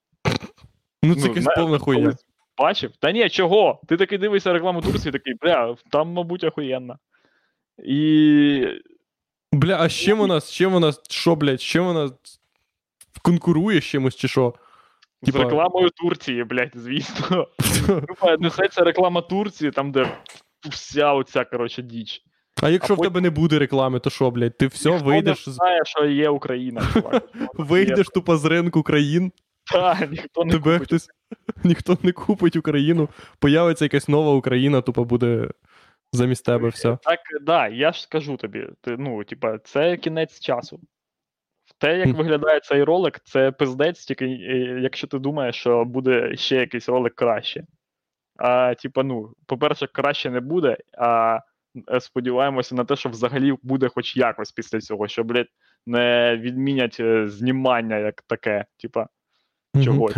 Ну, 1.03 1.15
це 1.15 1.29
якась 1.29 1.43
зна- 1.45 1.55
повна 1.55 1.79
хуйня. 1.79 2.17
Бачив? 2.59 2.93
Та 2.97 3.13
ні, 3.13 3.31
чого? 3.31 3.81
Ти 3.89 3.97
такий 3.97 4.19
дивишся 4.19 4.53
рекламу 4.53 4.81
Турції, 4.81 5.13
такий, 5.13 5.35
бля, 5.41 5.77
там, 5.91 6.09
мабуть, 6.09 6.45
охуєнно. 6.45 6.99
І 7.85 8.65
Бля, 9.53 9.77
а 9.81 9.89
з 9.89 9.93
чим 9.93 10.19
вона, 10.19 10.41
з 10.41 10.53
чим 10.53 10.73
вона, 10.73 10.93
що, 11.11 11.37
блядь, 11.37 11.61
з 11.61 11.65
чим 11.65 11.85
вона 11.85 12.11
конкурує 13.23 13.81
з 13.81 13.85
чимось 13.85 14.17
чи 14.17 14.29
що? 14.29 14.55
з 15.23 15.35
рекламою 15.35 15.91
Турції, 15.91 16.45
блядь, 16.45 16.73
звісно. 16.75 17.49
Несеться 18.39 18.85
реклама 18.85 19.21
Турції, 19.21 19.71
там, 19.71 19.93
де 19.93 20.19
вся 20.71 21.13
оця, 21.13 21.45
коротше, 21.45 21.83
діч. 21.83 22.23
А 22.63 22.69
якщо 22.71 22.95
А 22.95 22.97
в 22.97 23.01
тебе 23.01 23.21
не 23.21 23.31
буде 23.31 23.59
реклами, 23.59 24.01
то 24.01 24.11
що, 24.11 24.31
блядь, 24.31 24.59
ти 24.59 24.67
все, 24.67 24.91
Ніхто 24.91 25.05
вийдеш, 25.05 25.47
не 25.47 25.53
знає, 25.53 25.81
що 25.85 26.05
є 26.05 26.29
Україна. 26.29 26.83
чувак. 26.93 27.25
вийдеш 27.55 28.07
тупо 28.07 28.37
з 28.37 28.45
ринку 28.45 28.83
країн, 28.83 29.33
Та, 29.73 30.07
ніхто 30.11 30.45
не 30.45 30.53
тебе 30.53 30.73
купить. 30.73 30.89
хтось, 30.89 31.09
ніхто 31.65 31.99
не 32.03 32.13
купить 32.13 32.57
Україну, 32.57 33.09
появиться 33.39 33.85
якась 33.85 34.09
нова 34.09 34.35
Україна, 34.35 34.81
тупо 34.81 35.05
буде 35.05 35.49
замість 36.13 36.45
тебе 36.45 36.69
все. 36.69 36.99
Так, 37.03 37.21
да, 37.43 37.69
я 37.69 37.93
ж 37.93 38.03
скажу 38.03 38.37
тобі. 38.37 38.67
Ти, 38.81 38.97
ну, 38.99 39.25
типа, 39.25 39.59
це 39.59 39.97
кінець 39.97 40.41
часу. 40.41 40.81
Те, 41.79 41.99
як 41.99 42.17
виглядає 42.17 42.61
цей 42.61 42.83
ролик, 42.85 43.21
це 43.25 43.53
пиздець, 43.53 44.05
тільки 44.05 44.25
е, 44.25 44.81
якщо 44.83 45.07
ти 45.07 45.19
думаєш, 45.19 45.57
що 45.57 45.85
буде 45.85 46.37
ще 46.37 46.57
якийсь 46.57 46.89
ролик 46.89 47.15
краще. 47.15 47.65
А, 48.37 48.75
типа, 48.75 49.03
ну, 49.03 49.33
по-перше, 49.47 49.87
краще 49.87 50.31
не 50.31 50.41
буде, 50.41 50.77
а 50.99 51.37
е, 51.37 51.41
сподіваємося 52.01 52.75
на 52.75 52.85
те, 52.85 52.97
що 52.97 53.09
взагалі 53.09 53.55
буде 53.63 53.89
хоч 53.89 54.17
якось 54.17 54.53
після 54.53 54.81
цього, 54.81 55.09
що, 55.09 55.25
блядь, 55.25 55.49
не 55.87 56.37
відмінять 56.41 56.97
е, 57.01 57.29
знімання 57.29 57.99
як 57.99 58.23
таке. 58.23 58.65
Типа, 58.77 59.07
чогось. 59.85 60.15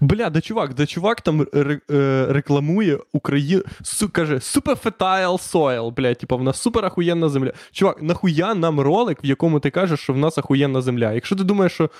Бля, 0.00 0.30
да 0.30 0.40
чувак, 0.40 0.74
да 0.74 0.86
чувак 0.86 1.20
там 1.20 1.46
е, 1.54 1.80
рекламує 2.28 2.98
Україну, 3.12 3.62
су, 3.82 4.08
каже, 4.08 4.34
super 4.34 4.82
fertile 4.82 5.52
soil, 5.52 5.90
бля, 5.90 6.14
типа 6.14 6.36
в 6.36 6.42
нас 6.42 6.60
супер 6.60 6.84
ахуєнна 6.84 7.28
земля. 7.28 7.52
Чувак, 7.72 8.02
нахуя 8.02 8.54
нам 8.54 8.80
ролик, 8.80 9.24
в 9.24 9.26
якому 9.26 9.60
ти 9.60 9.70
кажеш, 9.70 10.00
що 10.00 10.12
в 10.12 10.18
нас 10.18 10.38
ахуєнна 10.38 10.80
земля? 10.80 11.12
Якщо 11.12 11.36
ти 11.36 11.44
думаєш, 11.44 11.72
що 11.72 11.90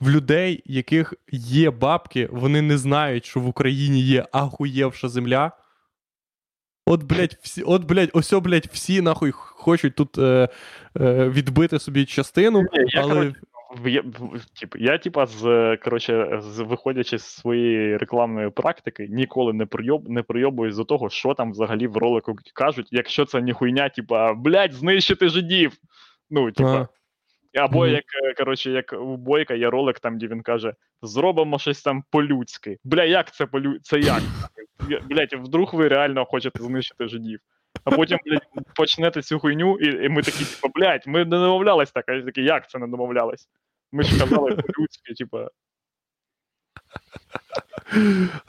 в 0.00 0.10
людей, 0.10 0.62
яких 0.66 1.14
є 1.32 1.70
бабки, 1.70 2.28
вони 2.32 2.62
не 2.62 2.78
знають, 2.78 3.24
що 3.24 3.40
в 3.40 3.48
Україні 3.48 4.00
є 4.02 4.26
ахуєвша 4.32 5.08
земля. 5.08 5.52
От, 6.88 7.02
блядь, 7.02 7.38
всі, 7.42 7.62
от, 7.62 7.84
блядь, 7.84 8.10
ось, 8.12 8.32
блядь, 8.32 8.68
всі 8.72 9.00
нахуй 9.00 9.30
хочуть 9.32 9.94
тут 9.94 10.18
е, 10.18 10.48
е, 11.00 11.28
відбити 11.28 11.78
собі 11.78 12.04
частину, 12.04 12.60
Ні, 12.60 12.68
я, 12.86 13.02
але. 13.02 13.14
коротше, 13.14 13.34
Я, 13.86 14.02
тип, 14.60 14.74
я, 14.78 14.98
типа, 14.98 15.26
з 15.26 15.76
коротше, 15.76 16.40
з 16.42 16.58
виходячи 16.60 17.18
з 17.18 17.24
своєї 17.24 17.96
рекламної 17.96 18.50
практики, 18.50 19.06
ніколи 19.10 19.52
не 19.52 19.66
прийоб, 19.66 20.08
не 20.08 20.22
прийобуюсь 20.22 20.76
до 20.76 20.84
того, 20.84 21.10
що 21.10 21.34
там 21.34 21.52
взагалі 21.52 21.86
в 21.86 21.96
ролику 21.96 22.36
кажуть, 22.54 22.88
якщо 22.90 23.24
це 23.24 23.40
не 23.40 23.52
хуйня, 23.52 23.88
типа, 23.88 24.34
блядь, 24.34 24.72
знищити 24.72 25.28
жидів. 25.28 25.72
Ну, 26.30 26.52
типа, 26.52 26.88
або 27.54 27.78
Мгм. 27.84 27.94
як, 27.94 28.04
е, 28.24 28.34
коротше, 28.34 28.70
як 28.70 28.92
у 28.92 29.16
Бойка 29.16 29.54
є 29.54 29.70
ролик 29.70 30.00
там, 30.00 30.18
де 30.18 30.26
він 30.26 30.42
каже: 30.42 30.74
зробимо 31.02 31.58
щось 31.58 31.82
там 31.82 32.04
по-людськи. 32.10 32.78
Бля, 32.84 33.04
як 33.04 33.34
це 33.34 33.46
по 33.46 33.60
Це 33.82 34.00
як? 34.00 34.22
Блядь, 35.08 35.32
вдруг 35.32 35.74
ви 35.74 35.88
реально 35.88 36.24
хочете 36.24 36.62
знищити 36.62 37.08
жидів. 37.08 37.40
А 37.84 37.90
потім, 37.90 38.18
блядь, 38.26 38.64
почнете 38.76 39.22
цю 39.22 39.38
хуйню, 39.38 39.78
і, 39.78 40.04
і 40.04 40.08
ми 40.08 40.22
такі, 40.22 40.44
типу, 40.44 40.72
блядь, 40.74 41.02
ми 41.06 41.18
не 41.18 41.24
домовлялись 41.24 41.92
так, 41.92 42.04
а 42.08 42.12
я 42.12 42.22
такий, 42.22 42.44
як 42.44 42.70
це 42.70 42.78
не 42.78 42.86
домовлялись? 42.86 43.48
Ми 43.92 44.02
ж 44.02 44.18
казали 44.20 44.50
по-людськи, 44.50 45.14
типа. 45.14 45.48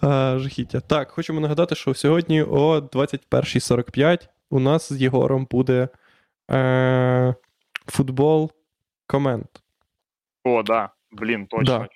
А, 0.02 0.38
жахіття. 0.40 0.80
Так, 0.80 1.12
хочемо 1.12 1.40
нагадати, 1.40 1.76
що 1.76 1.94
сьогодні 1.94 2.44
о 2.44 2.80
21.45 2.80 4.30
у 4.50 4.60
нас 4.60 4.94
з 4.94 5.02
Єгором 5.02 5.48
буде 5.52 5.90
е, 6.52 7.36
футбол 7.88 8.52
комент. 9.10 9.64
О, 10.44 10.64
да. 10.64 10.90
Блін, 11.12 11.46
точно. 11.46 11.66
Да. 11.66 11.88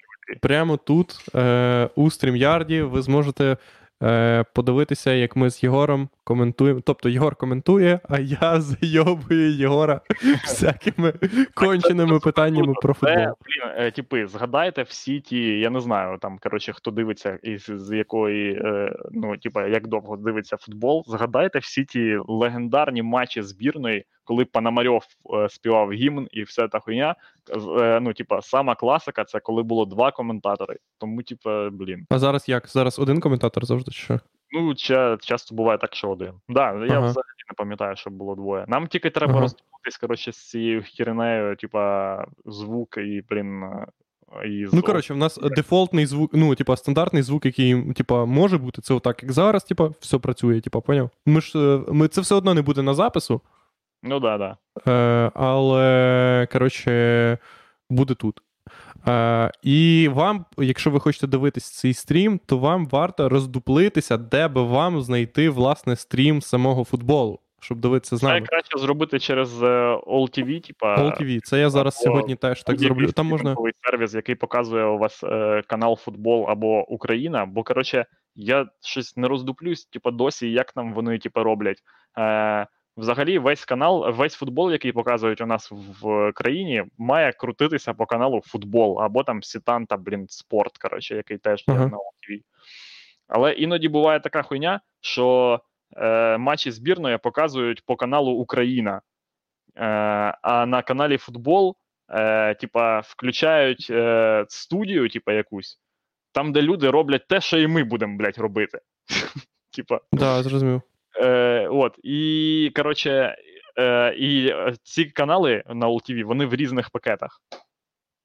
Прямо 0.42 0.78
тут, 0.78 1.26
е, 1.36 1.90
у 1.96 2.12
стрімярді, 2.12 2.82
ви 2.82 3.02
зможете 3.02 3.58
е, 4.04 4.46
подивитися, 4.54 5.12
як 5.12 5.36
ми 5.36 5.50
з 5.50 5.64
Єгором 5.64 6.10
коментуємо. 6.24 6.82
Тобто 6.86 7.10
Єгор 7.10 7.36
коментує, 7.36 8.00
а 8.10 8.20
я 8.20 8.62
зайобую 8.62 9.52
Єгора 9.52 10.02
всякими 10.44 11.14
конченими 11.54 12.20
питаннями 12.20 12.74
про 12.82 12.94
футбол. 12.94 13.18
блін, 13.18 13.74
е, 13.78 13.92
типи, 13.92 14.28
згадайте 14.28 14.84
всі 14.84 15.20
ті, 15.20 15.60
я 15.60 15.70
не 15.70 15.82
знаю, 15.82 16.18
там, 16.18 16.38
коротше, 16.44 16.74
хто 16.74 16.92
дивиться 16.92 17.40
із 17.44 17.66
з 17.66 17.98
якої, 17.98 18.54
е, 18.54 18.96
ну, 19.12 19.38
типа, 19.38 19.68
як 19.68 19.88
довго 19.88 20.18
дивиться 20.18 20.58
футбол, 20.58 21.04
згадайте 21.08 21.60
всі 21.60 21.86
ті 21.86 22.18
легендарні 22.28 23.04
матчі 23.04 23.42
збірної, 23.42 24.06
коли 24.24 24.46
Пономарьов 24.46 25.04
е, 25.34 25.50
співав 25.50 25.92
гімн 25.92 26.28
і 26.32 26.44
вся 26.44 26.68
та 26.68 26.80
хуйня. 26.80 27.16
Е, 27.80 28.00
ну, 28.00 28.14
типа, 28.14 28.42
сама 28.42 28.76
класика 28.76 29.24
це 29.24 29.40
коли 29.40 29.64
було 29.64 29.86
два 29.86 30.12
коментатори. 30.12 30.78
Тому, 30.98 31.24
типа, 31.24 31.70
блін. 31.70 32.06
А 32.10 32.20
зараз 32.20 32.50
як? 32.50 32.68
Зараз 32.68 33.00
один 33.00 33.20
коментатор 33.20 33.66
завжди 33.66 33.92
що? 33.92 34.20
Ну, 34.54 34.76
ча, 34.76 35.18
часто 35.22 35.56
буває 35.56 35.78
так, 35.78 35.96
що 35.96 36.10
один. 36.10 36.34
Да, 36.50 36.62
я 36.64 36.72
Ага. 36.72 36.86
взагалі 37.00 37.44
не 37.50 37.54
пам'ятаю, 37.58 37.96
що 37.96 38.10
було 38.10 38.36
двоє. 38.36 38.66
Нам 38.68 38.88
тільки 38.88 39.10
треба 39.10 39.32
Ага. 39.34 39.42
розбутись, 39.42 39.98
коротше, 40.02 40.32
з 40.32 40.50
цією 40.50 40.82
хірнею, 40.82 41.56
типа, 41.56 42.26
звук 42.46 42.98
і, 42.98 43.24
блін. 43.30 43.64
е, 43.64 43.88
І 44.46 44.68
Ну, 44.74 44.82
коротше, 44.82 45.14
в 45.14 45.18
нас 45.18 45.38
дефолтний 45.38 46.06
звук, 46.06 46.32
ну, 46.34 46.56
типа, 46.56 46.76
стандартний 46.78 47.24
звук, 47.24 47.46
який, 47.46 47.94
типа, 47.94 48.26
може 48.26 48.58
бути, 48.58 48.82
це 48.82 48.94
отак, 48.94 49.24
як 49.24 49.32
зараз, 49.32 49.64
типа, 49.64 49.90
все 50.00 50.18
працює, 50.20 50.62
типа, 50.62 50.82
поняв? 50.82 51.10
Ми 51.26 51.42
ж 51.42 51.60
е, 51.60 51.82
ми, 51.94 52.08
це 52.08 52.22
все 52.22 52.36
одно 52.36 52.54
не 52.54 52.62
буде 52.62 52.82
на 52.82 52.94
запису, 52.94 53.42
Ну 54.04 54.20
да, 54.20 54.38
да. 54.38 54.58
е, 54.92 55.32
але, 55.36 56.48
коротше, 56.52 57.38
буде 57.90 58.14
тут. 58.16 58.42
Е, 59.08 59.52
і 59.64 60.10
вам, 60.14 60.46
якщо 60.58 60.92
ви 60.92 61.00
хочете 61.00 61.28
дивитись 61.28 61.72
цей 61.72 61.94
стрім, 61.94 62.40
то 62.46 62.58
вам 62.58 62.88
варто 62.88 63.30
роздуплитися, 63.30 64.18
де 64.18 64.48
би 64.48 64.64
вам 64.64 65.02
знайти, 65.02 65.50
власне, 65.50 65.96
стрім 65.96 66.42
самого 66.42 66.84
футболу, 66.84 67.40
щоб 67.60 67.80
дивитися 67.80 68.18
з 68.18 68.20
Це 68.20 68.42
краще 68.42 68.78
зробити 68.78 69.20
через 69.20 69.64
е, 69.64 69.96
AllTV, 70.08 70.68
типа. 70.68 70.96
All 70.96 71.22
TV. 71.22 71.40
Це 71.44 71.60
я 71.60 71.70
зараз 71.70 71.96
сьогодні 71.96 72.36
теж 72.36 72.64
так 72.64 72.80
зроблю. 72.80 73.12
Там 73.12 73.28
можна. 73.28 73.56
Сервіс, 73.92 74.14
який 74.14 74.36
показує 74.36 74.86
у 74.86 74.98
вас 74.98 75.24
е, 75.24 75.62
канал 75.68 75.98
Футбол 75.98 76.46
або 76.50 76.92
Україна. 76.92 77.46
Бо, 77.46 77.64
коротше, 77.64 78.06
я 78.36 78.66
щось 78.82 79.18
не 79.18 79.28
роздуплюсь, 79.28 79.86
типа, 79.86 80.12
досі, 80.12 80.52
як 80.52 80.72
там 80.72 80.94
вони 80.94 81.18
типа, 81.18 81.44
роблять. 81.44 81.78
Е, 82.18 82.68
взагалі, 82.98 83.40
весь 83.40 83.66
канал, 83.66 84.12
весь 84.12 84.36
футбол, 84.36 84.72
який 84.72 84.92
показують 84.92 85.42
у 85.42 85.46
нас 85.46 85.72
в 86.02 86.32
країні, 86.32 86.84
має 86.98 87.32
крутитися 87.32 87.94
по 87.94 88.06
каналу 88.06 88.42
Футбол 88.46 89.02
або 89.02 89.24
там 89.24 89.44
Сітанта, 89.44 89.98
блін, 89.98 90.26
спорт, 90.30 90.78
коротше, 90.78 91.16
який 91.16 91.38
теж 91.38 91.64
є 91.68 91.74
Ага. 91.74 91.86
на 91.86 91.98
ТВ. 91.98 92.42
Але 93.28 93.54
іноді 93.54 93.90
буває 93.90 94.20
така 94.20 94.42
хуйня, 94.42 94.82
що 95.02 95.60
е, 95.98 96.38
матчі 96.38 96.72
збірної 96.72 97.18
показують 97.18 97.86
по 97.86 97.96
каналу 97.96 98.32
Україна. 98.32 99.02
Е, 99.76 99.84
а 100.42 100.66
на 100.66 100.82
каналі 100.82 101.18
Футбол, 101.18 101.76
е, 102.10 102.56
типа, 102.56 103.00
включають 103.00 103.88
е, 103.90 104.46
студію, 104.50 105.10
типа, 105.10 105.34
якусь, 105.34 105.80
там, 106.32 106.54
де 106.54 106.62
люди 106.62 106.90
роблять 106.90 107.28
те, 107.28 107.42
що 107.42 107.58
і 107.58 107.68
ми 107.68 107.84
будемо, 107.84 108.18
блядь, 108.18 108.38
робити. 108.38 108.80
Типа, 109.76 110.00
Да, 110.12 110.44
зрозумів. 110.44 110.82
Е, 111.22 111.68
от, 111.68 112.00
і 112.04 112.72
коротше, 112.76 113.36
е, 113.80 114.14
і 114.14 114.48
е, 114.48 114.74
ці 114.84 115.06
канали 115.06 115.64
на 115.68 115.88
LTV, 115.88 116.24
вони 116.24 116.46
в 116.46 116.56
різних 116.56 116.90
пакетах. 116.90 117.42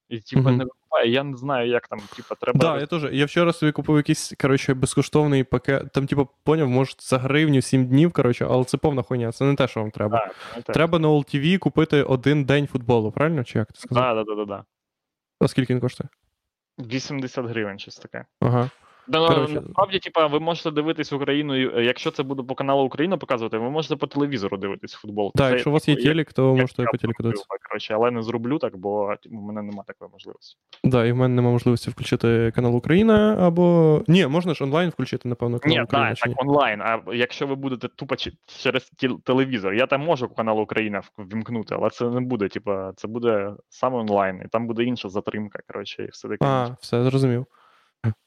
І 0.09 0.19
типа 0.21 0.43
Мгм. 0.43 0.57
не 0.57 0.65
випадає, 0.65 1.13
я 1.13 1.25
не 1.25 1.37
знаю, 1.37 1.69
як 1.69 1.89
там, 1.89 1.99
типа, 2.17 2.35
треба. 2.35 2.59
Да, 2.59 2.81
я 2.81 2.87
теж. 2.87 3.05
Я 3.13 3.25
вчора 3.25 3.53
собі 3.53 3.73
купив 3.73 3.97
якийсь, 3.97 4.35
коротше, 4.41 4.75
безкоштовний 4.75 5.45
пакет. 5.45 5.93
Там, 5.93 6.07
типу, 6.07 6.29
поняв, 6.45 6.69
може, 6.69 6.95
за 6.99 7.19
гривню 7.19 7.63
7 7.63 7.87
днів, 7.87 8.13
коротше, 8.13 8.47
але 8.51 8.65
це 8.65 8.77
повна 8.79 9.03
хуйня, 9.03 9.33
це 9.33 9.45
не 9.45 9.55
те, 9.55 9.69
що 9.69 9.81
вам 9.81 9.91
треба. 9.91 10.31
Так. 10.55 10.65
Треба 10.65 10.99
на 10.99 11.09
OLTV 11.09 11.59
купити 11.59 12.03
один 12.03 12.45
день 12.45 12.67
футболу, 12.67 13.13
правильно? 13.13 13.45
Чи 13.45 13.59
як 13.59 13.73
ти 13.73 13.81
сказав? 13.81 14.05
Да, 14.05 14.15
да, 14.15 14.35
да, 14.35 14.35
да, 14.35 14.45
да. 14.45 14.65
А 15.41 15.49
скільки 15.49 15.75
він 15.75 15.81
коштує? 15.81 16.09
80 16.79 17.47
гривень, 17.47 17.79
щось 17.79 17.97
таке. 17.97 18.25
Ага. 18.41 18.71
Да, 19.09 19.47
насправді, 19.49 19.99
типа, 19.99 20.27
ви 20.27 20.41
можете 20.41 20.71
дивитись 20.71 21.13
Україну, 21.13 21.55
е, 21.55 21.85
якщо 21.85 22.11
це 22.11 22.23
буде 22.23 22.43
по 22.43 22.55
каналу 22.55 22.85
Україна 22.85 23.17
показувати, 23.17 23.59
ви 23.59 23.71
можете 23.71 23.97
по 23.97 24.07
телевізору 24.07 24.57
дивитись 24.57 24.93
футбол. 24.93 25.33
Так, 25.35 25.47
Це, 25.47 25.51
якщо 25.51 25.71
у 25.71 25.73
вас 25.73 25.89
є 25.89 25.95
типу, 25.95 26.07
як- 26.09 26.15
телек, 26.15 26.33
то 26.33 26.49
як 26.53 26.61
можете 26.61 26.83
я 26.83 26.89
по 26.89 26.97
телеку 26.99 27.23
дивитися. 27.23 27.45
Коротше, 27.69 27.95
але 27.95 28.11
не 28.11 28.23
зроблю 28.23 28.59
так, 28.59 28.77
бо 28.77 29.15
у 29.31 29.35
мене 29.41 29.63
немає 29.63 29.83
такої 29.87 30.11
можливості. 30.13 30.57
Да, 30.85 31.07
і 31.07 31.13
в 31.13 31.17
мене 31.17 31.35
немає 31.35 31.53
можливості 31.53 31.91
включити 31.91 32.53
канал 32.55 32.77
Україна 32.77 33.37
або. 33.41 34.03
Ні, 34.09 34.27
можна 34.27 34.55
ж 34.55 34.65
онлайн 34.65 34.91
включити, 34.91 35.29
напевно, 35.29 35.59
канал 35.59 35.77
Ні, 35.79 35.83
Україна. 35.83 36.09
так, 36.09 36.19
чи 36.19 36.29
ні? 36.29 36.35
так, 36.35 36.45
онлайн. 36.45 36.81
А 36.83 37.01
якщо 37.13 37.47
ви 37.47 37.55
будете 37.55 37.89
тупо 37.89 38.17
через 38.63 38.91
телевізор, 39.25 39.75
я 39.75 39.87
там 39.87 40.01
можу 40.05 40.29
канал 40.29 40.61
Україна 40.61 41.01
в- 41.01 41.11
ввімкнути, 41.19 41.75
але 41.75 41.91
це 41.91 42.05
не 42.11 42.21
буде, 42.21 42.49
типа, 42.49 42.93
це 42.97 43.09
буде 43.09 43.53
саме 43.69 43.97
онлайн, 43.99 44.43
і 44.45 44.49
там 44.49 44.67
буде 44.67 44.85
інша 44.85 45.09
затримка, 45.09 45.59
коротше, 45.69 46.05
і 46.05 46.09
все 46.09 46.29
таке. 46.29 46.45
А, 46.47 46.77
все, 46.81 47.05
зрозумів. 47.05 47.47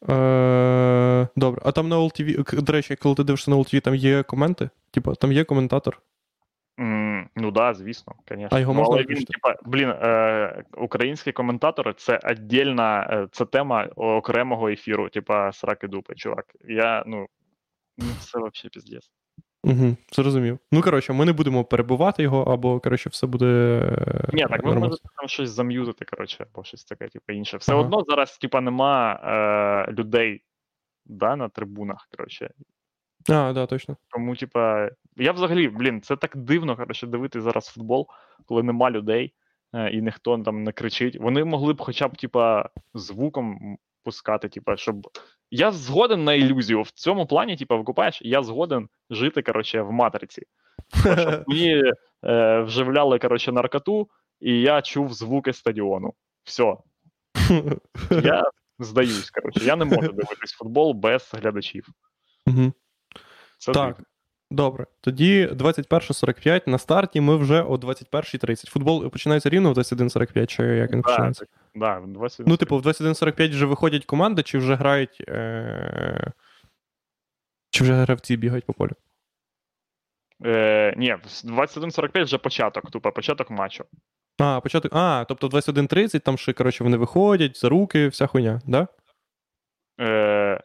Е, 0.09 1.27
добре. 1.35 1.61
А 1.65 1.71
там 1.71 1.89
на 1.89 1.99
OLTV, 1.99 2.61
до 2.61 2.73
речі, 2.73 2.95
коли 2.95 3.15
ти 3.15 3.23
дивишся 3.23 3.51
на 3.51 3.57
OLTV, 3.57 3.81
там 3.81 3.95
є 3.95 4.23
коменти? 4.23 4.69
Типа, 4.91 5.15
там 5.15 5.31
є 5.31 5.43
коментатор. 5.43 6.01
Ну 7.35 7.51
да, 7.51 7.73
звісно, 7.73 8.15
звісно. 8.29 8.47
А 8.51 8.59
його 8.59 8.73
можна 8.73 8.95
але 8.95 9.03
він, 9.03 9.25
типа, 9.25 9.55
блін, 9.65 9.89
е, 9.89 10.63
українські 10.77 11.31
коментатори 11.31 11.93
це 11.93 12.19
віддільна, 12.29 13.07
е, 13.11 13.27
це 13.31 13.45
тема 13.45 13.85
окремого 13.95 14.69
ефіру, 14.69 15.09
типа 15.09 15.51
сраки 15.51 15.87
дупи, 15.87 16.15
чувак. 16.15 16.45
Я, 16.63 17.03
ну, 17.07 17.27
ну 17.97 18.05
це 18.19 18.37
взагалі 18.37 18.69
піздець. 18.71 19.11
Угу, 19.63 19.97
зрозумів. 20.11 20.59
Ну, 20.71 20.81
коротше, 20.81 21.13
ми 21.13 21.25
не 21.25 21.33
будемо 21.33 21.63
перебувати 21.63 22.23
його, 22.23 22.43
або, 22.43 22.79
коротше, 22.79 23.09
все 23.09 23.27
буде. 23.27 23.45
е, 23.45 24.29
Ні, 24.33 24.41
так 24.41 24.63
нормально. 24.63 24.79
можете 24.79 25.09
там 25.17 25.27
щось 25.27 25.49
зам'юзити, 25.49 26.05
коротше, 26.05 26.45
або 26.53 26.63
щось 26.63 26.83
таке, 26.83 27.07
типу, 27.07 27.33
інше. 27.33 27.57
Все 27.57 27.73
Ага. 27.73 27.81
одно 27.81 28.03
зараз, 28.07 28.37
типа, 28.37 28.61
нема 28.61 29.13
е, 29.13 29.91
людей 29.91 30.43
да, 31.05 31.35
на 31.35 31.49
трибунах, 31.49 32.07
коротше. 32.17 32.51
А, 33.29 33.53
да, 33.53 33.65
точно. 33.65 33.97
Тому, 34.09 34.35
типа, 34.35 34.89
я 35.15 35.31
взагалі, 35.31 35.67
блін, 35.67 36.01
це 36.01 36.15
так 36.15 36.37
дивно, 36.37 36.75
коротше, 36.75 37.07
дивитися 37.07 37.41
зараз 37.43 37.67
футбол, 37.67 38.07
коли 38.45 38.63
нема 38.63 38.91
людей 38.91 39.33
е, 39.73 39.89
і 39.89 40.01
ніхто 40.01 40.37
там 40.37 40.63
не 40.63 40.71
кричить. 40.71 41.15
Вони 41.19 41.43
могли 41.43 41.73
б 41.73 41.81
хоча 41.81 42.07
б, 42.07 42.17
типа, 42.17 42.69
звуком 42.93 43.77
пускати, 44.03 44.49
типа, 44.49 44.77
щоб. 44.77 45.07
Я 45.51 45.71
згоден 45.71 46.23
на 46.23 46.33
ілюзію. 46.33 46.81
В 46.81 46.91
цьому 46.91 47.25
плані, 47.25 47.57
типу, 47.57 47.77
викупаєш, 47.77 48.21
я 48.21 48.43
згоден 48.43 48.89
жити, 49.09 49.41
коротше, 49.41 49.81
в 49.81 49.91
матриці. 49.91 50.43
Щоб 51.01 51.43
мені 51.47 51.83
е, 52.23 52.59
вживляли, 52.61 53.19
коротше, 53.19 53.51
наркоту, 53.51 54.09
і 54.39 54.61
я 54.61 54.81
чув 54.81 55.13
звуки 55.13 55.53
стадіону. 55.53 56.13
Все. 56.43 56.77
Я 58.23 58.43
здаюсь, 58.79 59.29
коротше, 59.29 59.65
я 59.65 59.75
не 59.75 59.85
можу 59.85 60.01
дивитись 60.13 60.51
футбол 60.51 60.93
без 60.93 61.31
глядачів. 61.33 61.87
Угу. 62.47 62.73
Це 63.57 63.71
Так. 63.71 63.95
дивно. 63.95 64.05
Добре, 64.51 64.85
тоді 65.01 65.47
21.45 65.47 66.69
на 66.69 66.77
старті. 66.77 67.21
Ми 67.21 67.35
вже 67.35 67.61
о 67.61 67.75
21.30. 67.75 68.69
Футбол 68.69 69.09
починається 69.09 69.49
рівно 69.49 69.73
в 69.73 69.77
21.45, 69.77 70.45
чи 70.45 70.63
як 70.63 70.91
він 70.91 71.01
Да, 71.01 71.09
починається? 71.09 71.45
Да, 71.75 72.01
20 72.05 72.47
Ну, 72.47 72.57
типу, 72.57 72.77
в 72.77 72.81
21.45 72.81 73.49
вже 73.49 73.65
виходять 73.65 74.05
команди, 74.05 74.43
чи 74.43 74.57
вже 74.57 74.75
грають. 74.75 75.23
Е... 75.27 76.31
Чи 77.69 77.83
вже 77.83 77.93
гравці 77.93 78.37
бігають 78.37 78.65
по 78.65 78.73
полю? 78.73 78.91
Е, 80.45 80.93
ні, 80.97 81.13
в 81.13 81.51
21.45 81.51 82.23
вже 82.23 82.37
початок, 82.37 82.91
тупо 82.91 83.11
початок 83.11 83.49
матчу. 83.49 83.85
А, 84.39 84.59
початок. 84.59 84.91
А, 84.95 85.25
тобто 85.27 85.47
в 85.47 85.53
21.30 85.53 86.19
там 86.19 86.37
ще, 86.37 86.53
коротше, 86.53 86.83
вони 86.83 86.97
виходять 86.97 87.57
за 87.57 87.69
руки, 87.69 88.07
вся 88.07 88.27
хуйня, 88.27 88.61
да? 88.65 88.87
Е, 89.99 90.61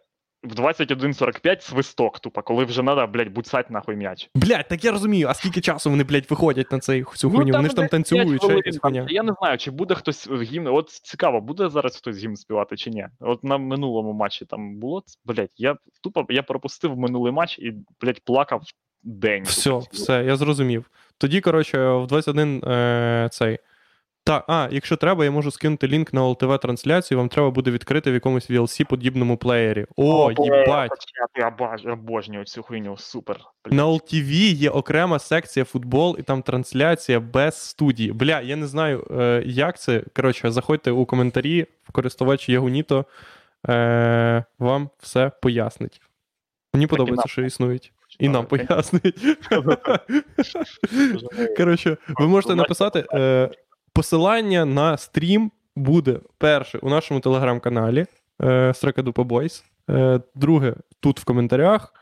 в 0.47 0.53
21.45 0.53 1.61
свисток, 1.61 2.21
тупо, 2.21 2.43
коли 2.43 2.65
вже 2.65 2.83
треба, 2.83 3.07
блядь, 3.07 3.33
буцать 3.33 3.71
нахуй 3.71 3.97
м'яч. 3.97 4.31
Блять, 4.35 4.69
так 4.69 4.85
я 4.85 4.93
розумію, 4.93 5.29
а 5.29 5.35
скільки 5.35 5.61
часу 5.61 5.91
вони, 5.91 6.05
блядь, 6.05 6.31
виходять 6.31 6.73
на 6.73 6.79
цей, 6.79 7.05
цю 7.15 7.31
хуйню? 7.31 7.53
вони 7.53 7.69
ж 7.69 7.75
там 7.75 7.83
блядь, 7.83 7.91
танцюють, 7.91 8.43
ще 8.43 8.55
якась 8.55 8.79
хуйня. 8.79 9.07
Я 9.09 9.23
не 9.23 9.33
знаю, 9.41 9.59
чи 9.59 9.71
буде 9.71 9.95
хтось 9.95 10.31
гімн. 10.31 10.67
От 10.67 10.91
цікаво, 10.91 11.41
буде 11.41 11.69
зараз 11.69 11.97
хтось 11.97 12.19
гімн 12.19 12.37
співати 12.37 12.77
чи 12.77 12.91
ні. 12.91 13.07
От 13.21 13.45
на 13.45 13.59
минулому 13.59 14.13
матчі 14.13 14.45
там 14.45 14.77
було, 14.79 15.03
блядь, 15.25 15.51
я 15.57 15.77
тупо 16.03 16.27
я 16.29 16.43
пропустив 16.43 16.99
минулий 16.99 17.33
матч 17.33 17.59
і, 17.59 17.75
блядь, 18.01 18.21
плакав 18.25 18.63
день. 19.03 19.43
Все, 19.43 19.71
тупо. 19.71 19.87
все, 19.93 20.25
я 20.25 20.37
зрозумів. 20.37 20.91
Тоді, 21.19 21.41
коротше, 21.41 21.89
в 21.91 22.07
21 22.07 22.65
е, 22.65 23.29
цей. 23.33 23.59
Так, 24.27 24.45
а, 24.49 24.69
якщо 24.71 24.97
треба, 24.97 25.25
я 25.25 25.31
можу 25.31 25.51
скинути 25.51 25.89
лінк 25.89 26.13
на 26.13 26.23
ЛТВ 26.23 26.59
трансляцію, 26.59 27.19
вам 27.19 27.29
треба 27.29 27.51
буде 27.51 27.71
відкрити 27.71 28.11
в 28.11 28.15
якомусь 28.15 28.51
VLC 28.51 28.89
подібному 28.89 29.37
плеєрі. 29.37 29.87
О, 29.97 30.31
їбать! 30.31 30.91
Я 31.37 31.57
обожнюю 31.93 32.45
цю 32.45 32.63
хуйню, 32.63 32.97
супер. 32.97 33.41
На 33.67 33.87
LTV 33.87 34.55
є 34.55 34.71
окрема 34.71 35.19
секція 35.19 35.65
футбол, 35.65 36.17
і 36.19 36.23
там 36.23 36.43
трансляція 36.43 37.21
без 37.21 37.61
студії. 37.61 38.13
Бля, 38.13 38.41
я 38.41 38.57
не 38.57 38.67
знаю, 38.67 39.07
е, 39.11 39.43
як 39.47 39.81
це. 39.81 40.03
Коротше, 40.17 40.51
заходьте 40.51 40.91
у 40.91 41.07
коментарі, 41.07 41.67
користувач 41.93 42.49
Ягуніто 42.49 43.05
е, 43.69 44.45
вам 44.59 44.91
все 44.99 45.31
пояснить. 45.43 46.01
Мені 46.75 46.87
подобається, 46.87 47.29
що 47.29 47.43
існують. 47.43 47.93
І 48.19 48.29
нам 48.29 48.47
пояснить. 48.47 49.39
Коротше, 51.57 51.97
ви 52.09 52.29
можете 52.29 52.55
написати 52.55 53.05
е, 53.13 53.51
посилання 53.97 54.65
на 54.65 54.97
стрім 54.97 55.51
буде 55.77 56.21
перше 56.39 56.79
у 56.79 56.91
нашому 56.91 57.21
телеграм-каналі 57.21 58.07
е, 58.43 58.75
Бойс. 59.17 59.65
Е, 59.91 60.21
друге 60.35 60.75
тут 61.01 61.21
в 61.21 61.25
коментарях, 61.25 61.95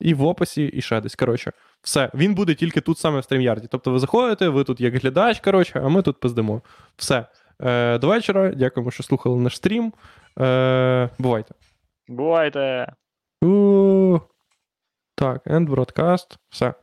і 0.00 0.14
в 0.14 0.24
описі, 0.24 0.64
і 0.64 0.82
ще 0.82 1.00
десь. 1.00 1.14
Коротше, 1.14 1.52
все. 1.82 2.10
Він 2.14 2.34
буде 2.34 2.54
тільки 2.54 2.80
тут 2.80 2.98
саме 2.98 3.20
в 3.20 3.24
стрімярді. 3.24 3.66
Тобто 3.70 3.90
ви 3.90 3.98
заходите, 3.98 4.48
ви 4.48 4.64
тут 4.64 4.80
як 4.80 4.94
глядач, 4.94 5.40
коротше, 5.40 5.82
а 5.84 5.88
ми 5.88 6.02
тут 6.02 6.20
пиздимо. 6.20 6.62
Все. 6.96 7.26
Е, 7.62 7.98
до 7.98 8.08
вечора. 8.08 8.50
Дякуємо, 8.50 8.90
що 8.90 9.02
слухали 9.02 9.40
наш 9.40 9.56
стрім. 9.56 9.92
Е, 10.40 11.08
бувайте. 11.18 11.54
Бувайте. 12.08 12.92
У, 13.44 14.18
Так, 15.14 15.46
end 15.46 15.68
broadcast. 15.68 16.36
Все. 16.48 16.74